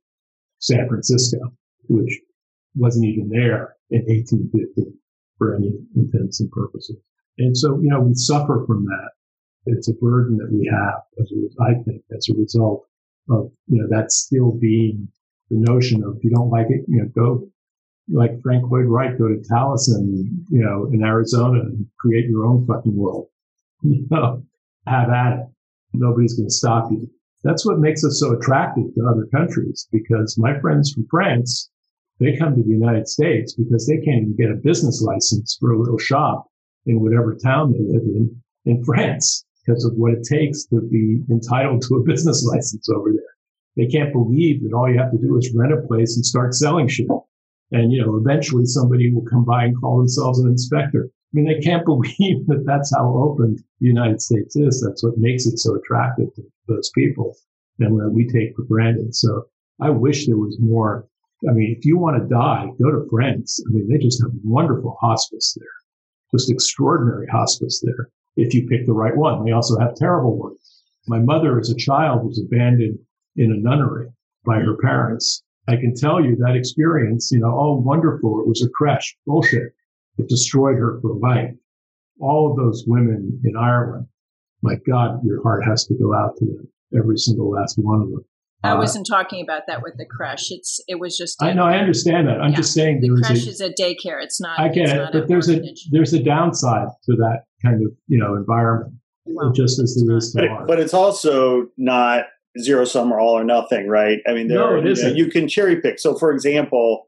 San 0.60 0.88
Francisco, 0.88 1.38
which 1.88 2.20
wasn't 2.76 3.06
even 3.06 3.28
there 3.28 3.74
in 3.90 4.02
1850 4.06 4.92
for 5.40 5.56
any 5.56 5.72
intents 5.96 6.40
and 6.40 6.50
purposes. 6.52 6.98
And 7.38 7.56
so, 7.56 7.80
you 7.80 7.88
know, 7.88 8.00
we 8.00 8.12
suffer 8.14 8.62
from 8.66 8.84
that. 8.84 9.10
It's 9.64 9.88
a 9.88 9.94
burden 9.94 10.36
that 10.36 10.52
we 10.52 10.70
have 10.70 11.00
as 11.18 11.32
a, 11.32 11.62
I 11.62 11.82
think, 11.82 12.02
as 12.14 12.28
a 12.28 12.38
result 12.38 12.84
of, 13.30 13.50
you 13.66 13.80
know, 13.80 13.88
that 13.88 14.12
still 14.12 14.52
being 14.52 15.08
the 15.48 15.56
notion 15.58 16.04
of 16.04 16.16
if 16.16 16.24
you 16.24 16.30
don't 16.30 16.50
like 16.50 16.66
it, 16.68 16.84
you 16.88 17.02
know, 17.02 17.08
go 17.14 17.48
like 18.12 18.42
Frank 18.42 18.70
Lloyd 18.70 18.86
Wright, 18.86 19.18
go 19.18 19.28
to 19.28 19.42
Taliesin, 19.50 20.44
you 20.50 20.60
know, 20.60 20.90
in 20.92 21.02
Arizona 21.02 21.60
and 21.60 21.86
create 21.98 22.28
your 22.28 22.44
own 22.44 22.66
fucking 22.66 22.96
world. 22.96 23.28
You 23.82 24.06
know, 24.10 24.42
have 24.86 25.08
at 25.08 25.38
it. 25.38 25.46
Nobody's 25.94 26.34
going 26.34 26.48
to 26.48 26.54
stop 26.54 26.90
you. 26.90 27.08
That's 27.42 27.64
what 27.64 27.78
makes 27.78 28.04
us 28.04 28.20
so 28.20 28.34
attractive 28.34 28.94
to 28.94 29.08
other 29.08 29.26
countries 29.34 29.88
because 29.90 30.36
my 30.36 30.60
friends 30.60 30.92
from 30.92 31.06
France, 31.10 31.70
they 32.20 32.36
come 32.36 32.54
to 32.54 32.62
the 32.62 32.68
United 32.68 33.08
States 33.08 33.54
because 33.54 33.86
they 33.86 33.96
can't 33.96 34.22
even 34.22 34.36
get 34.36 34.50
a 34.50 34.54
business 34.62 35.02
license 35.02 35.56
for 35.58 35.72
a 35.72 35.78
little 35.78 35.98
shop 35.98 36.46
in 36.86 37.00
whatever 37.00 37.34
town 37.34 37.72
they 37.72 37.80
live 37.80 38.02
in 38.02 38.40
in 38.66 38.84
France 38.84 39.44
because 39.64 39.84
of 39.84 39.94
what 39.94 40.12
it 40.12 40.22
takes 40.22 40.64
to 40.64 40.80
be 40.80 41.22
entitled 41.30 41.82
to 41.82 41.96
a 41.96 42.02
business 42.06 42.44
license 42.44 42.88
over 42.88 43.10
there. 43.12 43.22
They 43.76 43.86
can't 43.86 44.12
believe 44.12 44.62
that 44.62 44.74
all 44.74 44.90
you 44.90 44.98
have 44.98 45.12
to 45.12 45.18
do 45.18 45.36
is 45.38 45.54
rent 45.54 45.72
a 45.72 45.86
place 45.86 46.16
and 46.16 46.24
start 46.24 46.54
selling 46.54 46.88
shit. 46.88 47.08
And, 47.72 47.92
you 47.92 48.04
know, 48.04 48.16
eventually 48.16 48.66
somebody 48.66 49.12
will 49.12 49.24
come 49.24 49.44
by 49.44 49.64
and 49.64 49.80
call 49.80 49.98
themselves 49.98 50.40
an 50.40 50.48
inspector. 50.48 51.08
I 51.08 51.30
mean, 51.32 51.46
they 51.46 51.60
can't 51.60 51.84
believe 51.92 52.46
that 52.48 52.64
that's 52.66 52.94
how 52.94 53.16
open 53.16 53.56
the 53.80 53.86
United 53.86 54.20
States 54.20 54.56
is. 54.56 54.84
That's 54.84 55.04
what 55.04 55.18
makes 55.18 55.46
it 55.46 55.58
so 55.58 55.76
attractive 55.76 56.34
to 56.34 56.42
those 56.66 56.90
people 56.94 57.36
and 57.78 57.98
that 57.98 58.10
we 58.10 58.26
take 58.26 58.54
for 58.56 58.64
granted. 58.64 59.14
So 59.14 59.46
I 59.80 59.90
wish 59.90 60.26
there 60.26 60.36
was 60.36 60.58
more. 60.60 61.06
I 61.48 61.52
mean, 61.52 61.74
if 61.76 61.84
you 61.84 61.96
want 61.96 62.20
to 62.20 62.28
die, 62.28 62.66
go 62.82 62.90
to 62.90 63.06
France. 63.10 63.62
I 63.66 63.70
mean, 63.72 63.88
they 63.88 63.98
just 63.98 64.22
have 64.22 64.32
wonderful 64.44 64.96
hospice 65.00 65.56
there, 65.58 66.38
just 66.38 66.50
extraordinary 66.50 67.26
hospice 67.28 67.82
there 67.84 68.10
if 68.36 68.52
you 68.54 68.66
pick 68.68 68.86
the 68.86 68.92
right 68.92 69.16
one. 69.16 69.44
They 69.44 69.52
also 69.52 69.78
have 69.78 69.94
terrible 69.94 70.36
ones. 70.36 70.82
My 71.08 71.18
mother, 71.18 71.58
as 71.58 71.70
a 71.70 71.76
child, 71.76 72.26
was 72.26 72.38
abandoned 72.38 72.98
in 73.36 73.52
a 73.52 73.56
nunnery 73.56 74.08
by 74.44 74.60
her 74.60 74.76
parents. 74.76 75.42
I 75.66 75.76
can 75.76 75.94
tell 75.94 76.22
you 76.22 76.36
that 76.36 76.56
experience, 76.56 77.30
you 77.32 77.40
know, 77.40 77.56
oh, 77.58 77.80
wonderful. 77.80 78.40
It 78.40 78.48
was 78.48 78.62
a 78.62 78.68
creche. 78.70 79.16
Bullshit. 79.26 79.72
It 80.18 80.28
destroyed 80.28 80.76
her 80.76 81.00
for 81.00 81.14
life. 81.16 81.54
All 82.20 82.50
of 82.50 82.56
those 82.56 82.84
women 82.86 83.40
in 83.44 83.56
Ireland, 83.56 84.06
my 84.62 84.76
God, 84.86 85.24
your 85.24 85.42
heart 85.42 85.64
has 85.64 85.86
to 85.86 85.94
go 85.94 86.14
out 86.14 86.36
to 86.36 86.44
them, 86.44 86.68
every 86.96 87.16
single 87.16 87.50
last 87.50 87.78
one 87.78 88.02
of 88.02 88.10
them. 88.10 88.24
I 88.62 88.72
uh, 88.72 88.78
wasn't 88.78 89.06
talking 89.06 89.42
about 89.42 89.62
that 89.68 89.82
with 89.82 89.94
the 89.96 90.04
creche. 90.04 90.50
It's 90.50 90.80
it 90.86 90.98
was 90.98 91.16
just. 91.16 91.40
A, 91.40 91.46
I 91.46 91.52
know. 91.54 91.64
I 91.64 91.78
understand 91.78 92.28
that. 92.28 92.40
I'm 92.40 92.50
yeah, 92.50 92.56
just 92.56 92.74
saying 92.74 93.00
the 93.00 93.08
creche 93.22 93.46
is 93.46 93.60
a 93.60 93.70
daycare. 93.70 94.22
It's 94.22 94.40
not. 94.40 94.58
I 94.58 94.68
get 94.68 94.88
it, 94.90 95.08
but 95.12 95.28
there's 95.28 95.48
a 95.48 95.62
there's 95.90 96.12
a 96.12 96.22
downside 96.22 96.88
to 97.06 97.16
that 97.16 97.44
kind 97.64 97.76
of 97.76 97.92
you 98.06 98.18
know 98.18 98.34
environment, 98.34 98.94
well, 99.24 99.52
just 99.52 99.80
as 99.80 100.02
there 100.06 100.16
is 100.16 100.32
to 100.32 100.46
but, 100.48 100.66
but 100.66 100.80
it's 100.80 100.94
also 100.94 101.68
not 101.78 102.24
zero 102.58 102.84
sum 102.84 103.12
or 103.12 103.20
all 103.20 103.38
or 103.38 103.44
nothing, 103.44 103.88
right? 103.88 104.18
I 104.26 104.32
mean, 104.32 104.48
there, 104.48 104.58
No, 104.58 104.74
it 104.74 104.78
you, 104.78 104.84
know, 104.84 104.90
isn't. 104.90 105.16
you 105.16 105.26
can 105.30 105.48
cherry 105.48 105.80
pick. 105.80 105.98
So, 105.98 106.16
for 106.16 106.32
example, 106.32 107.06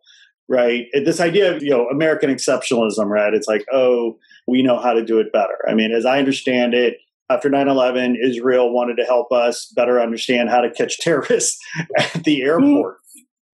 right, 0.49 0.87
this 1.05 1.21
idea 1.21 1.55
of 1.55 1.63
you 1.63 1.71
know 1.71 1.87
American 1.89 2.31
exceptionalism, 2.31 3.07
right? 3.07 3.35
It's 3.35 3.49
like, 3.49 3.65
oh, 3.73 4.19
we 4.47 4.63
know 4.63 4.79
how 4.79 4.93
to 4.93 5.05
do 5.05 5.19
it 5.19 5.33
better. 5.33 5.59
I 5.69 5.75
mean, 5.75 5.93
as 5.93 6.07
I 6.07 6.19
understand 6.19 6.75
it, 6.75 6.97
after 7.31 7.49
9-11, 7.49 8.15
Israel 8.23 8.73
wanted 8.73 8.97
to 8.97 9.05
help 9.05 9.33
us 9.33 9.73
better 9.75 10.01
understand 10.01 10.51
how 10.51 10.61
to 10.61 10.71
catch 10.71 10.99
terrorists 10.99 11.59
at 11.99 12.25
the 12.25 12.43
airport, 12.43 12.97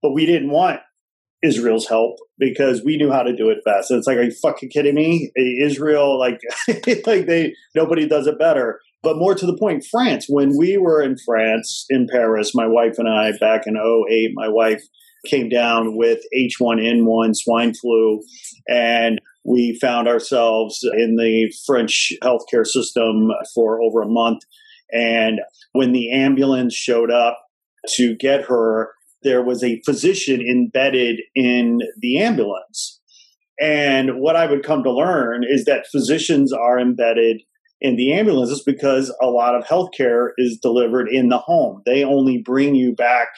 but 0.02 0.12
we 0.12 0.26
didn't 0.26 0.50
want 0.50 0.80
Israel's 1.42 1.86
help 1.86 2.16
because 2.38 2.82
we 2.84 2.96
knew 2.96 3.12
how 3.12 3.22
to 3.22 3.34
do 3.34 3.48
it 3.50 3.58
best. 3.64 3.90
And 3.90 3.98
it's 3.98 4.06
like, 4.06 4.16
are 4.16 4.22
you 4.22 4.32
fucking 4.42 4.70
kidding 4.70 4.94
me? 4.94 5.30
Israel, 5.36 6.18
like, 6.18 6.40
like 7.06 7.26
they 7.26 7.54
nobody 7.74 8.08
does 8.08 8.26
it 8.26 8.38
better. 8.38 8.80
But 9.02 9.16
more 9.16 9.34
to 9.34 9.46
the 9.46 9.56
point, 9.56 9.86
France. 9.88 10.26
When 10.28 10.56
we 10.58 10.76
were 10.76 11.00
in 11.00 11.16
France, 11.24 11.86
in 11.88 12.08
Paris, 12.10 12.54
my 12.54 12.66
wife 12.66 12.98
and 12.98 13.08
I 13.08 13.32
back 13.38 13.62
in 13.66 13.76
08, 13.76 14.32
my 14.34 14.48
wife 14.48 14.82
came 15.26 15.48
down 15.48 15.96
with 15.96 16.20
H1N1 16.36 17.36
swine 17.36 17.74
flu, 17.74 18.20
and 18.68 19.20
we 19.44 19.78
found 19.80 20.08
ourselves 20.08 20.80
in 20.82 21.16
the 21.16 21.52
French 21.66 22.12
healthcare 22.22 22.66
system 22.66 23.30
for 23.54 23.80
over 23.82 24.02
a 24.02 24.08
month. 24.08 24.42
And 24.92 25.40
when 25.72 25.92
the 25.92 26.10
ambulance 26.12 26.74
showed 26.74 27.10
up 27.10 27.38
to 27.94 28.16
get 28.16 28.44
her, 28.46 28.92
there 29.22 29.42
was 29.42 29.64
a 29.64 29.80
physician 29.84 30.40
embedded 30.40 31.20
in 31.34 31.80
the 31.98 32.18
ambulance. 32.18 33.00
And 33.60 34.20
what 34.20 34.36
I 34.36 34.46
would 34.46 34.62
come 34.62 34.84
to 34.84 34.92
learn 34.92 35.42
is 35.48 35.64
that 35.64 35.88
physicians 35.90 36.52
are 36.52 36.78
embedded 36.78 37.42
in 37.80 37.96
the 37.96 38.12
ambulances 38.12 38.62
because 38.62 39.14
a 39.20 39.26
lot 39.26 39.54
of 39.54 39.64
healthcare 39.64 40.30
is 40.36 40.58
delivered 40.58 41.08
in 41.08 41.28
the 41.28 41.38
home. 41.38 41.82
They 41.86 42.04
only 42.04 42.38
bring 42.38 42.74
you 42.74 42.94
back 42.94 43.28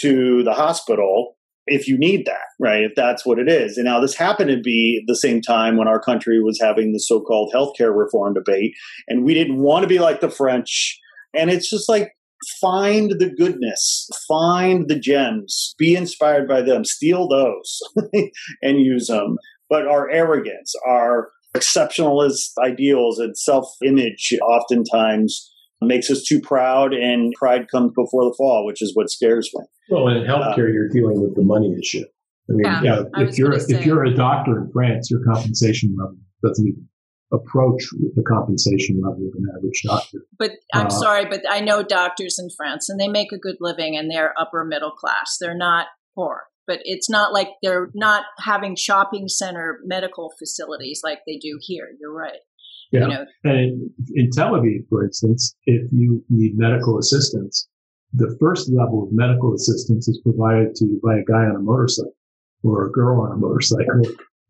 to 0.00 0.42
the 0.44 0.52
hospital 0.52 1.35
if 1.66 1.88
you 1.88 1.98
need 1.98 2.26
that, 2.26 2.46
right? 2.60 2.82
If 2.82 2.92
that's 2.94 3.26
what 3.26 3.38
it 3.38 3.48
is. 3.48 3.76
And 3.76 3.84
now 3.84 4.00
this 4.00 4.14
happened 4.14 4.50
to 4.50 4.60
be 4.60 5.02
the 5.06 5.16
same 5.16 5.40
time 5.40 5.76
when 5.76 5.88
our 5.88 6.00
country 6.00 6.40
was 6.40 6.60
having 6.60 6.92
the 6.92 7.00
so-called 7.00 7.52
healthcare 7.54 7.96
reform 7.96 8.34
debate, 8.34 8.74
and 9.08 9.24
we 9.24 9.34
didn't 9.34 9.58
want 9.58 9.82
to 9.82 9.88
be 9.88 9.98
like 9.98 10.20
the 10.20 10.30
French. 10.30 10.98
And 11.34 11.50
it's 11.50 11.68
just 11.68 11.88
like 11.88 12.12
find 12.60 13.12
the 13.18 13.30
goodness, 13.36 14.08
find 14.28 14.88
the 14.88 14.98
gems, 14.98 15.74
be 15.78 15.94
inspired 15.94 16.48
by 16.48 16.62
them, 16.62 16.84
steal 16.84 17.28
those 17.28 17.80
and 18.62 18.80
use 18.80 19.08
them. 19.08 19.36
But 19.68 19.88
our 19.88 20.10
arrogance, 20.10 20.72
our 20.86 21.30
exceptionalist 21.56 22.50
ideals 22.62 23.18
and 23.18 23.36
self-image 23.36 24.34
oftentimes 24.42 25.50
makes 25.80 26.10
us 26.10 26.22
too 26.22 26.40
proud 26.40 26.92
and 26.94 27.32
pride 27.38 27.68
comes 27.70 27.92
before 27.94 28.24
the 28.24 28.34
fall, 28.36 28.64
which 28.66 28.80
is 28.82 28.92
what 28.94 29.10
scares 29.10 29.50
me. 29.54 29.64
Well, 29.90 30.08
in 30.08 30.22
healthcare, 30.24 30.72
you're 30.72 30.88
dealing 30.88 31.20
with 31.20 31.34
the 31.36 31.42
money 31.42 31.74
issue. 31.78 32.04
I 32.48 32.52
mean, 32.52 32.64
Yeah, 32.64 32.82
yeah, 32.82 33.02
I 33.14 33.22
if 33.24 33.38
you're 33.38 33.50
gonna 33.50 33.60
say. 33.60 33.76
if 33.76 33.86
you're 33.86 34.04
a 34.04 34.14
doctor 34.14 34.58
in 34.62 34.70
France, 34.72 35.10
your 35.10 35.20
compensation 35.24 35.94
level 35.98 36.16
doesn't 36.44 36.66
even 36.66 36.88
approach 37.32 37.82
the 38.14 38.22
compensation 38.22 39.00
level 39.02 39.26
of 39.26 39.34
an 39.36 39.44
average 39.56 39.82
doctor. 39.84 40.18
But 40.38 40.52
I'm 40.72 40.86
Uh, 40.86 40.90
sorry, 40.90 41.24
but 41.26 41.42
I 41.50 41.60
know 41.60 41.82
doctors 41.82 42.38
in 42.38 42.48
France 42.56 42.88
and 42.88 43.00
they 43.00 43.08
make 43.08 43.32
a 43.32 43.38
good 43.38 43.56
living 43.60 43.96
and 43.96 44.08
they're 44.10 44.32
upper 44.40 44.64
middle 44.64 44.92
class. 44.92 45.36
They're 45.40 45.56
not 45.56 45.88
poor. 46.14 46.44
But 46.68 46.80
it's 46.84 47.10
not 47.10 47.32
like 47.32 47.48
they're 47.62 47.90
not 47.94 48.24
having 48.40 48.74
shopping 48.76 49.28
center 49.28 49.78
medical 49.84 50.32
facilities 50.38 51.00
like 51.04 51.20
they 51.26 51.36
do 51.38 51.58
here. 51.60 51.88
You're 52.00 52.12
right. 52.14 52.38
Yeah. 53.00 53.06
You 53.08 53.14
know, 53.14 53.24
And 53.44 53.90
in, 54.14 54.30
Tel 54.30 54.52
Aviv, 54.52 54.88
for 54.88 55.04
instance, 55.04 55.54
if 55.66 55.82
you 55.92 56.24
need 56.30 56.52
medical 56.56 56.98
assistance, 56.98 57.68
the 58.12 58.36
first 58.40 58.70
level 58.72 59.04
of 59.04 59.08
medical 59.12 59.54
assistance 59.54 60.08
is 60.08 60.20
provided 60.22 60.74
to 60.76 60.84
you 60.86 61.00
by 61.04 61.16
a 61.18 61.24
guy 61.24 61.44
on 61.44 61.56
a 61.56 61.60
motorcycle 61.60 62.14
or 62.62 62.86
a 62.86 62.90
girl 62.92 63.20
on 63.20 63.32
a 63.32 63.36
motorcycle. 63.36 64.02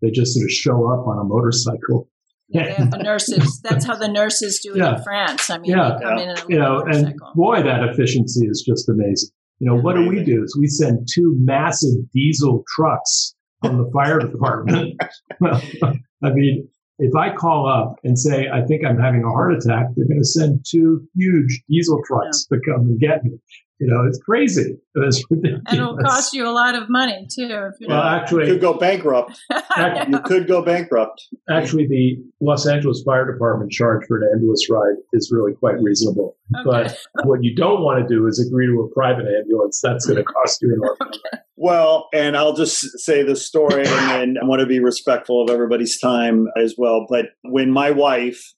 They 0.03 0.11
just 0.11 0.35
sort 0.35 0.45
of 0.45 0.51
show 0.53 0.87
up 0.93 1.07
on 1.07 1.19
a 1.19 1.25
motorcycle. 1.25 2.09
yeah, 2.49 2.85
the 2.85 2.99
nurses. 2.99 3.61
That's 3.63 3.85
how 3.85 3.97
the 3.97 4.07
nurses 4.09 4.61
do 4.63 4.75
it 4.75 4.79
Yeah. 4.79 4.97
in 4.99 5.03
France. 5.03 5.51
I 5.51 5.59
mean, 5.59 5.73
Yeah. 5.73 5.97
they 5.99 6.05
come 6.05 6.19
in 6.19 6.29
in 6.31 6.37
a 6.39 6.43
you 6.49 6.59
know, 6.59 6.81
and 6.83 7.15
boy, 7.35 7.63
that 7.63 7.83
efficiency 7.89 8.47
is 8.47 8.63
just 8.67 8.89
amazing. 8.89 9.31
You 9.59 9.69
know, 9.69 9.77
what 9.81 9.97
do 9.97 10.07
we 10.07 10.23
do? 10.23 10.45
Is 10.45 10.57
we 10.61 10.67
send 10.69 11.09
two 11.13 11.35
massive 11.41 11.97
diesel 12.13 12.63
trucks 12.77 13.35
from 13.63 13.79
the 13.79 13.91
fire 13.91 14.19
department. 14.21 15.01
I 15.43 16.31
mean, 16.33 16.69
if 16.99 17.15
I 17.15 17.35
call 17.35 17.69
up 17.69 17.99
and 18.05 18.19
say 18.19 18.49
I 18.53 18.63
think 18.63 18.85
I'm 18.85 18.99
having 18.99 19.25
a 19.25 19.31
heart 19.31 19.55
attack, 19.55 19.87
they're 19.95 20.09
going 20.09 20.21
to 20.21 20.25
send 20.25 20.65
two 20.69 21.07
huge 21.15 21.63
diesel 21.69 22.01
trucks 22.07 22.47
to 22.47 22.59
come 22.67 22.83
and 22.83 23.01
get 23.01 23.25
me. 23.25 23.39
You 23.79 23.89
know, 23.89 24.07
it's 24.07 24.19
crazy. 24.19 24.79
It's 24.95 25.23
ridiculous. 25.31 25.63
and 25.69 25.79
it'll 25.79 25.99
cost 25.99 26.33
you 26.33 26.49
a 26.49 26.51
lot 26.51 26.75
of 26.75 26.89
money 26.89 27.27
too. 27.31 27.45
If 27.45 27.75
you're 27.79 27.91
Well, 27.91 28.03
not, 28.03 28.31
You 28.31 28.39
could 28.39 28.61
go 28.61 28.75
bankrupt. 28.79 29.39
I 29.51 30.07
You 30.09 30.21
could 30.21 30.49
go 30.49 30.63
bankrupt. 30.63 31.23
actually, 31.51 31.87
the 31.87 32.17
Los 32.41 32.67
Angeles 32.67 33.03
Fire 33.05 33.31
Department 33.31 33.71
charge 33.71 34.07
for 34.09 34.17
an 34.19 34.29
ambulance 34.33 34.67
ride 34.71 34.97
is 35.13 35.31
really 35.31 35.53
quite 35.55 35.77
reasonable. 35.83 36.37
But 36.65 36.97
what 37.25 37.43
you 37.43 37.55
don't 37.55 37.83
want 37.83 38.07
to 38.07 38.15
do 38.15 38.27
is 38.27 38.45
agree 38.45 38.67
to 38.67 38.81
a 38.81 38.89
private 38.95 39.27
ambulance. 39.27 39.81
That's 39.83 40.07
going 40.07 40.17
to 40.25 40.25
cost 40.25 40.63
you 40.63 40.73
an 40.73 40.81
arm. 40.89 41.11
Well, 41.57 42.09
and 42.15 42.37
I'll 42.37 42.55
just 42.55 42.99
say 43.01 43.23
the 43.23 43.37
story, 43.37 43.87
and 43.87 43.87
then 43.87 44.37
I 44.43 44.47
want 44.47 44.61
to 44.61 44.67
be 44.67 44.79
respectful 44.81 45.43
of 45.43 45.51
everybody's 45.51 45.99
time 45.99 46.47
as 46.57 46.75
well. 46.79 47.07
But 47.09 47.27
when 47.43 47.71
my 47.71 47.91
wife 47.91 48.55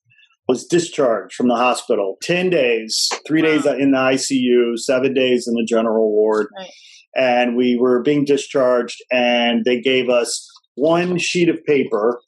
was 0.48 0.66
discharged 0.66 1.34
from 1.34 1.48
the 1.48 1.56
hospital, 1.56 2.16
10 2.22 2.48
days, 2.50 3.08
three 3.26 3.42
Wow. 3.42 3.48
days 3.48 3.66
in 3.66 3.90
the 3.92 3.98
ICU, 3.98 4.76
seven 4.78 5.12
days 5.12 5.46
in 5.46 5.54
the 5.54 5.64
general 5.64 6.10
ward, 6.10 6.48
Right. 6.58 6.70
and 7.14 7.54
we 7.56 7.76
were 7.76 8.02
being 8.02 8.24
discharged, 8.24 8.96
and 9.12 9.64
they 9.66 9.78
gave 9.80 10.08
us 10.08 10.48
one 10.74 11.18
sheet 11.18 11.48
of 11.50 11.62
paper, 11.64 12.20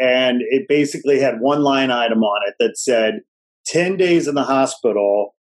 and 0.00 0.40
it 0.50 0.66
basically 0.68 1.18
had 1.18 1.40
one 1.40 1.62
line 1.62 1.90
item 1.90 2.22
on 2.22 2.48
it 2.48 2.54
that 2.60 2.78
said, 2.78 3.20
10 3.66 3.96
days 3.96 4.28
in 4.28 4.34
the 4.34 4.42
hospital, 4.44 5.34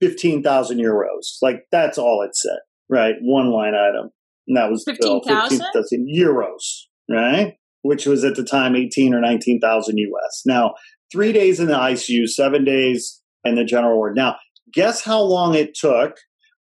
15,000 0.00 0.78
euros. 0.78 1.36
Like, 1.40 1.64
that's 1.72 1.98
all 1.98 2.22
it 2.22 2.36
said, 2.36 2.58
right? 2.90 3.14
One 3.22 3.50
line 3.50 3.74
item. 3.74 4.10
And 4.46 4.56
that 4.56 4.70
was 4.70 4.84
the 4.84 4.96
bill, 5.00 5.22
15,000? 5.22 5.58
15,000 5.58 6.08
euros, 6.14 6.82
right? 7.10 7.54
Which 7.82 8.06
was 8.06 8.24
at 8.24 8.34
the 8.34 8.44
time 8.44 8.76
18 8.76 9.14
or 9.14 9.20
19,000 9.20 9.96
US. 9.98 10.42
Now, 10.44 10.74
three 11.14 11.32
days 11.32 11.60
in 11.60 11.68
the 11.68 11.74
ICU, 11.74 12.28
seven 12.28 12.64
days 12.64 13.22
in 13.44 13.54
the 13.54 13.64
general 13.64 13.96
ward. 13.96 14.16
Now, 14.16 14.36
guess 14.72 15.04
how 15.04 15.20
long 15.20 15.54
it 15.54 15.74
took 15.74 16.16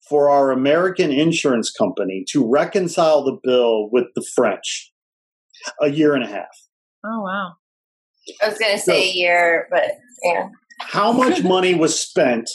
for 0.09 0.29
our 0.29 0.51
American 0.51 1.11
insurance 1.11 1.69
company 1.69 2.23
to 2.29 2.49
reconcile 2.49 3.25
the 3.25 3.37
bill 3.43 3.89
with 3.91 4.05
the 4.15 4.25
French? 4.33 4.93
A 5.81 5.89
year 5.89 6.13
and 6.13 6.23
a 6.23 6.27
half. 6.27 6.47
oh 7.03 7.21
wow. 7.21 7.53
I 8.41 8.49
was 8.49 8.57
going 8.57 8.73
to 8.73 8.79
say 8.79 9.09
a 9.09 9.13
year, 9.13 9.67
but 9.71 9.83
yeah. 10.23 10.49
how 10.79 11.11
much 11.11 11.43
money 11.43 11.75
was 11.75 11.99
spent 11.99 12.49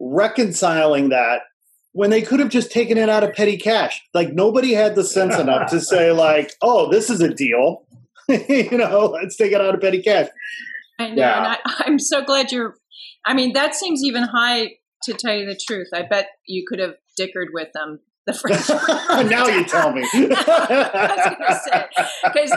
reconciling 0.00 1.08
that 1.10 1.42
when 1.92 2.10
they 2.10 2.22
could 2.22 2.40
have 2.40 2.50
just 2.50 2.70
taken 2.70 2.98
it 2.98 3.08
out 3.08 3.24
of 3.24 3.34
petty 3.34 3.56
cash 3.56 4.00
like 4.14 4.32
nobody 4.32 4.72
had 4.72 4.94
the 4.94 5.02
sense 5.02 5.36
enough 5.36 5.68
to 5.70 5.80
say 5.80 6.12
like 6.12 6.52
oh 6.62 6.88
this 6.88 7.10
is 7.10 7.20
a 7.20 7.34
deal 7.34 7.84
you 8.28 8.78
know 8.78 9.06
let's 9.06 9.36
take 9.36 9.50
it 9.50 9.60
out 9.60 9.74
of 9.74 9.80
petty 9.80 10.00
cash 10.00 10.28
I 10.98 11.10
know, 11.10 11.22
Yeah. 11.22 11.38
and 11.38 11.46
I, 11.46 11.58
I'm 11.86 11.98
so 11.98 12.22
glad 12.24 12.52
you're. 12.52 12.76
I 13.24 13.34
mean, 13.34 13.52
that 13.54 13.74
seems 13.74 14.02
even 14.04 14.22
high 14.24 14.72
to 15.04 15.12
tell 15.12 15.34
you 15.34 15.46
the 15.46 15.56
truth. 15.56 15.88
I 15.94 16.02
bet 16.02 16.28
you 16.46 16.64
could 16.68 16.78
have 16.78 16.94
dickered 17.16 17.48
with 17.52 17.68
them. 17.74 18.00
The 18.26 18.34
French. 18.34 18.68
now 19.30 19.46
you 19.46 19.64
tell 19.64 19.90
me 19.90 20.02
because 20.12 20.28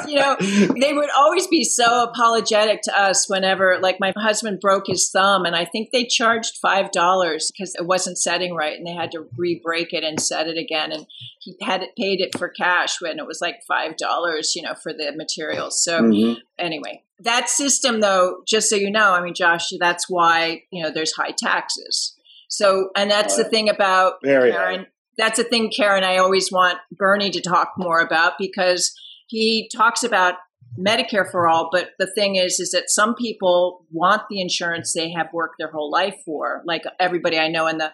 you 0.07 0.15
know 0.15 0.35
they 0.39 0.93
would 0.93 1.09
always 1.15 1.47
be 1.47 1.63
so 1.63 2.03
apologetic 2.03 2.81
to 2.83 2.99
us 2.99 3.29
whenever, 3.29 3.79
like, 3.81 3.99
my 3.99 4.13
husband 4.17 4.59
broke 4.59 4.87
his 4.87 5.09
thumb, 5.11 5.45
and 5.45 5.55
I 5.55 5.65
think 5.65 5.89
they 5.91 6.05
charged 6.05 6.57
five 6.61 6.91
dollars 6.91 7.51
because 7.51 7.75
it 7.75 7.85
wasn't 7.85 8.17
setting 8.17 8.53
right, 8.53 8.77
and 8.77 8.85
they 8.85 8.93
had 8.93 9.11
to 9.11 9.25
re-break 9.37 9.93
it 9.93 10.03
and 10.03 10.19
set 10.19 10.47
it 10.47 10.57
again, 10.57 10.91
and 10.91 11.05
he 11.39 11.55
had 11.61 11.83
it 11.83 11.91
paid 11.97 12.19
it 12.21 12.37
for 12.37 12.49
cash 12.49 13.01
when 13.01 13.19
it 13.19 13.25
was 13.25 13.39
like 13.41 13.57
five 13.67 13.97
dollars, 13.97 14.53
you 14.55 14.61
know, 14.63 14.73
for 14.73 14.93
the 14.93 15.11
materials. 15.15 15.83
So 15.83 16.01
Mhm. 16.01 16.37
anyway, 16.59 17.03
that 17.23 17.49
system, 17.49 17.99
though, 17.99 18.41
just 18.47 18.69
so 18.69 18.75
you 18.75 18.91
know, 18.91 19.13
I 19.13 19.21
mean, 19.21 19.33
Josh, 19.33 19.69
that's 19.79 20.09
why 20.09 20.63
you 20.71 20.83
know 20.83 20.91
there's 20.91 21.13
high 21.13 21.31
taxes. 21.31 22.15
So, 22.49 22.89
and 22.97 23.09
that's 23.09 23.37
the 23.37 23.45
thing 23.45 23.69
about 23.69 24.15
Very 24.23 24.51
Karen. 24.51 24.87
That's 25.17 25.39
a 25.39 25.43
thing, 25.43 25.71
Karen. 25.75 26.03
I 26.03 26.17
always 26.17 26.51
want 26.51 26.79
Bernie 26.91 27.31
to 27.31 27.41
talk 27.41 27.73
more 27.77 28.01
about 28.01 28.33
because 28.37 28.93
he 29.27 29.69
talks 29.73 30.03
about 30.03 30.35
Medicare 30.77 31.29
for 31.29 31.47
all. 31.47 31.69
But 31.71 31.91
the 31.99 32.11
thing 32.13 32.35
is, 32.35 32.59
is 32.59 32.71
that 32.71 32.89
some 32.89 33.15
people 33.15 33.85
want 33.91 34.23
the 34.29 34.41
insurance 34.41 34.93
they 34.93 35.11
have 35.11 35.27
worked 35.33 35.55
their 35.59 35.71
whole 35.71 35.91
life 35.91 36.15
for. 36.25 36.61
Like 36.65 36.83
everybody 36.99 37.37
I 37.37 37.47
know 37.47 37.67
in 37.67 37.77
the 37.77 37.93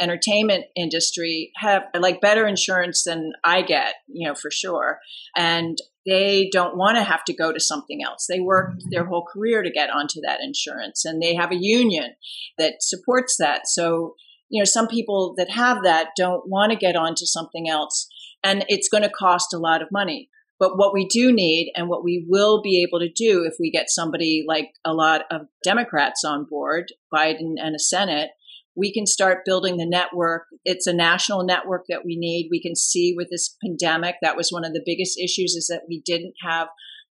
entertainment 0.00 0.64
industry 0.76 1.52
have 1.56 1.84
like 1.98 2.20
better 2.20 2.46
insurance 2.46 3.04
than 3.04 3.32
I 3.44 3.62
get, 3.62 3.94
you 4.08 4.28
know, 4.28 4.34
for 4.34 4.50
sure. 4.50 4.98
And 5.36 5.78
they 6.06 6.48
don't 6.52 6.76
want 6.76 6.96
to 6.96 7.02
have 7.02 7.24
to 7.24 7.34
go 7.34 7.52
to 7.52 7.60
something 7.60 8.02
else. 8.04 8.26
They 8.28 8.40
worked 8.40 8.82
their 8.90 9.06
whole 9.06 9.24
career 9.24 9.62
to 9.62 9.70
get 9.70 9.90
onto 9.90 10.20
that 10.22 10.40
insurance 10.42 11.04
and 11.04 11.22
they 11.22 11.34
have 11.34 11.52
a 11.52 11.58
union 11.58 12.14
that 12.58 12.74
supports 12.80 13.36
that. 13.38 13.66
So, 13.66 14.14
you 14.48 14.60
know, 14.60 14.64
some 14.64 14.88
people 14.88 15.34
that 15.38 15.50
have 15.50 15.82
that 15.84 16.08
don't 16.16 16.48
want 16.48 16.72
to 16.72 16.78
get 16.78 16.96
onto 16.96 17.24
something 17.24 17.68
else 17.68 18.08
and 18.42 18.64
it's 18.68 18.88
going 18.88 19.02
to 19.02 19.08
cost 19.08 19.54
a 19.54 19.58
lot 19.58 19.80
of 19.80 19.88
money. 19.90 20.28
But 20.58 20.76
what 20.76 20.94
we 20.94 21.06
do 21.06 21.32
need 21.32 21.72
and 21.74 21.88
what 21.88 22.04
we 22.04 22.24
will 22.28 22.62
be 22.62 22.82
able 22.82 23.00
to 23.00 23.10
do 23.10 23.44
if 23.44 23.54
we 23.58 23.70
get 23.70 23.90
somebody 23.90 24.44
like 24.46 24.68
a 24.84 24.92
lot 24.92 25.22
of 25.30 25.42
Democrats 25.64 26.22
on 26.24 26.46
board, 26.48 26.92
Biden 27.12 27.54
and 27.58 27.74
a 27.74 27.78
Senate, 27.78 28.30
we 28.76 28.92
can 28.92 29.06
start 29.06 29.44
building 29.44 29.76
the 29.76 29.86
network. 29.86 30.44
It's 30.64 30.86
a 30.86 30.92
national 30.92 31.44
network 31.44 31.84
that 31.88 32.04
we 32.04 32.16
need. 32.16 32.48
We 32.50 32.60
can 32.60 32.74
see 32.74 33.14
with 33.16 33.28
this 33.30 33.56
pandemic, 33.64 34.16
that 34.22 34.36
was 34.36 34.50
one 34.50 34.64
of 34.64 34.72
the 34.72 34.82
biggest 34.84 35.18
issues 35.18 35.54
is 35.54 35.68
that 35.68 35.82
we 35.88 36.02
didn't 36.04 36.34
have 36.42 36.68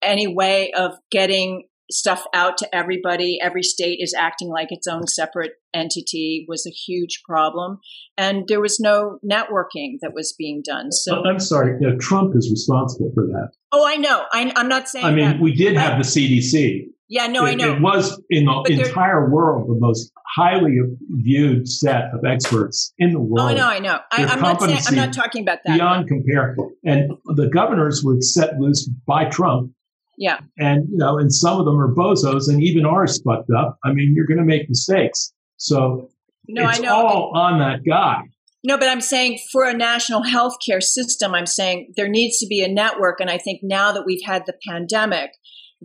any 0.02 0.26
way 0.26 0.72
of 0.72 0.92
getting 1.10 1.64
stuff 1.90 2.24
out 2.34 2.56
to 2.58 2.74
everybody. 2.74 3.38
Every 3.40 3.62
state 3.62 3.98
is 4.00 4.14
acting 4.18 4.48
like 4.48 4.68
its 4.70 4.86
own 4.86 5.06
separate 5.06 5.52
entity 5.74 6.46
was 6.48 6.66
a 6.66 6.70
huge 6.70 7.22
problem. 7.28 7.78
And 8.16 8.44
there 8.48 8.60
was 8.60 8.80
no 8.80 9.18
networking 9.24 9.98
that 10.00 10.12
was 10.14 10.34
being 10.36 10.62
done. 10.64 10.92
So 10.92 11.16
uh, 11.16 11.28
I'm 11.28 11.40
sorry, 11.40 11.78
you 11.80 11.90
know, 11.90 11.98
Trump 11.98 12.34
is 12.36 12.50
responsible 12.50 13.10
for 13.14 13.24
that. 13.26 13.50
Oh, 13.72 13.86
I 13.86 13.96
know. 13.96 14.24
I, 14.32 14.52
am 14.56 14.68
not 14.68 14.88
saying 14.88 15.04
I 15.04 15.12
mean, 15.12 15.24
that. 15.24 15.40
we 15.40 15.54
did 15.54 15.76
have 15.76 15.98
the 15.98 16.04
CDC. 16.04 16.88
Yeah, 17.08 17.26
no, 17.26 17.44
it, 17.44 17.50
I 17.50 17.54
know. 17.54 17.74
It 17.74 17.82
was 17.82 18.20
in 18.30 18.46
the 18.46 18.62
But 18.64 18.70
entire 18.72 19.30
world 19.30 19.68
the 19.68 19.78
most 19.78 20.10
highly 20.34 20.78
viewed 21.10 21.68
set 21.68 22.04
of 22.14 22.24
experts 22.24 22.92
in 22.98 23.12
the 23.12 23.20
world. 23.20 23.40
Oh, 23.40 23.52
I 23.52 23.54
know, 23.54 23.66
I 23.68 23.78
know. 23.78 23.98
I, 24.10 24.24
I'm 24.24 24.40
not 24.40 24.60
saying, 24.60 24.78
I'm 24.86 24.94
not 24.94 25.12
talking 25.12 25.42
about 25.42 25.58
that. 25.66 25.74
Beyond 25.74 26.08
compare. 26.08 26.56
And 26.84 27.12
the 27.26 27.48
governors 27.48 28.02
were 28.02 28.20
set 28.20 28.58
loose 28.58 28.88
by 29.06 29.26
Trump. 29.26 29.72
Yeah. 30.16 30.38
And, 30.58 30.88
you 30.90 30.96
know, 30.96 31.18
and 31.18 31.32
some 31.32 31.58
of 31.58 31.66
them 31.66 31.78
are 31.78 31.94
bozos, 31.94 32.48
and 32.48 32.62
even 32.62 32.86
ours 32.86 33.20
fucked 33.22 33.50
up. 33.56 33.78
I 33.84 33.92
mean, 33.92 34.14
you're 34.16 34.26
going 34.26 34.38
to 34.38 34.44
make 34.44 34.68
mistakes. 34.68 35.32
So 35.56 36.08
No, 36.48 36.68
it's 36.68 36.78
I 36.78 36.82
know. 36.82 36.94
all 36.94 37.32
on 37.34 37.58
that 37.58 37.80
guy. 37.86 38.22
No, 38.66 38.78
but 38.78 38.88
I'm 38.88 39.02
saying 39.02 39.40
for 39.52 39.64
a 39.64 39.74
national 39.74 40.22
healthcare 40.22 40.82
system, 40.82 41.34
I'm 41.34 41.46
saying 41.46 41.92
there 41.96 42.08
needs 42.08 42.38
to 42.38 42.46
be 42.46 42.62
a 42.62 42.68
network. 42.68 43.20
And 43.20 43.28
I 43.28 43.36
think 43.36 43.60
now 43.62 43.92
that 43.92 44.04
we've 44.06 44.24
had 44.24 44.44
the 44.46 44.54
pandemic, 44.66 45.32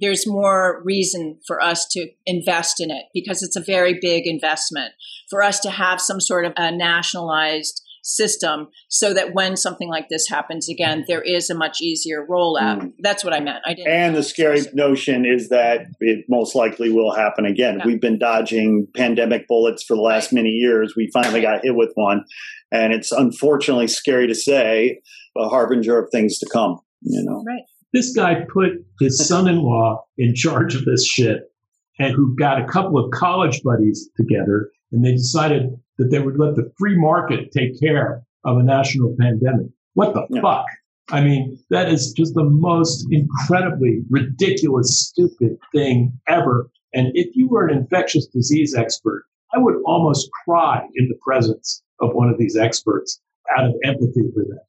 there's 0.01 0.27
more 0.27 0.81
reason 0.84 1.39
for 1.47 1.61
us 1.61 1.88
to 1.91 2.09
invest 2.26 2.80
in 2.80 2.91
it 2.91 3.05
because 3.13 3.41
it's 3.43 3.55
a 3.55 3.63
very 3.63 3.97
big 4.01 4.26
investment 4.26 4.93
for 5.30 5.43
us 5.43 5.59
to 5.61 5.69
have 5.69 6.01
some 6.01 6.19
sort 6.19 6.45
of 6.45 6.53
a 6.57 6.71
nationalized 6.71 7.81
system 8.01 8.69
so 8.88 9.13
that 9.13 9.34
when 9.34 9.55
something 9.57 9.89
like 9.89 10.07
this 10.09 10.27
happens 10.27 10.69
again, 10.69 11.03
there 11.07 11.21
is 11.21 11.49
a 11.49 11.55
much 11.55 11.81
easier 11.81 12.26
rollout. 12.30 12.81
Mm. 12.81 12.93
That's 12.99 13.23
what 13.23 13.34
I 13.34 13.39
meant. 13.39 13.59
I 13.65 13.73
didn't. 13.73 13.91
And 13.91 14.15
the 14.15 14.23
scary 14.23 14.61
notion 14.73 15.26
is 15.26 15.49
that 15.49 15.81
it 15.99 16.26
most 16.30 16.55
likely 16.55 16.91
will 16.91 17.13
happen 17.13 17.45
again. 17.45 17.80
Yeah. 17.80 17.85
We've 17.85 18.01
been 18.01 18.17
dodging 18.17 18.88
pandemic 18.95 19.47
bullets 19.47 19.84
for 19.84 19.95
the 19.95 20.01
last 20.01 20.34
many 20.34 20.49
years. 20.49 20.93
We 20.95 21.09
finally 21.13 21.41
got 21.41 21.63
hit 21.63 21.76
with 21.76 21.91
one. 21.95 22.26
And 22.71 22.93
it's 22.93 23.11
unfortunately 23.11 23.88
scary 23.88 24.27
to 24.27 24.35
say, 24.35 25.01
a 25.38 25.47
harbinger 25.47 25.97
of 25.97 26.09
things 26.11 26.38
to 26.39 26.49
come, 26.51 26.80
you 27.01 27.23
know. 27.23 27.43
Right. 27.45 27.63
This 27.93 28.15
guy 28.15 28.45
put 28.51 28.85
his 28.99 29.27
son-in-law 29.27 30.03
in 30.17 30.35
charge 30.35 30.75
of 30.75 30.85
this 30.85 31.05
shit, 31.07 31.51
and 31.97 32.13
who 32.13 32.35
got 32.35 32.61
a 32.61 32.67
couple 32.67 32.97
of 33.03 33.11
college 33.11 33.61
buddies 33.63 34.09
together, 34.15 34.71
and 34.91 35.03
they 35.03 35.11
decided 35.13 35.71
that 35.97 36.09
they 36.11 36.19
would 36.19 36.37
let 36.39 36.55
the 36.55 36.71
free 36.77 36.95
market 36.97 37.51
take 37.51 37.79
care 37.79 38.23
of 38.45 38.57
a 38.57 38.63
national 38.63 39.15
pandemic. 39.19 39.67
What 39.95 40.13
the 40.13 40.25
Yeah. 40.29 40.41
fuck? 40.41 40.65
I 41.11 41.23
mean, 41.23 41.57
that 41.71 41.91
is 41.91 42.13
just 42.13 42.35
the 42.35 42.43
most 42.43 43.07
incredibly 43.11 44.03
ridiculous, 44.11 44.99
stupid 45.07 45.57
thing 45.73 46.13
ever. 46.27 46.69
And 46.93 47.11
if 47.15 47.35
you 47.35 47.49
were 47.49 47.67
an 47.67 47.75
infectious 47.77 48.27
disease 48.27 48.75
expert, 48.75 49.25
I 49.53 49.57
would 49.57 49.81
almost 49.85 50.29
cry 50.45 50.87
in 50.95 51.07
the 51.07 51.17
presence 51.25 51.81
of 51.99 52.13
one 52.13 52.29
of 52.29 52.37
these 52.37 52.55
experts 52.55 53.19
out 53.57 53.65
of 53.65 53.73
empathy 53.83 54.29
for 54.33 54.43
them. 54.45 54.59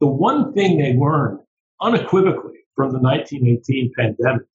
The 0.00 0.06
one 0.06 0.52
thing 0.54 0.78
they 0.78 0.94
learned 0.94 1.40
unequivocally 1.80 2.58
from 2.78 2.92
the 2.92 3.00
1918 3.00 3.90
pandemic 3.98 4.46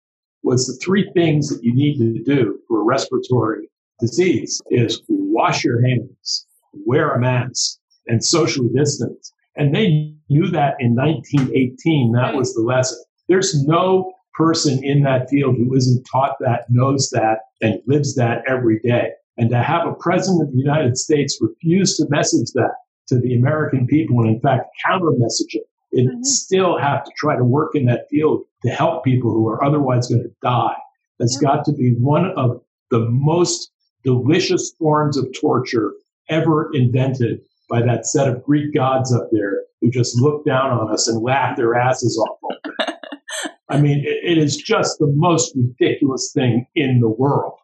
was 0.44 0.66
the 0.66 0.80
three 0.82 1.12
things 1.14 1.50
that 1.50 1.62
you 1.62 1.76
need 1.76 1.98
to 1.98 2.24
do 2.24 2.58
for 2.70 2.80
a 2.80 2.86
respiratory 2.86 3.70
disease 4.00 4.62
is 4.72 5.02
wash 5.10 5.66
your 5.66 5.86
hands, 5.86 6.48
wear 6.86 7.12
a 7.12 7.20
mask, 7.20 7.80
and 8.08 8.24
socially 8.24 8.70
distance. 8.74 9.34
And 9.58 9.76
they 9.76 10.16
knew 10.30 10.50
that 10.52 10.76
in 10.80 10.96
1918. 10.96 12.14
That 12.14 12.34
was 12.34 12.54
the 12.54 12.62
lesson. 12.62 13.04
There's 13.28 13.62
no 13.68 14.14
person 14.36 14.82
in 14.86 15.04
that 15.04 15.30
field 15.30 15.58
who 15.58 15.76
isn't 15.76 16.08
taught 16.10 16.38
that, 16.40 16.64
knows 16.70 17.10
that, 17.10 17.40
and 17.62 17.82
lives 17.88 18.16
that 18.16 18.42
every 18.48 18.80
day. 18.80 19.12
And 19.38 19.50
to 19.50 19.62
have 19.62 19.86
a 19.86 19.96
president 19.96 20.44
of 20.44 20.54
the 20.54 20.60
United 20.60 20.98
States 20.98 21.40
refuse 21.42 21.98
to 21.98 22.08
message 22.10 22.52
that 22.54 22.76
to 23.10 23.20
the 23.20 23.36
American 23.36 23.86
people 23.86 24.22
and 24.22 24.34
in 24.34 24.40
fact 24.40 24.70
counter 24.86 25.12
message 25.18 25.56
it, 25.56 25.64
it 25.94 26.08
Mhm. 26.10 26.24
still 26.26 26.78
have 26.78 27.04
to 27.06 27.12
try 27.16 27.36
to 27.38 27.44
work 27.44 27.76
in 27.76 27.86
that 27.86 28.10
field 28.10 28.44
to 28.64 28.70
help 28.70 29.04
people 29.04 29.32
who 29.32 29.48
are 29.48 29.64
otherwise 29.64 30.08
going 30.10 30.24
to 30.24 30.32
die. 30.42 30.76
That's 31.20 31.38
Yeah. 31.42 31.50
got 31.50 31.66
to 31.66 31.72
be 31.74 31.94
one 31.96 32.26
of 32.32 32.62
the 32.90 33.08
most 33.10 33.72
delicious 34.04 34.72
forms 34.80 35.18
of 35.18 35.32
torture 35.40 35.94
ever 36.30 36.70
invented 36.74 37.42
by 37.70 37.82
that 37.84 38.06
set 38.06 38.28
of 38.28 38.44
Greek 38.44 38.74
gods 38.74 39.14
up 39.14 39.30
there 39.32 39.64
who 39.82 39.90
just 39.90 40.20
look 40.20 40.44
down 40.46 40.72
on 40.72 40.92
us 40.92 41.08
and 41.08 41.22
laugh 41.24 41.56
their 41.58 41.76
asses 41.76 42.18
off. 42.18 42.38
all 42.42 42.56
day. 42.66 42.94
I 43.70 43.80
mean, 43.82 44.00
it, 44.00 44.20
it 44.24 44.38
is 44.38 44.58
just 44.58 45.00
the 45.00 45.08
most 45.08 45.56
ridiculous 45.56 46.32
thing 46.34 46.66
in 46.76 47.00
the 47.00 47.10
world. 47.10 47.58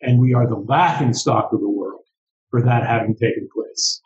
And 0.00 0.20
we 0.20 0.34
are 0.34 0.46
the 0.46 0.56
laughing 0.56 1.12
stock 1.14 1.52
of 1.52 1.60
the 1.60 1.68
world 1.68 2.02
for 2.50 2.62
that 2.62 2.86
having 2.86 3.14
taken 3.14 3.48
place. 3.54 4.00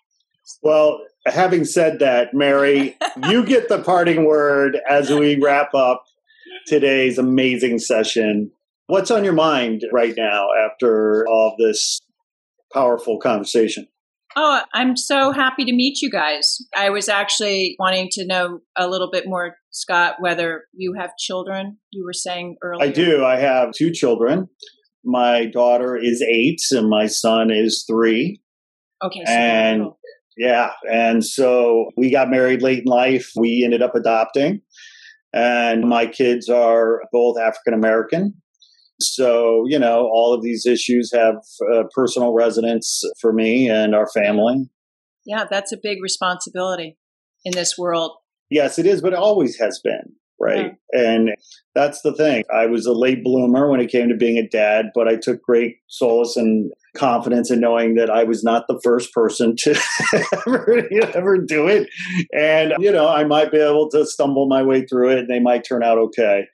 Well, 0.62 1.01
having 1.27 1.65
said 1.65 1.98
that, 2.01 2.35
Mary, 2.35 2.97
you 3.28 3.44
get 3.44 3.69
the 3.69 3.82
parting 3.82 4.24
word 4.24 4.78
as 4.89 5.11
we 5.11 5.40
wrap 5.40 5.74
up 5.74 6.05
today's 6.66 7.19
amazing 7.19 7.78
session. 7.78 8.51
What's 8.86 9.11
on 9.11 9.24
your 9.24 9.32
mind 9.32 9.82
right 9.93 10.15
now 10.16 10.48
after 10.65 11.27
all 11.28 11.57
this 11.59 12.01
powerful 12.73 13.19
conversation? 13.19 13.89
Oh, 14.39 14.61
I'm 14.74 14.97
so 14.97 15.32
happy 15.32 15.65
to 15.65 15.73
meet 15.73 16.03
you 16.03 16.11
guys. 16.11 16.59
I 16.77 16.90
was 16.90 17.09
actually 17.09 17.74
wanting 17.78 18.09
to 18.12 18.27
know 18.27 18.61
a 18.77 18.86
little 18.86 19.11
bit 19.11 19.24
more, 19.27 19.57
Scott, 19.70 20.16
whether 20.19 20.65
you 20.74 20.94
have 20.98 21.16
children. 21.19 21.78
You 21.90 22.05
were 22.05 22.12
saying 22.12 22.57
earlier. 22.62 22.86
I 22.86 22.93
do. 22.93 23.24
I 23.24 23.36
have 23.36 23.73
two 23.73 23.90
children. 23.90 24.48
My 25.03 25.47
daughter 25.47 25.97
is 25.97 26.20
eight, 26.20 26.61
and 26.73 26.90
my 26.90 27.07
son 27.07 27.51
is 27.51 27.85
three. 27.89 28.43
Okay. 29.03 29.24
So 29.24 29.32
And-. 29.32 29.93
Yeah. 30.36 30.72
And 30.90 31.24
so 31.24 31.90
we 31.96 32.10
got 32.10 32.28
married 32.30 32.62
late 32.62 32.80
in 32.80 32.84
life. 32.84 33.30
We 33.36 33.62
ended 33.64 33.82
up 33.82 33.94
adopting, 33.94 34.60
and 35.32 35.88
my 35.88 36.06
kids 36.06 36.48
are 36.48 37.02
both 37.12 37.38
African 37.38 37.74
American. 37.74 38.34
So, 39.00 39.64
you 39.66 39.78
know, 39.78 40.08
all 40.12 40.34
of 40.34 40.42
these 40.42 40.64
issues 40.66 41.10
have 41.12 41.36
uh, 41.74 41.82
personal 41.94 42.32
resonance 42.32 43.02
for 43.20 43.32
me 43.32 43.68
and 43.68 43.94
our 43.94 44.08
family. 44.08 44.70
yeah, 45.26 45.44
that's 45.50 45.72
a 45.72 45.76
big 45.82 45.98
responsibility 46.02 46.96
in 47.44 47.52
this 47.52 47.76
world. 47.76 48.12
Yes, 48.48 48.78
it 48.78 48.86
is, 48.86 49.02
but 49.02 49.12
it 49.12 49.18
always 49.18 49.58
has 49.58 49.80
been, 49.82 50.14
right? 50.40 50.74
And 50.92 51.30
that's 51.74 52.02
the 52.02 52.12
thing. 52.14 52.44
I 52.54 52.66
was 52.66 52.86
a 52.86 52.92
late 52.92 53.24
bloomer 53.24 53.70
when 53.70 53.80
it 53.80 53.90
came 53.90 54.08
to 54.08 54.16
being 54.16 54.38
a 54.38 54.48
dad, 54.48 54.86
but 54.94 55.08
I 55.08 55.16
took 55.16 55.42
great 55.42 55.76
solace 55.88 56.36
and 56.36 56.72
confidence 56.96 57.50
in 57.50 57.60
knowing 57.60 57.94
that 57.94 58.10
I 58.10 58.24
was 58.24 58.42
not 58.42 58.66
the 58.68 58.80
first 58.82 59.12
person 59.12 59.54
to 59.56 59.78
ever, 60.46 60.88
ever 61.14 61.38
do 61.38 61.68
it. 61.68 61.88
And, 62.32 62.74
you 62.78 62.90
know, 62.90 63.08
I 63.08 63.24
might 63.24 63.50
be 63.50 63.58
able 63.58 63.90
to 63.90 64.06
stumble 64.06 64.46
my 64.48 64.62
way 64.62 64.86
through 64.86 65.10
it 65.10 65.18
and 65.20 65.28
they 65.28 65.40
might 65.40 65.64
turn 65.64 65.82
out 65.82 65.98
okay 65.98 66.46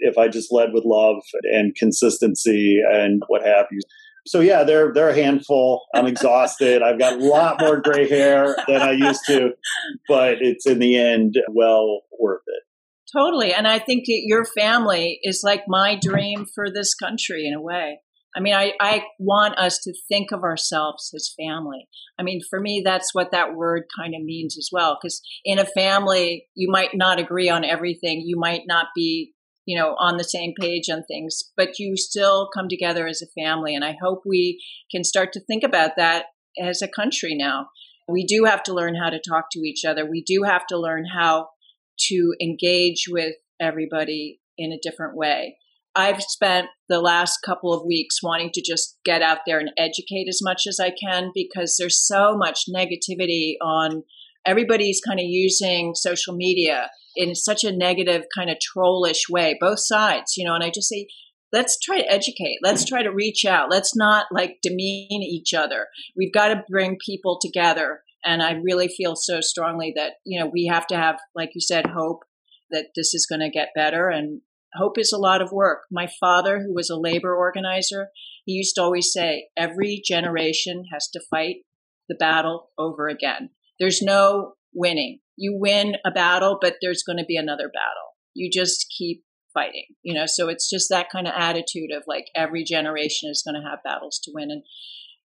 if 0.00 0.16
I 0.18 0.28
just 0.28 0.52
led 0.52 0.72
with 0.72 0.84
love 0.84 1.22
and 1.52 1.74
consistency 1.76 2.80
and 2.90 3.22
what 3.28 3.46
have 3.46 3.66
you. 3.70 3.80
So 4.26 4.40
yeah, 4.40 4.64
they're 4.64 4.92
they're 4.92 5.08
a 5.08 5.14
handful. 5.14 5.86
I'm 5.94 6.06
exhausted. 6.06 6.82
I've 6.82 6.98
got 6.98 7.14
a 7.14 7.24
lot 7.24 7.58
more 7.58 7.80
gray 7.80 8.08
hair 8.08 8.54
than 8.68 8.82
I 8.82 8.92
used 8.92 9.22
to, 9.26 9.52
but 10.08 10.36
it's 10.40 10.66
in 10.66 10.78
the 10.78 10.96
end 10.96 11.36
well 11.48 12.02
worth 12.18 12.42
it. 12.46 12.62
Totally. 13.16 13.52
And 13.52 13.66
I 13.66 13.78
think 13.78 14.04
that 14.06 14.22
your 14.24 14.44
family 14.44 15.18
is 15.22 15.40
like 15.42 15.64
my 15.66 15.98
dream 16.00 16.46
for 16.46 16.70
this 16.70 16.94
country 16.94 17.46
in 17.46 17.54
a 17.54 17.60
way. 17.60 18.00
I 18.36 18.40
mean, 18.40 18.54
I, 18.54 18.74
I 18.80 19.02
want 19.18 19.58
us 19.58 19.80
to 19.82 19.92
think 20.08 20.30
of 20.30 20.44
ourselves 20.44 21.10
as 21.14 21.34
family. 21.36 21.88
I 22.18 22.22
mean, 22.22 22.40
for 22.48 22.60
me, 22.60 22.82
that's 22.84 23.12
what 23.12 23.32
that 23.32 23.54
word 23.56 23.84
kind 23.98 24.14
of 24.14 24.22
means 24.22 24.56
as 24.56 24.68
well. 24.70 24.96
Because 25.00 25.20
in 25.44 25.58
a 25.58 25.64
family, 25.64 26.46
you 26.54 26.70
might 26.70 26.90
not 26.94 27.18
agree 27.18 27.48
on 27.48 27.64
everything. 27.64 28.22
You 28.24 28.38
might 28.38 28.62
not 28.66 28.86
be, 28.94 29.32
you 29.66 29.76
know, 29.76 29.96
on 29.98 30.16
the 30.16 30.24
same 30.24 30.52
page 30.60 30.88
on 30.88 31.02
things, 31.02 31.42
but 31.56 31.80
you 31.80 31.96
still 31.96 32.48
come 32.54 32.68
together 32.68 33.08
as 33.08 33.20
a 33.20 33.40
family. 33.40 33.74
And 33.74 33.84
I 33.84 33.96
hope 34.00 34.22
we 34.24 34.62
can 34.92 35.02
start 35.02 35.32
to 35.32 35.40
think 35.40 35.64
about 35.64 35.96
that 35.96 36.26
as 36.62 36.82
a 36.82 36.88
country 36.88 37.34
now. 37.34 37.66
We 38.08 38.24
do 38.24 38.44
have 38.44 38.62
to 38.64 38.74
learn 38.74 38.94
how 38.94 39.10
to 39.10 39.20
talk 39.20 39.46
to 39.52 39.60
each 39.60 39.84
other. 39.84 40.08
We 40.08 40.22
do 40.22 40.44
have 40.44 40.66
to 40.68 40.78
learn 40.78 41.04
how 41.12 41.48
to 42.08 42.34
engage 42.40 43.04
with 43.08 43.34
everybody 43.60 44.40
in 44.56 44.72
a 44.72 44.78
different 44.82 45.16
way. 45.16 45.56
I've 45.94 46.22
spent 46.22 46.68
the 46.88 47.00
last 47.00 47.38
couple 47.44 47.72
of 47.72 47.84
weeks 47.84 48.22
wanting 48.22 48.50
to 48.54 48.62
just 48.62 48.98
get 49.04 49.22
out 49.22 49.38
there 49.46 49.58
and 49.58 49.72
educate 49.76 50.26
as 50.28 50.40
much 50.42 50.62
as 50.68 50.78
I 50.78 50.90
can 50.90 51.32
because 51.34 51.76
there's 51.78 52.00
so 52.00 52.36
much 52.36 52.64
negativity 52.74 53.54
on 53.60 54.04
everybody's 54.46 55.00
kind 55.00 55.18
of 55.18 55.26
using 55.26 55.94
social 55.94 56.34
media 56.34 56.90
in 57.16 57.34
such 57.34 57.64
a 57.64 57.76
negative 57.76 58.22
kind 58.34 58.50
of 58.50 58.58
trollish 58.60 59.28
way, 59.28 59.56
both 59.60 59.80
sides, 59.80 60.36
you 60.36 60.46
know, 60.46 60.54
and 60.54 60.62
I 60.62 60.70
just 60.70 60.88
say, 60.88 61.08
let's 61.52 61.78
try 61.78 61.98
to 61.98 62.10
educate. 62.10 62.58
Let's 62.62 62.84
try 62.84 63.02
to 63.02 63.12
reach 63.12 63.44
out. 63.44 63.70
Let's 63.70 63.96
not 63.96 64.26
like 64.30 64.58
demean 64.62 65.22
each 65.22 65.52
other. 65.52 65.88
We've 66.16 66.32
got 66.32 66.48
to 66.48 66.64
bring 66.68 66.98
people 67.04 67.38
together. 67.40 68.02
And 68.24 68.42
I 68.42 68.52
really 68.52 68.88
feel 68.88 69.14
so 69.16 69.40
strongly 69.40 69.92
that, 69.96 70.14
you 70.24 70.38
know, 70.38 70.50
we 70.52 70.66
have 70.72 70.86
to 70.88 70.96
have, 70.96 71.18
like 71.34 71.50
you 71.54 71.60
said, 71.60 71.86
hope 71.86 72.20
that 72.70 72.86
this 72.94 73.14
is 73.14 73.26
going 73.26 73.40
to 73.40 73.50
get 73.50 73.68
better. 73.74 74.08
And 74.08 74.42
hope 74.74 74.98
is 74.98 75.12
a 75.12 75.18
lot 75.18 75.42
of 75.42 75.52
work. 75.52 75.80
My 75.90 76.08
father, 76.20 76.60
who 76.60 76.74
was 76.74 76.90
a 76.90 77.00
labor 77.00 77.34
organizer, 77.34 78.08
he 78.44 78.52
used 78.52 78.74
to 78.76 78.82
always 78.82 79.12
say, 79.12 79.48
every 79.56 80.02
generation 80.04 80.84
has 80.92 81.08
to 81.12 81.20
fight 81.30 81.56
the 82.08 82.14
battle 82.14 82.70
over 82.78 83.08
again. 83.08 83.50
There's 83.78 84.02
no 84.02 84.54
winning. 84.74 85.20
You 85.36 85.56
win 85.58 85.96
a 86.04 86.10
battle, 86.10 86.58
but 86.60 86.76
there's 86.82 87.02
going 87.02 87.18
to 87.18 87.24
be 87.24 87.36
another 87.36 87.68
battle. 87.68 88.16
You 88.34 88.50
just 88.50 88.86
keep 88.96 89.24
fighting, 89.54 89.86
you 90.02 90.14
know? 90.14 90.26
So 90.26 90.48
it's 90.48 90.68
just 90.68 90.90
that 90.90 91.08
kind 91.10 91.26
of 91.26 91.34
attitude 91.36 91.90
of 91.96 92.04
like 92.06 92.26
every 92.36 92.62
generation 92.62 93.30
is 93.30 93.42
going 93.42 93.60
to 93.60 93.68
have 93.68 93.82
battles 93.82 94.20
to 94.24 94.30
win. 94.34 94.50
And 94.50 94.62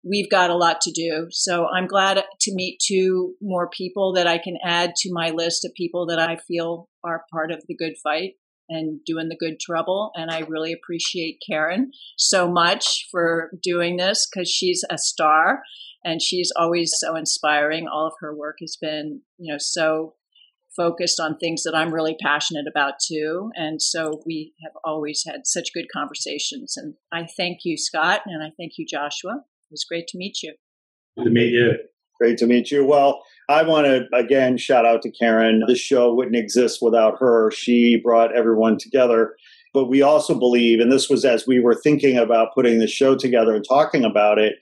we've 0.04 0.30
got 0.30 0.50
a 0.50 0.56
lot 0.56 0.82
to 0.82 0.92
do. 0.92 1.28
So 1.32 1.68
I'm 1.68 1.88
glad 1.88 2.24
to 2.42 2.56
meet 2.56 2.80
two 2.86 3.36
more 3.42 3.70
people 3.70 4.14
that 4.14 4.28
I 4.28 4.38
can 4.38 4.58
add 4.64 4.96
to 4.98 5.14
my 5.14 5.30
list 5.30 5.66
of 5.66 5.74
people 5.76 6.08
that 6.08 6.20
I 6.20 6.38
feel 6.48 6.90
are 7.04 7.26
part 7.32 7.52
of 7.52 7.64
the 7.68 7.76
good 7.76 7.94
fight 8.04 8.34
and 8.70 9.00
doing 9.06 9.28
the 9.30 9.38
good 9.38 9.60
trouble. 9.60 10.12
And 10.16 10.32
I 10.32 10.40
really 10.40 10.74
appreciate 10.74 11.42
Karen 11.48 11.92
so 12.18 12.50
much 12.50 13.08
for 13.12 13.52
doing 13.62 13.98
this 13.98 14.28
because 14.28 14.50
she's 14.50 14.84
a 14.90 14.98
star 14.98 15.62
and 16.04 16.22
she's 16.22 16.52
always 16.56 16.94
so 16.98 17.16
inspiring. 17.16 17.88
All 17.88 18.08
of 18.08 18.14
her 18.22 18.36
work 18.36 18.58
has 18.62 18.78
been, 18.80 19.22
you 19.38 19.52
know, 19.52 19.58
so 19.60 20.16
focused 20.76 21.20
on 21.20 21.38
things 21.38 21.64
that 21.64 21.76
I'm 21.76 21.94
really 21.94 22.16
passionate 22.20 22.66
about 22.66 22.94
too. 23.06 23.52
And 23.56 23.82
so 23.82 24.22
we 24.26 24.54
have 24.64 24.72
always 24.86 25.24
had 25.28 25.42
such 25.46 25.74
good 25.74 25.88
conversations. 25.94 26.76
And 26.78 26.96
I 27.12 27.28
thank 27.38 27.60
you, 27.66 27.78
Scott, 27.78 28.22
and 28.26 28.42
I 28.42 28.52
thank 28.58 28.74
you, 28.78 28.86
Joshua. 28.90 29.44
It 29.72 29.76
was 29.76 29.86
great 29.88 30.08
to 30.08 30.18
meet 30.18 30.44
you. 30.44 30.54
Good 31.18 31.24
to 31.24 31.30
meet 31.30 31.54
you. 31.54 31.72
Great 32.20 32.38
to 32.40 32.46
meet 32.46 32.72
you. 32.72 32.86
Well, 32.86 33.24
I 33.48 33.64
want 33.64 33.88
to 33.88 34.06
again 34.14 34.58
shout 34.58 34.86
out 34.86 35.02
to 35.04 35.12
Karen. 35.12 35.64
This 35.66 35.80
show 35.80 36.14
wouldn't 36.14 36.36
exist 36.36 36.80
without 36.82 37.20
her. 37.20 37.52
She 37.52 38.02
brought 38.04 38.36
everyone 38.36 38.78
together. 38.78 39.36
But 39.74 39.86
we 39.86 40.02
also 40.02 40.38
believe, 40.38 40.82
and 40.82 40.92
this 40.92 41.10
was 41.10 41.24
as 41.24 41.48
we 41.48 41.62
were 41.62 41.74
thinking 41.74 42.18
about 42.18 42.54
putting 42.54 42.80
the 42.80 42.88
show 42.88 43.16
together 43.16 43.56
and 43.56 43.66
talking 43.66 44.04
about 44.04 44.40
it, 44.40 44.56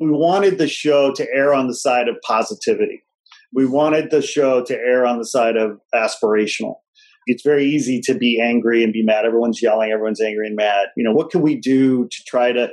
we 0.00 0.10
wanted 0.10 0.58
the 0.58 0.66
show 0.66 1.12
to 1.12 1.26
err 1.32 1.54
on 1.54 1.68
the 1.68 1.76
side 1.76 2.08
of 2.08 2.16
positivity. 2.26 3.04
We 3.52 3.66
wanted 3.66 4.10
the 4.10 4.20
show 4.20 4.64
to 4.64 4.74
err 4.74 5.06
on 5.06 5.18
the 5.18 5.24
side 5.24 5.56
of 5.56 5.78
aspirational. 5.94 6.78
It's 7.26 7.44
very 7.44 7.64
easy 7.64 8.00
to 8.00 8.14
be 8.14 8.40
angry 8.42 8.82
and 8.82 8.92
be 8.92 9.04
mad. 9.04 9.24
Everyone's 9.24 9.62
yelling, 9.62 9.92
everyone's 9.92 10.20
angry 10.20 10.48
and 10.48 10.56
mad. 10.56 10.88
You 10.96 11.04
know, 11.04 11.12
what 11.12 11.30
can 11.30 11.40
we 11.40 11.54
do 11.54 12.08
to 12.08 12.24
try 12.26 12.50
to 12.50 12.68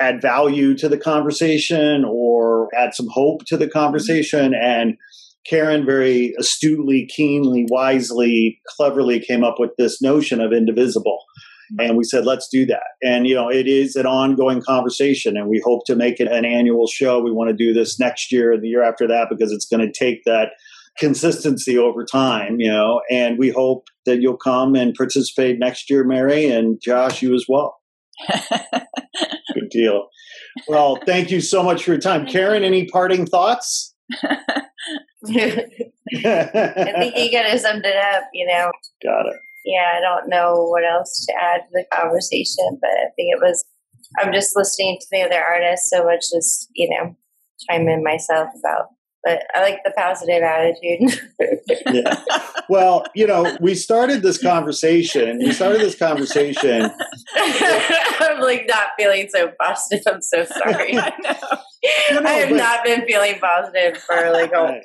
add 0.00 0.20
value 0.20 0.76
to 0.76 0.88
the 0.88 0.98
conversation 0.98 2.04
or 2.04 2.68
add 2.76 2.94
some 2.94 3.08
hope 3.08 3.44
to 3.46 3.56
the 3.56 3.68
conversation. 3.68 4.52
Mm-hmm. 4.52 4.64
And 4.64 4.96
Karen 5.46 5.84
very 5.84 6.34
astutely, 6.38 7.06
keenly, 7.06 7.66
wisely, 7.68 8.60
cleverly 8.68 9.20
came 9.20 9.44
up 9.44 9.56
with 9.58 9.70
this 9.76 10.00
notion 10.00 10.40
of 10.40 10.52
indivisible. 10.52 11.18
Mm-hmm. 11.72 11.88
And 11.88 11.96
we 11.98 12.04
said, 12.04 12.24
let's 12.24 12.48
do 12.48 12.66
that. 12.66 12.82
And, 13.02 13.26
you 13.26 13.34
know, 13.34 13.48
it 13.48 13.66
is 13.66 13.96
an 13.96 14.06
ongoing 14.06 14.62
conversation, 14.62 15.36
and 15.36 15.48
we 15.48 15.60
hope 15.64 15.84
to 15.86 15.96
make 15.96 16.20
it 16.20 16.28
an 16.30 16.44
annual 16.44 16.86
show. 16.86 17.20
We 17.20 17.32
want 17.32 17.50
to 17.50 17.56
do 17.56 17.72
this 17.72 17.98
next 17.98 18.30
year 18.32 18.52
and 18.52 18.62
the 18.62 18.68
year 18.68 18.82
after 18.82 19.06
that 19.08 19.28
because 19.30 19.52
it's 19.52 19.66
going 19.66 19.86
to 19.86 19.92
take 19.92 20.24
that 20.24 20.50
consistency 20.98 21.78
over 21.78 22.04
time, 22.04 22.56
you 22.58 22.70
know, 22.70 23.00
and 23.10 23.38
we 23.38 23.50
hope 23.50 23.86
that 24.04 24.20
you'll 24.20 24.36
come 24.36 24.74
and 24.74 24.94
participate 24.94 25.58
next 25.58 25.88
year, 25.88 26.04
Mary, 26.04 26.46
and 26.46 26.80
Josh, 26.82 27.22
you 27.22 27.34
as 27.34 27.46
well. 27.48 27.80
Deal. 29.72 30.08
Well, 30.68 30.98
thank 31.06 31.30
you 31.30 31.40
so 31.40 31.62
much 31.62 31.84
for 31.84 31.92
your 31.92 32.00
time. 32.00 32.26
Karen, 32.26 32.62
any 32.62 32.86
parting 32.86 33.26
thoughts? 33.26 33.94
I 34.22 34.68
think 35.24 37.16
you 37.16 37.30
kind 37.32 37.52
of 37.52 37.60
summed 37.60 37.84
it 37.84 37.96
up, 37.96 38.24
you 38.32 38.46
know. 38.46 38.70
Got 39.02 39.26
it. 39.26 39.36
Yeah, 39.64 39.94
I 39.96 40.00
don't 40.00 40.28
know 40.28 40.66
what 40.68 40.84
else 40.84 41.24
to 41.26 41.34
add 41.40 41.62
to 41.62 41.68
the 41.72 41.84
conversation, 41.96 42.78
but 42.80 42.90
I 42.90 43.10
think 43.16 43.30
it 43.34 43.40
was, 43.40 43.64
I'm 44.18 44.32
just 44.32 44.56
listening 44.56 44.98
to 45.00 45.06
the 45.10 45.22
other 45.22 45.40
artists 45.42 45.88
so 45.88 46.04
much 46.04 46.26
as, 46.36 46.68
you 46.74 46.90
know, 46.90 47.16
chime 47.70 47.88
in 47.88 48.02
myself 48.02 48.48
about 48.58 48.88
but 49.24 49.42
I 49.54 49.62
like 49.62 49.78
the 49.84 49.92
positive 49.92 50.42
attitude. 50.42 51.20
yeah. 51.92 52.22
Well, 52.68 53.04
you 53.14 53.26
know, 53.26 53.56
we 53.60 53.74
started 53.74 54.22
this 54.22 54.40
conversation. 54.40 55.38
We 55.38 55.52
started 55.52 55.80
this 55.80 55.94
conversation. 55.94 56.90
I'm 57.36 58.40
like 58.40 58.66
not 58.66 58.88
feeling 58.98 59.28
so 59.28 59.52
positive. 59.60 60.02
I'm 60.06 60.22
so 60.22 60.44
sorry. 60.44 60.96
I, 60.98 61.12
no, 62.10 62.20
no, 62.20 62.28
I 62.28 62.32
have 62.32 62.48
but, 62.50 62.56
not 62.56 62.84
been 62.84 63.06
feeling 63.06 63.38
positive 63.38 63.98
for 63.98 64.30
like 64.32 64.52
a 64.52 64.62
right. 64.62 64.82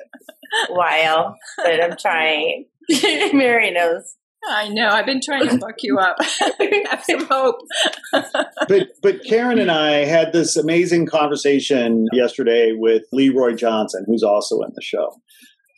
while, 0.68 1.36
but 1.56 1.82
I'm 1.82 1.96
trying. 1.96 2.66
Mary 3.32 3.70
knows. 3.70 4.14
I 4.46 4.68
know. 4.68 4.88
I've 4.88 5.06
been 5.06 5.20
trying 5.24 5.48
to 5.48 5.58
fuck 5.60 5.76
you 5.82 5.98
up. 5.98 6.16
Have 6.90 7.04
some 7.04 7.26
hope. 7.26 7.56
but 8.12 8.88
but 9.02 9.24
Karen 9.24 9.58
and 9.58 9.70
I 9.70 10.04
had 10.04 10.32
this 10.32 10.56
amazing 10.56 11.06
conversation 11.06 12.06
yesterday 12.12 12.72
with 12.76 13.02
Leroy 13.12 13.54
Johnson, 13.54 14.04
who's 14.06 14.22
also 14.22 14.60
in 14.62 14.70
the 14.74 14.82
show. 14.82 15.14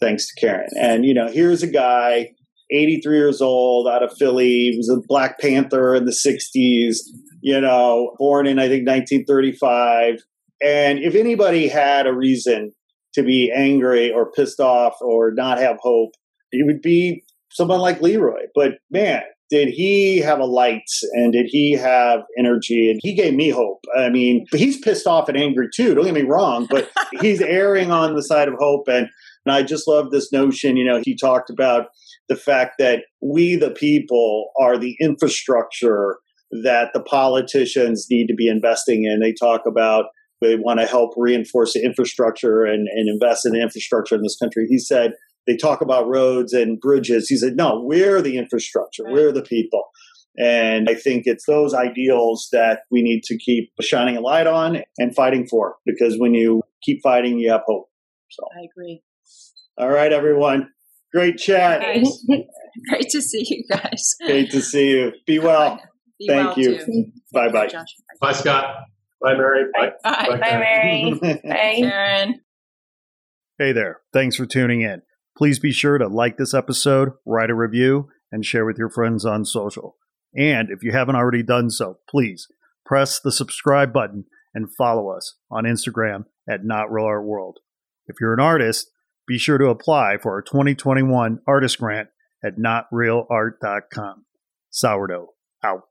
Thanks 0.01 0.27
to 0.29 0.41
Karen. 0.41 0.71
And 0.81 1.05
you 1.05 1.15
know, 1.15 1.29
here's 1.29 1.63
a 1.63 1.67
guy, 1.67 2.31
83 2.71 3.17
years 3.17 3.41
old, 3.41 3.89
out 3.89 4.03
of 4.03 4.13
Philly. 4.19 4.71
He 4.71 4.77
was 4.77 4.89
a 4.89 5.01
Black 5.07 5.39
Panther 5.39 5.95
in 5.95 6.05
the 6.05 6.13
60s. 6.13 6.99
You 7.43 7.61
know, 7.61 8.15
born 8.19 8.47
in 8.47 8.59
I 8.59 8.69
think 8.69 8.87
1935. 8.87 10.23
And 10.63 10.99
if 10.99 11.15
anybody 11.15 11.69
had 11.69 12.07
a 12.07 12.13
reason 12.13 12.73
to 13.15 13.23
be 13.23 13.53
angry 13.55 14.13
or 14.13 14.31
pissed 14.31 14.61
off 14.61 14.95
or 15.01 15.33
not 15.33 15.59
have 15.59 15.79
hope, 15.81 16.13
it 16.53 16.67
would 16.67 16.83
be 16.83 17.25
someone 17.51 17.81
like 17.81 18.01
Leroy. 18.01 18.47
But 18.55 18.79
man, 18.91 19.23
did 19.51 19.69
he 19.69 20.19
have 20.19 20.39
a 20.39 20.45
light 20.45 20.89
and 21.13 21.33
did 21.33 21.47
he 21.49 21.73
have 21.73 22.21
energy? 22.39 22.91
And 22.91 23.01
he 23.03 23.15
gave 23.15 23.35
me 23.35 23.51
hope. 23.51 23.85
I 23.99 24.09
mean, 24.09 24.47
he's 24.53 24.79
pissed 24.79 25.07
off 25.07 25.29
and 25.29 25.37
angry 25.37 25.69
too. 25.75 25.95
Don't 25.95 26.05
get 26.05 26.15
me 26.15 26.23
wrong, 26.23 26.67
but 26.71 26.89
he's 27.21 27.41
erring 27.41 27.91
on 27.91 28.15
the 28.15 28.23
side 28.23 28.49
of 28.49 28.55
hope. 28.59 28.87
And, 28.87 29.09
and 29.45 29.55
I 29.55 29.63
just 29.63 29.89
love 29.89 30.11
this 30.11 30.33
notion. 30.33 30.77
You 30.77 30.85
know, 30.85 31.01
he 31.05 31.17
talked 31.17 31.51
about 31.51 31.87
the 32.29 32.37
fact 32.37 32.75
that 32.79 33.03
we, 33.21 33.57
the 33.57 33.71
people, 33.71 34.51
are 34.61 34.79
the 34.79 34.97
infrastructure 35.01 36.19
that 36.63 36.91
the 36.95 37.03
politicians 37.03 38.07
need 38.09 38.29
to 38.29 38.35
be 38.35 38.49
investing 38.49 39.05
in. 39.05 39.21
They 39.21 39.33
talk 39.33 39.63
about 39.67 40.07
they 40.41 40.57
want 40.57 40.81
to 40.81 40.87
help 40.87 41.13
reinforce 41.17 41.75
the 41.75 41.85
infrastructure 41.85 42.65
and, 42.65 42.89
and 42.89 43.09
invest 43.09 43.45
in 43.45 43.53
the 43.53 43.61
infrastructure 43.61 44.15
in 44.15 44.23
this 44.23 44.37
country. 44.37 44.67
He 44.69 44.79
said, 44.79 45.13
they 45.47 45.57
talk 45.57 45.81
about 45.81 46.09
roads 46.09 46.53
and 46.53 46.81
bridges. 46.81 47.29
He 47.29 47.37
said, 47.37 47.57
no, 47.57 47.81
we're 47.83 48.23
the 48.23 48.39
infrastructure, 48.39 49.05
right. 49.05 49.13
we're 49.13 49.33
the 49.33 49.43
people. 49.43 49.85
And 50.39 50.89
I 50.89 50.95
think 50.95 51.25
it's 51.27 51.45
those 51.47 51.75
ideals 51.75 52.49
that 52.53 52.81
we 52.91 53.03
need 53.03 53.25
to 53.25 53.37
keep 53.37 53.71
shining 53.81 54.17
a 54.17 54.21
light 54.21 54.47
on 54.47 54.83
and 54.99 55.15
fighting 55.15 55.47
for 55.47 55.77
because 55.85 56.17
when 56.19 56.35
you 56.35 56.63
keep 56.83 57.01
fighting, 57.03 57.39
you 57.39 57.51
have 57.51 57.63
hope. 57.67 57.89
So 58.31 58.45
I 58.57 58.67
agree. 58.71 59.03
All 59.77 59.91
right, 59.91 60.13
everyone. 60.13 60.69
Great 61.13 61.37
chat. 61.39 61.81
Great 62.89 63.09
to 63.09 63.21
see 63.21 63.45
you 63.49 63.65
guys. 63.69 64.15
Great 64.25 64.51
to 64.53 64.61
see 64.61 64.91
you. 64.91 65.13
Be 65.27 65.41
well. 65.41 65.81
Be 66.19 66.29
Thank 66.29 66.57
well 66.57 66.59
you. 66.59 67.13
Bye 67.33 67.51
bye. 67.51 67.69
Bye, 68.21 68.33
Scott. 68.33 68.85
Bye, 69.21 69.35
Mary. 69.35 69.65
Bye. 69.75 69.91
Bye, 70.03 70.27
bye, 70.29 70.37
bye 70.39 70.59
Mary. 70.59 71.19
bye, 71.21 71.41
Karen. 71.81 72.41
Hey 73.59 73.73
there. 73.73 74.01
Thanks 74.13 74.37
for 74.37 74.47
tuning 74.47 74.83
in. 74.83 75.03
Please 75.37 75.59
be 75.59 75.73
sure 75.73 75.99
to 75.99 76.09
like 76.09 76.37
this 76.37 76.55
episode, 76.55 77.13
write 77.25 77.51
a 77.51 77.55
review, 77.55 78.09
and 78.31 78.45
share 78.45 78.67
with 78.67 78.79
your 78.79 78.91
friends 78.91 79.25
on 79.25 79.45
social. 79.45 79.97
And 80.37 80.71
if 80.71 80.83
you 80.83 80.93
haven't 80.93 81.17
already 81.17 81.43
done 81.43 81.71
so, 81.71 81.99
please 82.09 82.47
press 82.85 83.21
the 83.21 83.33
subscribe 83.33 83.93
button 83.93 84.25
and 84.55 84.73
follow 84.75 85.11
us 85.11 85.37
on 85.51 85.65
Instagram 85.65 86.27
at 86.49 86.65
Not 86.65 86.91
Real 86.93 87.07
Art 87.07 87.25
World. 87.25 87.59
If 88.07 88.17
you're 88.21 88.35
an 88.35 88.41
artist, 88.41 88.91
be 89.27 89.39
sure 89.39 89.59
to 89.59 89.69
apply 89.69 90.19
for 90.21 90.33
our 90.33 90.43
2021 90.43 91.41
artist 91.47 91.79
grant 91.79 92.09
at 92.45 92.59
notrealart.com. 92.59 94.25
Sourdough 94.71 95.29
out. 95.63 95.85